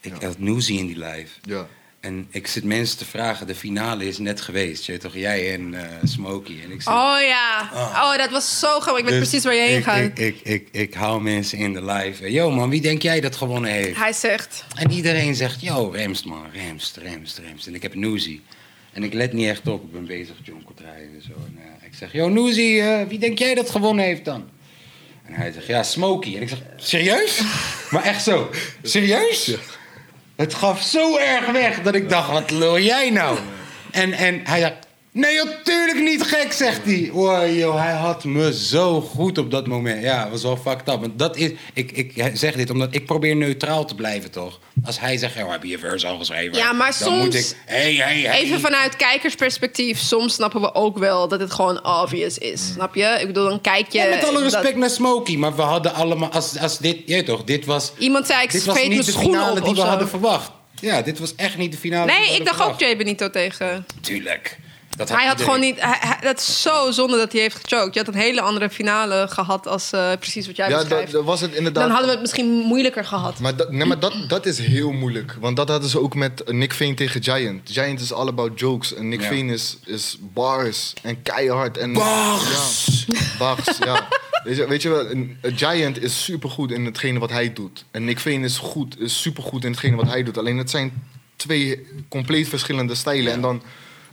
Ik 0.00 0.22
had 0.22 0.38
Noezie 0.38 0.78
in 0.78 0.86
die 0.86 0.98
live. 0.98 1.28
ja. 1.42 1.68
En 2.00 2.26
ik 2.30 2.46
zit 2.46 2.64
mensen 2.64 2.98
te 2.98 3.04
vragen, 3.04 3.46
de 3.46 3.54
finale 3.54 4.06
is 4.06 4.18
net 4.18 4.40
geweest. 4.40 4.84
Je 4.84 4.92
weet 4.92 5.00
toch, 5.00 5.14
jij 5.14 5.54
en 5.54 5.74
eh 5.74 5.84
Smokey. 6.04 6.54
En 6.64 6.70
ik 6.70 6.82
zit, 6.82 6.92
Oh 6.92 7.16
ja. 7.20 7.70
Oh, 7.74 8.16
dat 8.16 8.30
was 8.30 8.58
zo 8.58 8.80
grappig. 8.80 8.98
Ik 8.98 9.08
weet 9.10 9.18
Dus 9.20 9.28
precies 9.28 9.44
waar 9.44 9.54
je 9.54 9.60
heen 9.60 9.78
ik, 9.78 9.84
gaat. 9.84 9.98
Ik, 9.98 10.18
ik, 10.18 10.40
ik, 10.42 10.68
ik 10.70 10.94
hou 10.94 11.22
mensen 11.22 11.58
in 11.58 11.72
de 11.72 11.84
live. 11.84 12.32
Yo 12.32 12.50
man, 12.50 12.70
wie 12.70 12.80
denk 12.80 13.02
jij 13.02 13.20
dat 13.20 13.36
gewonnen 13.36 13.70
heeft? 13.70 13.96
Hij 13.96 14.12
zegt... 14.12 14.64
En 14.74 14.90
iedereen 14.90 15.34
zegt, 15.34 15.60
yo, 15.60 15.88
Remst 15.88 16.24
man, 16.24 16.46
Remst, 16.52 16.96
Remst, 16.96 17.38
Remst. 17.38 17.66
En 17.66 17.74
ik 17.74 17.82
heb 17.82 17.94
Noezie. 17.94 18.42
En 18.92 19.02
ik 19.02 19.12
let 19.12 19.32
niet 19.32 19.48
echt 19.48 19.68
op, 19.68 19.84
ik 19.84 19.92
ben 19.92 20.06
bezig 20.06 20.34
jonko 20.42 20.72
te 20.74 20.82
rijden 20.82 21.14
en 21.14 21.22
zo. 21.22 21.32
En 21.32 21.58
eh, 21.58 21.86
ik 21.86 21.94
zeg, 21.94 22.12
yo 22.12 22.28
Noezie, 22.28 22.80
eh, 22.80 23.08
wie 23.08 23.18
denk 23.18 23.38
jij 23.38 23.54
dat 23.54 23.70
gewonnen 23.70 24.04
heeft 24.04 24.24
dan? 24.24 24.48
En 25.24 25.32
hij 25.32 25.52
zegt, 25.52 25.66
ja, 25.66 25.82
Smokey. 25.82 26.36
En 26.36 26.42
ik 26.42 26.48
zeg, 26.48 26.58
serieus? 26.76 27.40
maar 27.90 28.02
echt 28.04 28.22
zo, 28.22 28.50
serieus? 28.82 29.56
Het 30.38 30.54
gaf 30.54 30.82
zo 30.82 31.16
erg 31.16 31.46
weg 31.50 31.82
dat 31.82 31.94
ik 31.94 32.08
dacht, 32.08 32.30
wat 32.30 32.50
lul 32.50 32.78
jij 32.78 33.10
nou? 33.10 33.38
En, 33.90 34.12
en 34.12 34.40
hij 34.44 34.60
dacht, 34.60 34.87
nee, 35.18 35.44
natuurlijk 35.44 36.00
niet 36.00 36.22
gek, 36.22 36.52
zegt 36.52 36.84
hij. 36.84 37.10
Wow, 37.12 37.56
joh, 37.56 37.76
hij 37.82 37.92
had 37.92 38.24
me 38.24 38.54
zo 38.54 39.00
goed 39.00 39.38
op 39.38 39.50
dat 39.50 39.66
moment. 39.66 40.02
Ja, 40.02 40.22
het 40.22 40.30
was 40.30 40.42
wel 40.42 40.56
fucked 40.56 40.88
up. 40.94 41.00
Want 41.00 41.18
dat 41.18 41.36
is, 41.36 41.50
ik, 41.72 41.90
ik 41.92 42.30
zeg 42.32 42.54
dit 42.54 42.70
omdat 42.70 42.94
ik 42.94 43.06
probeer 43.06 43.36
neutraal 43.36 43.84
te 43.84 43.94
blijven, 43.94 44.30
toch? 44.30 44.58
Als 44.84 45.00
hij 45.00 45.16
zegt, 45.16 45.42
oh, 45.42 45.50
heb 45.50 45.62
je 45.62 45.78
verse 45.78 46.06
al 46.06 46.18
geschreven? 46.18 46.56
Ja, 46.56 46.72
maar 46.72 46.96
dan 46.98 47.18
moet 47.18 47.32
soms- 47.34 47.50
ik, 47.50 47.56
hey, 47.66 47.94
hey, 47.94 48.20
hey. 48.20 48.38
Even 48.40 48.60
vanuit 48.60 48.96
kijkersperspectief, 48.96 49.98
soms 49.98 50.34
snappen 50.34 50.60
we 50.60 50.74
ook 50.74 50.98
wel 50.98 51.28
dat 51.28 51.40
het 51.40 51.52
gewoon 51.52 51.86
obvious 51.86 52.38
is. 52.38 52.66
Snap 52.72 52.94
je? 52.94 53.16
Ik 53.20 53.26
bedoel, 53.26 53.48
dan 53.48 53.60
kijk 53.60 53.92
je... 53.92 53.98
Ja, 53.98 54.08
met 54.08 54.24
alle 54.24 54.32
dat- 54.42 54.52
respect 54.52 54.76
naar 54.76 54.90
Smokey, 54.90 55.36
maar 55.36 55.56
we 55.56 55.62
hadden 55.62 55.94
allemaal, 55.94 56.30
als, 56.30 56.58
als 56.58 56.78
dit, 56.78 56.96
je 57.06 57.14
weet 57.14 57.26
toch, 57.26 57.44
dit 57.44 57.64
was, 57.64 57.92
Iemand 57.98 58.26
zei, 58.26 58.42
ik 58.42 58.50
dit 58.50 58.64
was 58.64 58.82
niet 58.82 59.06
de 59.06 59.12
finale 59.12 59.58
op 59.60 59.64
die 59.66 59.74
we 59.74 59.80
hadden 59.80 60.08
verwacht. 60.08 60.50
Ja, 60.80 61.02
dit 61.02 61.18
was 61.18 61.34
echt 61.34 61.56
niet 61.56 61.72
de 61.72 61.78
finale 61.78 62.12
Nee, 62.12 62.34
ik 62.36 62.44
dacht 62.44 62.62
ook. 62.62 62.80
Jay 62.80 62.96
Benito 62.96 63.30
tegen... 63.30 63.86
Tuurlijk. 64.00 64.58
Dat 64.98 65.08
hij 65.08 65.26
had 65.26 65.38
iedereen. 65.38 65.44
gewoon 65.54 65.60
niet... 65.60 65.80
Hij, 65.80 65.96
hij- 66.00 66.18
dat 66.20 66.38
is 66.38 66.62
zo 66.62 66.90
zonde 66.90 67.16
dat 67.16 67.32
hij 67.32 67.40
heeft 67.40 67.56
gechoked. 67.56 67.94
Je 67.94 68.00
had 68.00 68.08
een 68.14 68.20
hele 68.20 68.40
andere 68.40 68.70
finale 68.70 69.26
gehad 69.28 69.66
als 69.66 69.92
eh, 69.92 70.12
precies 70.18 70.46
wat 70.46 70.56
jij 70.56 70.68
Ja, 70.68 70.78
beschrijft. 70.78 71.12
dat, 71.12 71.24
was 71.24 71.40
het 71.40 71.54
inderdaad. 71.54 71.82
Dan 71.82 71.90
hadden 71.90 72.06
we 72.08 72.12
het 72.12 72.20
misschien 72.20 72.46
moeilijker 72.48 73.04
gehad. 73.04 73.38
Maar, 73.38 73.56
dat, 73.56 73.70
nee, 73.72 73.86
maar 73.86 73.98
dat, 74.00 74.14
dat 74.28 74.46
is 74.46 74.58
heel 74.58 74.90
moeilijk. 74.92 75.36
Want 75.40 75.56
dat 75.56 75.68
hadden 75.68 75.88
ze 75.88 76.00
ook 76.00 76.14
met 76.14 76.42
Nick 76.52 76.72
Vane 76.74 76.94
tegen 76.94 77.22
Giant. 77.22 77.70
Giant 77.70 78.00
is 78.00 78.12
all 78.12 78.26
about 78.28 78.60
jokes. 78.60 78.94
En 78.94 79.08
Nick 79.08 79.20
Ja. 79.20 79.26
Vane 79.28 79.52
is, 79.52 79.78
is 79.84 80.16
bars 80.20 80.92
en 81.02 81.22
keihard. 81.22 81.76
En, 81.76 81.92
Bars! 81.92 83.04
Ja, 83.06 83.20
bars, 83.38 83.78
ja. 83.84 84.08
Weet 84.44 84.56
je, 84.56 84.66
weet 84.68 84.82
je 84.82 84.88
wel, 84.88 85.10
een, 85.10 85.38
een 85.42 85.56
Giant 85.58 86.02
is 86.02 86.24
supergoed 86.24 86.70
in 86.70 86.84
hetgene 86.84 87.18
wat 87.18 87.30
hij 87.30 87.52
doet. 87.52 87.84
En 87.90 88.04
Nick 88.04 88.18
Vane 88.18 88.44
is, 88.44 88.58
goed, 88.58 89.00
is 89.00 89.20
supergoed 89.22 89.64
in 89.64 89.70
hetgene 89.70 89.96
wat 89.96 90.06
hij 90.08 90.22
doet. 90.22 90.38
Alleen 90.38 90.58
het 90.58 90.70
zijn 90.70 91.02
twee 91.36 91.86
compleet 92.08 92.48
verschillende 92.48 92.94
stijlen. 92.94 93.32
En 93.32 93.40
dan... 93.40 93.62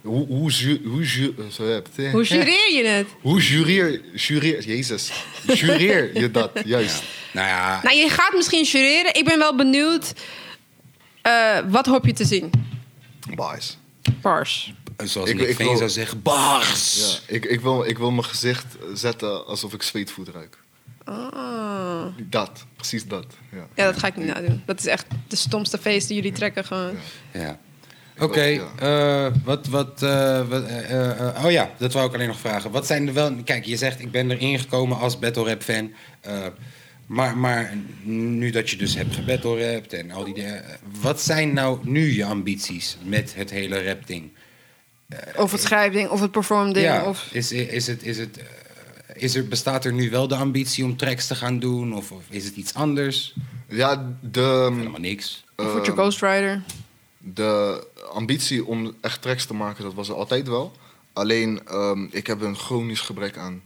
Hoe, 0.06 0.28
hoe, 0.28 0.52
ju- 0.52 0.82
hoe, 0.86 1.04
ju- 1.04 1.34
je 1.58 1.64
het, 1.64 1.88
hè? 1.96 2.12
Hoe 2.12 2.24
jureer 2.24 2.74
je 2.74 2.84
het? 2.86 3.08
Hoe 3.22 3.42
jureer, 3.42 4.02
jureer, 4.16 4.64
jezus, 4.66 5.12
jureer 5.54 6.20
je 6.20 6.32
dat, 6.32 6.52
juist. 6.66 7.04
Nou 7.34 7.48
ja, 7.48 7.80
Nou, 7.84 7.96
je 7.96 8.10
gaat 8.10 8.34
misschien 8.36 8.64
jureren. 8.64 9.14
Ik 9.16 9.26
ben 9.26 9.38
wel 9.38 9.56
benieuwd. 9.56 10.14
eh, 11.22 11.58
wat 11.70 11.86
hoop 11.86 12.06
je 12.06 12.14
te 12.14 12.26
zien? 12.26 12.52
Bars. 13.36 13.78
Pars. 14.22 14.74
zoals 15.04 15.30
Ik- 15.30 15.40
ik 15.40 15.58
wil- 15.58 15.78
zou 15.78 15.90
zeggen, 15.90 16.22
bars! 16.22 16.96
Ja, 17.28 17.34
ik, 17.36 17.46
ik, 17.46 17.62
wil, 17.62 17.84
ik 17.86 17.98
wil 17.98 18.12
mijn 18.12 18.26
gezicht 18.26 18.66
zetten 18.94 19.46
alsof 19.46 19.74
ik 19.74 19.82
zweetvoet 19.84 20.28
ruik. 20.30 20.58
Ah. 21.04 22.06
Dat, 22.24 22.66
precies 22.76 23.06
dat. 23.08 23.26
Ja. 23.52 23.68
Ja, 23.76 23.86
dat 23.86 23.98
ga 24.00 24.08
ik 24.08 24.16
niet 24.16 24.28
nadoen. 24.28 24.64
Dat 24.66 24.80
is 24.80 24.86
echt 24.86 25.06
de 25.28 25.36
stomste 25.36 25.78
feest 25.78 26.08
die 26.08 26.16
jullie 26.16 26.32
trekken 26.32 26.66
gewoon. 26.66 26.96
Ja. 27.34 27.60
Oké, 28.20 28.44
Ja. 28.44 28.68
eh, 28.80 29.32
wat, 29.44 29.68
wat, 29.68 30.02
eh, 30.04 30.48
wat 30.48 30.66
eh, 30.66 31.44
oh 31.46 31.52
ja, 31.52 31.72
dat 31.78 31.94
wou 31.94 32.08
ik 32.08 32.14
alleen 32.14 32.28
nog 32.28 32.40
vragen. 32.40 32.72
Wat 32.72 32.86
zijn 32.88 33.08
er 33.08 33.14
wel, 33.14 33.36
kijk, 33.44 33.66
je 33.66 33.78
zegt 33.78 34.00
ik 34.00 34.12
ben 34.12 34.32
erin 34.32 34.60
gekomen 34.60 34.98
als 34.98 35.20
battle 35.20 35.44
rap 35.44 35.62
fan. 35.64 35.92
eh, 36.22 36.38
maar, 37.06 37.38
maar 37.38 37.74
nu 38.04 38.50
dat 38.50 38.70
je 38.70 38.78
dus 38.78 38.96
hebt 38.96 39.16
gebattle 39.16 39.74
rapt 39.74 39.94
en 39.94 40.12
al 40.12 40.24
die 40.24 40.34
dingen. 40.34 40.64
Wat 41.02 41.22
zijn 41.22 41.54
nou 41.54 41.80
nu 41.84 42.16
je 42.16 42.26
ambities 42.26 42.98
met 43.04 43.34
het 43.36 43.50
hele 43.50 43.84
rap 43.84 44.08
ding? 44.08 44.32
Of 45.36 45.52
het 45.52 45.62
schrijfding, 45.62 46.10
of 46.10 46.20
het 46.22 46.32
performding. 46.32 46.86
Ja, 46.86 47.04
Of... 47.06 47.28
is, 47.32 47.52
is 47.52 47.88
het, 47.88 48.04
is 48.04 48.18
het, 48.18 48.40
is 49.14 49.36
er, 49.36 49.48
bestaat 49.48 49.86
er 49.86 49.94
nu 49.94 50.10
wel 50.10 50.28
de 50.28 50.36
ambitie 50.36 50.84
om 50.84 50.98
tracks 50.98 51.28
te 51.28 51.36
gaan 51.36 51.60
doen? 51.60 51.96
Of, 51.96 52.12
of 52.12 52.24
is 52.30 52.46
het 52.46 52.56
iets 52.56 52.74
anders? 52.74 53.34
Ja, 53.70 54.16
de, 54.22 54.70
Helemaal 54.76 55.00
niks. 55.00 55.44
Of 55.56 55.72
word 55.72 55.86
je 55.86 55.92
ehm, 55.92 56.00
Ghost 56.02 56.22
Rider. 56.22 56.62
De 57.34 57.84
ambitie 58.14 58.66
om 58.66 58.96
echt 59.02 59.22
tracks 59.22 59.46
te 59.46 59.54
maken, 59.54 59.84
dat 59.84 59.94
was 59.94 60.10
er 60.10 60.16
altijd 60.16 60.48
wel. 60.48 60.72
Alleen, 61.14 61.62
ehm, 61.68 62.04
ik 62.12 62.28
heb 62.28 62.42
een 62.42 62.56
chronisch 62.56 63.00
gebrek 63.00 63.38
aan 63.38 63.62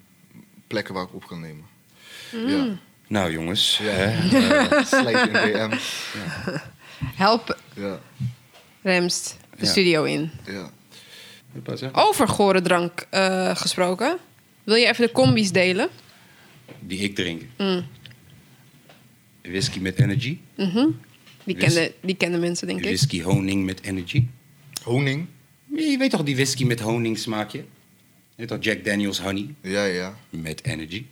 plekken 0.68 0.94
waar 0.94 1.04
ik 1.04 1.14
op 1.14 1.28
kan 1.28 1.40
nemen. 1.40 1.66
Ja, 2.48 2.78
Nou 3.08 3.32
jongens, 3.32 3.78
Ja. 3.78 3.90
hè? 3.90 4.08
Eh, 4.78 4.86
slijt 4.86 5.28
in 5.28 5.34
DM. 5.34 5.78
Help 7.24 7.58
Ja, 7.76 8.00
Remst 8.82 9.38
de 9.58 9.66
Ja. 9.66 9.72
studio 9.72 10.04
in. 10.04 10.32
ja. 10.46 10.70
Over 11.92 12.28
gore 12.28 12.62
drank 12.62 13.06
eh, 13.10 13.56
gesproken. 13.56 14.18
Wil 14.64 14.76
je 14.76 14.86
even 14.88 15.06
de 15.06 15.12
combi's 15.12 15.52
delen? 15.52 15.90
Die 16.80 17.00
ik 17.00 17.16
drink. 17.16 17.42
Mm. 17.58 17.86
Whisky 19.42 19.80
met 19.80 20.00
energy. 20.00 20.38
Die, 21.50 21.58
kenden, 21.58 21.92
die 22.02 22.16
kenden 22.16 22.40
mensen, 22.40 22.68
denk 22.68 22.80
ik. 22.80 22.86
Whisky 22.86 23.22
honing 23.22 23.66
met 23.66 23.82
energy. 23.82 24.26
Honing? 24.84 25.26
Je 25.76 25.96
weet 26.00 26.10
toch 26.12 26.24
die 26.24 26.36
whisky 26.36 26.64
met 26.66 26.80
honing 26.80 27.18
smaakje? 27.18 27.58
Je 27.58 27.66
weet 28.36 28.48
toch 28.48 28.58
Jack 28.62 28.84
Daniels 28.86 29.20
honey 29.20 29.48
Ja, 29.62 29.84
ja. 29.86 30.16
met 30.30 30.66
energy. 30.66 31.06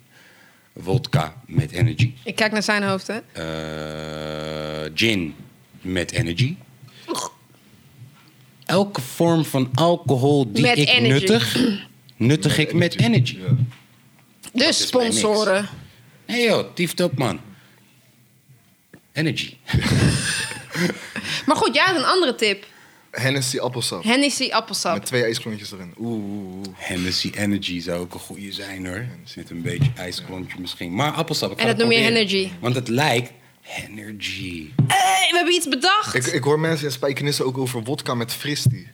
Vodka 0.76 1.42
met 1.46 1.70
energy. 1.70 2.12
Ik 2.24 2.34
kijk 2.36 2.52
naar 2.52 2.62
zijn 2.62 2.82
hoofd, 2.82 3.06
hè. 3.06 3.18
Eh, 3.32 4.90
gin 4.94 5.34
met 5.80 6.10
energy. 6.12 6.56
Elke 8.66 9.00
vorm 9.00 9.44
van 9.44 9.70
alcohol 9.74 10.52
die 10.52 10.62
Met 10.62 10.78
ik 10.78 10.88
energy. 10.88 11.08
nuttig, 11.12 11.56
nuttig 12.16 12.58
ik 12.58 12.72
met 12.72 12.98
energy. 13.00 13.36
Ja. 13.38 13.56
Dus 14.52 14.86
sponsoren. 14.86 15.68
Hé 16.24 16.34
hey 16.34 16.44
joh, 16.44 16.74
tieft 16.74 17.00
op 17.00 17.18
man. 17.18 17.40
Energy. 19.18 19.56
Maar 21.46 21.56
goed, 21.56 21.74
jij 21.74 21.84
had 21.84 21.96
een 21.96 22.04
andere 22.04 22.34
tip. 22.34 22.64
Hennessy 23.10 23.58
appelsap. 23.58 24.02
Hennessy 24.04 24.48
appelsap. 24.50 24.92
Met 24.94 25.06
twee 25.06 25.22
ijsklontjes 25.22 25.72
erin. 25.72 25.94
Oeh, 25.98 26.24
oeh, 26.24 26.54
oeh. 26.56 26.66
Hennessy 26.74 27.30
Energy 27.34 27.80
zou 27.80 28.00
ook 28.00 28.14
een 28.14 28.20
goede 28.20 28.52
zijn 28.52 28.86
hoor. 28.86 29.06
Met 29.36 29.50
een 29.50 29.62
beetje 29.62 29.90
ijsklontje 29.96 30.58
misschien. 30.60 30.94
Maar 30.94 31.12
appelsap. 31.12 31.50
ik 31.52 31.58
En 31.58 31.66
dat 31.66 31.76
het 31.76 31.84
noem 31.86 31.92
je 31.96 32.04
energy. 32.04 32.50
Want 32.60 32.74
het 32.74 32.88
lijkt 32.88 33.30
energy. 33.86 34.70
Hey, 34.86 35.28
we 35.30 35.36
hebben 35.36 35.54
iets 35.54 35.68
bedacht. 35.68 36.14
Ik, 36.14 36.26
ik 36.26 36.42
hoor 36.42 36.60
mensen 36.60 36.86
in 36.86 36.92
Spijkenissen 36.92 37.44
ook 37.46 37.58
over 37.58 37.82
wodka 37.82 38.14
met 38.14 38.32
fristie. 38.32 38.88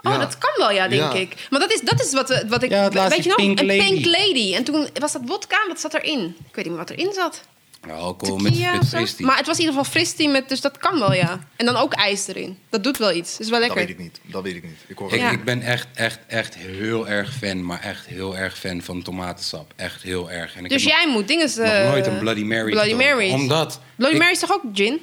Oh, 0.00 0.12
Ja. 0.12 0.18
dat 0.18 0.38
kan 0.38 0.50
wel, 0.56 0.70
ja, 0.72 0.88
denk 0.88 1.02
Ja. 1.02 1.12
ik. 1.18 1.46
Maar 1.50 1.60
dat 1.60 1.72
is, 1.72 1.80
dat 1.80 2.00
is 2.00 2.12
wat, 2.12 2.28
we- 2.28 2.44
wat 2.48 2.62
ik... 2.62 2.70
Ja, 2.70 2.88
weet 3.08 3.22
je 3.22 3.28
nog? 3.28 3.36
Pink 3.36 3.60
een 3.60 3.66
Lady. 3.66 3.88
Pink 3.88 4.04
Lady. 4.04 4.54
En 4.54 4.64
toen 4.64 4.88
was 4.94 5.12
dat 5.12 5.22
vodka. 5.26 5.56
Wat 5.68 5.80
zat 5.80 5.94
erin? 5.94 6.20
Ik 6.48 6.54
weet 6.54 6.64
niet 6.64 6.66
meer 6.74 6.76
wat 6.76 6.90
erin 6.90 7.12
zat. 7.12 7.42
Alcohol 7.90 8.36
met, 8.36 8.52
Tequila 8.52 8.72
met 8.72 8.80
of 8.82 8.88
zo. 8.88 8.96
fristie. 8.96 9.26
Maar 9.26 9.36
het 9.36 9.46
was 9.46 9.58
in 9.58 9.64
ieder 9.64 9.78
geval 9.78 9.92
fristie 9.92 10.28
met... 10.28 10.48
Dus 10.48 10.60
dat 10.60 10.78
kan 10.78 10.98
wel, 10.98 11.12
ja. 11.12 11.40
En 11.56 11.66
dan 11.66 11.76
ook 11.76 11.92
ijs 11.92 12.26
erin. 12.26 12.58
Dat 12.70 12.84
doet 12.84 12.98
wel 12.98 13.12
iets. 13.12 13.30
Dat 13.32 13.40
is 13.40 13.48
wel 13.50 13.58
Dat 13.60 13.68
lekker. 13.68 13.86
weet 13.86 13.96
ik 13.98 14.02
niet. 14.02 14.20
Dat 14.32 14.42
weet 14.42 14.54
ik 14.54 14.62
niet. 14.62 14.76
Ik 14.86 14.98
hoor 14.98 15.12
Ik, 15.12 15.18
Ja. 15.20 15.30
ik 15.30 15.44
ben 15.44 15.62
echt, 15.62 15.86
echt, 15.94 16.18
echt 16.26 16.54
heel 16.54 17.08
erg 17.08 17.34
fan, 17.34 17.64
maar 17.64 17.80
echt 17.80 18.06
heel 18.06 18.36
erg 18.36 18.58
fan 18.58 18.82
van 18.82 19.02
tomatensap. 19.02 19.72
Echt 19.76 20.02
heel 20.02 20.30
erg. 20.30 20.54
En 20.56 20.64
ik 20.64 20.70
Dus 20.70 20.84
heb 20.84 20.92
jij 20.92 21.08
moet 21.08 21.28
dingen... 21.28 21.46
nog, 21.46 21.56
nog 21.56 21.66
eh, 21.66 21.88
nooit 21.90 22.06
een 22.06 22.18
Bloody 22.18 22.42
Mary 22.42 22.70
Bloody 22.70 22.88
gedronken. 22.90 23.16
Marys. 23.16 23.32
Omdat... 23.32 23.80
Bloody 23.96 24.12
ik- 24.14 24.18
Mary 24.20 24.32
is 24.32 24.38
toch 24.38 24.52
ook 24.52 24.62
gin? 24.74 25.00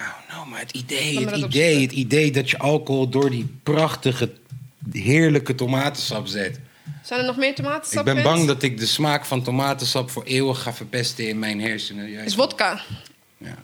Oh, 0.00 0.06
nou, 0.28 0.48
maar 0.48 0.60
het 0.60 0.70
idee, 0.70 1.14
me 1.14 1.20
het 1.20 1.28
dat 1.30 1.38
idee, 1.38 1.44
opzoeken. 1.44 1.80
het 1.82 1.92
idee 1.92 2.30
dat 2.30 2.50
je 2.50 2.58
alcohol 2.58 3.08
door 3.08 3.30
die 3.30 3.46
prachtige, 3.62 4.32
heerlijke 4.92 5.54
tomatensap 5.54 6.26
zet. 6.26 6.60
Zijn 7.02 7.20
er 7.20 7.26
nog 7.26 7.36
meer 7.36 7.54
tomatensap? 7.54 8.06
ik 8.08 8.14
ben 8.14 8.22
bang 8.22 8.46
dat 8.46 8.62
ik 8.62 8.78
de 8.78 8.86
smaak 8.86 9.24
van 9.24 9.42
tomatensap 9.42 10.10
voor 10.10 10.24
eeuwig 10.24 10.62
ga 10.62 10.72
verpesten 10.74 11.28
in 11.28 11.38
mijn 11.38 11.60
hersenen. 11.60 12.08
Is 12.08 12.34
vodka. 12.34 12.80
Ja. 13.38 13.54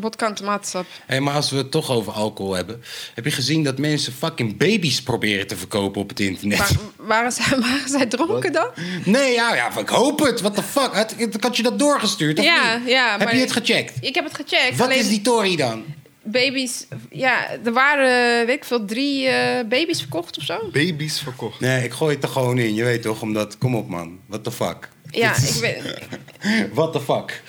Vodka 0.00 0.26
en 0.26 0.34
tomatensap. 0.34 0.86
Hé, 1.06 1.20
maar 1.20 1.34
als 1.34 1.50
we 1.50 1.56
het 1.56 1.70
toch 1.70 1.90
over 1.90 2.12
alcohol 2.12 2.52
hebben... 2.54 2.82
heb 3.14 3.24
je 3.24 3.30
gezien 3.30 3.62
dat 3.64 3.78
mensen 3.78 4.12
fucking 4.12 4.56
baby's 4.56 5.02
proberen 5.02 5.46
te 5.46 5.56
verkopen 5.56 6.00
op 6.00 6.08
het 6.08 6.20
internet? 6.20 6.58
Maar 6.58 6.70
waren 6.96 7.32
zij, 7.32 7.58
waren 7.58 7.88
zij 7.88 8.06
dronken 8.06 8.52
dan? 8.52 8.68
Nee, 9.04 9.32
ja, 9.32 9.54
ja, 9.54 9.78
ik 9.78 9.88
hoop 9.88 10.18
het. 10.20 10.40
What 10.40 10.54
the 10.54 10.62
fuck? 10.62 10.94
Had, 10.94 11.14
had 11.40 11.56
je 11.56 11.62
dat 11.62 11.78
doorgestuurd 11.78 12.38
of 12.38 12.44
Ja, 12.44 12.76
niet? 12.76 12.88
ja, 12.88 13.10
Heb 13.10 13.24
maar- 13.24 13.34
je 13.34 13.40
het 13.40 13.52
gecheckt? 13.52 13.92
Ik 14.00 14.14
heb 14.14 14.24
het 14.24 14.34
gecheckt. 14.34 14.76
Wat 14.76 14.86
alleen 14.86 14.98
is 14.98 15.08
die 15.08 15.20
Tory 15.20 15.56
dan? 15.56 15.84
Baby's... 16.22 16.86
Ja, 17.10 17.46
er 17.64 17.72
waren, 17.72 18.46
weet 18.46 18.56
ik 18.56 18.64
veel, 18.64 18.84
drie 18.84 19.26
eh, 19.28 19.64
baby's 19.68 19.98
verkocht 20.00 20.38
of 20.38 20.44
zo. 20.44 20.58
Baby's 20.72 21.20
verkocht. 21.20 21.60
Nee, 21.60 21.84
ik 21.84 21.92
gooi 21.92 22.14
het 22.14 22.24
er 22.24 22.30
gewoon 22.30 22.58
in. 22.58 22.74
Je 22.74 22.84
weet 22.84 23.02
toch, 23.02 23.22
omdat... 23.22 23.58
Kom 23.58 23.74
op, 23.76 23.88
man. 23.88 24.18
What 24.26 24.44
the 24.44 24.50
fuck? 24.52 24.88
Ja, 25.10 25.36
ik 25.36 25.54
weet... 25.60 25.82
What 26.74 26.92
the 26.92 27.00
fuck? 27.00 27.42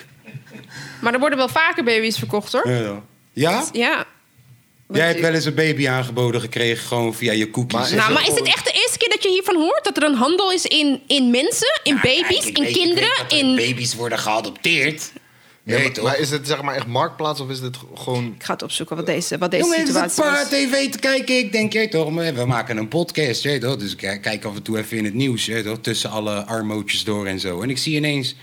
Maar 1.01 1.13
er 1.13 1.19
worden 1.19 1.38
wel 1.38 1.47
vaker 1.49 1.84
baby's 1.84 2.17
verkocht, 2.17 2.51
hoor. 2.53 2.69
Ja? 2.69 3.01
ja? 3.34 3.65
Ja. 3.71 4.05
Jij 4.93 5.07
hebt 5.07 5.19
wel 5.19 5.34
eens 5.34 5.45
een 5.45 5.53
baby 5.55 5.88
aangeboden 5.88 6.41
gekregen, 6.41 6.88
gewoon 6.88 7.13
via 7.15 7.32
je 7.32 7.49
cookies. 7.51 7.80
Maar- 7.80 7.95
Nou, 7.95 8.13
maar 8.13 8.21
is 8.28 8.36
het 8.36 8.47
echt 8.47 8.65
de 8.65 8.71
eerste 8.71 8.97
keer 8.97 9.09
dat 9.09 9.24
je 9.24 9.30
hiervan 9.30 9.55
hoort? 9.55 9.84
Dat 9.84 9.97
er 9.97 10.03
een 10.03 10.15
handel 10.15 10.51
is 10.51 10.65
in, 10.65 11.01
in 11.07 11.32
mensen, 11.32 11.80
in 11.84 11.93
Nou, 12.03 12.05
baby's, 12.07 12.45
in 12.45 12.53
weet- 12.53 12.67
ik 12.67 12.74
kinderen, 12.74 13.09
weet 13.09 13.17
dat 13.17 13.32
er 13.32 13.38
in... 13.38 13.55
baby's 13.55 13.95
worden 13.95 14.19
geadopteerd. 14.19 15.11
Je 15.66 15.74
Ja, 15.74 15.80
maar, 15.80 15.91
toch? 15.91 16.03
maar 16.05 16.20
is 16.20 16.30
het 16.30 16.47
zeg 16.47 16.61
maar 16.61 16.76
echt 16.76 16.88
marktplaats 16.88 17.39
of 17.39 17.49
is 17.49 17.59
dit 17.61 17.78
gewoon... 17.95 18.34
Ik 18.38 18.43
ga 18.43 18.53
het 18.53 18.61
opzoeken 18.64 18.95
wat 18.95 19.05
deze, 19.05 19.38
wat 19.38 19.51
deze 19.51 19.64
Jongen, 19.64 19.80
het 19.80 19.88
is 19.89 19.95
een 19.95 20.09
situatie 20.09 20.34
paar 20.34 20.59
is. 20.61 20.70
tv 20.70 20.91
te 20.91 20.99
kijken. 20.99 21.38
Ik 21.38 21.51
denk, 21.51 21.74
je 21.74 21.89
toch, 21.89 22.14
we 22.34 22.45
maken 22.45 22.78
een 22.78 22.88
podcast, 22.88 23.43
je 23.43 23.57
toch? 23.57 23.76
Dus 23.76 23.91
ik 23.95 24.20
kijk 24.22 24.45
af 24.45 24.55
en 24.55 24.61
toe 24.61 24.78
even 24.78 24.97
in 24.97 25.05
het 25.05 25.14
nieuws, 25.14 25.45
je 25.45 25.64
toch? 25.64 25.78
Tussen 25.82 26.09
alle 26.09 26.45
armootjes 26.45 27.03
door 27.03 27.26
en 27.28 27.39
zo. 27.39 27.61
En 27.61 27.70
ik 27.70 27.78
zie 27.78 27.95
ineens 27.95 28.36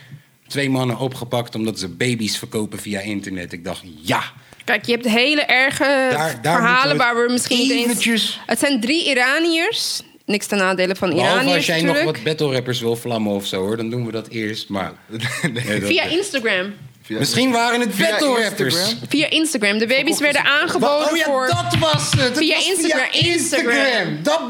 twee 0.46 0.70
mannen 0.70 0.98
opgepakt 0.98 1.54
omdat 1.54 1.78
ze 1.78 1.88
baby's 1.88 2.38
verkopen 2.38 2.78
via 2.78 3.00
internet. 3.00 3.52
Ik 3.52 3.64
dacht, 3.64 3.82
ja. 4.02 4.22
Kijk, 4.64 4.84
je 4.86 4.92
hebt 4.92 5.08
hele 5.08 5.42
erge 5.42 6.08
daar 6.42 6.56
verhalen 6.58 6.96
we 6.96 7.02
waar 7.02 7.26
we 7.26 7.32
misschien 7.32 7.58
niet 7.58 7.70
eens... 7.70 7.84
eventjes- 7.84 8.40
Het 8.46 8.58
zijn 8.58 8.80
drie 8.80 9.04
Iraniërs. 9.04 10.02
Niks 10.24 10.46
ten 10.46 10.58
nadele 10.58 10.94
van 10.96 11.10
Behalve 11.10 11.32
Iraniërs 11.34 11.56
als 11.56 11.66
jij 11.66 11.82
nog 11.82 12.02
wat 12.02 12.22
battle 12.22 12.52
rappers 12.52 12.80
wil 12.80 12.96
vlammen 12.96 13.32
of 13.32 13.46
zo, 13.46 13.60
hoor. 13.60 13.76
Dan 13.76 13.90
doen 13.90 14.06
we 14.06 14.12
dat 14.12 14.28
eerst, 14.28 14.68
maar... 14.68 14.92
Nee, 15.52 15.80
dat- 15.80 15.88
Via 15.88 16.02
Instagram. 16.04 16.72
Via- 17.10 17.18
Misschien 17.18 17.50
waren 17.52 17.80
het 17.80 17.94
Via 17.94 18.10
battle 18.10 18.42
rappers. 18.42 18.74
Instagram? 18.74 19.08
Via 19.08 19.30
Instagram. 19.30 19.78
De 19.78 19.86
baby's 19.86 20.18
werden 20.20 20.44
aangeboden 20.44 21.10
oh 21.10 21.16
ja, 21.16 21.24
voor 21.24 21.46
dat 21.46 21.78
was 21.78 22.12
het. 22.16 22.38
Via 22.38 22.54
was 22.54 22.66
Instagram. 22.66 23.06
Instagram. 23.12 24.22
Dat 24.22 24.40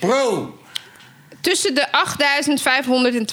Bro. 0.00 0.58
tussen 1.40 1.74
de 1.74 1.86
8.500 1.90 3.14
en 3.16 3.26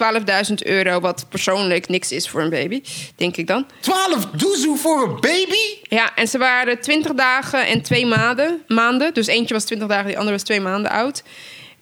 12.000 0.50 0.54
euro. 0.68 1.00
Wat 1.00 1.26
persoonlijk 1.30 1.88
niks 1.88 2.12
is 2.12 2.30
voor 2.30 2.42
een 2.42 2.50
baby, 2.50 2.82
denk 3.16 3.38
ik 3.38 3.48
dan. 3.48 3.66
12 3.80 4.26
doezoe 4.26 4.78
voor 4.78 5.04
een 5.04 5.20
baby? 5.20 5.78
Ja, 5.84 6.16
en 6.16 6.28
ze 6.28 6.38
waren 6.38 6.80
20 6.82 7.14
dagen 7.14 7.68
en 7.68 7.82
twee 7.82 8.06
maanden. 8.06 8.64
maanden. 8.68 9.14
Dus 9.14 9.28
eentje 9.28 9.54
was 9.54 9.64
20 9.64 9.88
dagen, 9.88 10.06
die 10.08 10.16
andere 10.18 10.36
was 10.36 10.44
twee 10.46 10.62
maanden 10.62 10.92
oud. 10.92 11.24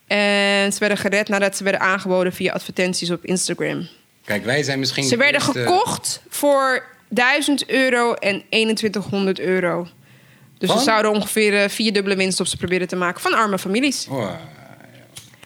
En 0.08 0.72
ze 0.74 0.80
werden 0.80 0.98
gered 0.98 1.28
nadat 1.30 1.58
ze 1.58 1.64
werden 1.64 1.82
aangeboden 1.82 2.34
via 2.34 2.54
advertenties 2.54 3.12
op 3.12 3.26
Instagram. 3.26 3.88
Kijk, 4.32 4.46
wij 4.46 4.64
zijn 4.64 4.80
misschien... 4.80 5.04
Ze 5.04 5.10
de 5.10 5.18
werden 5.18 5.42
eerste- 5.42 5.60
gekocht 5.60 6.22
voor 6.30 6.86
1000 7.10 7.70
euro 7.70 8.14
en 8.14 8.44
2100 8.50 9.40
euro. 9.40 9.88
Dus 10.58 10.72
ze 10.72 10.80
zouden 10.80 11.12
ongeveer 11.12 11.62
eh, 11.64 11.70
vierdubbele 11.70 12.16
winst 12.16 12.40
op 12.40 12.48
ze 12.48 12.58
proberen 12.58 12.88
te 12.88 12.96
maken 12.96 13.22
van 13.22 13.34
arme 13.34 13.60
families. 13.60 14.08
Oh, 14.10 14.32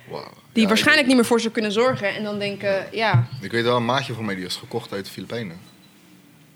Wauw. 0.09 0.33
Die 0.53 0.63
Ja, 0.63 0.67
waarschijnlijk 0.69 1.07
niet 1.07 1.15
meer 1.15 1.25
voor 1.25 1.41
ze 1.41 1.51
kunnen 1.51 1.71
zorgen. 1.71 2.15
En 2.15 2.23
dan 2.23 2.39
denken, 2.39 2.87
ja, 2.91 3.27
Ik, 3.41 3.51
weet 3.51 3.63
wel, 3.63 3.75
een 3.75 3.85
maatje 3.85 4.13
van 4.13 4.25
mij 4.25 4.35
die 4.35 4.45
is 4.45 4.55
gekocht 4.55 4.91
uit 4.93 5.05
de 5.05 5.11
Filipijnen. 5.11 5.57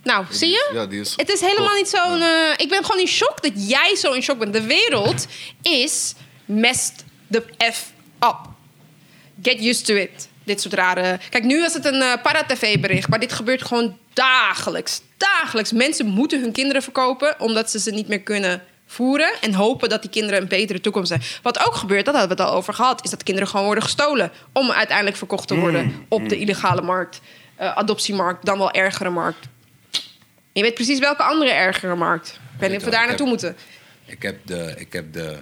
nou, 0.04 0.26
zie 0.30 0.50
je? 0.50 0.70
Ja, 0.74 0.86
die 0.86 1.00
is 1.00 1.14
Het 1.16 1.30
is 1.30 1.42
helemaal 1.42 1.76
niet 1.76 1.90
zo'n... 1.90 2.22
eh, 2.22 2.54
ik 2.58 2.70
ben 2.70 2.86
gewoon 2.86 3.02
in 3.02 3.08
shock 3.08 3.42
dat 3.42 3.70
jij 3.70 3.96
zo 3.96 4.12
in 4.14 4.22
shock 4.22 4.40
bent. 4.40 4.54
De 4.54 4.64
wereld 4.66 5.28
is 5.62 6.14
messed 6.46 7.04
the 7.32 7.44
F 7.74 7.92
up. 8.20 8.38
Get 9.42 9.62
used 9.62 9.86
to 9.86 9.94
it. 9.96 10.29
Dit 10.50 10.62
soort 10.62 10.74
rare... 10.74 11.20
Kijk, 11.30 11.43
nu 11.43 11.62
was 11.62 11.74
het 11.74 11.86
een 11.86 12.02
eh 12.02 12.22
para-tv-bericht. 12.22 13.10
Maar 13.10 13.20
dit 13.20 13.34
gebeurt 13.34 13.64
gewoon 13.64 13.97
dagelijks. 14.14 15.02
Dagelijks. 15.18 15.72
Mensen 15.72 16.06
moeten 16.06 16.41
hun 16.41 16.52
kinderen 16.52 16.82
verkopen... 16.82 17.39
omdat 17.39 17.72
ze 17.72 17.80
ze 17.80 17.91
niet 17.91 18.08
meer 18.08 18.22
kunnen 18.22 18.62
voeren... 18.86 19.32
en 19.41 19.54
hopen 19.54 19.89
dat 19.89 20.02
die 20.02 20.12
kinderen 20.12 20.41
een 20.41 20.47
betere 20.47 20.80
toekomst 20.80 21.10
hebben. 21.10 21.28
Wat 21.41 21.68
ook 21.68 21.76
gebeurt, 21.76 22.06
dat 22.06 22.16
hadden 22.16 22.36
we 22.36 22.41
het 22.43 22.52
al 22.52 22.58
over 22.58 22.74
gehad... 22.74 23.04
is 23.04 23.10
dat 23.10 23.24
kinderen 23.24 23.50
gewoon 23.50 23.66
worden 23.66 23.84
gestolen... 23.84 24.32
om 24.54 24.72
uiteindelijk 24.72 25.18
verkocht 25.18 25.47
te 25.47 25.56
worden 25.56 26.06
op 26.08 26.30
de 26.30 26.38
illegale 26.38 26.82
markt. 26.82 27.22
eh, 27.56 27.78
adoptiemarkt, 27.78 28.45
dan 28.45 28.58
wel 28.58 28.72
ergere 28.72 29.10
markt. 29.10 29.47
Je 30.52 30.62
weet 30.62 30.74
precies 30.74 31.00
welke 31.00 31.24
andere 31.24 31.52
ergere 31.52 31.95
markt. 31.95 32.39
Ik 32.54 32.60
weet 32.60 32.70
niet 32.70 32.80
of 32.80 32.86
we 32.86 32.91
daar 32.91 33.08
naartoe 33.08 33.28
moeten. 33.28 33.58
Ik 34.06 34.22
heb 34.22 34.38
de, 34.45 34.74
ik 34.78 34.93
heb 34.93 35.14
de, 35.14 35.38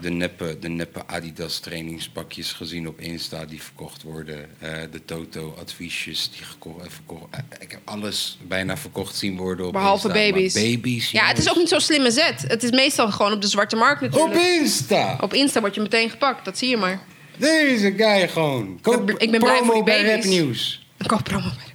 de, 0.00 0.10
neppe, 0.10 0.56
de 0.60 0.68
neppe 0.68 1.06
Adidas 1.06 1.58
trainingspakjes 1.58 2.52
gezien 2.52 2.88
op 2.88 3.00
Insta 3.00 3.44
die 3.44 3.62
verkocht 3.62 4.02
worden. 4.02 4.48
Eh, 4.58 4.70
de 4.90 5.04
Toto 5.04 5.54
adviesjes 5.60 6.30
die 6.36 6.44
gekocht, 6.44 6.92
verkocht. 6.92 7.24
eh, 7.30 7.40
ik 7.58 7.70
heb 7.70 7.80
alles 7.84 8.38
bijna 8.42 8.76
verkocht 8.76 9.16
zien 9.16 9.36
worden 9.36 9.66
op 9.66 9.72
Behalve 9.72 10.08
Insta. 10.08 10.22
Baby's. 10.30 10.52
baby's. 10.52 11.10
Ja, 11.10 11.26
het 11.26 11.38
is 11.38 11.50
ook 11.50 11.56
niet 11.56 11.68
zo'n 11.68 11.80
slimme 11.80 12.10
zet. 12.10 12.44
Het 12.46 12.62
is 12.62 12.70
meestal 12.70 13.10
gewoon 13.10 13.32
op 13.32 13.40
de 13.40 13.48
zwarte 13.48 13.76
markt 13.76 14.02
Op 14.02 14.10
natuurlijk. 14.10 14.40
Insta! 14.40 15.18
Op 15.20 15.34
Insta 15.34 15.60
word 15.60 15.74
je 15.74 15.80
meteen 15.80 16.10
gepakt, 16.10 16.44
dat 16.44 16.58
zie 16.58 16.68
je 16.68 16.76
maar. 16.76 17.00
Deze 17.36 17.94
guy 17.96 18.28
gewoon. 18.28 18.78
Koop 18.82 19.10
Ik 19.10 19.30
ben 19.30 19.40
blij 19.40 19.56
promo 19.56 19.72
voor 19.72 19.84
die 19.84 19.94
baby's. 19.94 20.86
Ik 20.98 21.06
koop 21.06 21.24
promo 21.24 21.48
bij 21.56 21.73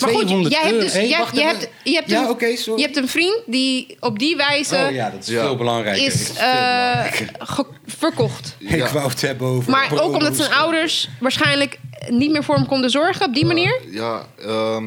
Maar 0.00 0.10
goed, 0.10 0.20
200 0.20 0.54
jij 0.54 0.62
hebt 0.66 0.80
dus 0.80 0.92
Hey, 0.92 1.08
jij, 1.08 1.18
wacht 1.18 1.34
je 1.36 1.42
hebt, 1.42 1.68
je 1.84 1.94
hebt 1.94 2.10
Ja, 2.10 2.28
een, 2.28 2.76
je 2.76 2.82
hebt 2.82 2.96
een 2.96 3.08
vriend 3.08 3.42
die 3.46 3.96
op 4.00 4.18
die 4.18 4.36
wijze 4.36 4.76
Oh 4.76 4.90
ja, 4.90 5.10
dat 5.10 5.22
is 5.22 5.28
Ja. 5.28 5.40
veel 5.42 5.56
belangrijker. 5.56 6.06
is 6.06 6.28
eh, 6.30 6.36
belangrijker. 6.36 7.30
ge- 7.38 7.66
verkocht. 7.86 8.56
Ik 8.58 8.76
Ja. 8.76 8.92
wou 8.92 9.08
het 9.08 9.20
hebben 9.20 9.46
over 9.46 9.70
Maar 9.70 10.02
ook 10.02 10.14
omdat 10.14 10.36
zijn 10.36 10.52
ouders 10.52 11.08
waarschijnlijk 11.20 11.78
niet 12.08 12.30
meer 12.30 12.44
voor 12.44 12.54
hem 12.54 12.66
konden 12.66 12.90
zorgen 12.90 13.26
op 13.26 13.34
die 13.34 13.44
manier. 13.44 13.80
Ja, 13.90 14.26
ehm, 14.38 14.84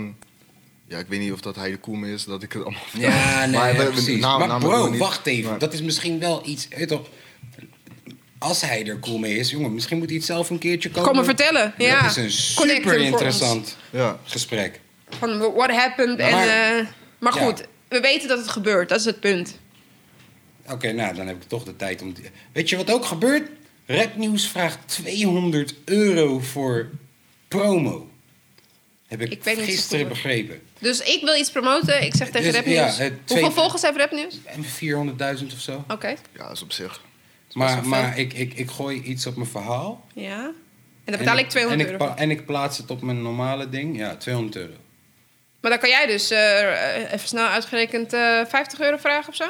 ja, 0.87 0.97
ik 0.97 1.05
weet 1.07 1.19
niet 1.19 1.31
of 1.31 1.41
dat 1.41 1.55
hij 1.55 1.69
de 1.71 1.77
koe 1.77 1.97
mee 1.97 2.13
is, 2.13 2.23
dat 2.25 2.43
ik 2.43 2.51
het 2.53 2.61
allemaal 2.63 2.81
vertel. 2.89 3.09
Ja, 3.09 3.45
nee, 3.45 3.59
Maar 3.75 3.85
precies. 3.85 4.19
naam- 4.21 4.39
maar 4.39 4.59
doen 4.59 4.69
bro, 4.69 4.89
niet. 4.89 4.99
wacht 4.99 5.25
even. 5.27 5.49
Maar- 5.49 5.59
Dat 5.59 5.73
is 5.73 5.81
misschien 5.81 6.19
wel 6.19 6.41
iets... 6.45 6.67
weet 6.69 6.87
toch, 6.87 7.01
als 8.39 8.61
hij 8.61 8.85
er 8.87 8.99
cool 8.99 9.17
mee 9.17 9.37
is, 9.37 9.49
jongen, 9.49 9.73
misschien 9.73 9.97
moet 9.97 10.07
hij 10.07 10.17
het 10.17 10.25
zelf 10.25 10.49
een 10.49 10.57
keertje 10.57 10.89
komen. 10.91 11.09
Kom 11.09 11.17
me 11.19 11.23
vertellen. 11.25 11.73
Ja. 11.77 12.01
Dat 12.01 12.09
is 12.11 12.15
een 12.17 12.31
super 12.31 12.97
interessant 12.97 13.77
Ja. 13.89 14.19
gesprek. 14.23 14.79
Van 15.19 15.37
what 15.53 15.71
happened. 15.71 16.17
Maar- 16.17 16.47
en, 16.47 16.77
eh, 16.79 16.85
maar 17.19 17.35
Ja. 17.35 17.41
goed, 17.45 17.63
we 17.87 17.99
weten 17.99 18.27
dat 18.27 18.37
het 18.37 18.47
gebeurt. 18.49 18.89
Dat 18.89 18.99
is 18.99 19.05
het 19.05 19.19
punt. 19.19 19.59
Oké, 20.69 20.91
nou, 20.91 21.15
dan 21.15 21.27
heb 21.27 21.35
ik 21.35 21.47
toch 21.47 21.63
de 21.63 21.75
tijd 21.75 22.01
om... 22.01 22.13
te- 22.13 22.21
Weet 22.51 22.69
je 22.69 22.77
wat 22.77 22.91
ook 22.91 23.05
gebeurt? 23.05 23.49
Rapnieuws 23.85 24.47
vraagt 24.47 24.77
200 24.85 25.75
euro 25.85 26.39
voor 26.39 26.89
promo. 27.47 28.07
Heb 29.07 29.21
ik, 29.21 29.31
Ik 29.31 29.43
gisteren 29.59 30.07
begrepen. 30.07 30.61
Dus 30.79 30.99
ik 30.99 31.21
wil 31.23 31.35
iets 31.35 31.51
promoten. 31.51 32.03
Ik 32.03 32.15
zeg 32.15 32.29
tegen 32.29 32.47
Dus, 32.47 32.55
Rapnieuws. 32.55 32.97
ja, 32.97 33.03
eh, 33.03 33.11
twee- 33.23 33.41
Hoeveel 33.41 33.61
volgers 33.61 33.81
heeft 33.81 33.97
Rapnieuws? 33.97 34.35
En 34.45 34.63
400.000 34.63 35.53
of 35.53 35.59
zo. 35.59 35.83
Oké, 35.87 36.07
Ja, 36.07 36.15
dat 36.47 36.51
is 36.51 36.61
op 36.61 36.71
zich. 36.71 37.01
Maar, 37.53 37.87
maar 37.87 38.17
ik, 38.17 38.33
ik, 38.33 38.53
ik 38.53 38.69
gooi 38.69 39.01
iets 39.01 39.25
op 39.25 39.35
mijn 39.35 39.49
verhaal. 39.49 40.05
ja. 40.13 40.51
En 41.05 41.11
dan 41.11 41.17
betaal 41.19 41.37
En 41.37 41.43
ik 41.43 41.49
200 41.49 41.89
en 41.89 41.93
euro. 41.99 42.11
Ik, 42.11 42.17
en 42.19 42.29
ik 42.31 42.45
plaats 42.45 42.77
het 42.77 42.91
op 42.91 43.01
mijn 43.01 43.21
normale 43.21 43.69
ding. 43.69 43.97
Ja, 43.97 44.15
200 44.15 44.55
euro. 44.55 44.73
Maar 45.63 45.71
dan 45.71 45.79
kan 45.81 45.89
jij 45.89 46.05
dus 46.05 46.31
eh, 46.31 47.13
even 47.13 47.27
snel 47.27 47.45
uitgerekend 47.47 48.13
eh 48.13 48.39
50 48.47 48.79
euro 48.79 48.97
vragen 48.97 49.29
of 49.29 49.35
zo? 49.35 49.45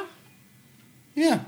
Ja. 1.12 1.44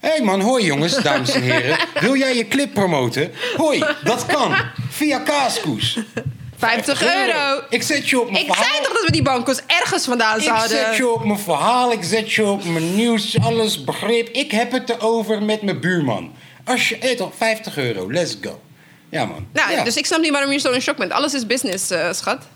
Hé 0.00 0.08
hey 0.08 0.22
man, 0.22 0.40
hoi 0.40 0.64
jongens, 0.64 0.94
dames 1.02 1.30
en 1.30 1.42
heren. 1.42 1.78
Wil 2.00 2.16
jij 2.16 2.36
je 2.36 2.48
clip 2.48 2.74
promoten? 2.74 3.32
Hoi, 3.56 3.84
dat 4.04 4.26
kan. 4.26 4.56
Via 4.90 5.18
Kaaskoes. 5.18 5.98
50 6.58 7.02
euro! 7.02 7.60
Ik 7.68 7.82
zet 7.82 8.08
je 8.08 8.20
op 8.20 8.30
mijn 8.30 8.44
Ik 8.44 8.46
verhaal. 8.54 8.64
zei 8.72 8.82
toch 8.84 8.92
dat 8.92 9.04
we 9.04 9.12
die 9.12 9.22
bankers 9.22 9.58
ergens 9.66 10.04
vandaan 10.04 10.36
Ik 10.36 10.42
zouden... 10.42 10.68
zet 10.68 10.96
je 10.96 11.08
op 11.08 11.24
mijn 11.24 11.38
verhaal, 11.38 11.92
ik 11.92 12.02
zet 12.04 12.32
je 12.32 12.44
op 12.46 12.64
mijn 12.64 12.94
nieuws, 12.94 13.40
alles 13.40 13.84
begrip. 13.84 14.28
Ik 14.28 14.50
heb 14.50 14.72
het 14.72 14.90
erover 14.90 15.42
met 15.42 15.62
mijn 15.62 15.80
buurman. 15.80 16.34
Als 16.64 16.88
je, 16.88 16.96
hé 17.00 17.16
toch, 17.16 17.32
50 17.36 17.76
euro, 17.76 18.12
let's 18.12 18.36
go. 18.40 18.60
Ja 19.10 19.24
man. 19.24 19.46
Nou, 19.52 19.72
Ja. 19.72 19.84
dus 19.84 19.96
ik 19.96 20.06
snap 20.06 20.20
niet 20.20 20.30
waarom 20.32 20.52
je 20.52 20.58
zo 20.58 20.70
in 20.72 20.80
shock 20.82 20.96
bent. 20.96 21.12
Alles 21.12 21.34
is 21.34 21.46
business, 21.46 21.90
eh, 21.90 22.12
schat. 22.12 22.46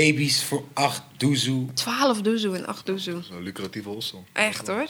Baby's 0.00 0.42
voor 0.44 0.64
8 0.72 1.02
doezoe. 1.16 1.66
12 1.74 2.20
doezoe 2.22 2.56
en 2.56 2.66
8 2.66 2.86
doezoe. 2.86 3.22
Zo'n 3.30 3.42
lucratieve 3.42 3.88
hostel. 3.88 4.24
Echt 4.32 4.66
hoor. 4.66 4.84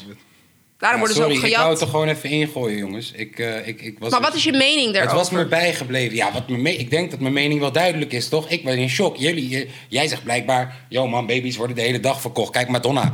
Daarom 0.78 1.00
Ja, 1.00 1.06
worden 1.06 1.16
sorry, 1.16 1.34
ze 1.34 1.40
ook 1.40 1.44
ik 1.46 1.54
wou 1.56 1.62
gejat. 1.62 1.70
het 1.70 1.80
er 1.80 1.86
gewoon 1.88 2.08
even 2.08 2.30
ingooien, 2.30 2.78
jongens. 2.78 3.12
Ik, 3.12 3.38
eh, 3.38 3.66
ik, 3.66 3.80
ik 3.82 3.98
was 3.98 4.10
Maar 4.10 4.20
wat 4.20 4.34
is 4.34 4.44
je 4.44 4.52
mening 4.52 4.84
Het 4.84 4.94
daarover? 4.94 5.16
was 5.18 5.30
me 5.30 5.46
bijgebleven. 5.46 6.16
Ja, 6.16 6.32
wat 6.32 6.48
me 6.48 6.56
me- 6.56 6.76
ik 6.76 6.90
denk 6.90 7.10
dat 7.10 7.20
mijn 7.20 7.32
mening 7.32 7.60
wel 7.60 7.72
duidelijk 7.72 8.12
is, 8.12 8.28
toch? 8.28 8.48
Ik 8.50 8.64
ben 8.64 8.78
in 8.78 8.88
shock. 8.88 9.16
Jullie, 9.16 9.48
je- 9.48 9.68
jij 9.88 10.08
zegt 10.08 10.22
blijkbaar... 10.22 10.86
Yo 10.88 11.08
man, 11.08 11.26
baby's 11.26 11.56
worden 11.56 11.76
de 11.76 11.82
hele 11.82 12.00
dag 12.00 12.20
verkocht. 12.20 12.50
Kijk 12.52 12.68
Madonna. 12.68 13.12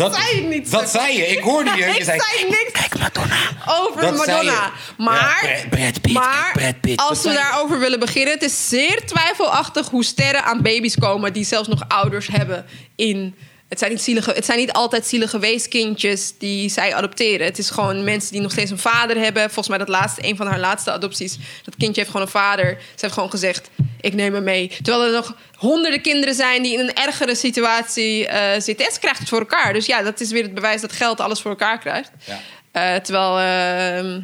Dat 0.00 0.14
zei 0.14 0.36
ik 0.40 0.48
niet, 0.48 0.70
Dat 0.70 0.90
zei 0.90 1.16
je. 1.16 1.26
Ik 1.26 1.38
hoorde 1.42 1.70
je. 1.70 1.76
je 1.84 1.96
ik 1.96 2.04
zei, 2.04 2.18
niks 2.48 2.70
Kijk 2.72 2.98
Madonna. 2.98 3.36
over 3.66 4.00
Dat 4.00 4.16
Madonna. 4.16 4.42
je. 4.42 4.92
Maar, 4.96 5.64
Brad- 5.70 6.00
Pitt, 6.00 6.12
maar 6.12 6.50
kijk, 6.52 6.52
Brad 6.52 6.80
Pitt. 6.80 7.00
als 7.00 7.22
we 7.22 7.28
je. 7.28 7.34
daarover 7.34 7.78
willen 7.78 7.98
beginnen... 8.00 8.34
het 8.34 8.42
is 8.42 8.68
zeer 8.68 9.06
twijfelachtig 9.06 9.88
hoe 9.88 10.04
sterren 10.04 10.44
aan 10.44 10.62
baby's 10.62 10.96
komen... 10.98 11.32
die 11.32 11.44
zelfs 11.44 11.68
nog 11.68 11.82
ouders 11.88 12.26
hebben 12.26 12.66
in... 12.96 13.34
Het 13.70 13.78
zijn, 13.78 13.90
niet 13.90 14.02
zielige, 14.02 14.32
het 14.32 14.44
zijn 14.44 14.58
niet 14.58 14.72
altijd 14.72 15.06
zielige 15.06 15.38
weeskindjes 15.38 16.34
die 16.38 16.68
zij 16.68 16.94
adopteren. 16.94 17.46
Het 17.46 17.58
is 17.58 17.70
gewoon 17.70 18.04
mensen 18.04 18.32
die 18.32 18.40
nog 18.40 18.52
steeds 18.52 18.70
een 18.70 18.78
vader 18.78 19.16
hebben. 19.16 19.42
Volgens 19.42 19.68
mij 19.68 19.78
dat 19.78 19.88
laatste, 19.88 20.26
een 20.26 20.36
van 20.36 20.46
haar 20.46 20.58
laatste 20.58 20.90
adopties. 20.90 21.38
Dat 21.64 21.76
kindje 21.76 22.00
heeft 22.00 22.10
gewoon 22.10 22.26
een 22.26 22.32
vader. 22.32 22.76
Ze 22.80 23.00
heeft 23.00 23.12
gewoon 23.12 23.30
gezegd, 23.30 23.70
ik 24.00 24.14
neem 24.14 24.34
hem 24.34 24.44
mee. 24.44 24.72
Terwijl 24.82 25.04
er 25.04 25.12
nog 25.12 25.36
honderden 25.54 26.00
kinderen 26.00 26.34
zijn 26.34 26.62
die 26.62 26.72
in 26.72 26.78
een 26.78 26.94
ergere 26.94 27.34
situatie 27.34 28.26
eh, 28.26 28.60
zitten. 28.60 28.86
En 28.86 28.92
ze 28.92 28.98
krijgt 28.98 29.18
het 29.18 29.28
voor 29.28 29.38
elkaar. 29.38 29.72
Dus 29.72 29.86
ja, 29.86 30.02
dat 30.02 30.20
is 30.20 30.30
weer 30.30 30.42
het 30.42 30.54
bewijs 30.54 30.80
dat 30.80 30.92
geld 30.92 31.20
alles 31.20 31.40
voor 31.40 31.50
elkaar 31.50 31.78
krijgt. 31.78 32.10
Ja. 32.24 32.40
Eh, 32.70 33.00
terwijl, 33.00 33.38
ehm, 33.38 34.20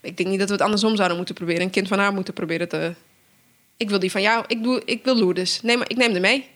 ik 0.00 0.16
denk 0.16 0.28
niet 0.28 0.38
dat 0.38 0.48
we 0.48 0.54
het 0.54 0.62
andersom 0.62 0.96
zouden 0.96 1.16
moeten 1.16 1.34
proberen. 1.34 1.62
Een 1.62 1.70
kind 1.70 1.88
van 1.88 1.98
haar 1.98 2.12
moeten 2.12 2.34
proberen 2.34 2.68
te... 2.68 2.94
Ik 3.76 3.88
wil 3.88 3.98
die 3.98 4.10
van 4.10 4.22
jou. 4.22 4.44
Ik, 4.46 4.62
doe, 4.62 4.82
ik 4.84 5.04
wil 5.04 5.16
Lourdes. 5.16 5.60
Neem, 5.62 5.80
ik 5.86 5.96
neem 5.96 6.14
er 6.14 6.20
mee. 6.20 6.51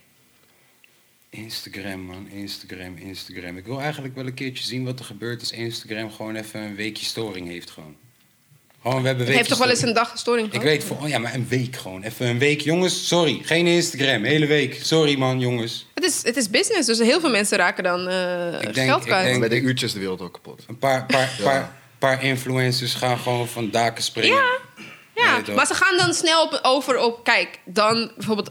Instagram, 1.37 1.99
man. 2.01 2.27
Instagram, 2.31 2.97
Instagram. 2.97 3.57
Ik 3.57 3.65
wil 3.65 3.81
eigenlijk 3.81 4.15
wel 4.15 4.25
een 4.25 4.33
keertje 4.33 4.63
zien 4.63 4.83
wat 4.85 4.99
er 4.99 5.05
gebeurt 5.05 5.39
als 5.39 5.51
Instagram 5.51 6.11
gewoon 6.11 6.35
even 6.35 6.61
een 6.61 6.75
weekje 6.75 7.05
storing 7.05 7.47
heeft. 7.47 7.69
Gewoon. 7.69 7.95
Gewoon, 8.81 9.01
we 9.01 9.07
hebben 9.07 9.25
Het 9.25 9.35
heeft 9.35 9.49
toch 9.49 9.57
wel 9.57 9.69
eens 9.69 9.81
een 9.81 9.93
dag 9.93 10.17
storing 10.17 10.45
Ik 10.47 10.51
gehad? 10.53 10.67
weet 10.67 10.83
voor, 10.83 10.97
oh 11.01 11.07
ja, 11.07 11.17
maar 11.17 11.33
een 11.33 11.47
week 11.47 11.75
gewoon. 11.75 12.03
Even 12.03 12.27
een 12.27 12.37
week. 12.39 12.61
Jongens, 12.61 13.07
sorry. 13.07 13.39
Geen 13.43 13.67
Instagram. 13.67 14.23
Hele 14.23 14.45
week. 14.45 14.79
Sorry 14.83 15.17
man, 15.17 15.39
jongens. 15.39 15.85
Het 15.93 16.03
is, 16.03 16.23
het 16.23 16.35
is 16.37 16.49
business, 16.49 16.87
dus 16.87 16.99
heel 16.99 17.19
veel 17.19 17.29
mensen 17.29 17.57
raken 17.57 17.83
dan 17.83 18.07
eh, 18.07 18.53
Ik 18.61 18.73
denk- 18.73 18.87
geld 18.87 19.01
ik 19.01 19.05
kwijt. 19.07 19.25
denk- 19.25 19.39
Bij 19.39 19.49
de 19.49 19.59
uurtjes 19.59 19.93
de 19.93 19.99
wereld 19.99 20.21
ook 20.21 20.33
kapot. 20.33 20.63
Een 20.67 20.77
paar, 20.77 21.05
paar, 21.05 21.33
Ja. 21.37 21.43
paar, 21.43 21.75
paar 21.97 22.23
influencers 22.23 22.93
gaan 22.93 23.17
gewoon 23.17 23.47
van 23.47 23.69
daken 23.71 24.03
springen. 24.03 24.37
Ja, 25.15 25.41
ja. 25.45 25.53
Maar 25.55 25.65
ze 25.67 25.73
gaan 25.73 25.97
dan 25.97 26.13
snel 26.13 26.43
op, 26.43 26.59
over 26.61 26.97
op... 26.99 27.23
Kijk, 27.23 27.59
dan 27.65 28.11
bijvoorbeeld... 28.17 28.49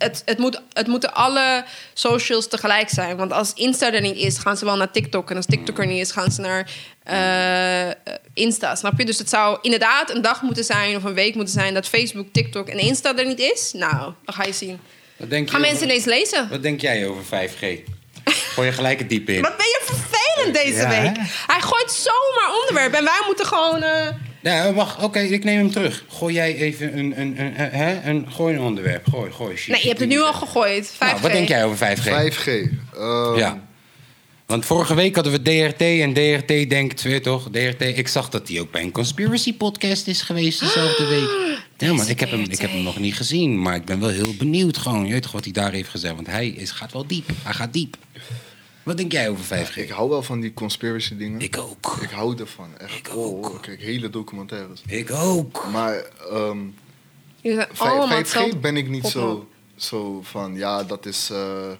Het, 0.00 0.22
het, 0.24 0.38
moet, 0.38 0.60
het 0.72 0.86
moeten 0.86 1.14
alle 1.14 1.64
socials 1.94 2.48
tegelijk 2.48 2.88
zijn. 2.88 3.16
Want 3.16 3.32
als 3.32 3.52
Insta 3.54 3.92
er 3.92 4.00
niet 4.00 4.16
is, 4.16 4.38
gaan 4.38 4.56
ze 4.56 4.64
wel 4.64 4.76
naar 4.76 4.90
TikTok. 4.90 5.30
En 5.30 5.36
als 5.36 5.46
TikTok 5.46 5.78
er 5.78 5.86
niet 5.86 6.00
is, 6.00 6.10
gaan 6.10 6.30
ze 6.30 6.40
naar 6.40 6.70
eh, 7.04 8.12
Insta. 8.34 8.74
Snap 8.74 8.98
je? 8.98 9.04
Dus 9.04 9.18
het 9.18 9.28
zou 9.28 9.58
inderdaad 9.62 10.10
een 10.10 10.22
dag 10.22 10.42
moeten 10.42 10.64
zijn... 10.64 10.96
of 10.96 11.04
een 11.04 11.14
week 11.14 11.34
moeten 11.34 11.54
zijn 11.54 11.74
dat 11.74 11.86
Facebook, 11.88 12.26
TikTok 12.32 12.68
en 12.68 12.78
Insta 12.78 13.16
er 13.16 13.26
niet 13.26 13.38
is. 13.40 13.72
Nou, 13.72 14.12
dan 14.24 14.34
ga 14.34 14.44
je 14.44 14.52
zien. 14.52 14.80
Wat 15.16 15.30
denk, 15.30 15.44
je 15.44 15.50
Gaan 15.50 15.60
over- 15.60 15.72
mensen 15.72 15.88
ineens 15.90 16.04
lezen? 16.04 16.48
wat 16.48 16.62
denk 16.62 16.80
jij 16.80 17.06
over 17.06 17.24
5G? 17.24 17.58
Gooi 18.24 18.66
je 18.68 18.72
gelijk 18.74 18.98
het 18.98 19.08
diep 19.08 19.28
in. 19.28 19.42
Wat 19.42 19.56
ben 19.56 19.66
je 19.66 19.80
vervelend 19.84 20.54
deze 20.64 20.76
Ja, 20.80 20.90
hè? 20.90 21.02
week. 21.02 21.16
Hij 21.46 21.60
gooit 21.60 21.92
zomaar 21.92 22.58
onderwerp. 22.60 22.94
En 22.94 23.04
wij 23.04 23.22
moeten 23.26 23.46
gewoon... 23.46 23.82
eh, 23.82 24.06
Ja, 24.42 24.72
wacht. 24.72 25.02
Oké, 25.02 25.18
ik 25.20 25.44
neem 25.44 25.58
hem 25.58 25.70
terug. 25.70 26.04
Gooi 26.08 26.34
jij 26.34 26.54
even 26.56 26.98
een, 26.98 27.20
een, 27.20 27.40
een, 27.40 27.60
een, 27.60 27.70
hè? 27.70 28.02
een, 28.10 28.26
gooi 28.30 28.54
een 28.54 28.60
onderwerp. 28.60 29.06
Gooi, 29.08 29.32
gooi. 29.32 29.54
Nee, 29.66 29.80
je 29.80 29.88
hebt 29.88 30.00
het 30.00 30.08
nu 30.08 30.20
al 30.20 30.32
gegooid. 30.32 30.90
5G. 30.94 30.98
Nou, 30.98 31.20
wat 31.20 31.32
denk 31.32 31.48
jij 31.48 31.64
over 31.64 31.96
5G? 31.96 32.02
5G. 32.02 32.46
ehm, 32.94 33.36
Ja. 33.36 33.68
Want 34.46 34.64
vorige 34.64 34.94
week 34.94 35.14
hadden 35.14 35.32
we 35.32 35.42
DRT 35.42 35.80
en 35.80 36.12
DRT 36.12 36.70
denkt, 36.70 37.02
weet 37.02 37.12
je 37.12 37.20
toch, 37.20 37.48
DRT, 37.52 37.80
ik 37.82 38.08
zag 38.08 38.28
dat 38.28 38.48
hij 38.48 38.60
ook 38.60 38.70
bij 38.70 38.82
een 38.82 38.90
conspiracy 38.90 39.54
podcast 39.54 40.06
is 40.06 40.22
geweest 40.22 40.60
dezelfde 40.60 41.06
week. 41.06 41.28
Ja 41.78 41.92
man, 41.92 42.08
ik 42.08 42.20
heb, 42.20 42.30
hem, 42.30 42.40
ik 42.48 42.58
heb 42.60 42.70
hem 42.70 42.82
nog 42.82 42.98
niet 42.98 43.14
gezien, 43.16 43.62
maar 43.62 43.74
ik 43.74 43.84
ben 43.84 44.00
wel 44.00 44.08
heel 44.08 44.34
benieuwd 44.38 44.76
gewoon, 44.78 45.06
je 45.06 45.12
weet 45.12 45.22
toch 45.22 45.32
wat 45.32 45.44
hij 45.44 45.52
daar 45.52 45.72
heeft 45.72 45.88
gezegd, 45.88 46.14
want 46.14 46.26
hij 46.26 46.48
is, 46.48 46.70
gaat 46.70 46.92
wel 46.92 47.06
diep, 47.06 47.30
hij 47.42 47.52
gaat 47.52 47.72
diep. 47.72 47.96
Wat 48.82 48.96
denk 48.96 49.12
jij 49.12 49.28
over 49.28 49.44
5G? 49.44 49.76
Ik 49.76 49.88
hou 49.90 50.08
wel 50.08 50.22
van 50.22 50.40
die 50.40 50.52
conspiracy 50.54 51.16
dingen. 51.16 51.40
Ik 51.40 51.56
ook. 51.58 51.98
Ik 52.00 52.10
hou 52.10 52.38
ervan. 52.38 52.78
Echt. 52.78 52.96
Ik 52.96 53.08
Oh, 53.16 53.24
ook. 53.46 53.54
ik 53.54 53.60
kijk 53.60 53.80
hele 53.80 54.10
documentaires. 54.10 54.82
Ik 54.86 55.10
ook. 55.10 55.66
Maar 55.72 55.94
ehm 56.30 56.58
vij- 57.42 57.66
allemaal 57.76 58.06
5G 58.08 58.16
hetzelfde 58.16 58.56
ben 58.56 58.76
ik 58.76 58.88
niet 58.88 59.06
zo, 59.06 59.48
zo 59.76 60.20
van, 60.22 60.54
ja, 60.54 60.84
dat 60.84 61.06
is, 61.06 61.30
eh, 61.30 61.70
eh, 61.70 61.76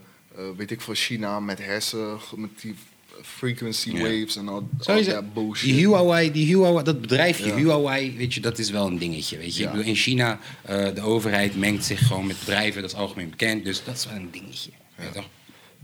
weet 0.56 0.70
ik 0.70 0.80
veel, 0.80 0.94
China 0.94 1.40
met 1.40 1.58
hersen, 1.58 2.18
met 2.36 2.50
die 2.60 2.74
frequency 3.22 3.92
waves 3.92 4.36
en 4.36 4.48
al, 4.48 4.68
dat 4.78 5.34
bullshit. 5.34 5.64
die 5.70 5.74
Huawei, 5.86 6.32
die 6.32 6.46
Huawei, 6.46 6.84
dat 6.84 7.00
bedrijfje 7.00 7.46
Ja. 7.46 7.54
Huawei, 7.56 8.16
weet 8.16 8.34
je, 8.34 8.40
dat 8.40 8.58
is 8.58 8.70
wel 8.70 8.86
een 8.86 8.98
dingetje. 8.98 9.36
Weet 9.38 9.56
je. 9.56 9.62
Ja. 9.62 9.66
Ik 9.68 9.72
bedoel, 9.74 9.88
in 9.90 9.96
China, 9.96 10.38
eh, 10.62 10.94
de 10.94 11.00
overheid 11.00 11.56
mengt 11.56 11.84
zich 11.84 12.06
gewoon 12.06 12.26
met 12.26 12.38
bedrijven, 12.38 12.82
dat 12.82 12.90
is 12.90 12.96
algemeen 12.96 13.30
bekend. 13.30 13.64
Dus 13.64 13.84
dat 13.84 13.94
is 13.96 14.06
wel 14.06 14.14
een 14.16 14.28
dingetje. 14.30 14.70
weet 14.96 15.06
je 15.06 15.12
toch? 15.14 15.28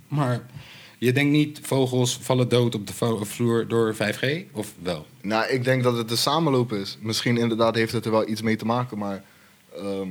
Maar 0.09 0.47
je 0.99 1.13
denkt 1.13 1.33
niet, 1.33 1.61
vogels 1.63 2.19
vallen 2.23 2.49
dood 2.49 2.75
op 2.75 2.87
de 2.87 2.93
vloer 3.25 3.69
door 3.69 3.95
5G? 3.95 4.53
Of 4.53 4.75
wel? 4.83 5.07
Nou, 5.21 5.47
ik 5.47 5.65
denk 5.65 5.83
dat 5.83 5.97
het 5.97 6.11
een 6.11 6.17
samenloop 6.17 6.73
is. 6.73 6.99
Misschien 7.01 7.37
inderdaad 7.37 7.75
heeft 7.75 7.93
het 7.93 8.05
er 8.05 8.11
wel 8.11 8.29
iets 8.29 8.43
mee 8.43 8.57
te 8.57 8.67
maken, 8.67 8.99
maar 8.99 9.25
ehm, 9.77 10.11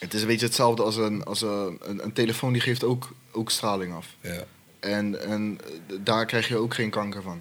het 0.00 0.14
is 0.14 0.20
een 0.20 0.26
beetje 0.26 0.46
hetzelfde 0.46 0.82
als 0.82 0.96
een, 0.96 1.24
als 1.24 1.42
een, 1.42 1.78
een, 1.82 2.04
een 2.04 2.12
telefoon 2.12 2.52
die 2.52 2.62
geeft 2.62 2.84
ook, 2.84 3.12
ook 3.32 3.50
straling 3.50 3.94
af. 3.94 4.14
Ja. 4.20 4.44
En, 4.80 5.28
en 5.28 5.58
eh, 5.64 5.96
daar 6.00 6.26
krijg 6.26 6.48
je 6.48 6.56
ook 6.56 6.74
geen 6.74 6.90
kanker 6.90 7.22
van. 7.22 7.40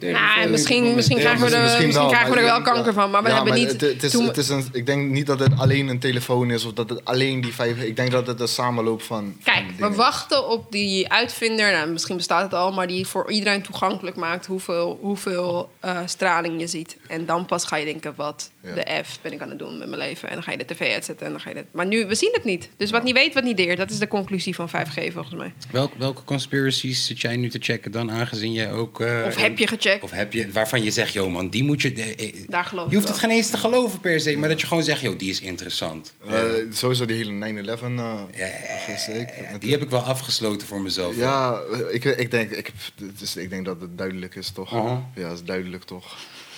Nou, 0.00 0.48
misschien, 0.50 0.94
misschien 0.94 1.16
Ja, 1.16 1.22
krijgen 1.22 1.46
we 1.48 1.54
er, 1.56 1.62
misschien 1.62 1.92
wel, 1.92 2.08
krijgen 2.08 2.30
we 2.32 2.36
er 2.38 2.44
wel 2.44 2.62
kanker 2.62 2.92
van, 2.92 3.10
maar 3.10 3.22
we 3.22 3.28
Ja, 3.28 3.34
hebben 3.34 3.54
niet... 3.54 3.70
Het, 3.70 3.80
het 3.80 4.02
is, 4.02 4.12
het 4.12 4.36
is 4.36 4.48
een, 4.48 4.64
ik 4.72 4.86
denk 4.86 5.10
niet 5.10 5.26
dat 5.26 5.38
het 5.38 5.58
alleen 5.58 5.88
een 5.88 5.98
telefoon 5.98 6.50
is 6.50 6.64
of 6.64 6.72
dat 6.72 6.90
het 6.90 7.04
alleen 7.04 7.40
die 7.40 7.52
vijf. 7.54 7.80
Ik 7.82 7.96
denk 7.96 8.10
dat 8.10 8.26
het 8.26 8.40
een 8.40 8.48
samenloop 8.48 9.02
van. 9.02 9.36
Kijk, 9.44 9.64
van 9.78 9.90
we 9.90 9.96
wachten 9.96 10.48
op 10.48 10.72
die 10.72 11.08
uitvinder, 11.12 11.72
nou, 11.72 11.90
misschien 11.90 12.16
bestaat 12.16 12.42
het 12.42 12.54
al, 12.54 12.72
maar 12.72 12.86
die 12.86 13.06
voor 13.06 13.30
iedereen 13.30 13.62
toegankelijk 13.62 14.16
maakt 14.16 14.46
hoeveel, 14.46 14.98
hoeveel 15.00 15.70
eh, 15.80 15.98
straling 16.06 16.60
je 16.60 16.66
ziet. 16.66 16.96
En 17.08 17.26
dan 17.26 17.46
pas 17.46 17.64
ga 17.64 17.76
je 17.76 17.84
denken, 17.84 18.12
wat 18.16 18.50
Ja. 18.60 18.74
de 18.74 19.02
F 19.04 19.18
ben 19.22 19.32
ik 19.32 19.40
aan 19.40 19.48
het 19.48 19.58
doen 19.58 19.78
met 19.78 19.88
mijn 19.88 20.00
leven. 20.00 20.28
En 20.28 20.34
dan 20.34 20.42
ga 20.42 20.50
je 20.50 20.58
de 20.58 20.64
tv 20.64 20.92
uitzetten 20.94 21.26
en 21.26 21.32
dan 21.32 21.40
ga 21.40 21.50
je. 21.50 21.64
Maar 21.72 21.86
nu, 21.86 22.06
we 22.06 22.14
zien 22.14 22.30
het 22.32 22.44
niet. 22.44 22.68
Dus 22.76 22.90
wat 22.90 23.02
niet 23.02 23.14
weet, 23.14 23.34
wat 23.34 23.44
niet 23.44 23.56
deert. 23.56 23.78
Dat 23.78 23.90
is 23.90 23.98
de 23.98 24.08
conclusie 24.08 24.54
van 24.54 24.68
5G 24.68 25.12
volgens 25.12 25.34
mij. 25.34 25.52
Welk, 25.70 25.92
welke 25.98 26.24
conspiracies 26.24 27.06
zit 27.06 27.20
jij 27.20 27.36
nu 27.36 27.48
te 27.50 27.58
checken 27.60 27.92
dan, 27.92 28.10
aangezien 28.10 28.52
jij 28.52 28.72
ook... 28.72 29.00
eh, 29.00 29.22
Of 29.26 29.36
heb 29.36 29.58
je 29.58 29.66
gecheckt? 29.80 30.02
Of 30.02 30.10
heb 30.10 30.32
je, 30.32 30.50
waarvan 30.52 30.82
je 30.82 30.90
zegt, 30.90 31.12
joh 31.12 31.32
man, 31.32 31.48
die 31.48 31.64
moet 31.64 31.82
je... 31.82 31.92
eh, 31.92 32.28
eh, 32.28 32.34
Daar 32.48 32.64
geloof 32.64 32.88
je 32.90 32.94
hoeft 32.96 33.08
het 33.08 33.20
wel. 33.20 33.28
geen 33.28 33.38
eens 33.38 33.50
te 33.50 33.56
geloven 33.56 34.00
per 34.00 34.20
se, 34.20 34.36
maar 34.36 34.48
dat 34.48 34.60
je 34.60 34.66
gewoon 34.66 34.82
zegt, 34.82 35.00
joh, 35.00 35.18
die 35.18 35.30
is 35.30 35.40
interessant. 35.40 36.12
Eh, 36.28 36.42
sowieso 36.72 37.04
die 37.04 37.16
hele 37.16 37.30
9-11. 37.32 37.82
eh 37.82 38.20
Ja, 38.36 38.46
gezeik. 38.94 39.34
ja, 39.52 39.58
die 39.58 39.70
heb 39.70 39.82
ik 39.82 39.90
wel 39.90 40.00
afgesloopt 40.00 40.62
voor 40.64 40.80
mezelf. 40.80 41.16
Ja, 41.16 41.60
ik, 41.90 42.04
ik, 42.04 42.30
denk, 42.30 42.50
ik, 42.50 42.66
heb- 42.66 43.08
het 43.10 43.20
is, 43.20 43.36
ik 43.36 43.50
denk 43.50 43.64
dat 43.64 43.80
het 43.80 43.98
duidelijk 43.98 44.34
is, 44.34 44.50
toch? 44.50 44.74
Aha. 44.74 45.06
Ja, 45.14 45.28
het 45.28 45.38
is 45.38 45.44
duidelijk, 45.44 45.84
toch? 45.84 46.16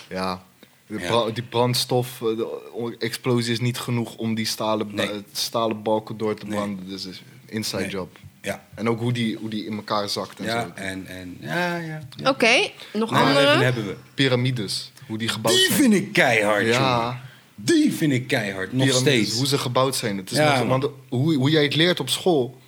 Ja. 0.08 0.44
De 0.86 0.98
Ja. 0.98 1.06
bra- 1.06 1.30
die 1.30 1.42
brandstof, 1.42 2.18
de 2.18 2.96
explosie 2.98 3.52
is 3.52 3.60
niet 3.60 3.78
genoeg 3.78 4.16
om 4.16 4.34
die 4.34 4.46
stalen, 4.46 4.94
Nee. 4.94 5.08
stalen 5.32 5.82
balken 5.82 6.16
door 6.16 6.34
te 6.34 6.46
Nee. 6.46 6.54
branden. 6.54 6.88
Dus 6.88 7.04
is 7.06 7.18
een 7.18 7.54
inside 7.54 7.82
Nee. 7.82 7.90
job. 7.90 8.16
Ja, 8.44 8.64
En 8.74 8.88
ook 8.88 9.00
hoe 9.00 9.12
die, 9.12 9.36
hoe 9.36 9.48
die 9.50 9.66
in 9.66 9.72
elkaar 9.76 10.08
zakt 10.08 10.38
en 10.38 10.44
ja, 10.44 10.60
zo. 10.62 10.82
en, 10.82 11.06
en 11.06 11.36
ja, 11.40 11.76
ja. 11.76 12.00
Oké, 12.24 12.70
nog 12.92 13.10
Nou, 13.10 13.26
andere? 13.28 13.48
even 13.50 13.64
hebben 13.64 13.86
we. 13.86 13.96
Piramides, 14.14 14.92
hoe 15.06 15.18
die 15.18 15.28
gebouwd 15.28 15.56
Die 15.56 15.66
zijn. 15.66 15.78
vind 15.78 15.94
ik 15.94 16.12
keihard, 16.12 16.66
Ja. 16.66 16.98
jongen. 17.00 17.20
Die 17.54 17.92
vind 17.92 18.12
ik 18.12 18.26
keihard, 18.26 18.72
nog 18.72 18.92
steeds. 18.92 19.36
Hoe 19.36 19.46
ze 19.46 19.58
gebouwd 19.58 19.96
zijn. 19.96 20.16
Het 20.16 20.30
is 20.30 20.36
Ja, 20.36 20.58
nog- 20.58 20.68
man. 20.68 20.80
want 20.80 20.92
hoe, 21.08 21.34
hoe 21.34 21.50
jij 21.50 21.62
het 21.62 21.74
leert 21.74 22.00
op 22.00 22.08
school, 22.08 22.58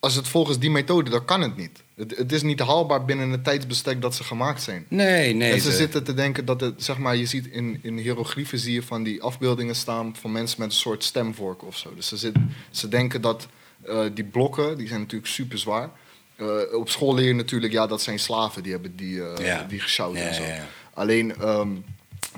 als 0.00 0.14
het 0.14 0.28
volgens 0.28 0.58
die 0.58 0.70
methode, 0.70 1.10
dan 1.10 1.24
kan 1.24 1.40
het 1.40 1.56
niet. 1.56 1.82
Het, 1.96 2.16
het 2.16 2.32
is 2.32 2.42
niet 2.42 2.60
haalbaar 2.60 3.04
binnen 3.04 3.30
het 3.30 3.44
tijdsbestek 3.44 4.02
dat 4.02 4.14
ze 4.14 4.24
gemaakt 4.24 4.62
zijn. 4.62 4.84
Nee, 4.88 5.34
nee. 5.34 5.52
en 5.52 5.60
ze 5.60 5.68
de- 5.68 5.74
zitten 5.76 6.04
te 6.04 6.14
denken 6.14 6.44
dat 6.44 6.60
het, 6.60 6.84
zeg 6.84 6.98
maar, 6.98 7.16
je 7.16 7.26
ziet 7.26 7.46
in, 7.46 7.78
in 7.82 7.96
hieroglyphen 7.98 8.58
zie 8.58 8.72
je 8.74 8.82
van 8.82 9.02
die 9.02 9.22
afbeeldingen 9.22 9.74
staan 9.76 10.16
van 10.20 10.32
mensen 10.32 10.60
met 10.60 10.68
een 10.70 10.76
soort 10.76 11.04
stemvork 11.04 11.64
of 11.64 11.76
zo. 11.76 11.94
Dus 11.94 12.08
ze, 12.08 12.16
zit, 12.16 12.34
ze 12.70 12.88
denken 12.88 13.20
dat 13.20 13.46
eh, 13.88 14.00
die 14.14 14.24
blokken, 14.24 14.78
die 14.78 14.88
zijn 14.88 15.00
natuurlijk 15.00 15.30
super 15.30 15.58
zwaar. 15.58 15.90
Eh, 16.36 16.46
op 16.72 16.88
school 16.88 17.14
leer 17.14 17.26
je 17.26 17.34
natuurlijk, 17.34 17.72
ja, 17.72 17.86
dat 17.86 18.02
zijn 18.02 18.18
slaven 18.18 18.62
die 18.62 18.72
hebben 18.72 18.96
die, 18.96 19.14
Ja. 19.14 19.62
die 19.68 19.80
Ja, 19.86 20.26
en 20.28 20.34
zo. 20.34 20.42
ja. 20.42 20.66
Alleen 20.94 21.34
ehm, 21.36 21.68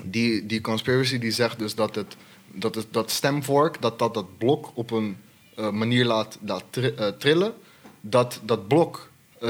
die, 0.03 0.45
die 0.45 0.61
conspiracy 0.61 1.19
die 1.19 1.31
zegt 1.31 1.59
dus 1.59 1.75
dat 1.75 1.95
het, 1.95 2.15
dat, 2.53 2.75
het, 2.75 2.87
dat 2.91 3.11
stemvork, 3.11 3.81
dat 3.81 3.99
dat, 3.99 4.13
dat 4.13 4.37
blok 4.37 4.71
op 4.73 4.91
een 4.91 5.17
manier 5.71 6.05
laat, 6.05 6.37
laat 6.45 6.63
tri- 6.69 6.93
eh, 6.97 7.07
trillen, 7.07 7.53
dat 8.01 8.39
dat 8.43 8.67
blok 8.67 9.09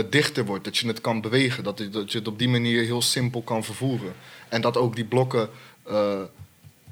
dichter 0.09 0.45
wordt, 0.45 0.63
dat 0.63 0.77
je 0.77 0.87
het 0.87 1.01
kan 1.01 1.21
bewegen, 1.21 1.63
dat, 1.63 1.77
je- 1.77 1.89
dat 1.89 2.11
je 2.11 2.17
het 2.17 2.27
op 2.27 2.39
die 2.39 2.49
manier 2.49 2.83
heel 2.83 3.01
simpel 3.01 3.41
kan 3.41 3.63
vervoeren. 3.63 4.13
En 4.49 4.61
dat 4.61 4.77
ook 4.77 4.95
die 4.95 5.05
blokken 5.05 5.49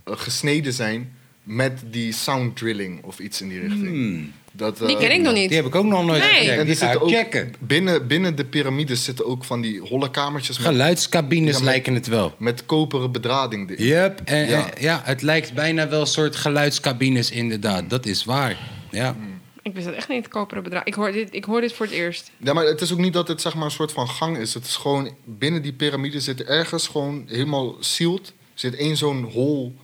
gesneden 0.05 0.73
zijn 0.73 1.15
met 1.43 1.81
die 1.85 2.11
sound 2.13 2.55
drilling 2.57 3.03
of 3.03 3.19
iets 3.19 3.41
in 3.41 3.49
die 3.49 3.59
richting. 3.59 3.87
Hmm. 3.87 4.31
Dat, 4.57 4.77
Die 4.77 4.87
eh, 4.87 4.97
ken 4.97 5.11
ik 5.11 5.21
nog 5.21 5.33
niet. 5.33 5.47
Die 5.47 5.57
heb 5.57 5.65
ik 5.67 5.75
ook 5.75 5.85
nog 5.85 6.05
nooit 6.05 6.21
Nee. 6.21 6.29
gecheckt. 6.29 6.65
Die 6.65 6.75
ga 6.75 6.85
ik 6.85 6.91
zitten 6.91 7.01
ook 7.01 7.09
checken. 7.09 7.53
binnen, 7.59 8.07
binnen 8.07 8.35
de 8.35 8.45
piramides 8.45 9.03
zitten 9.03 9.25
ook 9.25 9.43
van 9.43 9.61
die 9.61 9.79
holle 9.79 10.11
kamertjes 10.11 10.57
met, 10.57 10.67
Geluidscabines 10.67 11.57
Ja, 11.57 11.63
lijken 11.63 11.93
het 11.93 12.07
wel. 12.07 12.35
met 12.37 12.65
koperen 12.65 13.11
bedrading. 13.11 13.73
Yep, 13.77 14.21
en, 14.25 14.71
Ja. 14.79 15.01
het 15.03 15.21
lijkt 15.21 15.53
bijna 15.53 15.87
wel 15.89 15.99
een 16.01 16.07
soort 16.07 16.35
geluidscabines 16.35 17.31
inderdaad. 17.31 17.89
Dat 17.89 18.05
is 18.05 18.25
waar. 18.25 18.57
Ja. 18.91 19.15
Ik 19.61 19.73
wist 19.73 19.85
het 19.85 19.95
echt 19.95 20.09
niet, 20.09 20.27
koperen 20.27 20.63
bedrag. 20.63 20.83
Ik 20.83 20.93
hoor, 20.93 21.11
dit, 21.11 21.27
ik 21.31 21.43
hoor 21.45 21.61
dit 21.61 21.73
voor 21.73 21.85
het 21.85 21.95
eerst. 21.95 22.31
Ja, 22.37 22.53
maar 22.53 22.65
het 22.65 22.81
is 22.81 22.91
ook 22.91 22.97
niet 22.97 23.13
dat 23.13 23.27
het 23.27 23.41
zeg 23.41 23.55
maar 23.55 23.65
een 23.65 23.71
soort 23.71 23.91
van 23.91 24.07
gang 24.09 24.37
is. 24.37 24.53
Het 24.53 24.65
is 24.65 24.75
gewoon 24.75 25.09
binnen 25.25 25.61
die 25.61 25.73
piramide 25.73 26.19
zit 26.19 26.39
er 26.39 26.47
ergens 26.47 26.87
gewoon 26.87 27.23
helemaal 27.27 27.75
sealed. 27.79 28.33
Zit 28.53 28.75
één 28.75 28.97
zo'n 28.97 29.23
hol 29.23 29.75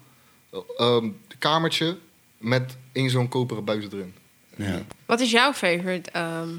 eh, 0.51 0.59
ehm, 0.77 1.09
kamertje 1.39 1.97
met 2.37 2.77
één 2.91 3.09
zo'n 3.09 3.27
koperen 3.27 3.63
buis 3.63 3.85
erin. 3.91 4.13
Ja. 4.55 4.81
Wat 5.05 5.19
is 5.19 5.31
jouw 5.31 5.53
favorite 5.53 6.11
ehm, 6.11 6.49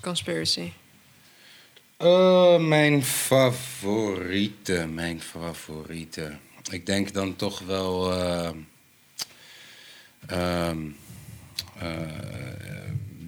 conspiracy? 0.00 0.72
Eh, 1.96 2.56
mijn 2.58 3.04
favoriete, 3.04 4.86
mijn 4.86 5.20
favoriete. 5.20 6.32
Ik 6.70 6.86
denk 6.86 7.12
dan 7.12 7.36
toch 7.36 7.58
wel 7.58 8.12
eh, 8.12 8.50
ehm, 10.26 10.78
eh, 11.78 12.00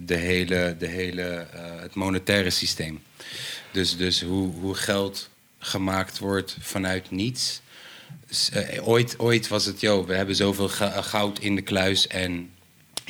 de 0.05 0.15
hele, 0.15 0.75
de 0.79 0.87
hele 0.87 1.47
het 1.81 1.95
monetaire 1.95 2.49
systeem. 2.49 3.01
Dus, 3.71 3.97
dus 3.97 4.21
hoe, 4.21 4.53
hoe 4.53 4.75
geld 4.75 5.29
gemaakt 5.59 6.19
wordt 6.19 6.57
vanuit 6.59 7.11
niets. 7.11 7.61
Ooit, 8.81 9.19
ooit 9.19 9.47
was 9.47 9.65
het, 9.65 9.79
joh, 9.79 10.07
we 10.07 10.13
hebben 10.13 10.35
zoveel 10.35 10.69
goud 10.69 11.39
in 11.39 11.55
de 11.55 11.61
kluis 11.61 12.07
en 12.07 12.51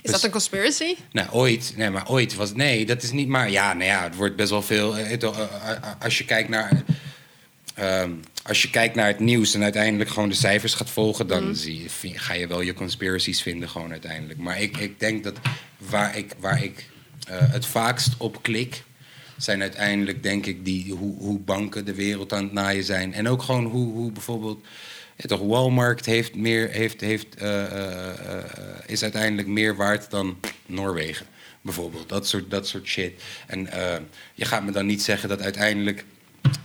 Is 0.02 0.12
dat 0.12 0.24
een 0.24 0.32
conspiracy? 0.32 0.96
nou, 1.12 1.30
ooit. 1.32 1.74
Nee, 1.76 1.90
maar 1.90 2.10
ooit 2.10 2.36
was... 2.36 2.54
Nee, 2.54 2.86
dat 2.86 3.04
is 3.04 3.12
niet 3.12 3.28
maar... 3.28 3.52
Ja, 3.52 3.74
nou 3.74 3.86
ja, 3.86 4.04
het 4.04 4.16
wordt 4.16 4.36
best 4.36 4.50
wel 4.50 4.62
veel... 4.62 4.98
eh, 4.98 5.10
het, 5.10 5.24
eh, 5.24 5.30
eh, 5.30 5.78
als 6.00 6.18
je 6.18 6.26
kijkt 6.26 6.50
naar... 6.50 6.84
ehm, 7.74 8.12
als 8.44 8.62
je 8.62 8.70
kijkt 8.70 8.96
naar 8.96 9.08
het 9.08 9.20
nieuws 9.20 9.54
en 9.54 9.64
uiteindelijk 9.64 10.10
gewoon 10.10 10.30
de 10.30 10.36
cijfers 10.36 10.74
gaat 10.74 10.90
volgen... 10.90 11.28
dan 11.28 11.56
zie 11.56 11.84
je, 11.84 11.90
vind- 11.90 12.20
ga 12.20 12.34
je 12.34 12.48
wel 12.48 12.62
je 12.62 12.74
conspiracies 12.74 13.42
vinden 13.42 13.70
gewoon 13.70 13.92
uiteindelijk. 13.92 14.40
Maar 14.40 14.62
ik, 14.62 14.78
ik 14.78 15.00
denk 15.00 15.24
dat 15.24 15.36
waar 15.78 16.18
ik, 16.18 16.32
waar 16.40 16.64
ik 16.64 16.90
het 17.30 17.66
vaakst 17.66 18.14
op 18.18 18.42
klik... 18.44 18.84
zijn 19.38 19.62
uiteindelijk, 19.62 20.24
denk 20.24 20.46
ik, 20.46 20.66
die, 20.66 20.94
hoe, 20.94 21.18
hoe 21.18 21.40
banken 21.40 21.86
de 21.86 21.94
wereld 21.94 22.34
aan 22.34 22.44
het 22.44 22.54
naaien 22.54 22.84
zijn. 22.84 23.14
En 23.14 23.28
ook 23.28 23.42
gewoon 23.44 23.66
hoe, 23.66 23.94
hoe 23.94 24.12
bijvoorbeeld... 24.12 24.66
Ja, 25.22 25.28
toch, 25.28 25.42
Walmart 25.42 26.06
heeft 26.06 26.36
meer, 26.36 26.70
heeft, 26.70 27.02
heeft, 27.02 27.36
eh, 27.36 27.64
eh, 27.64 28.10
eh, 28.10 28.44
is 28.86 29.04
uiteindelijk 29.04 29.48
meer 29.48 29.76
waard 29.76 30.12
dan 30.12 30.40
Noorwegen. 30.66 31.26
Bijvoorbeeld, 31.62 32.10
dat 32.10 32.28
soort, 32.28 32.52
dat 32.52 32.68
soort 32.68 32.88
shit. 32.88 33.24
En 33.48 33.70
je 34.34 34.46
gaat 34.46 34.64
me 34.64 34.72
dan 34.72 34.86
niet 34.86 35.02
zeggen 35.02 35.30
dat 35.30 35.42
uiteindelijk 35.42 36.06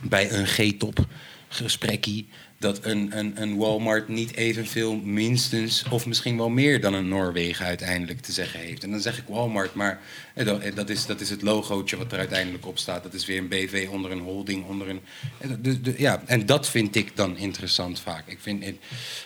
bij 0.01 0.33
een 0.33 0.47
G-top 0.47 1.07
gesprekkie... 1.49 2.29
dat 2.65 2.79
een, 2.85 3.19
een, 3.19 3.33
een 3.43 3.57
Walmart 3.57 4.09
niet 4.09 4.37
evenveel 4.37 4.95
minstens... 4.95 5.85
of 5.91 6.07
misschien 6.07 6.37
wel 6.37 6.49
meer 6.49 6.81
dan 6.81 6.95
een 6.95 7.09
Noorwegen 7.09 7.67
uiteindelijk 7.67 8.21
te 8.21 8.33
zeggen 8.33 8.61
heeft. 8.61 8.83
En 8.85 8.91
dan 8.91 9.01
zeg 9.01 9.19
ik 9.19 9.25
Walmart, 9.29 9.75
maar 9.75 10.01
eh, 10.35 10.47
dat- 10.47 10.61
eh, 10.61 10.75
dat 10.75 10.89
is, 10.89 11.07
dat 11.07 11.21
is 11.21 11.31
het 11.31 11.43
logootje 11.43 11.97
wat 11.97 12.13
er 12.13 12.19
uiteindelijk 12.19 12.67
op 12.67 12.79
staat. 12.79 13.03
Dat 13.03 13.15
is 13.15 13.27
weer 13.27 13.39
een 13.39 13.49
BV 13.49 13.89
onder 13.91 14.11
een 14.11 14.21
holding, 14.21 14.65
onder 14.69 14.89
een... 14.89 15.01
eh, 15.39 15.51
de- 15.63 15.81
de- 15.81 15.95
ja, 15.99 16.23
en 16.27 16.47
dat 16.47 16.69
vind 16.71 16.97
ik 16.97 17.17
dan 17.17 17.37
interessant 17.37 18.01
vaak. 18.01 18.23
Ik 18.27 18.39
vind 18.41 18.65
het, 18.65 18.77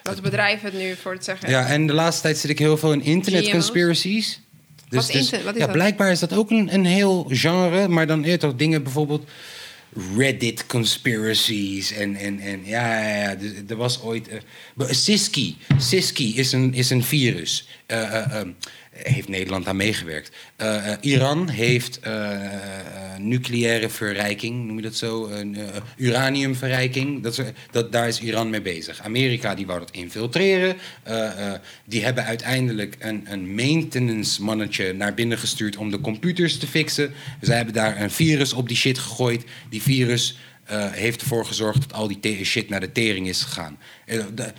Dat 0.03 0.21
bedrijf 0.23 0.61
het 0.61 0.73
nu 0.75 0.95
voor 0.97 1.13
het 1.13 1.25
zeggen. 1.25 1.51
ja, 1.51 1.67
en 1.67 1.87
de 1.87 1.93
laatste 1.93 2.23
tijd 2.23 2.39
zit 2.39 2.51
ik 2.51 2.59
heel 2.59 2.77
veel 2.79 2.93
in 2.93 3.03
internet 3.03 3.51
conspiracies. 3.51 4.41
Dus, 4.89 5.07
Wat 5.07 5.15
is 5.15 5.29
dus-? 5.31 5.43
Wat 5.43 5.55
is 5.55 5.61
ja, 5.61 5.67
dat? 5.67 5.75
blijkbaar 5.77 6.11
is 6.11 6.19
dat 6.19 6.33
ook 6.33 6.51
een, 6.51 6.75
een 6.75 6.85
heel 6.85 7.27
genre, 7.29 7.89
maar 7.89 8.07
dan 8.07 8.25
eerder 8.25 8.57
dingen 8.57 8.83
bijvoorbeeld 8.83 9.29
Reddit 10.17 10.67
conspiracies 10.67 11.93
en, 11.93 12.17
en, 12.17 12.41
en 12.41 12.61
ja, 12.65 13.03
ja, 13.03 13.23
ja 13.23 13.35
dus 13.35 13.51
er 13.69 13.77
was 13.77 14.03
ooit... 14.03 14.29
maar 14.75 14.95
Siski, 14.95 15.57
Siski 15.79 16.37
is 16.37 16.53
een, 16.53 16.75
is 16.75 16.91
een 16.91 17.05
virus. 17.05 17.69
Eh, 17.87 18.03
eh, 18.03 18.41
eh, 18.41 18.49
heeft 19.03 19.29
Nederland 19.29 19.67
aan 19.67 19.77
meegewerkt. 19.77 20.37
Eh, 20.57 20.93
eh, 20.93 20.99
Iran 21.01 21.49
heeft 21.49 22.01
eh, 22.01 22.39
nucleaire 23.19 23.89
verrijking, 23.89 24.67
noem 24.67 24.77
je 24.77 24.83
dat 24.83 24.95
zo? 24.95 25.31
Uraniumverrijking. 25.97 27.23
Dat, 27.23 27.43
dat, 27.71 27.93
daar 27.93 28.09
is 28.09 28.21
Iran 28.21 28.51
mee 28.51 28.63
bezig. 28.63 29.03
Amerika 29.03 29.55
die 29.55 29.67
wou 29.67 29.79
dat 29.79 29.91
infiltreren. 29.91 30.77
Die 31.85 32.05
hebben 32.05 32.25
uiteindelijk 32.25 32.97
een, 32.99 33.27
een 33.29 33.55
maintenance 33.55 34.43
mannetje 34.43 34.93
naar 34.93 35.15
binnen 35.15 35.39
gestuurd 35.39 35.77
om 35.77 35.91
de 35.91 36.01
computers 36.01 36.59
te 36.59 36.67
fixen. 36.67 37.13
Zij 37.41 37.57
hebben 37.57 37.75
daar 37.75 38.01
een 38.01 38.11
virus 38.11 38.53
op 38.53 38.69
die 38.69 38.77
shit 38.77 38.99
gegooid. 38.99 39.45
Die 39.71 39.83
virus 39.83 40.39
heeft 40.91 41.21
ervoor 41.21 41.47
gezorgd 41.47 41.81
dat 41.81 41.93
al 41.93 42.09
die 42.09 42.45
shit 42.45 42.69
naar 42.69 42.81
de 42.81 42.93
tering 42.93 43.29
is 43.29 43.43
gegaan. 43.43 43.79
Da- 44.35 44.53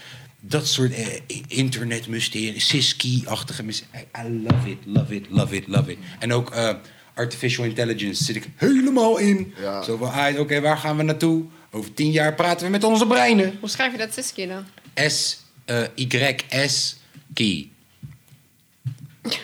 dat 0.49 0.67
soort 0.67 0.93
eh, 0.93 1.07
internetmysterie, 1.47 2.59
Siski-achtige 2.59 3.63
mysterie. 3.63 4.05
I 4.25 4.29
love 4.47 4.69
it, 4.69 4.77
love 4.85 5.15
it, 5.15 5.25
love 5.29 5.55
it, 5.55 5.67
love 5.67 5.91
it. 5.91 5.97
En 6.19 6.33
ook 6.33 6.51
eh, 6.51 6.69
artificial 7.13 7.65
intelligence 7.65 8.23
zit 8.23 8.35
ik 8.35 8.47
helemaal 8.55 9.17
in. 9.17 9.53
Ja. 9.59 9.81
Zo 9.83 9.97
van, 9.97 10.11
ah, 10.11 10.39
oké, 10.39 10.59
waar 10.61 10.77
gaan 10.77 10.97
we 10.97 11.03
naartoe? 11.03 11.43
Over 11.71 11.93
tien 11.93 12.11
jaar 12.11 12.33
praten 12.35 12.65
we 12.65 12.71
met 12.71 12.83
onze 12.83 13.07
breinen. 13.07 13.57
Hoe 13.59 13.69
schrijf 13.69 13.91
je 13.91 13.97
dat 13.97 14.13
Siski 14.13 14.47
dan? 14.47 14.65
S, 15.09 15.37
eh, 15.65 15.83
Y, 15.95 16.35
S, 16.67 16.95
Key. 17.33 17.69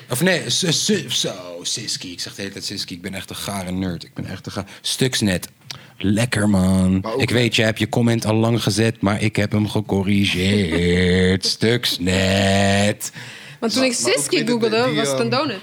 Of 0.10 0.22
nee, 0.22 0.50
s- 0.50 0.84
s- 0.86 1.20
zo, 1.20 1.60
Siski. 1.62 2.12
Ik 2.12 2.20
zeg 2.20 2.36
de 2.36 2.42
hele 2.42 2.54
tijd 2.54 2.66
Siski. 2.66 2.94
Ik 2.96 3.02
ben 3.02 3.14
echt 3.14 3.30
een 3.30 3.36
gare 3.36 3.72
nerd. 3.72 4.04
Ik 4.04 4.14
ben 4.14 4.26
echt 4.26 4.46
een 4.46 4.52
gare... 4.52 4.68
Stuxnet. 4.82 5.48
Lekker, 5.98 6.50
man. 6.50 7.04
Ook- 7.06 7.22
Ik 7.22 7.30
weet, 7.30 7.56
je 7.56 7.62
hebt 7.64 7.80
je 7.80 7.90
comment 7.90 8.26
al 8.26 8.36
lang 8.36 8.64
gezet, 8.64 9.02
maar 9.02 9.22
ik 9.22 9.36
heb 9.36 9.52
hem 9.52 9.70
gecorrigeerd. 9.70 11.46
Stuxnet. 11.56 13.12
Want 13.60 13.74
toen 13.74 13.84
ik 13.84 14.00
Maar- 14.02 14.12
Siski 14.14 14.38
het, 14.38 14.50
googelde, 14.50 14.84
die, 14.86 14.96
was 14.96 15.10
het 15.10 15.20
een 15.20 15.32
ehm, 15.32 15.38
donut. 15.40 15.60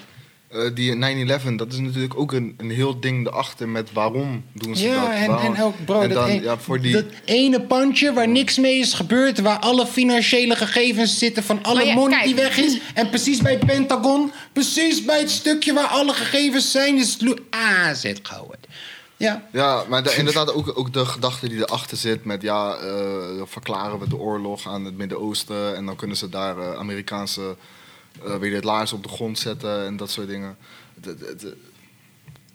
Eh, 0.49 0.61
die 0.75 0.95
9-11, 0.95 1.57
dat 1.57 1.73
is 1.73 1.79
natuurlijk 1.79 2.19
ook 2.19 2.33
een, 2.33 2.55
een 2.57 2.71
heel 2.71 3.01
ding 3.01 3.27
erachter 3.27 3.69
met 3.69 3.93
waarom 3.93 4.45
doen 4.53 4.77
ze 4.77 4.85
dat. 4.85 4.95
Ja, 4.95 5.15
en, 5.15 5.27
waarom- 5.27 5.55
en 5.55 5.63
ook, 5.63 5.75
bro, 5.85 6.01
en 6.01 6.09
dat, 6.09 6.19
dan, 6.19 6.31
een- 6.37 6.43
ja, 6.43 6.59
voor 6.59 6.81
die, 6.81 6.93
dat 6.93 7.05
ene 7.25 7.61
pandje 7.61 8.13
waar 8.13 8.29
niks 8.29 8.59
mee 8.59 8.79
is 8.79 8.93
gebeurd... 8.93 9.41
waar 9.41 9.59
alle 9.59 9.87
financiële 9.87 10.57
gegevens 10.57 11.19
zitten 11.19 11.43
van 11.43 11.63
alle 11.63 11.85
ja, 11.85 11.95
money 11.95 12.11
kijk. 12.19 12.25
die 12.25 12.35
weg 12.35 12.57
is... 12.59 12.79
en 12.95 13.09
precies 13.09 13.39
bij 13.39 13.53
het 13.53 13.67
Pentagon, 13.67 14.33
precies 14.53 15.05
bij 15.05 15.19
het 15.19 15.31
stukje 15.31 15.73
waar 15.73 15.87
alle 15.87 16.13
gegevens 16.13 16.71
zijn... 16.71 16.99
is 16.99 17.17
het 17.21 17.41
ah, 17.51 17.93
zit 17.95 18.21
gewoon. 18.23 18.51
Ja, 19.23 19.49
Ja, 19.53 19.85
maar 19.89 20.03
de- 20.03 20.15
inderdaad 20.17 20.53
ook, 20.53 20.79
ook 20.79 20.93
de 20.93 21.05
gedachte 21.07 21.49
die 21.49 21.59
erachter 21.59 21.97
zit 21.97 22.25
met 22.25 22.43
ja, 22.43 22.75
eh, 22.77 23.43
verklaren 23.45 23.99
we 23.99 24.09
de 24.09 24.17
oorlog 24.17 24.69
aan 24.69 24.85
het 24.85 24.97
Midden-Oosten 24.97 25.77
en 25.77 25.87
dan 25.87 25.97
kunnen 25.97 26.17
ze 26.17 26.29
daar 26.29 26.59
eh, 26.59 26.75
Amerikaanse 26.79 27.57
eh 28.25 28.37
weet 28.37 28.51
je, 28.51 28.55
het 28.57 28.65
laars 28.65 28.93
op 28.93 29.03
de 29.03 29.09
grond 29.09 29.39
zetten 29.39 29.87
en 29.87 29.97
dat 29.97 30.11
soort 30.11 30.29
dingen. 30.29 30.57
De, 30.95 31.15
de, 31.17 31.35
de- 31.39 31.57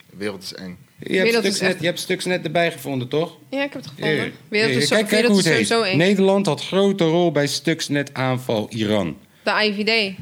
de 0.10 0.18
wereld 0.18 0.44
is 0.44 0.54
eng. 0.54 0.78
je 0.98 1.18
hebt, 1.18 1.34
Stuxnet, 1.34 1.70
echt- 1.72 1.80
je 1.80 1.86
hebt 1.86 2.00
Stuxnet 2.00 2.44
erbij 2.46 2.72
gevonden, 2.72 3.08
toch? 3.08 3.38
Ja, 3.50 3.64
ik 3.64 3.74
heb 3.74 3.82
het 3.84 3.92
gevonden. 3.92 4.32
Wereld 4.48 4.72
is, 4.76 4.88
zo, 4.88 4.96
kijk, 4.96 5.08
kijk 5.08 5.10
wereld 5.10 5.32
hoe 5.32 5.40
is 5.40 5.46
het 5.46 5.54
heet. 5.58 5.68
sowieso 5.68 5.92
eng. 5.92 5.98
Nederland 5.98 6.46
had 6.46 6.64
grote 6.66 7.04
rol 7.04 7.32
bij 7.32 7.48
Stuxnet 7.48 8.14
aanval 8.14 8.68
Iran. 8.70 9.18
De 9.44 9.52
IVD. 9.52 10.16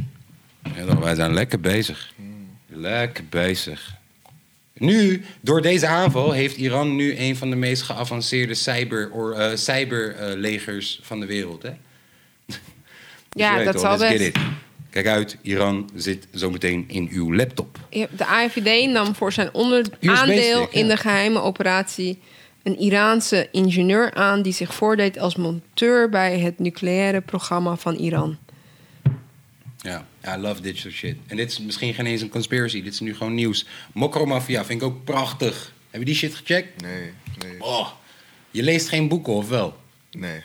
Ja, 0.75 0.85
dan, 0.85 0.99
wij 1.01 1.15
zijn 1.15 1.33
lekker 1.33 1.59
bezig. 1.59 2.13
Lekker 2.67 3.23
bezig. 3.29 3.93
Nu, 4.77 5.21
door 5.41 5.61
deze 5.61 5.87
aanval, 5.87 6.31
heeft 6.31 6.57
Iran 6.57 6.95
nu 6.95 7.17
een 7.17 7.35
van 7.35 7.49
de 7.49 7.55
meest 7.55 7.81
geavanceerde 7.81 8.53
cyber, 8.53 9.11
eh, 9.11 9.55
cyberlegers 9.55 10.99
van 11.01 11.19
de 11.19 11.25
wereld. 11.25 11.63
Hè? 11.63 11.71
Dus 12.45 12.59
Ja, 13.29 13.55
weet 13.55 13.65
dat 13.65 13.79
zal 13.79 13.97
best. 13.97 14.31
Kijk 14.89 15.07
uit, 15.07 15.37
Iran 15.41 15.89
zit 15.95 16.27
zometeen 16.31 16.85
in 16.87 17.09
uw 17.11 17.33
laptop. 17.35 17.79
De 17.89 18.25
AIVD 18.25 18.89
nam 18.91 19.15
voor 19.15 19.31
zijn 19.31 19.53
onder 19.53 19.85
aandeel 20.01 20.67
in 20.71 20.87
de 20.87 20.97
geheime 20.97 21.41
operatie 21.41 22.19
een 22.63 22.77
Iraanse 22.77 23.47
ingenieur 23.51 24.13
aan 24.13 24.41
die 24.41 24.53
zich 24.53 24.73
voordeed 24.73 25.19
als 25.19 25.35
monteur 25.35 26.09
bij 26.09 26.39
het 26.39 26.59
nucleaire 26.59 27.21
programma 27.21 27.75
van 27.75 27.95
Iran. 27.95 28.37
Ja, 29.85 30.07
I 30.27 30.37
love 30.37 30.71
soort 30.75 30.93
shit. 30.93 31.15
En 31.27 31.37
dit 31.37 31.51
is 31.51 31.59
misschien 31.59 31.93
geen 31.93 32.05
eens 32.05 32.21
een 32.21 32.29
conspiracy, 32.29 32.83
dit 32.83 32.93
is 32.93 32.99
nu 32.99 33.15
gewoon 33.15 33.33
nieuws. 33.33 33.65
Mokromafia 33.93 34.65
vind 34.65 34.81
ik 34.81 34.87
ook 34.87 35.03
prachtig. 35.03 35.73
Heb 35.89 35.99
je 35.99 36.05
die 36.05 36.15
shit 36.15 36.35
gecheckt? 36.35 36.81
Nee, 36.81 37.11
nee, 37.43 37.61
Oh, 37.63 37.89
je 38.51 38.63
leest 38.63 38.89
geen 38.89 39.07
boeken, 39.07 39.33
of 39.33 39.49
wel? 39.49 39.77
nee. 40.11 40.41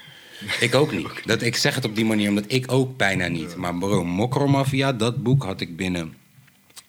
Ik 0.61 0.75
ook 0.75 0.93
niet. 0.93 1.07
Dat, 1.27 1.43
ik 1.43 1.57
zeg 1.57 1.75
het 1.75 1.85
op 1.85 1.95
die 1.97 2.05
manier, 2.05 2.29
omdat 2.29 2.45
ik 2.47 2.73
ook 2.73 2.97
bijna 2.97 3.27
niet. 3.29 3.57
Maar 3.57 3.75
bro, 3.79 4.05
Mokromafia, 4.05 4.93
dat 4.93 5.23
boek 5.23 5.43
had 5.43 5.61
ik 5.61 5.77
binnen 5.77 6.15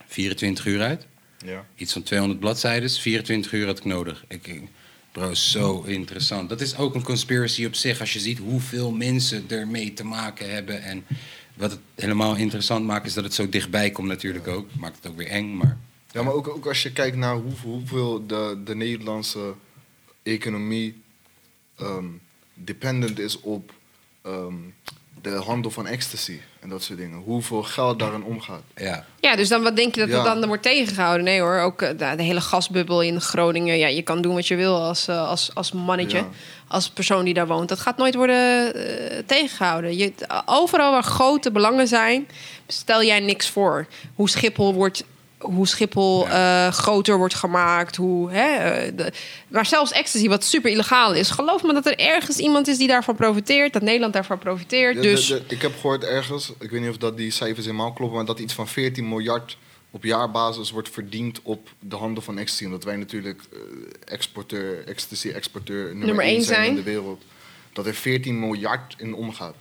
24 0.08 0.66
uur 0.66 0.82
uit. 0.82 1.06
Ja. 1.46 1.66
Iets 1.76 1.94
van 1.94 2.04
200 2.04 2.40
bladzijden. 2.40 2.90
24 2.90 3.52
uur 3.52 3.66
had 3.66 3.78
ik 3.78 3.86
nodig. 3.86 4.24
Ik, 4.28 4.48
ik- 4.48 4.62
bro, 5.12 5.34
zo 5.34 5.82
interessant. 5.82 6.50
Dat 6.50 6.62
is 6.62 6.78
ook 6.78 6.96
een 6.96 7.04
conspiracy 7.04 7.66
op 7.66 7.76
zich. 7.76 8.00
Als 8.00 8.14
je 8.14 8.20
ziet 8.20 8.38
hoeveel 8.38 8.92
mensen 8.92 9.46
ermee 9.50 9.94
te 9.94 10.04
maken 10.04 10.54
hebben. 10.54 10.84
En 10.84 11.06
wat 11.62 11.72
het 11.72 11.80
helemaal 11.96 12.36
interessant 12.36 12.86
maakt, 12.86 13.06
is 13.06 13.14
dat 13.14 13.24
het 13.24 13.34
zo 13.34 13.50
dichtbij 13.50 13.92
komt 13.92 14.08
natuurlijk 14.08 14.48
ook. 14.48 14.76
Maakt 14.76 14.96
het 14.96 15.08
ook 15.08 15.18
weer 15.18 15.28
eng, 15.28 15.58
maar... 15.58 15.78
Ja, 16.12 16.24
maar 16.24 16.34
ook, 16.34 16.48
ook 16.48 16.66
als 16.66 16.84
je 16.84 16.92
kijkt 16.92 17.18
naar 17.18 17.36
hoeveel, 17.36 18.28
de, 18.28 18.62
de 18.66 18.76
Nederlandse 18.76 19.54
economie 20.24 21.02
ehm, 21.76 22.06
dependent 22.54 23.20
is 23.20 23.40
op 23.40 23.74
ehm, 24.22 24.56
de 25.22 25.30
handel 25.30 25.72
van 25.72 25.88
ecstasy 25.88 26.40
en 26.60 26.70
dat 26.70 26.84
soort 26.84 27.00
dingen. 27.00 27.18
Hoeveel 27.18 27.64
geld 27.64 28.00
daarin 28.00 28.24
omgaat. 28.24 28.62
Ja, 28.76 29.06
Ja, 29.20 29.36
dus 29.36 29.50
dan 29.50 29.64
wat 29.64 29.76
denk 29.76 29.96
je 29.96 30.00
dat 30.02 30.10
Ja. 30.10 30.18
er 30.18 30.24
dan 30.40 30.48
wordt 30.48 30.64
tegengehouden? 30.64 31.24
Nee 31.26 31.42
hoor, 31.42 31.60
ook 31.60 31.82
eh, 31.82 31.90
de, 31.90 32.14
de 32.16 32.24
hele 32.24 32.42
gasbubbel 32.42 33.02
in 33.02 33.22
Groningen. 33.22 33.78
Ja, 33.78 33.88
je 33.88 34.02
kan 34.02 34.22
doen 34.22 34.34
wat 34.34 34.48
je 34.48 34.56
wil 34.56 34.82
als, 34.82 35.08
eh, 35.08 35.28
als, 35.30 35.52
als 35.56 35.72
mannetje, 35.72 36.18
Ja. 36.18 36.28
als 36.68 36.90
persoon 36.90 37.26
die 37.26 37.34
daar 37.34 37.48
woont. 37.48 37.70
Dat 37.70 37.80
gaat 37.80 37.98
nooit 37.98 38.16
worden 38.16 38.74
eh, 38.74 39.18
tegengehouden. 39.26 39.98
Je, 39.98 40.14
overal 40.46 40.92
waar 40.92 41.04
grote 41.04 41.52
belangen 41.52 41.88
zijn, 41.88 42.28
stel 42.68 43.04
jij 43.04 43.20
niks 43.20 43.50
voor. 43.50 43.88
Hoe 44.16 44.30
Schiphol 44.30 44.74
wordt... 44.74 45.04
Hoe 45.42 45.68
Schiphol 45.68 46.28
eh, 46.28 46.68
groter 46.72 47.18
wordt 47.18 47.34
gemaakt. 47.36 47.96
Hoe, 47.96 48.32
hè, 48.32 48.48
eh, 48.58 48.92
de- 48.96 49.12
maar 49.48 49.66
zelfs 49.66 49.92
ecstasy, 49.92 50.28
wat 50.28 50.44
super 50.44 50.72
illegaal 50.72 51.14
is. 51.14 51.30
Geloof 51.30 51.64
me 51.64 51.74
dat 51.74 51.86
er 51.86 51.98
ergens 52.00 52.38
iemand 52.38 52.68
is 52.68 52.78
die 52.78 52.88
daarvan 52.88 53.16
profiteert. 53.16 53.74
Dat 53.74 53.82
Nederland 53.82 54.14
daarvan 54.14 54.38
profiteert. 54.38 54.96
De- 54.96 55.02
dus 55.02 55.28
de- 55.28 55.44
de- 55.48 55.56
ik 55.56 55.62
heb 55.62 55.74
gehoord 55.76 56.04
ergens, 56.04 56.52
ik 56.60 56.70
weet 56.72 56.82
niet 56.82 56.90
of 56.90 56.98
dat 56.98 57.18
die 57.18 57.32
cijfers 57.32 57.66
helemaal 57.66 57.94
kloppen, 57.94 58.18
maar 58.18 58.26
dat 58.26 58.40
iets 58.40 58.54
van 58.54 58.68
14 58.68 59.10
miljard 59.10 59.58
op 59.92 60.04
jaarbasis 60.04 60.72
wordt 60.72 60.90
verdiend 60.90 61.40
op 61.44 61.70
de 61.80 61.96
handel 61.96 62.24
van 62.24 62.38
ecstasy. 62.38 62.66
Omdat 62.66 62.84
wij 62.84 62.96
natuurlijk 62.96 63.42
eh, 63.54 63.60
exporteur, 64.14 64.88
ecstasy-exporteur 64.88 65.86
nummer, 65.86 66.06
Nummer 66.06 66.24
één 66.26 66.34
één 66.36 66.44
zijn, 66.44 66.56
zijn. 66.58 66.70
in 66.70 66.76
de 66.76 66.84
wereld. 66.84 67.24
Dat 67.74 67.86
er 67.86 67.94
14 67.94 68.40
miljard 68.40 68.96
in 68.98 69.14
omgaat. 69.16 69.56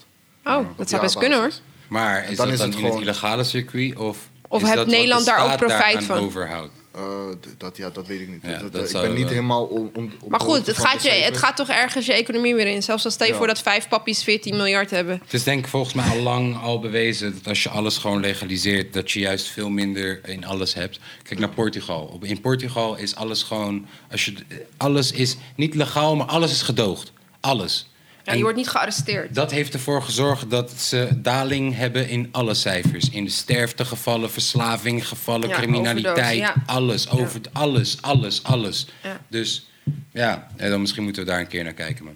Oh, 0.45 0.67
dat 0.77 0.89
zou 0.89 1.03
best 1.03 1.19
kunnen 1.19 1.39
hoor. 1.39 1.51
maar 1.89 2.31
is 2.31 2.37
dan 2.37 2.47
dat 2.47 2.55
is 2.55 2.59
dan 2.61 2.69
het 2.69 2.77
in 2.79 2.85
het 2.85 2.91
gewoon- 2.93 3.03
illegale 3.03 3.45
circuit? 3.45 3.97
Of, 3.97 4.29
Of 4.53 4.63
heeft 4.63 4.87
Nederland 4.87 5.25
daar 5.27 5.45
ook 5.53 5.57
profijt 5.57 6.05
van? 6.05 6.19
overhoudt? 6.19 6.73
Eh, 6.95 7.03
d- 7.41 7.61
dat, 7.61 7.77
ja, 7.77 7.91
dat 7.91 8.07
weet 8.07 8.21
ik 8.21 8.29
niet. 8.29 8.41
Ja, 8.43 8.59
Dat- 8.59 8.73
dat 8.73 8.87
ik 8.91 9.01
ben 9.01 9.11
niet 9.11 9.19
wel- 9.21 9.29
helemaal 9.29 9.65
om, 9.65 9.91
om, 9.95 10.13
op 10.23 10.31
Maar 10.31 10.41
goed, 10.41 10.67
het 10.67 10.79
gaat, 10.79 11.03
je, 11.03 11.09
het 11.11 11.37
gaat 11.37 11.57
toch 11.57 11.69
ergens 11.69 12.07
je 12.07 12.13
economie 12.13 12.55
weer 12.55 12.67
in. 12.67 12.83
Zelfs 12.83 13.05
al 13.05 13.11
stel 13.11 13.27
je 13.27 13.33
Ja. 13.33 13.39
voor 13.39 13.47
dat 13.47 13.61
vijf 13.63 13.89
pappies 13.89 14.23
14 14.23 14.57
miljard 14.57 14.91
hebben. 14.91 15.21
Het 15.25 15.33
is 15.33 15.43
denk 15.43 15.59
ik 15.65 15.71
volgens 15.71 15.95
mij 15.95 16.05
al 16.09 16.21
lang 16.23 16.61
al 16.63 16.81
bewezen 16.81 17.33
dat 17.35 17.47
als 17.49 17.63
je 17.63 17.69
alles 17.69 17.99
gewoon 17.99 18.21
legaliseert, 18.21 18.93
dat 18.93 19.11
je 19.11 19.21
juist 19.21 19.47
veel 19.47 19.69
minder 19.69 20.21
in 20.29 20.47
alles 20.47 20.75
hebt. 20.75 20.99
Kijk 21.23 21.41
naar 21.41 21.49
Portugal. 21.51 22.11
Op- 22.13 22.25
In 22.25 22.41
Portugal 22.41 22.97
is 22.97 23.15
alles 23.17 23.43
gewoon, 23.43 23.87
als 24.11 24.25
je, 24.25 24.35
alles 24.77 25.13
is 25.13 25.37
niet 25.57 25.75
legaal, 25.75 26.17
maar 26.17 26.27
alles 26.27 26.51
is 26.51 26.63
gedoogd. 26.63 27.13
Alles. 27.41 27.90
En 28.25 28.37
je 28.37 28.43
wordt 28.43 28.57
niet 28.59 28.69
gearresteerd. 28.69 29.35
dat 29.35 29.51
heeft 29.51 29.75
ervoor 29.75 30.03
gezorgd 30.03 30.51
dat 30.51 30.71
ze 30.71 31.09
daling 31.17 31.77
hebben 31.77 32.09
in 32.09 32.29
alle 32.33 32.55
cijfers. 32.55 33.11
In 33.11 33.25
de 33.25 33.31
sterftegevallen, 33.31 34.31
verslavinggevallen, 34.31 35.49
Ja, 35.49 35.55
criminaliteit. 35.57 36.39
ja. 36.39 36.55
Alles, 36.67 37.11
over, 37.11 37.41
alles, 37.53 37.97
alles, 38.03 38.43
alles. 38.43 38.87
Dus 39.29 39.67
ja, 40.13 40.47
dan 40.57 40.81
misschien 40.81 41.03
moeten 41.03 41.25
we 41.25 41.31
daar 41.31 41.41
een 41.41 41.47
keer 41.47 41.65
naar 41.65 41.73
kijken, 41.73 42.05
man. 42.05 42.15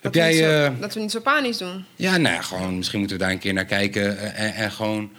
Heb 0.00 0.12
Dat, 0.12 0.22
we 0.22 0.28
niet 0.30 0.38
jij... 0.38 0.48
zo, 0.64 0.72
eh, 0.74 0.80
dat 0.80 0.94
we 0.94 1.00
niet 1.00 1.10
zo 1.10 1.20
panisch 1.20 1.58
doen. 1.58 1.84
ja, 1.96 2.16
nou 2.16 2.34
ja, 2.34 2.42
gewoon, 2.42 2.76
misschien 2.76 2.98
moeten 2.98 3.16
we 3.16 3.22
daar 3.22 3.32
een 3.32 3.38
keer 3.38 3.52
naar 3.52 3.64
kijken. 3.64 4.18
eh, 4.18 4.44
En, 4.44 4.54
en 4.54 4.72
gewoon. 4.72 5.10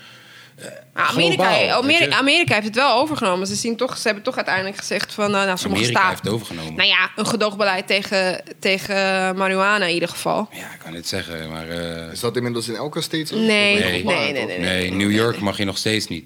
Maar 0.93 1.05
Amerika, 1.05 1.43
globaal, 1.43 1.59
weet 1.59 1.71
Amerika, 1.71 2.05
je? 2.05 2.21
Amerika 2.21 2.53
heeft 2.53 2.65
het 2.65 2.75
wel 2.75 2.95
overgenomen. 2.97 3.47
Ze, 3.47 3.55
zien 3.55 3.75
toch, 3.75 3.97
ze 3.97 4.05
hebben 4.05 4.23
toch 4.23 4.35
uiteindelijk 4.35 4.77
gezegd 4.77 5.13
van... 5.13 5.31
nou, 5.31 5.45
nou, 5.45 5.57
sommige 5.57 5.83
Amerika 5.83 6.07
heeft 6.07 6.17
staten... 6.19 6.31
het 6.33 6.41
overgenomen. 6.41 6.75
Nou 6.75 6.89
ja, 6.89 7.09
een 7.15 7.25
gedoogbeleid 7.27 7.87
tegen, 7.87 8.43
tegen 8.59 8.95
marihuana 9.37 9.85
in 9.85 9.93
ieder 9.93 10.09
geval. 10.09 10.49
Ja, 10.51 10.57
ik 10.73 10.79
kan 10.83 10.93
het 10.93 11.07
zeggen, 11.07 11.49
maar. 11.49 11.69
eh, 11.69 12.11
Is 12.11 12.19
dat 12.19 12.35
inmiddels 12.35 12.67
in 12.67 12.75
elke 12.75 13.01
zo? 13.01 13.35
Nee, 13.35 13.79
nee, 13.79 13.79
nee, 13.79 14.03
nee, 14.03 14.33
toch? 14.33 14.47
nee. 14.47 14.59
nee, 14.59 14.91
New 14.91 15.11
York 15.11 15.39
mag 15.39 15.57
je 15.57 15.65
nog 15.65 15.77
steeds 15.77 16.07
niet. 16.07 16.25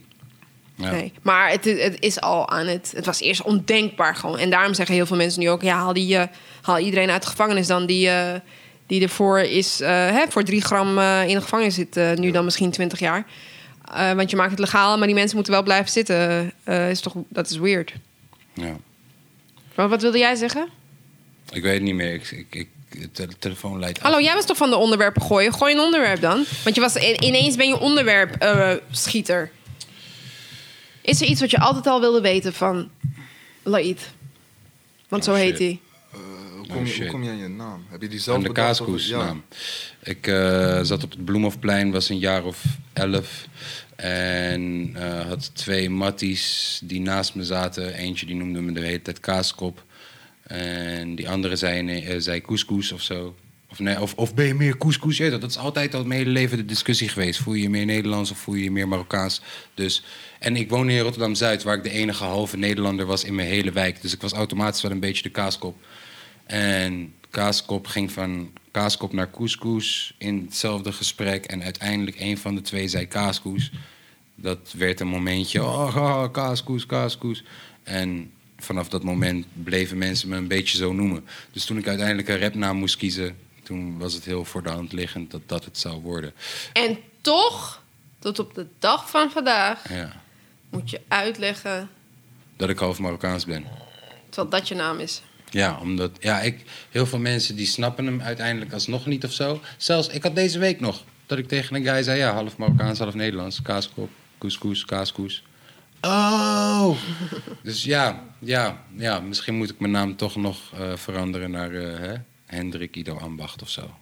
Ja. 0.76 0.92
Nee. 0.92 1.14
Maar 1.22 1.50
het, 1.50 1.66
het 1.66 1.98
is 2.00 2.22
al 2.22 2.50
aan 2.50 2.68
het... 2.68 2.94
Het 2.96 3.06
was 3.06 3.22
eerst 3.22 3.42
ondenkbaar 3.42 4.16
gewoon. 4.16 4.38
En 4.38 4.50
daarom 4.50 4.74
zeggen 4.74 4.96
heel 4.96 5.06
veel 5.06 5.18
mensen 5.18 5.40
nu 5.40 5.50
ook... 5.50 5.62
Ja, 5.62 5.76
haal, 5.76 5.94
die, 5.94 6.18
eh, 6.18 6.28
haal 6.62 6.78
iedereen 6.80 7.10
uit 7.10 7.22
de 7.22 7.28
gevangenis 7.30 7.68
dan 7.68 7.86
die, 7.86 8.10
eh, 8.10 8.40
die 8.88 9.02
ervoor 9.02 9.40
is... 9.40 9.82
eh, 9.82 9.90
hè, 9.90 10.24
voor 10.30 10.44
drie 10.44 10.62
gram 10.62 11.00
in 11.00 11.36
de 11.36 11.42
gevangenis 11.42 11.76
zit. 11.76 12.00
nu 12.20 12.32
dan 12.32 12.46
misschien 12.46 12.72
20 12.72 13.00
jaar. 13.00 13.26
Eh, 13.94 14.12
want 14.14 14.30
je 14.30 14.36
maakt 14.36 14.52
het 14.52 14.60
legaal, 14.60 14.98
maar 14.98 15.08
die 15.08 15.16
mensen 15.16 15.36
moeten 15.36 15.54
wel 15.54 15.64
blijven 15.64 15.92
zitten. 15.92 16.52
Eh, 16.64 16.90
is 16.90 17.00
toch, 17.00 17.14
dat 17.30 17.50
is 17.50 17.58
weird. 17.58 17.94
Ja. 18.54 18.76
Maar 19.76 19.90
wat 19.90 20.02
wilde 20.02 20.18
jij 20.18 20.36
zeggen? 20.36 20.68
Ik 21.52 21.62
weet 21.64 21.74
het 21.74 21.82
niet 21.84 21.96
meer. 21.96 22.14
Ik, 22.14 22.32
ik, 22.32 22.46
ik, 22.50 22.70
de 22.90 23.12
tele- 23.12 23.34
telefoon 23.40 23.80
leidt 23.80 23.98
af. 23.98 24.04
Hallo, 24.04 24.22
jij 24.22 24.34
was 24.34 24.46
toch 24.46 24.58
van 24.58 24.70
de 24.70 24.76
onderwerpen 24.76 25.22
gooien? 25.22 25.54
Gooi 25.54 25.74
een 25.74 25.80
onderwerp 25.80 26.22
dan. 26.22 26.44
Want 26.64 26.76
je 26.76 26.82
was, 26.82 26.96
ineens 27.20 27.56
ben 27.56 27.68
je 27.68 27.80
onderwerp 27.80 28.36
eh, 28.36 28.72
schieter. 28.92 29.52
Is 31.02 31.22
er 31.22 31.28
iets 31.28 31.40
wat 31.42 31.52
je 31.52 31.60
altijd 31.60 31.88
al 31.88 32.00
wilde 32.00 32.22
weten 32.22 32.54
van 32.54 32.90
Laid? 33.64 34.10
Want 35.08 35.28
Oh, 35.28 35.34
zo 35.34 35.40
heet 35.40 35.58
shit. 35.58 35.60
hij. 35.60 35.80
Hoe, 36.68 36.74
Oh, 36.76 36.76
kom 36.76 36.86
je, 36.86 36.92
shit. 36.92 37.02
hoe 37.02 37.12
kom 37.12 37.24
je 37.24 37.30
aan 37.30 37.38
je 37.38 37.48
naam? 37.48 37.86
Heb 37.90 38.02
je 38.02 38.08
die 38.08 38.20
zelf 38.20 38.38
Aan 38.38 38.44
de 38.44 38.52
kaaskoes 38.52 39.08
Ja. 39.08 39.18
naam. 39.18 39.44
Ik 40.04 40.28
eh, 40.28 40.80
zat 40.82 41.04
op 41.04 41.12
het 41.12 41.26
Bloemhofplein, 41.26 41.92
was 41.92 42.10
een 42.10 42.20
jaar 42.20 42.44
of 42.46 42.64
elf. 42.94 43.48
En 43.96 44.92
eh, 44.94 45.28
had 45.28 45.56
twee 45.56 45.90
matties 45.90 46.80
die 46.84 47.00
naast 47.02 47.36
me 47.36 47.44
zaten. 47.44 47.94
Eentje 47.94 48.26
die 48.26 48.36
noemde 48.36 48.62
me 48.62 48.72
de 48.72 48.80
hele 48.82 49.02
tijd 49.02 49.20
kaaskop. 49.20 49.84
En 50.44 51.16
die 51.16 51.30
andere 51.30 51.56
zei, 51.56 52.00
eh, 52.02 52.16
zei 52.18 52.42
couscous 52.42 52.92
of 52.92 53.02
zo. 53.02 53.36
Of, 53.70 53.80
nee, 53.80 54.02
of, 54.02 54.14
of 54.14 54.34
ben 54.34 54.46
je 54.46 54.54
meer 54.54 54.78
couscous? 54.78 55.18
Ja, 55.18 55.30
dat 55.38 55.50
is 55.50 55.58
altijd 55.58 55.94
al 55.96 56.06
mijn 56.06 56.20
hele 56.20 56.32
leven 56.32 56.58
de 56.58 56.66
discussie 56.66 57.10
geweest. 57.10 57.40
Voel 57.40 57.54
je 57.54 57.62
je 57.62 57.70
meer 57.70 57.86
Nederlands 57.86 58.32
of 58.32 58.38
voel 58.38 58.56
je 58.56 58.64
je 58.64 58.72
meer 58.72 58.88
Marokkaans? 58.88 59.42
Dus, 59.74 60.04
en 60.40 60.56
ik 60.56 60.70
woon 60.70 60.90
in 60.90 61.00
Rotterdam-Zuid, 61.00 61.64
waar 61.64 61.78
ik 61.78 61.84
de 61.84 61.90
enige 61.90 62.24
halve 62.24 62.58
Nederlander 62.58 63.06
was 63.06 63.24
in 63.24 63.36
mijn 63.36 63.48
hele 63.48 63.72
wijk. 63.72 64.02
Dus 64.02 64.14
ik 64.14 64.22
was 64.22 64.32
automatisch 64.34 64.82
wel 64.82 64.92
een 64.92 65.00
beetje 65.00 65.24
de 65.24 65.30
kaaskop. 65.30 65.76
En 66.46 67.14
Kaaskop 67.30 67.88
ging 67.88 68.12
van 68.12 68.54
Kaaskop 68.72 69.14
naar 69.14 69.32
Couscous 69.32 70.14
in 70.18 70.42
hetzelfde 70.46 70.92
gesprek. 70.92 71.46
En 71.46 71.64
uiteindelijk 71.64 72.20
een 72.20 72.38
van 72.38 72.56
de 72.56 72.62
twee 72.62 72.88
zei 72.88 73.08
Kaaskoes. 73.08 73.72
Dat 74.36 74.74
werd 74.78 75.00
een 75.00 75.08
momentje, 75.08 75.64
oh, 75.64 75.96
oh 75.96 76.32
Kaaskoes, 76.32 76.86
Kaaskoes. 76.86 77.44
En 77.84 78.32
vanaf 78.58 78.90
dat 78.90 79.04
moment 79.04 79.46
bleven 79.64 79.98
mensen 79.98 80.30
me 80.30 80.36
een 80.36 80.48
beetje 80.48 80.78
zo 80.78 80.94
noemen. 80.94 81.26
Dus 81.52 81.66
toen 81.66 81.78
ik 81.78 81.88
uiteindelijk 81.88 82.28
een 82.28 82.40
rapnaam 82.40 82.78
moest 82.78 82.98
kiezen... 82.98 83.38
toen 83.64 83.98
was 83.98 84.14
het 84.14 84.26
heel 84.26 84.46
voor 84.46 84.64
de 84.64 84.70
hand 84.70 84.92
liggend 84.94 85.32
dat 85.32 85.42
dat 85.46 85.66
het 85.66 85.78
zou 85.78 86.02
worden. 86.02 86.34
En 86.74 86.98
toch, 87.22 87.84
tot 88.20 88.40
op 88.40 88.54
de 88.54 88.68
dag 88.80 89.10
van 89.10 89.32
vandaag, 89.32 89.90
Ja, 89.90 90.22
moet 90.70 90.90
je 90.90 91.02
uitleggen 91.08 91.90
dat 92.58 92.70
ik 92.70 92.80
half 92.80 93.00
Marokkaans 93.00 93.46
ben. 93.46 93.66
terwijl 94.30 94.50
dat 94.50 94.68
je 94.68 94.76
naam 94.76 95.00
is. 95.00 95.22
Ja, 95.56 95.78
omdat 95.82 96.12
ja, 96.20 96.42
ik, 96.42 96.62
heel 96.92 97.06
veel 97.06 97.20
mensen 97.20 97.56
die 97.56 97.66
snappen 97.66 98.06
hem 98.06 98.22
uiteindelijk 98.22 98.74
alsnog 98.74 99.06
niet 99.06 99.24
of 99.26 99.32
zo. 99.32 99.62
Zelfs, 99.78 100.08
ik 100.08 100.24
had 100.24 100.36
deze 100.36 100.60
week 100.60 100.80
nog 100.80 101.04
dat 101.26 101.38
ik 101.38 101.48
tegen 101.48 101.76
een 101.76 101.84
guy 101.84 102.04
zei: 102.04 102.18
ja, 102.20 102.34
half 102.34 102.58
Marokkaans, 102.58 103.00
half 103.00 103.14
Nederlands. 103.14 103.62
Kaaskop, 103.62 104.10
couscous, 104.38 104.86
kaaskoes. 104.86 105.44
Oh! 106.02 106.98
dus 107.64 107.84
ja, 107.84 108.24
ja, 108.40 108.84
ja, 108.96 109.20
misschien 109.20 109.56
moet 109.56 109.70
ik 109.70 109.80
mijn 109.80 109.92
naam 109.92 110.16
toch 110.16 110.36
nog 110.36 110.72
eh, 110.74 110.96
veranderen 110.96 111.52
naar 111.52 111.74
eh, 111.74 112.00
hè? 112.00 112.14
Hendrik 112.46 112.96
Ido 112.96 113.18
Ambacht 113.18 113.62
of 113.62 113.70
zo. 113.70 113.96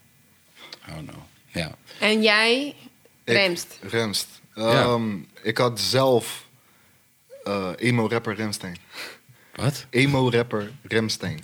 Oh 0.90 0.98
no. 1.06 1.26
Ja. 1.52 1.76
En 2.00 2.22
jij, 2.22 2.76
Ik- 3.24 3.34
Remst. 3.36 3.80
Remst. 3.82 4.28
Ja. 4.56 4.82
Ehm, 4.82 5.18
Ik 5.42 5.58
had 5.58 5.80
zelf 5.80 6.48
eh, 7.44 7.70
emo-rapper 7.78 8.36
Remstein. 8.36 8.78
Wat? 9.56 9.86
Emo-rapper 9.90 10.72
Remstein. 10.84 11.40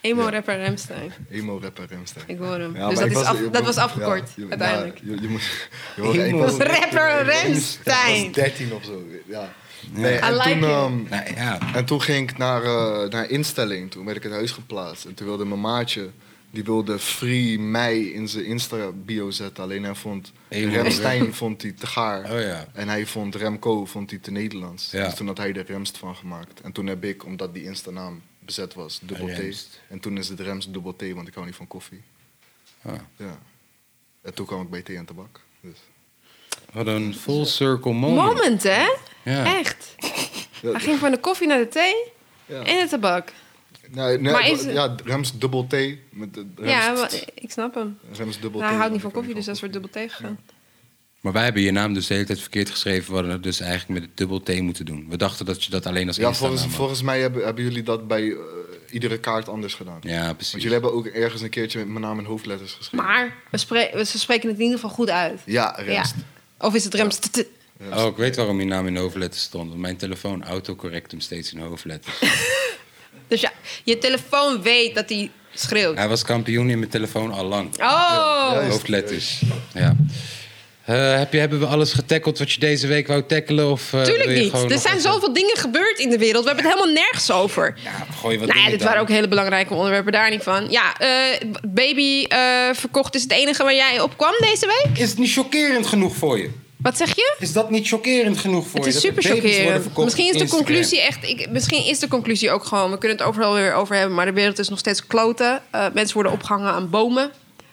Emo-rapper 0.00 0.56
Remstein. 0.58 1.12
Emo-rapper 1.30 1.86
Remstein. 1.90 2.24
Ik 2.28 2.38
hoor 2.38 2.58
hem. 2.58 2.76
Ja, 2.76 2.88
dus 2.88 2.98
dat, 2.98 3.08
is 3.08 3.14
was- 3.14 3.24
af- 3.24 3.38
dat 3.52 3.64
was 3.64 3.76
afgekort, 3.76 4.28
ja, 4.36 4.42
je- 4.42 4.48
uiteindelijk. 4.50 4.98
ja, 5.04 5.14
je, 5.14 5.20
je 5.22 5.28
moet, 5.28 5.68
je 5.96 6.02
hoort- 6.02 6.16
ik 6.16 6.34
was, 6.34 6.56
Rapper 6.56 7.20
ik 7.20 7.26
was 7.26 7.42
Remstein. 7.42 8.32
13 8.32 8.72
of 8.74 8.84
zo. 8.84 9.04
Ja. 9.26 9.52
Nee, 9.90 10.14
I 10.14 10.16
en, 10.18 10.32
like 10.32 10.42
toen, 10.58 10.62
ehm, 10.62 11.02
Nou 11.08 11.34
ja. 11.34 11.58
en 11.74 11.84
toen 11.84 12.02
ging 12.02 12.30
ik 12.30 12.38
naar, 12.38 12.62
eh, 12.62 13.08
naar 13.10 13.30
instelling. 13.30 13.90
Toen 13.90 14.04
werd 14.04 14.16
ik 14.16 14.24
in 14.24 14.30
huis 14.32 14.50
geplaatst. 14.50 15.04
En 15.04 15.14
toen 15.14 15.26
wilde 15.26 15.44
mijn 15.44 15.60
maatje... 15.60 16.10
Die 16.50 16.64
wilde 16.64 16.98
Free 16.98 17.58
mij 17.58 18.00
in 18.00 18.28
zijn 18.28 18.44
Insta-bio 18.44 19.30
zetten. 19.30 19.64
Alleen 19.64 19.82
hij 19.84 19.94
vond... 19.94 20.32
Remstein 20.48 21.34
vond 21.34 21.62
hij 21.62 21.72
te 21.72 21.86
gaar. 21.86 22.32
Oh 22.32 22.40
ja. 22.40 22.68
En 22.72 22.88
hij 22.88 23.06
vond 23.06 23.34
Remco 23.34 23.84
vond 23.84 24.10
hij 24.10 24.18
te 24.18 24.30
Nederlands. 24.30 24.90
Ja. 24.90 25.04
Dus 25.04 25.14
toen 25.14 25.26
had 25.26 25.38
hij 25.38 25.52
er 25.52 25.66
Remst 25.66 25.98
van 25.98 26.16
gemaakt. 26.16 26.60
En 26.60 26.72
toen 26.72 26.86
heb 26.86 27.04
ik, 27.04 27.24
omdat 27.24 27.54
die 27.54 27.64
Insta-naam 27.64 28.22
bezet 28.38 28.74
was, 28.74 29.00
dubbel 29.02 29.26
T. 29.26 29.80
En 29.88 30.00
toen 30.00 30.18
is 30.18 30.28
het 30.28 30.40
Remst 30.40 30.72
dubbel 30.72 30.96
T, 30.96 31.12
want 31.12 31.28
ik 31.28 31.34
hou 31.34 31.46
niet 31.46 31.56
van 31.56 31.66
koffie. 31.66 32.02
Ah. 32.82 32.94
Ja. 33.16 33.38
En 34.22 34.34
toen 34.34 34.46
kwam 34.46 34.62
ik 34.62 34.70
bij 34.70 34.82
thee 34.82 34.96
en 34.96 35.04
tabak. 35.04 35.40
Dus. 35.60 35.78
Wat 36.72 36.86
een 36.86 37.14
full 37.14 37.44
circle 37.44 37.92
moment. 37.92 38.34
Moment, 38.34 38.62
hè? 38.62 38.86
Ja. 39.22 39.56
Echt. 39.58 39.94
Ja, 40.62 40.70
Hij 40.70 40.80
ging 40.80 40.98
van 40.98 41.10
de 41.10 41.18
koffie 41.18 41.46
naar 41.46 41.58
de 41.58 41.68
thee 41.68 41.94
ja. 42.46 42.62
en 42.62 42.84
de 42.84 42.86
tabak. 42.88 43.32
Nee, 43.90 44.18
nee, 44.18 44.32
Maar 44.32 44.50
is- 44.50 44.62
ja, 44.64 44.94
Remst 45.04 45.40
dubbel 45.40 45.66
T. 45.66 45.72
Met 46.10 46.34
de 46.34 46.46
Ja, 46.62 46.92
maar 46.92 47.12
ik 47.34 47.50
snap 47.50 47.74
hem. 47.74 47.98
Remst 48.12 48.42
dubbel 48.42 48.60
Nou, 48.60 48.62
T. 48.62 48.68
hij 48.70 48.76
houdt 48.76 48.92
niet 48.92 49.02
van 49.02 49.10
koffie, 49.12 49.34
dus 49.34 49.44
dat 49.44 49.54
is 49.54 49.60
voor 49.60 49.70
dubbel 49.70 49.90
thee 49.90 50.08
gegaan. 50.08 50.38
Maar 51.20 51.32
wij 51.34 51.44
hebben 51.44 51.62
je 51.62 51.70
naam 51.70 51.94
dus 51.94 52.06
de 52.06 52.14
hele 52.14 52.26
tijd 52.26 52.40
verkeerd 52.40 52.70
geschreven. 52.70 53.08
We 53.08 53.14
hadden 53.14 53.32
het 53.32 53.42
dus 53.42 53.60
eigenlijk 53.60 54.00
met 54.00 54.08
het 54.08 54.16
dubbel 54.16 54.42
T 54.42 54.60
moeten 54.60 54.84
doen. 54.84 55.06
We 55.08 55.16
dachten 55.16 55.46
dat 55.46 55.64
je 55.64 55.70
dat 55.70 55.86
alleen 55.86 56.06
als 56.06 56.16
Ja, 56.16 56.32
volgens, 56.32 56.66
volgens 56.66 57.02
mij 57.02 57.20
hebben, 57.20 57.44
hebben 57.44 57.64
jullie 57.64 57.82
dat 57.82 58.08
bij 58.08 58.30
eh, 58.30 58.36
iedere 58.90 59.18
kaart 59.18 59.48
anders 59.48 59.74
gedaan. 59.74 59.98
Ja, 60.00 60.32
precies. 60.32 60.50
Want 60.52 60.62
jullie 60.62 60.78
hebben 60.80 60.92
ook 60.98 61.06
ergens 61.06 61.42
een 61.42 61.50
keertje 61.50 61.78
met 61.78 61.88
mijn 61.88 62.00
naam 62.00 62.18
in 62.18 62.24
hoofdletters 62.24 62.72
geschreven. 62.72 63.06
Maar 63.06 63.34
we, 63.50 63.58
spre- 63.58 63.90
we- 63.94 64.04
ze 64.04 64.18
spreken 64.18 64.48
het 64.48 64.58
in 64.58 64.64
ieder 64.64 64.78
geval 64.80 64.94
goed 64.94 65.10
uit. 65.10 65.40
Ja, 65.44 65.74
Remst. 65.78 66.14
Ja. 66.16 66.66
Of 66.66 66.74
is 66.74 66.84
het 66.84 66.94
Remst? 66.94 67.44
Oh, 67.92 68.06
ik 68.06 68.16
weet 68.16 68.36
waarom 68.36 68.60
je 68.60 68.66
naam 68.66 68.86
in 68.86 68.96
hoofdletters 68.96 69.42
stond. 69.42 69.68
Want 69.68 69.80
mijn 69.80 69.96
telefoon 69.96 70.44
autocorrect 70.44 71.10
hem 71.10 71.20
steeds 71.20 71.52
in 71.52 71.58
hoofdletters. 71.60 72.18
Dus 73.28 73.40
ja, 73.40 73.52
je 73.84 73.98
telefoon 73.98 74.62
weet 74.62 74.94
dat 74.94 75.08
hij 75.08 75.30
schreeuwt. 75.54 75.96
Hij 75.96 76.08
was 76.08 76.22
kampioen 76.22 76.70
in 76.70 76.78
mijn 76.78 76.90
telefoon 76.90 77.32
al 77.32 77.44
lang. 77.44 77.68
Oh! 77.80 78.48
Juist. 78.52 78.70
Hoofdletters. 78.70 79.40
Ja. 79.74 79.96
Eh, 80.84 81.18
heb 81.18 81.32
je, 81.32 81.38
hebben 81.38 81.58
we 81.58 81.66
alles 81.66 81.92
getackeld 81.92 82.38
wat 82.38 82.52
je 82.52 82.60
deze 82.60 82.86
week 82.86 83.06
wou 83.06 83.22
tackelen? 83.26 83.70
Of, 83.70 83.92
eh, 83.92 84.02
Tuurlijk 84.02 84.28
niet. 84.28 84.52
Er 84.52 84.58
zijn 84.78 84.96
even- 84.96 85.00
zoveel 85.12 85.32
dingen 85.32 85.56
gebeurd 85.56 85.98
in 85.98 86.10
de 86.10 86.18
wereld. 86.18 86.44
We 86.44 86.50
hebben 86.50 86.64
het 86.70 86.74
helemaal 86.74 86.94
nergens 87.02 87.30
over. 87.30 87.74
Ja, 87.84 88.06
gooi 88.20 88.38
wat 88.38 88.48
Nou 88.48 88.60
ja, 88.60 88.68
dit 88.68 88.78
dan. 88.78 88.86
waren 88.88 89.02
ook 89.02 89.08
hele 89.08 89.28
belangrijke 89.28 89.74
onderwerpen, 89.74 90.12
daar 90.12 90.30
niet 90.30 90.42
van. 90.42 90.70
Ja, 90.70 90.98
eh, 90.98 91.08
baby 91.68 92.24
eh, 92.24 92.38
verkocht 92.72 93.14
is 93.14 93.22
het 93.22 93.32
enige 93.32 93.62
waar 93.62 93.74
jij 93.74 94.00
op 94.00 94.16
kwam 94.16 94.34
deze 94.40 94.66
week. 94.84 94.98
Is 94.98 95.08
het 95.10 95.18
niet 95.18 95.32
chockerend 95.32 95.86
genoeg 95.86 96.16
voor 96.16 96.38
je? 96.38 96.50
Wat 96.86 96.96
zeg 96.96 97.14
je? 97.16 97.36
Is 97.38 97.52
dat 97.52 97.70
niet 97.70 97.88
chockerend 97.88 98.38
genoeg 98.38 98.66
voor 98.66 98.84
Het 98.84 98.88
je? 98.88 98.96
is 98.96 99.02
dat 99.02 99.16
er 99.16 99.22
super 99.22 99.34
chockerend. 99.50 99.96
Misschien 99.96 100.34
is 100.34 100.40
de 100.40 100.48
conclusie 100.48 101.00
echt. 101.00 101.28
Ik, 101.28 101.50
misschien 101.50 101.84
is 101.84 101.98
de 101.98 102.08
conclusie 102.08 102.50
ook 102.50 102.64
gewoon. 102.64 102.90
We 102.90 102.98
kunnen 102.98 103.18
het 103.18 103.26
overal 103.26 103.54
weer 103.54 103.72
over 103.74 103.96
hebben, 103.96 104.14
maar 104.14 104.26
de 104.26 104.32
wereld 104.32 104.58
is 104.58 104.68
nog 104.68 104.78
steeds 104.78 105.06
kloten. 105.06 105.62
Eh, 105.70 105.86
mensen 105.94 106.14
worden 106.14 106.32
opgehangen 106.32 106.72
aan 106.72 106.90
bomen. 106.90 107.30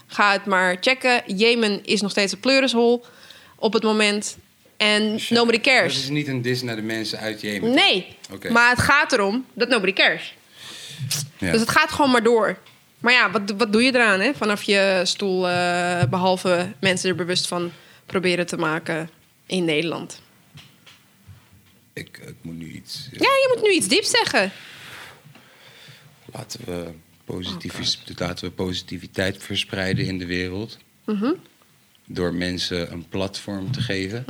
Ga 0.07 0.31
het 0.31 0.45
maar 0.45 0.77
checken. 0.81 1.21
Jemen 1.25 1.85
is 1.85 2.01
nog 2.01 2.11
steeds 2.11 2.31
een 2.33 2.39
pleurishol 2.39 3.05
op 3.55 3.73
het 3.73 3.83
moment. 3.83 4.37
En 4.77 5.19
nobody 5.29 5.57
Dat 5.57 5.65
cares. 5.65 5.97
is 5.97 6.09
niet 6.09 6.27
een 6.27 6.41
dis 6.41 6.61
naar 6.61 6.75
de 6.75 6.81
mensen 6.81 7.19
uit 7.19 7.41
Jemen. 7.41 7.73
Nee, 7.73 8.17
maar 8.51 8.69
het 8.69 8.79
gaat 8.79 9.11
erom 9.11 9.45
dat 9.53 9.67
nobody 9.69 9.93
cares. 9.93 10.33
Ja. 11.37 11.51
Dus 11.51 11.59
het 11.59 11.69
gaat 11.69 11.91
gewoon 11.91 12.11
maar 12.11 12.23
door. 12.23 12.57
Maar 12.99 13.13
ja, 13.13 13.31
wat, 13.31 13.41
wat 13.57 13.71
doe 13.71 13.83
je 13.83 13.95
eraan 13.95 14.19
hè? 14.19 14.31
vanaf 14.33 14.63
je 14.63 15.01
stoel? 15.03 15.49
eh, 15.49 16.03
behalve 16.09 16.71
mensen 16.79 17.09
er 17.09 17.15
bewust 17.15 17.47
van 17.47 17.71
proberen 18.05 18.45
te 18.45 18.57
maken 18.57 19.09
in 19.45 19.65
Nederland. 19.65 20.21
ik, 21.93 22.17
ik 22.27 22.35
moet 22.41 22.57
nu 22.57 22.71
iets... 22.71 23.07
Ja, 23.11 23.19
je 23.19 23.51
moet 23.55 23.63
nu 23.63 23.73
iets 23.73 23.87
dieps 23.87 24.09
zeggen. 24.09 24.51
Laten 26.33 26.59
we, 26.65 26.91
positief, 27.25 27.97
laten 28.17 28.45
we 28.45 28.51
positiviteit 28.51 29.43
verspreiden 29.43 30.05
in 30.05 30.17
de 30.17 30.25
wereld. 30.25 30.77
Mhm. 31.05 31.33
Door 32.05 32.33
mensen 32.33 32.91
een 32.91 33.07
platform 33.09 33.71
te 33.71 33.81
geven. 33.81 34.23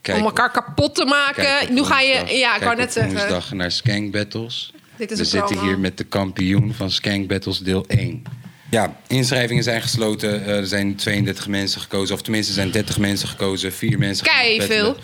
Kijk 0.00 0.18
om 0.18 0.22
op- 0.24 0.28
elkaar 0.28 0.50
kapot 0.50 0.94
te 0.94 1.04
maken. 1.04 1.74
nu 1.74 1.82
ga 1.84 2.00
je. 2.00 2.12
woensdag- 2.16 2.38
Ja, 2.38 2.56
ik 2.56 2.62
wou 2.62 2.76
net 2.76 2.92
zeggen. 2.92 3.12
woensdag 3.14 3.52
naar 3.52 3.70
Skank 3.72 4.12
Battles. 4.12 4.72
Dit 4.96 5.10
is 5.10 5.18
we 5.18 5.24
zitten 5.24 5.60
hier 5.60 5.78
met 5.78 5.98
de 5.98 6.04
kampioen 6.04 6.74
van 6.74 6.90
Skank 6.90 7.28
Battles 7.28 7.58
deel 7.58 7.84
1. 7.86 8.22
Ja, 8.70 8.96
inschrijvingen 9.06 9.62
zijn 9.62 9.82
gesloten. 9.82 10.44
Eh, 10.44 10.56
er 10.56 10.66
zijn 10.66 10.96
32 10.96 11.46
mensen 11.48 11.80
gekozen. 11.80 12.14
Of 12.14 12.22
tenminste, 12.22 12.52
er 12.52 12.58
zijn 12.58 12.70
30 12.70 12.98
mensen 12.98 13.28
gekozen. 13.28 13.72
Vier 13.72 13.98
mensen 13.98 14.26
gaan 14.26 14.34
Kei 14.40 14.62
veel. 14.62 14.96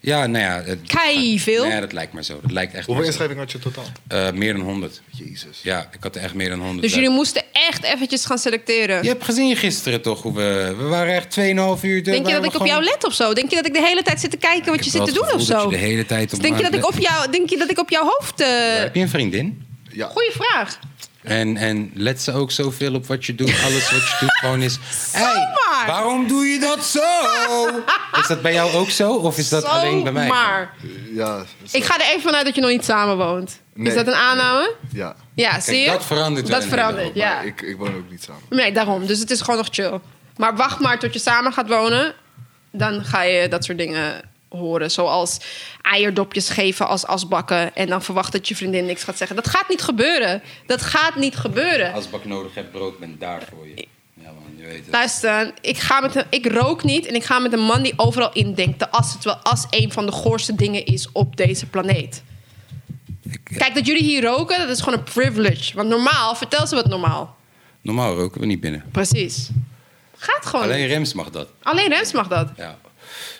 Ja, 0.00 0.26
nou 0.26 0.44
ja. 0.44 0.62
Het, 0.64 0.78
Kei 0.86 1.40
veel. 1.40 1.66
Nee, 1.66 1.80
dat 1.80 1.92
lijkt 1.92 2.12
maar 2.12 2.22
zo. 2.24 2.38
Dat 2.42 2.50
lijkt 2.50 2.74
echt 2.74 2.86
Hoeveel 2.86 3.04
inschrijvingen 3.04 3.42
had 3.42 3.52
je 3.52 3.58
totaal? 3.58 3.84
Eh, 4.08 4.30
meer 4.32 4.52
dan 4.52 4.62
100. 4.62 5.00
Jezus. 5.10 5.60
Ja, 5.62 5.88
ik 5.92 6.02
had 6.02 6.16
er 6.16 6.22
echt 6.22 6.34
meer 6.34 6.48
dan 6.48 6.60
100. 6.60 6.82
Dus 6.82 6.94
jullie 6.94 7.10
moesten 7.10 7.42
echt 7.52 7.82
eventjes 7.82 8.24
gaan 8.24 8.38
selecteren. 8.38 9.02
Je 9.02 9.08
hebt 9.08 9.24
gezien 9.24 9.56
gisteren 9.56 10.02
toch 10.02 10.22
hoe 10.22 10.34
we... 10.34 10.74
We 10.78 10.84
waren 10.84 11.14
echt 11.14 11.38
2,5 11.38 11.42
uur... 11.84 12.04
Denk 12.04 12.26
je 12.26 12.32
dat 12.32 12.44
ik 12.44 12.54
op 12.60 12.66
jou 12.66 12.82
let 12.84 13.06
of 13.06 13.14
zo? 13.14 13.32
Denk 13.32 13.50
je 13.50 13.56
dat 13.56 13.66
ik 13.66 13.72
de 13.72 13.82
hele 13.82 14.02
tijd 14.02 14.20
zit 14.20 14.30
te 14.30 14.36
kijken 14.36 14.72
wat 14.72 14.84
je 14.84 14.90
zit 14.90 15.04
te 15.04 15.12
doen 15.12 15.32
of 15.32 15.42
zo? 15.42 15.68
de 15.70 15.76
hele 15.76 16.06
tijd 16.06 16.32
op 16.32 16.40
Denk 16.42 16.56
je, 16.56 16.62
dat 16.62 16.74
ik 16.74 16.86
op 16.86 16.98
jou, 16.98 17.30
denk 17.30 17.50
je 17.50 17.56
dat 17.56 17.70
ik 17.70 17.78
op 17.78 17.90
jouw 17.90 18.04
hoofd... 18.04 18.40
eh, 18.40 18.48
Heb 18.76 18.94
je 18.94 19.00
een 19.00 19.08
vriendin? 19.08 19.66
Ja. 19.92 20.08
Goeie 20.08 20.30
vraag. 20.32 20.78
En, 21.22 21.56
en 21.56 21.90
let 21.94 22.22
ze 22.22 22.32
ook 22.32 22.50
zoveel 22.50 22.94
op 22.94 23.06
wat 23.06 23.24
je 23.26 23.34
doet. 23.34 23.48
Alles 23.64 23.90
wat 23.90 24.00
je 24.08 24.16
doet 24.20 24.36
gewoon 24.38 24.62
is... 24.62 24.78
Hey, 25.12 25.48
waarom 25.86 26.28
doe 26.28 26.44
je 26.44 26.58
dat 26.60 26.84
zo? 26.84 27.00
Is 28.20 28.26
dat 28.26 28.42
bij 28.42 28.52
jou 28.52 28.72
ook 28.72 28.90
zo? 28.90 29.14
Of 29.14 29.38
is 29.38 29.48
dat 29.48 29.64
alleen 29.64 30.02
bij 30.02 30.12
mij? 30.12 30.28
Maar 30.28 30.74
Ja. 31.12 31.44
ik 31.70 31.84
ga 31.84 31.94
er 31.98 32.06
even 32.06 32.20
vanuit 32.22 32.44
dat 32.44 32.54
je 32.54 32.60
nog 32.60 32.70
niet 32.70 32.84
samen 32.84 33.16
woont. 33.16 33.48
Is 33.50 33.56
Nee. 33.74 33.94
dat 33.94 34.06
een 34.06 34.14
aanname? 34.14 34.74
Ja. 34.92 35.16
Ja, 35.34 35.60
zie 35.60 35.78
je? 35.78 35.86
dat 35.90 36.04
verandert 36.04 36.48
wel 36.48 36.54
Dat 36.56 36.64
een 36.64 36.70
verandert, 36.74 37.14
ja. 37.14 37.34
Maar 37.34 37.46
ik, 37.46 37.60
ik 37.60 37.76
woon 37.76 37.94
ook 37.96 38.10
niet 38.10 38.22
samen. 38.22 38.42
Nee, 38.50 38.72
daarom. 38.72 39.06
Dus 39.06 39.18
het 39.18 39.30
is 39.30 39.40
gewoon 39.40 39.56
nog 39.56 39.68
chill. 39.70 40.00
Maar 40.36 40.56
wacht 40.56 40.78
maar 40.78 40.98
tot 40.98 41.12
je 41.12 41.18
samen 41.18 41.52
gaat 41.52 41.68
wonen. 41.68 42.14
Dan 42.72 43.04
ga 43.04 43.22
je 43.22 43.48
dat 43.48 43.64
soort 43.64 43.78
dingen 43.78 44.20
horen. 44.52 44.90
Zoals 44.90 45.38
eierdopjes 45.82 46.48
geven 46.48 46.88
als 46.88 47.06
asbakken. 47.06 47.74
En 47.74 47.86
dan 47.86 48.02
verwacht 48.02 48.32
dat 48.32 48.48
je 48.48 48.56
vriendin 48.56 48.86
niks 48.86 49.04
gaat 49.04 49.16
zeggen. 49.16 49.36
Dat 49.36 49.48
gaat 49.48 49.68
niet 49.68 49.82
gebeuren. 49.82 50.42
Dat 50.66 50.82
gaat 50.82 51.16
niet 51.16 51.36
gebeuren. 51.36 51.92
Als 51.92 52.10
bak 52.10 52.24
nodig 52.24 52.54
hebt, 52.54 52.70
brood 52.70 52.98
ben 52.98 53.18
daar 53.18 53.42
voor 53.50 53.66
je. 53.68 53.86
Ja 54.14 54.30
man, 54.30 54.56
je 54.56 54.64
weet 54.64 54.78
het. 54.78 54.88
Luister, 54.90 55.52
ik, 55.60 55.78
ga 55.78 56.00
met 56.00 56.14
een, 56.14 56.24
ik 56.30 56.46
rook 56.52 56.82
niet 56.84 57.06
en 57.06 57.14
ik 57.14 57.24
ga 57.24 57.38
met 57.38 57.52
een 57.52 57.64
man 57.64 57.82
die 57.82 57.92
overal 57.96 58.32
indenkt. 58.32 58.78
De 58.78 58.90
as, 58.90 59.12
terwijl 59.12 59.38
as 59.42 59.66
een 59.70 59.92
van 59.92 60.06
de 60.06 60.12
goorste 60.12 60.54
dingen 60.54 60.84
is 60.84 61.08
op 61.12 61.36
deze 61.36 61.66
planeet. 61.66 62.22
Kijk, 63.42 63.74
dat 63.74 63.86
jullie 63.86 64.02
hier 64.02 64.22
roken, 64.22 64.58
dat 64.58 64.68
is 64.68 64.80
gewoon 64.80 64.98
een 64.98 65.04
privilege. 65.04 65.76
Want 65.76 65.88
normaal, 65.88 66.34
vertel 66.34 66.66
ze 66.66 66.74
wat 66.74 66.88
normaal. 66.88 67.36
Normaal 67.80 68.14
roken 68.14 68.40
we 68.40 68.46
niet 68.46 68.60
binnen. 68.60 68.84
Precies. 68.92 69.48
Gaat 70.16 70.46
gewoon. 70.46 70.64
Alleen 70.64 70.76
Alleen, 70.76 70.88
Rems 70.88 71.12
mag 71.12 71.30
dat. 71.30 71.48
Alleen 71.62 71.88
Rems 71.88 72.12
mag 72.12 72.28
dat. 72.28 72.50
Ja. 72.56 72.78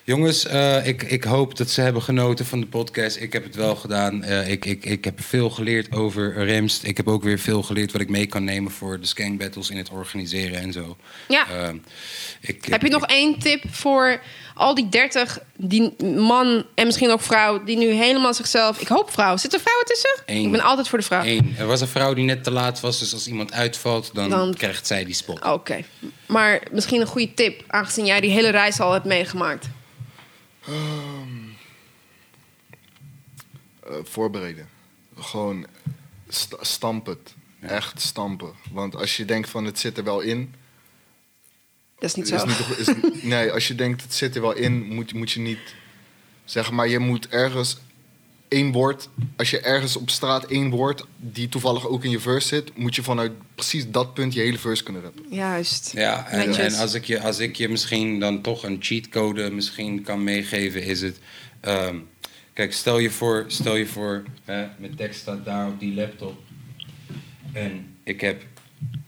Jongens, 0.05 0.47
eh, 0.47 0.87
ik, 0.87 1.03
ik 1.03 1.25
hoop 1.25 1.57
dat 1.57 1.71
ze 1.71 1.81
hebben 1.81 2.03
genoten 2.03 2.47
van 2.47 2.61
de 2.61 2.67
podcast. 2.67 3.17
Ik 3.17 3.33
heb 3.33 3.45
het 3.45 3.55
wel 3.55 3.77
gedaan. 3.77 4.23
Eh, 4.23 4.49
ik, 4.51 4.65
ik, 4.65 4.85
ik 4.85 5.05
heb 5.05 5.21
veel 5.23 5.51
geleerd 5.51 5.93
over 5.93 6.45
Remst. 6.45 6.85
Ik 6.85 6.97
heb 6.97 7.09
ook 7.09 7.23
weer 7.23 7.39
veel 7.39 7.63
geleerd 7.63 7.93
wat 7.93 8.01
ik 8.01 8.09
mee 8.09 8.27
kan 8.27 8.45
nemen 8.45 8.73
voor 8.73 9.01
de 9.01 9.07
skank 9.07 9.39
battles 9.39 9.71
in 9.71 9.77
het 9.77 9.91
organiseren 9.91 10.61
en 10.61 10.73
zo. 10.73 10.97
Ja. 11.29 11.47
Eh, 11.49 11.69
ik, 12.41 12.65
Heb 12.65 12.83
je 12.83 12.89
nog 12.89 13.07
één 13.07 13.39
tip 13.39 13.63
voor 13.71 14.21
al 14.55 14.75
die 14.75 14.89
30 14.89 15.39
die 15.57 15.95
man 16.17 16.65
en 16.75 16.87
misschien 16.87 17.11
ook 17.11 17.21
vrouw 17.23 17.65
die 17.65 17.77
nu 17.77 17.87
helemaal 17.93 18.35
zichzelf. 18.35 18.81
Ik 18.81 18.89
hoop 18.89 19.11
vrouw. 19.11 19.37
Zit 19.37 19.53
er 19.55 19.61
vrouwen 19.61 19.87
tussen? 19.87 20.11
Eén. 20.27 20.45
Ik 20.45 20.51
ben 20.51 20.61
altijd 20.61 20.89
voor 20.89 20.99
de 20.99 21.05
vrouw. 21.05 21.25
Eén, 21.25 21.55
er 21.59 21.67
was 21.67 21.81
een 21.81 21.89
vrouw 21.89 22.15
die 22.15 22.25
net 22.25 22.45
te 22.45 22.51
laat 22.51 22.81
was, 22.81 22.99
dus 22.99 23.13
als 23.13 23.27
iemand 23.27 23.53
uitvalt, 23.53 24.11
dan, 24.15 24.31
Dan- 24.31 24.55
krijgt 24.55 24.87
zij 24.87 25.05
die 25.05 25.15
spot. 25.15 25.45
Oké. 25.45 25.83
Maar 26.27 26.63
misschien 26.73 27.01
een 27.01 27.07
goede 27.07 27.35
tip, 27.35 27.65
aangezien 27.67 28.07
jij 28.07 28.21
die 28.21 28.31
hele 28.31 28.51
reis 28.51 28.81
al 28.81 28.93
hebt 28.93 29.05
meegemaakt. 29.05 29.69
Eh, 30.67 31.23
voorbereiden. 34.03 34.69
Gewoon 35.19 35.67
st- 36.29 36.57
stamp 36.61 37.07
het. 37.07 37.35
Echt 37.61 38.01
stampen. 38.01 38.53
Want 38.71 38.97
als 38.97 39.17
je 39.17 39.25
denkt 39.25 39.51
van 39.51 39.65
het 39.65 39.79
zit 39.79 39.99
er 39.99 40.05
wel 40.05 40.21
in. 40.21 40.55
Dat 41.95 42.05
is 42.05 42.15
niet 42.15 42.31
is 42.33 42.41
zo. 42.41 42.47
niet, 42.47 42.79
is, 42.79 43.23
nee, 43.23 43.51
als 43.53 43.69
je 43.69 43.75
denkt 43.75 44.03
het 44.03 44.15
zit 44.15 44.35
er 44.35 44.41
wel 44.41 44.53
in, 44.55 44.83
moet, 44.83 45.13
moet 45.13 45.31
je 45.31 45.41
niet. 45.41 45.75
Zeg 46.45 46.71
maar, 46.71 46.89
je 46.89 46.99
moet 46.99 47.29
ergens 47.29 47.79
één 48.53 48.73
woord. 48.73 49.09
Als 49.37 49.51
je 49.51 49.61
ergens 49.61 49.97
op 49.97 50.11
straat 50.11 50.45
één 50.45 50.71
woord, 50.71 51.05
die 51.17 51.49
toevallig 51.49 51.87
ook 51.87 52.05
in 52.05 52.11
je 52.11 52.21
verse 52.21 52.49
zit, 52.49 52.77
moet 52.77 52.95
je 52.95 53.03
vanuit 53.03 53.33
precies 53.55 53.91
dat 53.91 54.15
punt 54.15 54.35
je 54.35 54.41
hele 54.41 54.59
verse 54.59 54.83
kunnen 54.83 55.03
rappen. 55.03 55.25
Juist. 55.31 55.93
Ja, 55.95 56.27
en, 56.29 56.55
en 56.55 56.75
als, 56.75 56.95
ik 56.95 57.05
je, 57.05 57.21
als 57.21 57.39
ik 57.39 57.57
je 57.57 57.69
misschien 57.69 58.21
dan 58.21 58.41
toch 58.41 58.65
een 58.65 58.77
cheatcode 58.81 59.51
misschien 59.51 60.03
kan 60.03 60.25
meegeven, 60.25 60.83
is 60.83 61.01
het. 61.01 61.19
ehm, 61.61 61.97
kijk, 62.53 62.73
stel 62.73 62.99
je 62.99 63.11
voor, 63.11 63.45
stel 63.47 63.77
je 63.77 63.87
voor 63.87 64.23
hè, 64.45 64.67
mijn 64.79 64.95
tekst 64.97 65.21
staat 65.21 65.45
daar 65.45 65.67
op 65.67 65.81
die 65.81 65.95
laptop. 65.95 66.41
En 67.53 67.97
ik 68.05 68.21
heb 68.21 68.43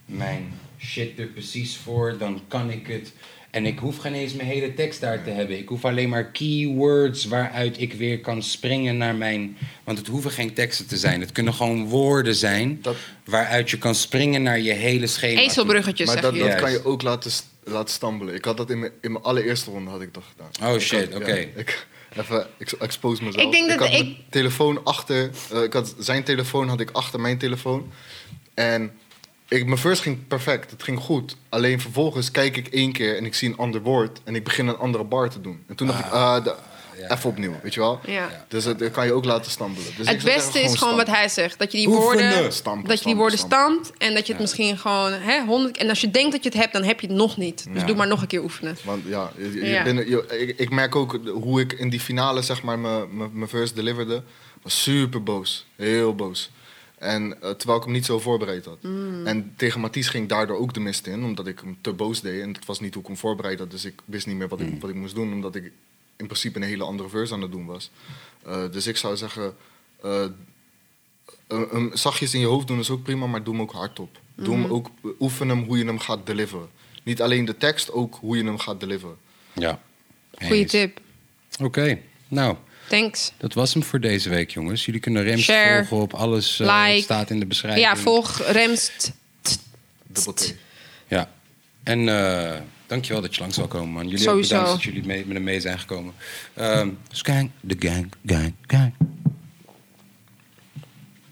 mijn 0.06 0.52
shit 0.78 1.18
er 1.18 1.26
precies 1.26 1.76
voor, 1.76 2.18
dan 2.18 2.40
kan 2.48 2.70
ik 2.70 2.86
het. 2.86 3.12
En 3.54 3.66
ik 3.66 3.78
hoef 3.78 3.96
geen 3.96 4.14
eens 4.14 4.32
mijn 4.34 4.48
hele 4.48 4.74
tekst 4.74 5.00
daar 5.00 5.22
te 5.24 5.30
hebben. 5.30 5.58
Ik 5.58 5.68
hoef 5.68 5.84
alleen 5.84 6.08
maar 6.08 6.24
keywords 6.24 7.24
waaruit 7.24 7.80
ik 7.80 7.92
weer 7.92 8.20
kan 8.20 8.42
springen 8.42 8.96
naar 8.96 9.14
mijn. 9.14 9.56
Want 9.84 9.98
het 9.98 10.06
hoeven 10.06 10.30
geen 10.30 10.52
teksten 10.54 10.86
te 10.86 10.96
zijn. 10.96 11.20
Het 11.20 11.32
kunnen 11.32 11.54
gewoon 11.54 11.86
woorden 11.86 12.34
zijn 12.34 12.78
Dat- 12.82 12.96
waaruit 13.24 13.70
je 13.70 13.78
kan 13.78 13.94
springen 13.94 14.42
naar 14.42 14.60
je 14.60 14.72
hele 14.72 15.06
schema. 15.06 15.40
Ezelbruggetjes, 15.40 16.06
maar 16.06 16.14
zeg 16.16 16.24
dat, 16.24 16.34
je. 16.34 16.38
dat 16.38 16.48
Juist. 16.48 16.64
kan 16.64 16.72
je 16.72 16.84
ook 16.84 17.02
laten, 17.02 17.30
laten 17.64 17.94
stambelen. 17.94 18.34
Ik 18.34 18.44
had 18.44 18.56
dat 18.56 18.70
in 18.70 18.78
mijn, 18.78 18.92
in 19.00 19.12
mijn 19.12 19.24
allereerste 19.24 19.70
ronde 19.70 19.90
had 19.90 20.00
ik 20.02 20.14
dat 20.14 20.22
gedaan. 20.30 20.70
Oh, 20.70 20.74
Ik 20.74 20.80
shit, 20.80 21.12
had- 21.12 21.22
oké. 21.22 21.34
ja, 21.34 21.46
ik, 21.56 21.86
even 22.16 22.46
ex- 22.58 22.76
expose 22.76 23.24
mezelf. 23.24 23.44
Ik 23.44 23.52
denk 23.52 23.68
dat 23.68 23.78
had 23.78 23.88
ik- 23.88 24.02
mijn 24.04 24.16
telefoon 24.30 24.84
achter... 24.84 25.30
eh, 25.52 25.62
ik 25.62 25.72
had 25.72 25.94
zijn 25.98 26.22
telefoon 26.24 26.68
had 26.68 26.80
ik 26.80 26.90
achter 26.90 27.20
mijn 27.20 27.38
telefoon. 27.38 27.92
En 28.54 28.90
ik, 29.54 29.66
mijn 29.66 29.78
first 29.78 30.02
ging 30.02 30.26
perfect. 30.26 30.70
Het 30.70 30.82
ging 30.82 30.98
goed. 30.98 31.36
Alleen 31.48 31.80
vervolgens 31.80 32.30
kijk 32.30 32.56
ik 32.56 32.66
één 32.68 32.92
keer 32.92 33.16
en 33.16 33.24
ik 33.24 33.34
zie 33.34 33.48
een 33.48 33.56
ander 33.56 33.82
woord. 33.82 34.20
En 34.24 34.34
ik 34.34 34.44
begin 34.44 34.68
een 34.68 34.76
andere 34.76 35.04
bar 35.04 35.28
te 35.30 35.40
doen. 35.40 35.62
En 35.68 35.74
toen 35.76 35.86
dacht 35.86 35.98
ik, 36.04 36.10
ah, 36.12 36.44
de- 36.44 36.54
ja. 37.00 37.10
even 37.10 37.30
opnieuw, 37.30 37.52
weet 37.62 37.74
je 37.74 37.80
wel? 37.80 38.00
Ja. 38.06 38.44
Dus 38.48 38.64
dat, 38.64 38.78
dat 38.78 38.90
kan 38.90 39.06
je 39.06 39.12
ook 39.12 39.24
laten 39.24 39.50
stambelen. 39.50 39.90
Dus 39.96 40.08
Het 40.08 40.22
beste 40.22 40.60
is 40.60 40.74
gewoon 40.76 40.96
wat 40.96 41.06
hij 41.06 41.28
zegt. 41.28 41.58
Dat 41.58 41.72
je 41.72 41.78
die 41.78 41.88
Oefenen. 41.88 42.30
woorden, 42.32 42.52
Stampen, 42.52 42.88
dat 42.88 42.98
je 42.98 43.04
die 43.04 43.16
woorden 43.16 43.38
stampen. 43.38 43.84
stampt. 43.84 44.02
En 44.02 44.14
dat 44.14 44.26
je 44.26 44.32
het 44.32 44.40
misschien 44.42 44.78
gewoon 44.78 45.12
hè, 45.12 45.44
honderd... 45.44 45.76
En 45.76 45.88
als 45.88 46.00
je 46.00 46.10
denkt 46.10 46.32
dat 46.32 46.42
je 46.42 46.48
het 46.48 46.58
hebt, 46.58 46.72
dan 46.72 46.82
heb 46.82 47.00
je 47.00 47.06
het 47.06 47.16
nog 47.16 47.36
niet. 47.36 47.66
Dus 47.72 47.80
Ja. 47.80 47.86
doe 47.86 47.96
maar 47.96 48.06
nog 48.06 48.20
een 48.20 48.26
keer 48.26 48.42
oefenen. 48.42 48.76
Want 48.84 49.02
ja, 49.06 49.32
je, 49.36 49.52
je 49.52 49.66
Ja. 49.66 49.82
bent- 49.82 50.08
je- 50.08 50.26
ik, 50.46 50.58
ik 50.58 50.70
merk 50.70 50.96
ook 50.96 51.18
hoe 51.32 51.60
ik 51.60 51.72
in 51.72 51.88
die 51.90 52.00
finale 52.00 52.42
zeg 52.42 52.62
maar 52.62 52.78
mijn- 52.78 53.48
verse 53.48 53.74
deliverde. 53.74 54.22
Was 54.62 54.82
super 54.82 55.22
boos. 55.22 55.66
Heel 55.76 56.14
boos. 56.14 56.50
En 56.98 57.42
eh, 57.42 57.50
terwijl 57.50 57.78
ik 57.78 57.84
hem 57.84 57.92
niet 57.92 58.04
zo 58.04 58.18
voorbereid 58.18 58.64
had. 58.64 58.82
Mm. 58.82 59.26
En 59.26 59.52
tegen 59.56 59.80
Mathies 59.80 60.08
ging 60.08 60.22
ik 60.22 60.28
daardoor 60.28 60.56
ook 60.58 60.74
de 60.74 60.80
mist 60.80 61.06
in. 61.06 61.24
Omdat 61.24 61.46
ik 61.46 61.60
hem 61.60 61.78
te 61.80 61.92
boos 61.92 62.20
deed. 62.20 62.40
En 62.42 62.52
dat 62.52 62.64
was 62.64 62.80
niet 62.80 62.92
hoe 62.94 63.02
ik 63.02 63.08
hem 63.08 63.18
voorbereid 63.18 63.58
had. 63.58 63.70
Dus 63.70 63.84
ik 63.84 64.00
wist 64.04 64.26
niet 64.26 64.36
meer 64.36 64.48
wat 64.48 64.60
ik, 64.60 64.80
wat 64.80 64.90
ik 64.90 64.96
moest 64.96 65.14
doen. 65.14 65.32
Omdat 65.32 65.54
ik 65.54 65.72
in 66.16 66.26
principe 66.26 66.56
een 66.58 66.64
hele 66.66 66.84
andere 66.84 67.08
verse 67.08 67.34
aan 67.34 67.42
het 67.42 67.50
doen 67.52 67.66
was. 67.66 67.90
Eh, 68.46 68.70
dus 68.70 68.86
ik 68.86 68.96
zou 68.96 69.16
zeggen... 69.16 69.54
eh, 70.02 70.24
een- 71.48 71.76
een 71.76 71.90
zachtjes 71.98 72.34
in 72.34 72.40
je 72.40 72.46
hoofd 72.46 72.66
doen 72.66 72.78
is 72.78 72.90
ook 72.90 73.02
prima, 73.02 73.26
maar 73.26 73.42
doe 73.44 73.54
hem 73.54 73.62
ook 73.62 73.72
hardop. 73.72 74.18
Doe 74.34 74.54
Mhm. 74.56 74.62
hem 74.62 74.72
ook, 74.72 74.88
oefen 75.20 75.48
hem 75.48 75.62
hoe 75.64 75.78
je 75.78 75.84
hem 75.84 75.98
gaat 75.98 76.26
deliveren. 76.26 76.68
Niet 77.02 77.22
alleen 77.22 77.44
de 77.44 77.56
tekst, 77.56 77.92
ook 77.92 78.14
hoe 78.20 78.36
je 78.36 78.44
hem 78.44 78.58
gaat 78.58 78.80
deliveren. 78.80 79.16
Ja. 79.52 79.80
Goeie 80.42 80.64
tip. 80.64 81.00
Oké, 81.62 81.98
nou, 82.28 82.56
Thanks. 82.88 83.32
dat 83.38 83.54
was 83.54 83.72
hem 83.74 83.82
voor 83.82 84.00
deze 84.00 84.28
week, 84.28 84.50
jongens. 84.50 84.84
Jullie 84.84 85.00
kunnen 85.00 85.22
Rems 85.22 85.42
Share. 85.42 85.84
volgen 85.84 86.06
op 86.06 86.20
alles. 86.20 86.58
Like. 86.58 87.00
staat 87.02 87.30
in 87.30 87.38
de 87.40 87.46
beschrijving. 87.46 87.84
Ja, 87.86 87.96
volg 87.96 88.42
Remst. 88.50 89.12
T. 90.34 90.54
Ja. 91.08 91.30
En 91.82 92.08
eh, 92.08 92.60
dankjewel 92.86 93.22
dat 93.22 93.34
je 93.34 93.40
langs 93.40 93.56
zal 93.56 93.68
komen, 93.68 93.88
man. 93.88 94.04
Jullie 94.04 94.18
Sowieso. 94.18 94.48
bedankt 94.48 94.70
dat 94.70 94.82
jullie 94.82 95.06
mee, 95.06 95.24
met 95.26 95.34
hem 95.36 95.44
mee 95.44 95.60
zijn 95.60 95.78
gekomen. 95.78 96.14
Ehm 96.54 96.88
Skank, 97.10 97.50
de 97.60 97.76
gang, 97.78 98.12
gang, 98.26 98.54
gang. 98.66 98.94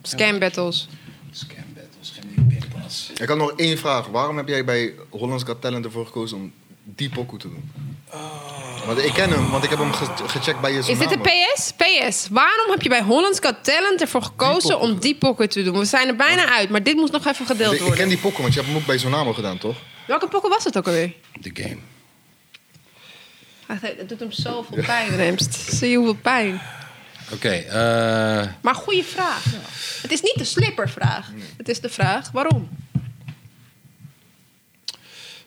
Scam 0.02 0.38
battles. 0.38 0.88
Scam 1.30 1.64
battles, 1.74 2.12
geen 2.20 2.46
pinpas. 2.46 3.10
Ik 3.20 3.28
had 3.28 3.36
nog 3.36 3.52
één 3.56 3.78
vraag. 3.78 4.06
Waarom 4.06 4.36
heb 4.36 4.48
jij 4.48 4.64
bij 4.64 4.92
Hollands 5.10 5.44
Got 5.44 5.60
Talent 5.60 5.84
ervoor 5.84 6.06
gekozen 6.06 6.36
om 6.36 6.52
die 6.84 7.08
pokoe 7.10 7.38
te 7.38 7.48
doen? 7.48 7.70
Want 8.86 8.98
ik 8.98 9.12
ken 9.12 9.30
hem, 9.30 9.50
want 9.50 9.64
ik 9.64 9.70
heb 9.70 9.78
hem 9.78 9.92
ge- 9.92 10.26
gecheckt 10.28 10.60
bij 10.60 10.72
je 10.72 10.78
Is 10.78 10.98
dit 10.98 11.12
een 11.12 11.20
PS? 11.20 11.72
PS. 11.76 12.28
Waarom 12.30 12.70
heb 12.70 12.82
je 12.82 12.88
bij 12.88 13.02
Hollands 13.02 13.38
Got 13.40 13.64
Talent 13.64 14.00
ervoor 14.00 14.22
gekozen 14.22 14.60
Die 14.68 14.70
pokken. 14.70 14.90
om 14.94 15.00
die 15.00 15.14
pokken 15.14 15.48
te 15.48 15.62
doen? 15.62 15.78
We 15.78 15.84
zijn 15.84 16.08
er 16.08 16.16
bijna 16.16 16.48
uit, 16.48 16.68
maar 16.70 16.82
dit 16.82 16.94
moest 16.96 17.12
nog 17.12 17.26
even 17.26 17.46
gedeeld 17.46 17.72
Ik, 17.72 17.78
ik 17.78 17.78
ken 17.78 17.86
worden. 17.88 18.08
die 18.08 18.18
pokoe, 18.18 18.40
want 18.42 18.52
je 18.54 18.60
hebt 18.60 18.72
hem 18.72 18.80
ook 18.80 18.86
bij 18.86 18.98
Zonamo 18.98 19.32
gedaan, 19.32 19.58
toch? 19.58 19.76
Welke 20.06 20.28
pokken 20.28 20.50
was 20.50 20.64
het 20.64 20.76
ook 20.78 20.86
alweer? 20.86 21.12
De 21.40 21.50
game. 21.54 21.76
Ach, 23.66 23.80
Het 23.80 24.08
doet 24.08 24.20
hem 24.20 24.32
zoveel 24.32 24.82
pijn, 24.84 25.08
Remst. 25.16 25.54
Zie 25.54 25.90
je 25.90 25.96
hoeveel 25.96 26.14
pijn? 26.22 26.60
Oké, 27.32 27.48
eh, 27.50 28.48
Maar 28.60 28.74
goede 28.74 29.04
vraag. 29.04 29.44
Het 30.02 30.12
is 30.12 30.20
niet 30.20 30.34
de 30.36 30.44
slippervraag. 30.44 31.30
Het 31.56 31.68
is 31.68 31.80
de 31.80 31.88
vraag 31.88 32.30
waarom. 32.30 32.68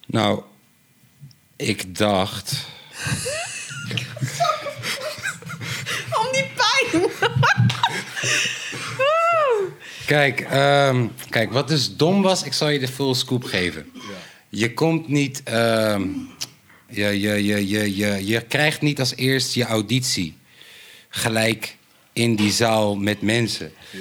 nou, 0.07 0.41
ik 1.55 1.97
dacht... 1.97 2.65
Om 6.19 6.27
die 6.31 6.45
pijn. 6.55 7.09
Kijk, 10.05 10.39
ehm, 10.39 11.07
kijk, 11.29 11.51
wat 11.51 11.67
dus 11.67 11.95
dom 11.95 12.21
was, 12.21 12.43
ik 12.43 12.53
zal 12.53 12.69
je 12.69 12.79
de 12.79 12.87
full 12.87 13.13
scoop 13.13 13.43
geven. 13.43 13.91
Je 14.49 14.73
komt 14.73 15.07
niet. 15.07 15.43
ehm, 15.43 16.07
je, 16.89 17.19
je, 17.19 17.45
je, 17.45 17.67
je, 17.67 17.95
je, 17.95 18.25
je 18.27 18.41
krijgt 18.41 18.81
niet 18.81 18.99
als 18.99 19.15
eerst 19.15 19.53
je 19.53 19.65
auditie 19.65 20.37
gelijk 21.09 21.75
in 22.13 22.35
die 22.35 22.51
zaal 22.51 22.95
met 22.95 23.21
mensen. 23.21 23.71
Ja. 23.89 23.99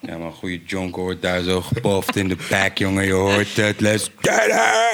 Ja, 0.00 0.16
maar 0.16 0.32
goede 0.32 0.60
jonk 0.66 0.94
hoort 0.94 1.22
daar 1.22 1.42
zo 1.42 1.60
gepoft 1.60 2.16
in 2.16 2.28
de 2.28 2.36
back, 2.50 2.78
jongen. 2.78 3.04
Je 3.04 3.12
hoort 3.12 3.56
het, 3.56 3.80
let's 3.80 4.10
get 4.20 4.46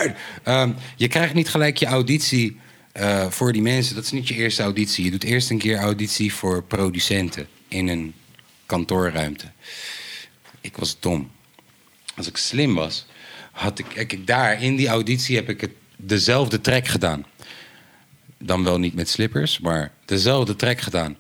it! 0.04 0.12
Ehm, 0.42 0.72
je 0.96 1.08
krijgt 1.08 1.34
niet 1.34 1.48
gelijk 1.48 1.76
je 1.76 1.86
auditie 1.86 2.60
eh, 2.92 3.30
voor 3.30 3.52
die 3.52 3.62
mensen. 3.62 3.94
Dat 3.94 4.04
is 4.04 4.10
niet 4.10 4.28
je 4.28 4.34
eerste 4.34 4.62
auditie. 4.62 5.04
Je 5.04 5.10
doet 5.10 5.24
eerst 5.24 5.50
een 5.50 5.58
keer 5.58 5.78
auditie 5.78 6.34
voor 6.34 6.62
producenten 6.62 7.48
in 7.68 7.88
een 7.88 8.14
kantoorruimte. 8.66 9.46
Ik 10.60 10.76
was 10.76 11.00
dom. 11.00 11.30
Als 12.16 12.28
ik 12.28 12.36
slim 12.36 12.74
was, 12.74 13.06
had 13.52 13.78
ik, 13.78 13.94
ik 13.94 14.26
daar 14.26 14.62
in 14.62 14.76
die 14.76 14.88
auditie 14.88 15.36
heb 15.36 15.48
ik 15.48 15.60
het, 15.60 15.70
dezelfde 15.96 16.60
track 16.60 16.88
gedaan. 16.88 17.26
Dan 18.38 18.64
wel 18.64 18.78
niet 18.78 18.94
met 18.94 19.08
slippers, 19.08 19.58
maar 19.58 19.92
dezelfde 20.04 20.56
track 20.56 20.80
gedaan. 20.80 21.16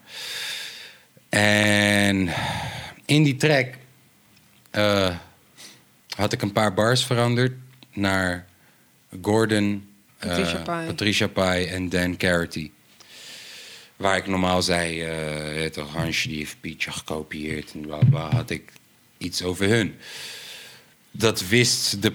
En 1.28 2.28
in 3.04 3.22
die 3.22 3.36
track 3.36 3.74
eh, 4.70 5.16
had 6.16 6.32
ik 6.32 6.42
een 6.42 6.52
paar 6.52 6.74
bars 6.74 7.04
veranderd 7.04 7.52
naar 7.92 8.46
Gordon, 9.22 9.91
Patricia 10.28 10.58
Pai. 10.58 10.86
Patricia 10.86 11.26
Pai 11.26 11.64
en 11.64 11.88
Dan 11.88 12.16
Carity. 12.16 12.70
Waar 13.96 14.16
ik 14.16 14.26
normaal 14.26 14.62
zei, 14.62 15.02
eh 15.02 15.70
toch 15.70 15.92
Hansje 15.92 16.28
die 16.28 16.38
heeft 16.38 16.56
Pietje 16.60 16.90
gekopieerd 16.90 17.72
en 17.74 17.80
bla 17.80 17.98
bla, 18.10 18.30
had 18.30 18.50
ik 18.50 18.72
iets 19.18 19.42
over 19.42 19.68
hun. 19.68 19.94
Dat 21.10 21.48
wist 21.48 22.02
de 22.02 22.12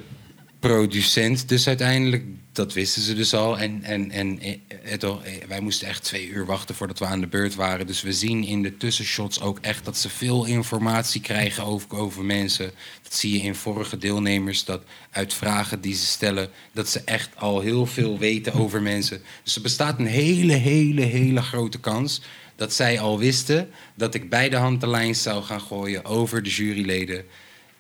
producent 0.60 1.50
dus 1.50 1.68
uiteindelijk, 1.68 2.24
dat 2.58 2.74
wisten 2.74 3.02
ze 3.02 3.14
dus 3.14 3.34
al. 3.34 3.60
En, 3.60 3.84
en, 3.84 4.12
en 4.12 4.40
eh, 4.40 4.58
eh, 4.84 5.04
eh, 5.04 5.48
wij 5.48 5.60
moesten 5.60 5.88
echt 5.88 6.04
twee 6.04 6.30
uur 6.30 6.46
wachten 6.46 6.76
voordat 6.76 7.00
we 7.00 7.06
aan 7.06 7.20
de 7.20 7.28
beurt 7.28 7.56
waren. 7.56 7.88
Dus 7.88 8.02
we 8.02 8.14
zien 8.14 8.44
in 8.44 8.62
de 8.62 8.78
tussenshots 8.78 9.42
ook 9.42 9.60
echt 9.62 9.86
dat 9.86 9.98
ze 9.98 10.10
veel 10.10 10.46
informatie 10.46 11.22
krijgen 11.22 11.64
over, 11.64 11.98
over 11.98 12.24
mensen. 12.24 12.72
Dat 13.04 13.14
zie 13.14 13.34
je 13.34 13.40
in 13.40 13.56
vorige 13.56 13.98
deelnemers, 13.98 14.66
dat 14.66 14.84
uit 15.12 15.34
vragen 15.34 15.82
die 15.82 15.96
ze 15.96 16.06
stellen, 16.06 16.50
dat 16.72 16.90
ze 16.90 17.02
echt 17.06 17.30
al 17.36 17.60
heel 17.60 17.86
veel 17.86 18.18
weten 18.18 18.54
over 18.54 18.82
mensen. 18.82 19.22
Dus 19.44 19.56
er 19.56 19.62
bestaat 19.62 20.00
een 20.00 20.06
hele, 20.06 20.54
hele, 20.54 21.02
hele 21.02 21.42
grote 21.42 21.80
kans 21.80 22.22
dat 22.56 22.74
zij 22.74 23.00
al 23.00 23.20
wisten 23.20 23.70
dat 23.96 24.14
ik 24.14 24.30
bij 24.30 24.50
de 24.50 24.56
hand 24.56 24.82
de 24.82 24.88
lijn 24.88 25.16
zou 25.16 25.44
gaan 25.44 25.62
gooien 25.62 26.06
over 26.06 26.44
de 26.44 26.50
juryleden 26.50 27.26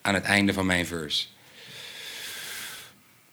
aan 0.01 0.13
het 0.13 0.23
einde 0.23 0.53
van 0.53 0.65
mijn 0.65 0.86
verse. 0.86 1.25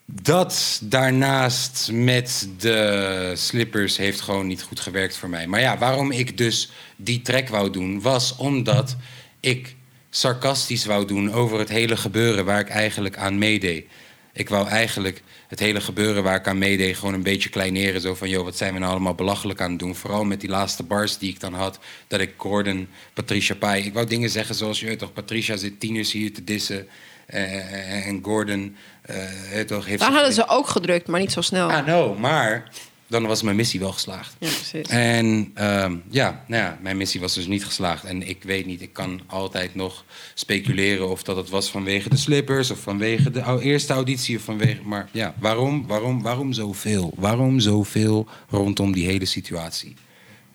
Dat 0.07 0.81
daarnaast 0.83 1.91
met 1.93 2.49
de 2.59 3.33
slippers 3.37 3.97
heeft 3.97 4.21
gewoon 4.21 4.47
niet 4.47 4.63
goed 4.63 4.81
gewerkt 4.81 5.17
voor 5.17 5.29
mij. 5.29 5.47
Maar 5.47 5.61
ja, 5.61 5.79
waarom 5.79 6.11
ik 6.11 6.39
dus 6.39 6.71
die 6.97 7.23
track 7.23 7.49
wou 7.49 7.71
doen, 7.71 8.01
was 8.01 8.37
omdat 8.37 8.97
ik 9.41 9.75
sarcastisch 10.11 10.85
wou 10.85 11.07
doen 11.07 11.33
over 11.33 11.59
het 11.59 11.69
hele 11.69 11.97
gebeuren 11.97 12.45
waar 12.45 12.61
ik 12.61 12.69
eigenlijk 12.69 13.17
aan 13.17 13.39
meedeed. 13.39 13.87
Ik 14.33 14.49
wou 14.49 14.69
eigenlijk 14.69 15.23
het 15.49 15.59
hele 15.59 15.81
gebeuren 15.81 16.23
waar 16.23 16.37
ik 16.37 16.47
aan 16.47 16.59
meedeed 16.59 16.97
gewoon 16.97 17.15
een 17.15 17.23
beetje 17.23 17.49
kleineren. 17.49 18.01
Zo 18.01 18.15
van, 18.15 18.29
joh, 18.29 18.45
wat 18.45 18.57
zijn 18.57 18.73
we 18.73 18.79
nou 18.79 18.91
allemaal 18.91 19.15
belachelijk 19.15 19.61
aan 19.61 19.71
het 19.71 19.79
doen? 19.79 19.95
Vooral 19.95 20.25
met 20.25 20.41
die 20.41 20.51
laatste 20.51 20.83
bars 20.83 21.19
die 21.19 21.31
ik 21.31 21.41
dan 21.41 21.55
had. 21.55 21.79
Dat 22.07 22.21
ik 22.21 22.35
Gordon, 22.37 22.89
Patricia 23.13 23.55
Pai... 23.55 23.85
Ik 23.85 23.93
wou 23.93 24.07
dingen 24.07 24.31
zeggen 24.31 24.55
zoals, 24.55 24.81
je 24.81 24.97
toch, 24.97 25.13
Patricia 25.13 25.57
zit 25.57 25.81
tieners 25.81 26.13
hier 26.13 26.33
te 26.33 26.45
dissen. 26.45 26.89
Eh, 27.27 28.07
en 28.07 28.21
Gordon, 28.23 28.77
eh, 29.03 29.17
weet 29.51 29.69
toch, 29.69 29.87
heeft... 29.87 30.01
Daar 30.01 30.13
hadden 30.13 30.33
ze 30.33 30.49
ook 30.49 30.69
gedrukt, 30.69 31.07
maar 31.07 31.21
niet 31.21 31.33
zo 31.33 31.41
snel. 31.41 31.71
Ah, 31.71 31.87
no, 31.87 32.15
maar 32.15 32.71
dan 33.07 33.27
was 33.27 33.43
mijn 33.43 33.57
missie 33.57 33.81
wel 33.81 33.93
geslaagd. 33.93 34.37
Ja, 34.39 34.49
precies. 34.49 34.89
En 34.89 35.51
ehm, 35.55 35.97
ja, 36.11 36.45
nou 36.47 36.63
ja, 36.63 36.79
mijn 36.81 36.97
missie 36.97 37.21
was 37.21 37.35
dus 37.35 37.47
niet 37.47 37.65
geslaagd. 37.65 38.05
En 38.05 38.29
ik 38.29 38.43
weet 38.43 38.67
niet, 38.67 38.83
ik 38.83 38.93
kan 38.93 39.21
altijd 39.27 39.75
nog 39.75 40.05
speculeren 40.35 41.11
of 41.11 41.23
dat 41.23 41.37
het 41.37 41.49
was 41.49 41.71
vanwege 41.71 42.09
de 42.09 42.17
slippers 42.17 42.71
of 42.71 42.79
vanwege 42.79 43.31
de 43.31 43.59
eerste 43.61 43.93
auditie 43.93 44.37
of 44.37 44.43
vanwege. 44.43 44.83
Maar 44.83 45.09
ja, 45.11 45.35
waarom, 45.39 45.87
waarom, 45.87 46.23
waarom 46.23 46.53
zoveel? 46.53 47.13
Waarom 47.17 47.61
zoveel 47.61 48.29
rondom 48.49 48.93
die 48.93 49.07
hele 49.07 49.25
situatie? 49.25 49.95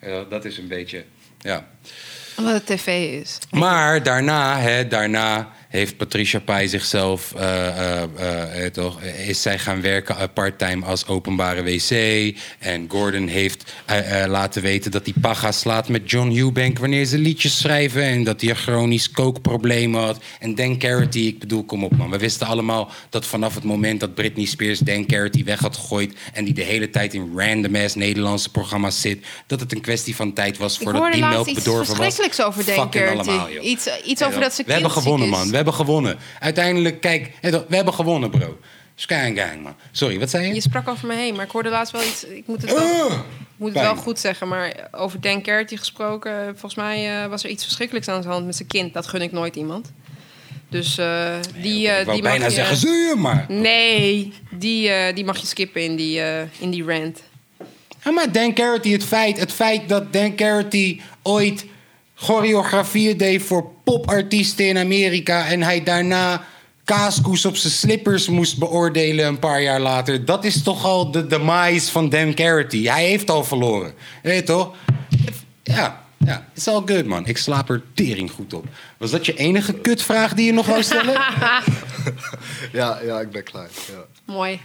Ja, 0.00 0.24
dat 0.24 0.44
is 0.44 0.58
een 0.58 0.68
beetje, 0.68 1.04
ja. 1.38 1.68
Omdat 2.36 2.54
het 2.54 2.66
tv 2.66 3.20
is. 3.20 3.38
Maar 3.50 4.02
daarna, 4.02 4.58
hè, 4.58 4.88
daarna 4.88 5.52
heeft 5.70 5.96
Patricia 5.96 6.38
Pai 6.38 6.68
zichzelf, 6.68 7.34
eh, 7.34 7.66
eh, 7.66 8.64
eh, 8.64 8.72
toch, 8.72 9.02
is 9.02 9.42
zij 9.42 9.58
gaan 9.58 9.80
werken 9.80 10.32
parttime 10.32 10.84
als 10.84 11.06
openbare 11.06 11.62
wc. 11.62 11.90
En 12.58 12.86
Gordon 12.88 13.26
heeft 13.26 13.72
laten 14.26 14.62
weten 14.62 14.90
dat 14.90 15.04
hij 15.04 15.14
paga 15.20 15.52
slaat 15.52 15.88
met 15.88 16.10
John 16.10 16.36
Eubank 16.36 16.78
wanneer 16.78 17.04
ze 17.04 17.18
liedjes 17.18 17.58
schrijven. 17.58 18.02
En 18.02 18.24
dat 18.24 18.40
hij 18.40 18.50
een 18.50 18.56
chronisch 18.56 19.10
kookprobleem 19.10 19.94
had. 19.94 20.18
En 20.38 20.54
Dan 20.54 20.78
Carity, 20.78 21.18
ik 21.18 21.38
bedoel, 21.38 21.64
kom 21.64 21.84
op 21.84 21.96
man. 21.96 22.10
We 22.10 22.18
wisten 22.18 22.46
allemaal 22.46 22.90
dat 23.08 23.26
vanaf 23.26 23.54
het 23.54 23.64
moment 23.64 24.00
dat 24.00 24.14
Britney 24.14 24.44
Spears 24.44 24.78
Dan 24.78 25.06
Carity 25.06 25.44
weg 25.44 25.60
had 25.60 25.76
gegooid. 25.76 26.14
En 26.32 26.44
die 26.44 26.54
de 26.54 26.62
hele 26.62 26.90
tijd 26.90 27.14
in 27.14 27.32
random 27.36 27.76
ass 27.76 27.94
Nederlandse 27.94 28.50
programma's 28.50 29.00
zit. 29.00 29.26
Dat 29.46 29.60
het 29.60 29.72
een 29.72 29.80
kwestie 29.80 30.16
van 30.16 30.32
tijd 30.32 30.58
was 30.58 30.74
Ik 30.74 30.82
voordat 30.82 31.00
hoorde 31.00 31.16
die 31.16 31.24
melk 31.24 31.36
laatst 31.36 31.50
iets 31.50 31.64
bedorven 31.64 31.96
was. 31.96 32.04
verschrikkelijks 32.04 32.42
over 32.42 32.64
Dan 32.64 32.74
Fucking 32.74 33.04
Carity. 33.04 33.28
allemaal, 33.28 33.52
joh. 33.52 33.64
Iets, 33.64 33.88
iets 34.04 34.22
over 34.22 34.40
dat 34.40 34.54
ze 34.54 34.62
We 34.66 34.72
hebben 34.72 34.90
gewonnen, 34.90 35.28
man. 35.28 35.50
We 35.60 35.66
hebben 35.66 35.86
gewonnen. 35.86 36.18
Uiteindelijk, 36.38 37.00
kijk, 37.00 37.32
we 37.40 37.76
hebben 37.76 37.94
gewonnen, 37.94 38.30
bro. 38.30 38.58
Sky 38.94 39.32
gang, 39.34 39.62
man. 39.62 39.74
Sorry, 39.92 40.18
wat 40.18 40.30
zei 40.30 40.46
je? 40.46 40.54
Je 40.54 40.60
sprak 40.60 40.88
over 40.88 41.06
me 41.06 41.14
heen, 41.14 41.34
maar 41.34 41.44
ik 41.44 41.50
hoorde 41.50 41.68
laatst 41.68 41.92
wel 41.92 42.02
iets. 42.02 42.24
Ik 42.24 42.46
moet 42.46 42.62
het 42.62 42.72
wel, 42.72 43.10
Ah, 43.10 43.18
moet 43.56 43.74
het 43.74 43.82
wel 43.82 43.96
goed 43.96 44.18
zeggen, 44.18 44.48
maar 44.48 44.88
over 44.90 45.20
Dan 45.20 45.42
Carity 45.42 45.76
gesproken. 45.76 46.44
Volgens 46.44 46.74
mij 46.74 47.22
eh, 47.22 47.28
was 47.28 47.44
er 47.44 47.50
iets 47.50 47.64
verschrikkelijks 47.64 48.08
aan 48.08 48.20
de 48.20 48.28
hand 48.28 48.46
met 48.46 48.56
zijn 48.56 48.68
kind. 48.68 48.94
Dat 48.94 49.06
gun 49.06 49.22
ik 49.22 49.32
nooit 49.32 49.56
iemand. 49.56 49.92
Dus 50.68 50.98
eh, 50.98 51.34
die, 51.62 51.88
eh, 51.88 51.98
ik 51.98 52.04
wou 52.04 52.16
die 52.16 52.22
mag 52.22 52.32
bijna 52.32 52.46
je, 52.46 52.50
zeggen, 52.50 52.76
zie 52.76 52.90
je 52.90 53.14
maar. 53.16 53.44
Nee, 53.48 54.32
die, 54.50 55.12
die 55.14 55.24
mag 55.24 55.38
je 55.38 55.46
skippen 55.46 55.82
in 55.82 55.96
die, 55.96 56.20
in 56.58 56.70
die 56.70 56.84
rant. 56.84 57.22
Ja, 58.04 58.10
maar 58.10 58.32
Dan 58.32 58.54
Carity, 58.54 58.92
het 58.92 59.04
feit, 59.04 59.38
het 59.38 59.52
feit 59.52 59.88
dat 59.88 60.12
Dan 60.12 60.34
Carity 60.34 61.00
ooit 61.22 61.66
choreografieën 62.20 63.16
deed 63.16 63.42
voor 63.42 63.70
popartiesten 63.84 64.66
in 64.66 64.78
Amerika... 64.78 65.46
en 65.46 65.62
hij 65.62 65.82
daarna 65.82 66.44
kaaskoes 66.84 67.44
op 67.44 67.56
zijn 67.56 67.72
slippers 67.72 68.28
moest 68.28 68.58
beoordelen 68.58 69.26
een 69.26 69.38
paar 69.38 69.62
jaar 69.62 69.80
later... 69.80 70.24
dat 70.24 70.44
is 70.44 70.62
toch 70.62 70.84
al 70.84 71.10
de 71.10 71.26
demise 71.26 71.90
van 71.90 72.08
Dan 72.08 72.34
Carity. 72.34 72.84
Hij 72.84 73.04
heeft 73.04 73.30
al 73.30 73.44
verloren. 73.44 73.92
Weet 74.22 74.36
je 74.36 74.42
toch? 74.42 74.74
Ja, 75.62 76.04
ja, 76.18 76.46
it's 76.54 76.68
all 76.68 76.82
good, 76.86 77.06
man. 77.06 77.26
Ik 77.26 77.38
slaap 77.38 77.70
er 77.70 77.82
tering 77.94 78.30
goed 78.30 78.54
op. 78.54 78.64
Was 78.98 79.10
dat 79.10 79.26
je 79.26 79.34
enige 79.34 79.72
kutvraag 79.74 80.34
die 80.34 80.46
je 80.46 80.52
nog 80.52 80.66
wou 80.66 80.82
stellen? 80.82 81.20
Ja, 82.72 82.98
ja, 83.04 83.20
ik 83.20 83.30
ben 83.30 83.42
klaar. 83.42 83.68
Ja. 83.90 84.04
Mooi. 84.24 84.60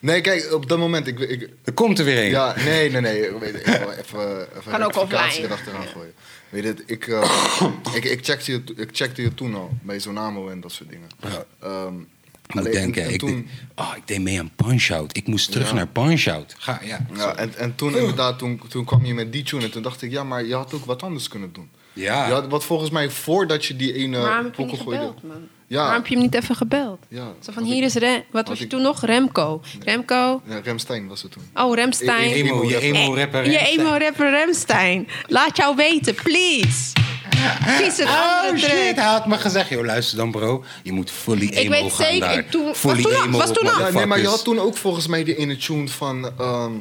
Nee, 0.00 0.20
kijk, 0.20 0.52
op 0.52 0.68
dat 0.68 0.78
moment, 0.78 1.06
ik, 1.06 1.18
ik, 1.18 1.48
er 1.64 1.72
komt 1.72 1.98
er 1.98 2.04
weer 2.04 2.18
een. 2.24 2.30
Ja, 2.30 2.54
nee, 2.64 2.90
nee, 2.90 3.00
nee. 3.00 3.24
Even, 3.24 3.40
even 4.58 4.70
Kan 4.70 4.82
ook 4.82 4.92
rectificatie 4.94 5.28
offline. 5.28 5.46
erachteraan 5.46 5.86
gooien. 5.86 6.12
Weet 6.48 6.62
je, 6.64 6.74
ik, 6.86 7.06
eh, 7.06 7.50
ik, 7.96 8.04
ik, 8.04 8.24
checkte 8.24 8.52
je, 8.52 8.62
ik 8.76 8.88
checkte 8.92 9.22
je 9.22 9.34
toen 9.34 9.54
al 9.54 9.70
bij 9.82 9.98
Zonamo 10.00 10.48
en 10.48 10.60
dat 10.60 10.72
soort 10.72 10.90
dingen. 10.90 11.08
Ja. 11.20 11.44
Ehm, 11.60 11.94
Ik 12.46 12.54
moet 12.54 12.66
alleen- 12.66 12.72
denken, 12.72 13.04
en 13.04 13.12
ik, 13.12 13.18
toen, 13.18 13.30
deed, 13.34 13.44
oh, 13.74 13.92
ik 13.96 14.06
deed 14.06 14.20
mee 14.20 14.38
aan 14.38 14.50
Punch-Out. 14.56 15.16
Ik 15.16 15.26
moest 15.26 15.52
terug 15.52 15.68
Ja. 15.68 15.74
naar 15.74 15.86
Punch-Out. 15.86 16.54
Ga, 16.58 16.80
ja. 16.84 17.06
ja, 17.14 17.36
en, 17.36 17.54
en 17.56 17.74
toen 17.74 17.96
inderdaad, 17.96 18.38
toen, 18.38 18.60
toen 18.68 18.84
kwam 18.84 19.04
je 19.04 19.14
met 19.14 19.32
die 19.32 19.42
tune 19.42 19.64
en 19.64 19.70
toen 19.70 19.82
dacht 19.82 20.02
ik, 20.02 20.10
ja, 20.10 20.24
maar 20.24 20.44
je 20.44 20.54
had 20.54 20.74
ook 20.74 20.84
wat 20.84 21.02
anders 21.02 21.28
kunnen 21.28 21.52
doen. 21.52 21.70
Ja. 21.92 22.26
Je 22.26 22.32
had, 22.32 22.46
wat 22.48 22.64
volgens 22.64 22.90
mij 22.90 23.10
voordat 23.10 23.64
je 23.64 23.76
die 23.76 23.92
ene 23.94 24.18
Waarom 24.18 24.44
heb 24.44 24.54
je 24.54 24.62
niet 24.62 24.70
pokoe 24.70 24.84
gooide. 24.92 25.06
gebeld, 25.06 25.22
man? 25.22 25.48
Ja. 25.68 25.76
Waarom 25.78 25.94
heb 25.96 26.06
je 26.06 26.14
hem 26.14 26.22
niet 26.22 26.34
even 26.34 26.54
gebeld? 26.56 26.98
Ja, 27.08 27.32
Zo 27.40 27.52
van, 27.52 27.62
hier 27.62 27.82
is 27.82 27.94
Rem... 27.94 28.22
Wat 28.30 28.48
was 28.48 28.58
je 28.58 28.64
ik- 28.64 28.70
toen 28.70 28.82
nog? 28.82 29.04
Remco. 29.04 29.60
Remco. 29.84 30.42
Ja, 30.48 30.60
Remstein 30.64 31.08
was 31.08 31.22
het 31.22 31.32
toen. 31.32 31.42
Oh, 31.54 31.74
Remstein. 31.74 32.30
E- 32.30 32.34
Emo, 32.34 32.64
je 32.68 32.80
emo-rapper. 32.80 33.50
Je 33.50 33.58
emo-rapper 33.58 34.30
Remstein. 34.30 35.08
Laat 35.26 35.56
jou 35.56 35.76
weten, 35.76 36.14
please. 36.14 36.92
Kies 37.78 37.98
een 37.98 38.06
Oh 38.08 38.56
shit, 38.56 38.94
hij 38.96 39.04
had 39.04 39.26
me 39.26 39.36
gezegd, 39.38 39.68
joh, 39.68 39.84
luister 39.84 40.16
dan 40.16 40.30
bro, 40.30 40.64
je 40.82 40.92
moet 40.92 41.10
fully 41.10 41.48
emo 41.48 41.60
Ik 41.60 41.68
weet 41.82 41.92
gaan 41.92 42.06
zeker, 42.06 42.20
daar. 42.28 42.38
ik 42.38 42.50
toen- 42.50 42.64
was 42.64 42.80
toen 42.80 42.96
emo 43.24 43.38
was 43.38 43.52
toen 43.52 43.64
Ja, 43.66 43.90
nee, 43.90 44.06
maar 44.06 44.20
je 44.20 44.26
had 44.26 44.44
toen 44.44 44.58
ook 44.58 44.76
volgens 44.76 45.06
mij 45.06 45.24
die 45.24 45.36
ene 45.36 45.56
tune 45.56 45.88
van... 45.88 46.32
ehm, 46.38 46.72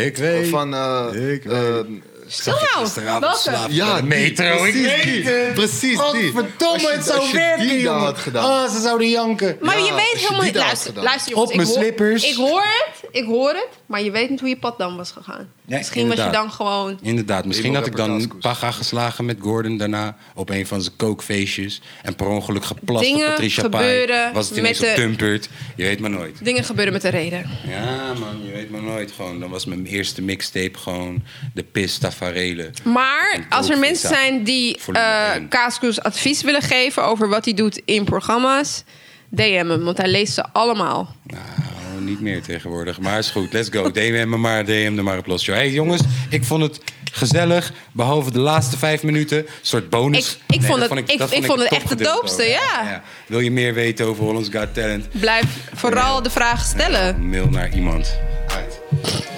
Ik 0.00 0.16
weet. 0.16 0.48
van 0.48 0.74
eh, 0.74 1.06
Ik 1.12 1.42
weet. 1.42 1.52
ehm, 1.52 1.92
Stil 2.26 2.52
nou. 2.52 2.84
Gisteravond 2.84 3.44
Welke? 3.44 3.74
Ja, 3.74 4.00
metro. 4.02 4.44
ik 4.64 4.72
precies 4.72 4.86
weet 4.86 5.02
die, 5.02 5.22
het. 5.24 5.54
precies 5.54 5.80
die. 5.80 5.96
Godverdomme, 5.98 6.80
je- 6.80 6.88
het 6.94 7.04
zou 7.04 7.18
als 7.18 7.30
je 7.30 7.36
werken, 7.36 7.60
die 7.68 7.70
dan 7.70 7.80
jongen. 7.92 8.00
had 8.00 8.18
gedaan. 8.18 8.44
Oh, 8.64 8.70
ze 8.74 8.80
zouden 8.80 9.08
janken. 9.08 9.56
Maar 9.60 9.78
Ja, 9.78 9.84
je 9.86 9.92
weet 9.94 10.00
als 10.02 10.10
je 10.12 10.18
helemaal 10.18 10.40
die 10.40 10.44
niet... 10.44 10.54
daar 10.54 10.62
had 10.62 10.72
Luister, 10.72 10.88
gedaan. 10.88 11.04
luister 11.04 11.32
jongens. 11.32 11.50
Op 11.50 11.56
mijn 11.56 11.68
hoor- 11.68 11.78
slippers. 11.78 12.24
Ik 12.30 12.34
hoor 12.36 12.60
het. 12.62 13.08
ik 13.10 13.24
hoor 13.24 13.48
het, 13.48 13.68
maar 13.94 14.02
je 14.02 14.10
weet 14.10 14.30
niet 14.30 14.40
hoe 14.40 14.48
je 14.48 14.56
pad 14.56 14.78
dan 14.78 14.96
was 14.96 15.10
gegaan. 15.10 15.48
Misschien 15.64 16.08
was 16.08 16.16
je 16.16 16.30
dan 16.30 16.50
gewoon... 16.50 16.98
Inderdaad, 17.02 17.44
misschien 17.44 17.74
had 17.74 17.86
ik 17.86 17.96
dan 17.96 18.06
reportagekoers. 18.06 18.44
paga 18.44 18.70
geslagen 18.70 19.24
met 19.24 19.36
Gordon 19.40 19.76
daarna 19.76 20.16
op 20.34 20.50
een 20.50 20.66
van 20.66 20.82
zijn 20.82 20.96
kookfeestjes. 20.96 21.80
En 22.02 22.14
per 22.14 22.26
ongeluk 22.26 22.64
geplast 22.64 23.04
Dingen 23.04 23.26
op 23.26 23.30
Patricia 23.30 23.68
Pai. 23.68 23.82
gebeuren 23.82 24.32
Was 24.32 24.48
het 24.48 24.58
ineens 24.58 24.80
met 24.80 25.18
de-. 25.18 25.40
Je 25.76 25.82
weet 25.82 26.00
maar 26.00 26.10
nooit. 26.10 26.44
Dingen 26.44 26.64
gebeuren 26.64 26.92
met 26.92 27.04
een 27.04 27.10
reden. 27.10 27.50
Ja 27.66 28.12
man, 28.12 28.44
je 28.44 28.52
weet 28.52 28.70
maar 28.70 28.82
nooit 28.82 29.12
gewoon. 29.12 29.40
Dan 29.40 29.50
was 29.50 29.64
mijn 29.64 29.86
eerste 29.86 30.22
mixtape 30.22 30.78
gewoon 30.78 31.22
de 31.54 31.62
Pis 31.62 31.98
Tafarele. 31.98 32.70
Maar 32.84 33.46
als 33.48 33.70
er 33.70 33.78
mensen 33.78 34.08
zijn 34.08 34.44
die 34.44 34.78
eh. 34.92 35.30
Kaaskoes 35.48 36.00
advies 36.00 36.42
willen 36.42 36.62
geven 36.62 37.04
over 37.04 37.28
wat 37.28 37.44
hij 37.44 37.54
doet 37.54 37.82
in 37.84 38.04
programma's, 38.04 38.84
DM 39.28 39.66
hem, 39.68 39.84
want 39.84 39.96
hij 39.96 40.08
leest 40.08 40.34
ze 40.34 40.44
allemaal. 40.52 41.14
Nou, 41.22 41.42
niet 42.00 42.20
meer 42.20 42.42
tegenwoordig. 42.42 43.00
Maar 43.00 43.18
is 43.18 43.30
goed, 43.30 43.52
let's 43.52 43.68
go. 43.72 43.90
DM 43.90 44.24
me 44.28 44.36
maar, 44.36 44.64
DM 44.64 44.94
er 44.96 45.04
maar 45.04 45.18
op 45.18 45.26
los. 45.26 45.46
Hey 45.46 45.70
jongens, 45.70 46.02
ik 46.30 46.44
vond 46.44 46.62
het 46.62 46.80
gezellig. 47.12 47.72
Behalve 47.92 48.30
de 48.30 48.38
laatste 48.38 48.78
vijf 48.78 49.02
minuten. 49.02 49.38
Een 49.38 49.46
soort 49.62 49.90
bonus. 49.90 50.38
Ik- 50.46 50.54
ik 50.54 50.62
vond 50.66 50.80
het- 50.80 50.98
ik- 51.10 51.44
vond 51.44 51.60
het 51.60 51.72
echt 51.72 51.90
het 51.90 51.98
doopste, 52.04 52.42
ja. 52.42 53.02
Wil 53.26 53.40
je 53.40 53.50
meer 53.50 53.74
weten 53.74 54.06
over 54.06 54.24
Hollands 54.24 54.48
Got 54.52 54.74
Talent? 54.74 55.06
Blijf 55.20 55.44
vooral 55.74 56.22
de 56.22 56.30
vragen 56.30 56.66
stellen. 56.66 57.28
Mail 57.28 57.48
naar 57.48 57.74
iemand. 57.74 58.18
Uit. 58.48 59.32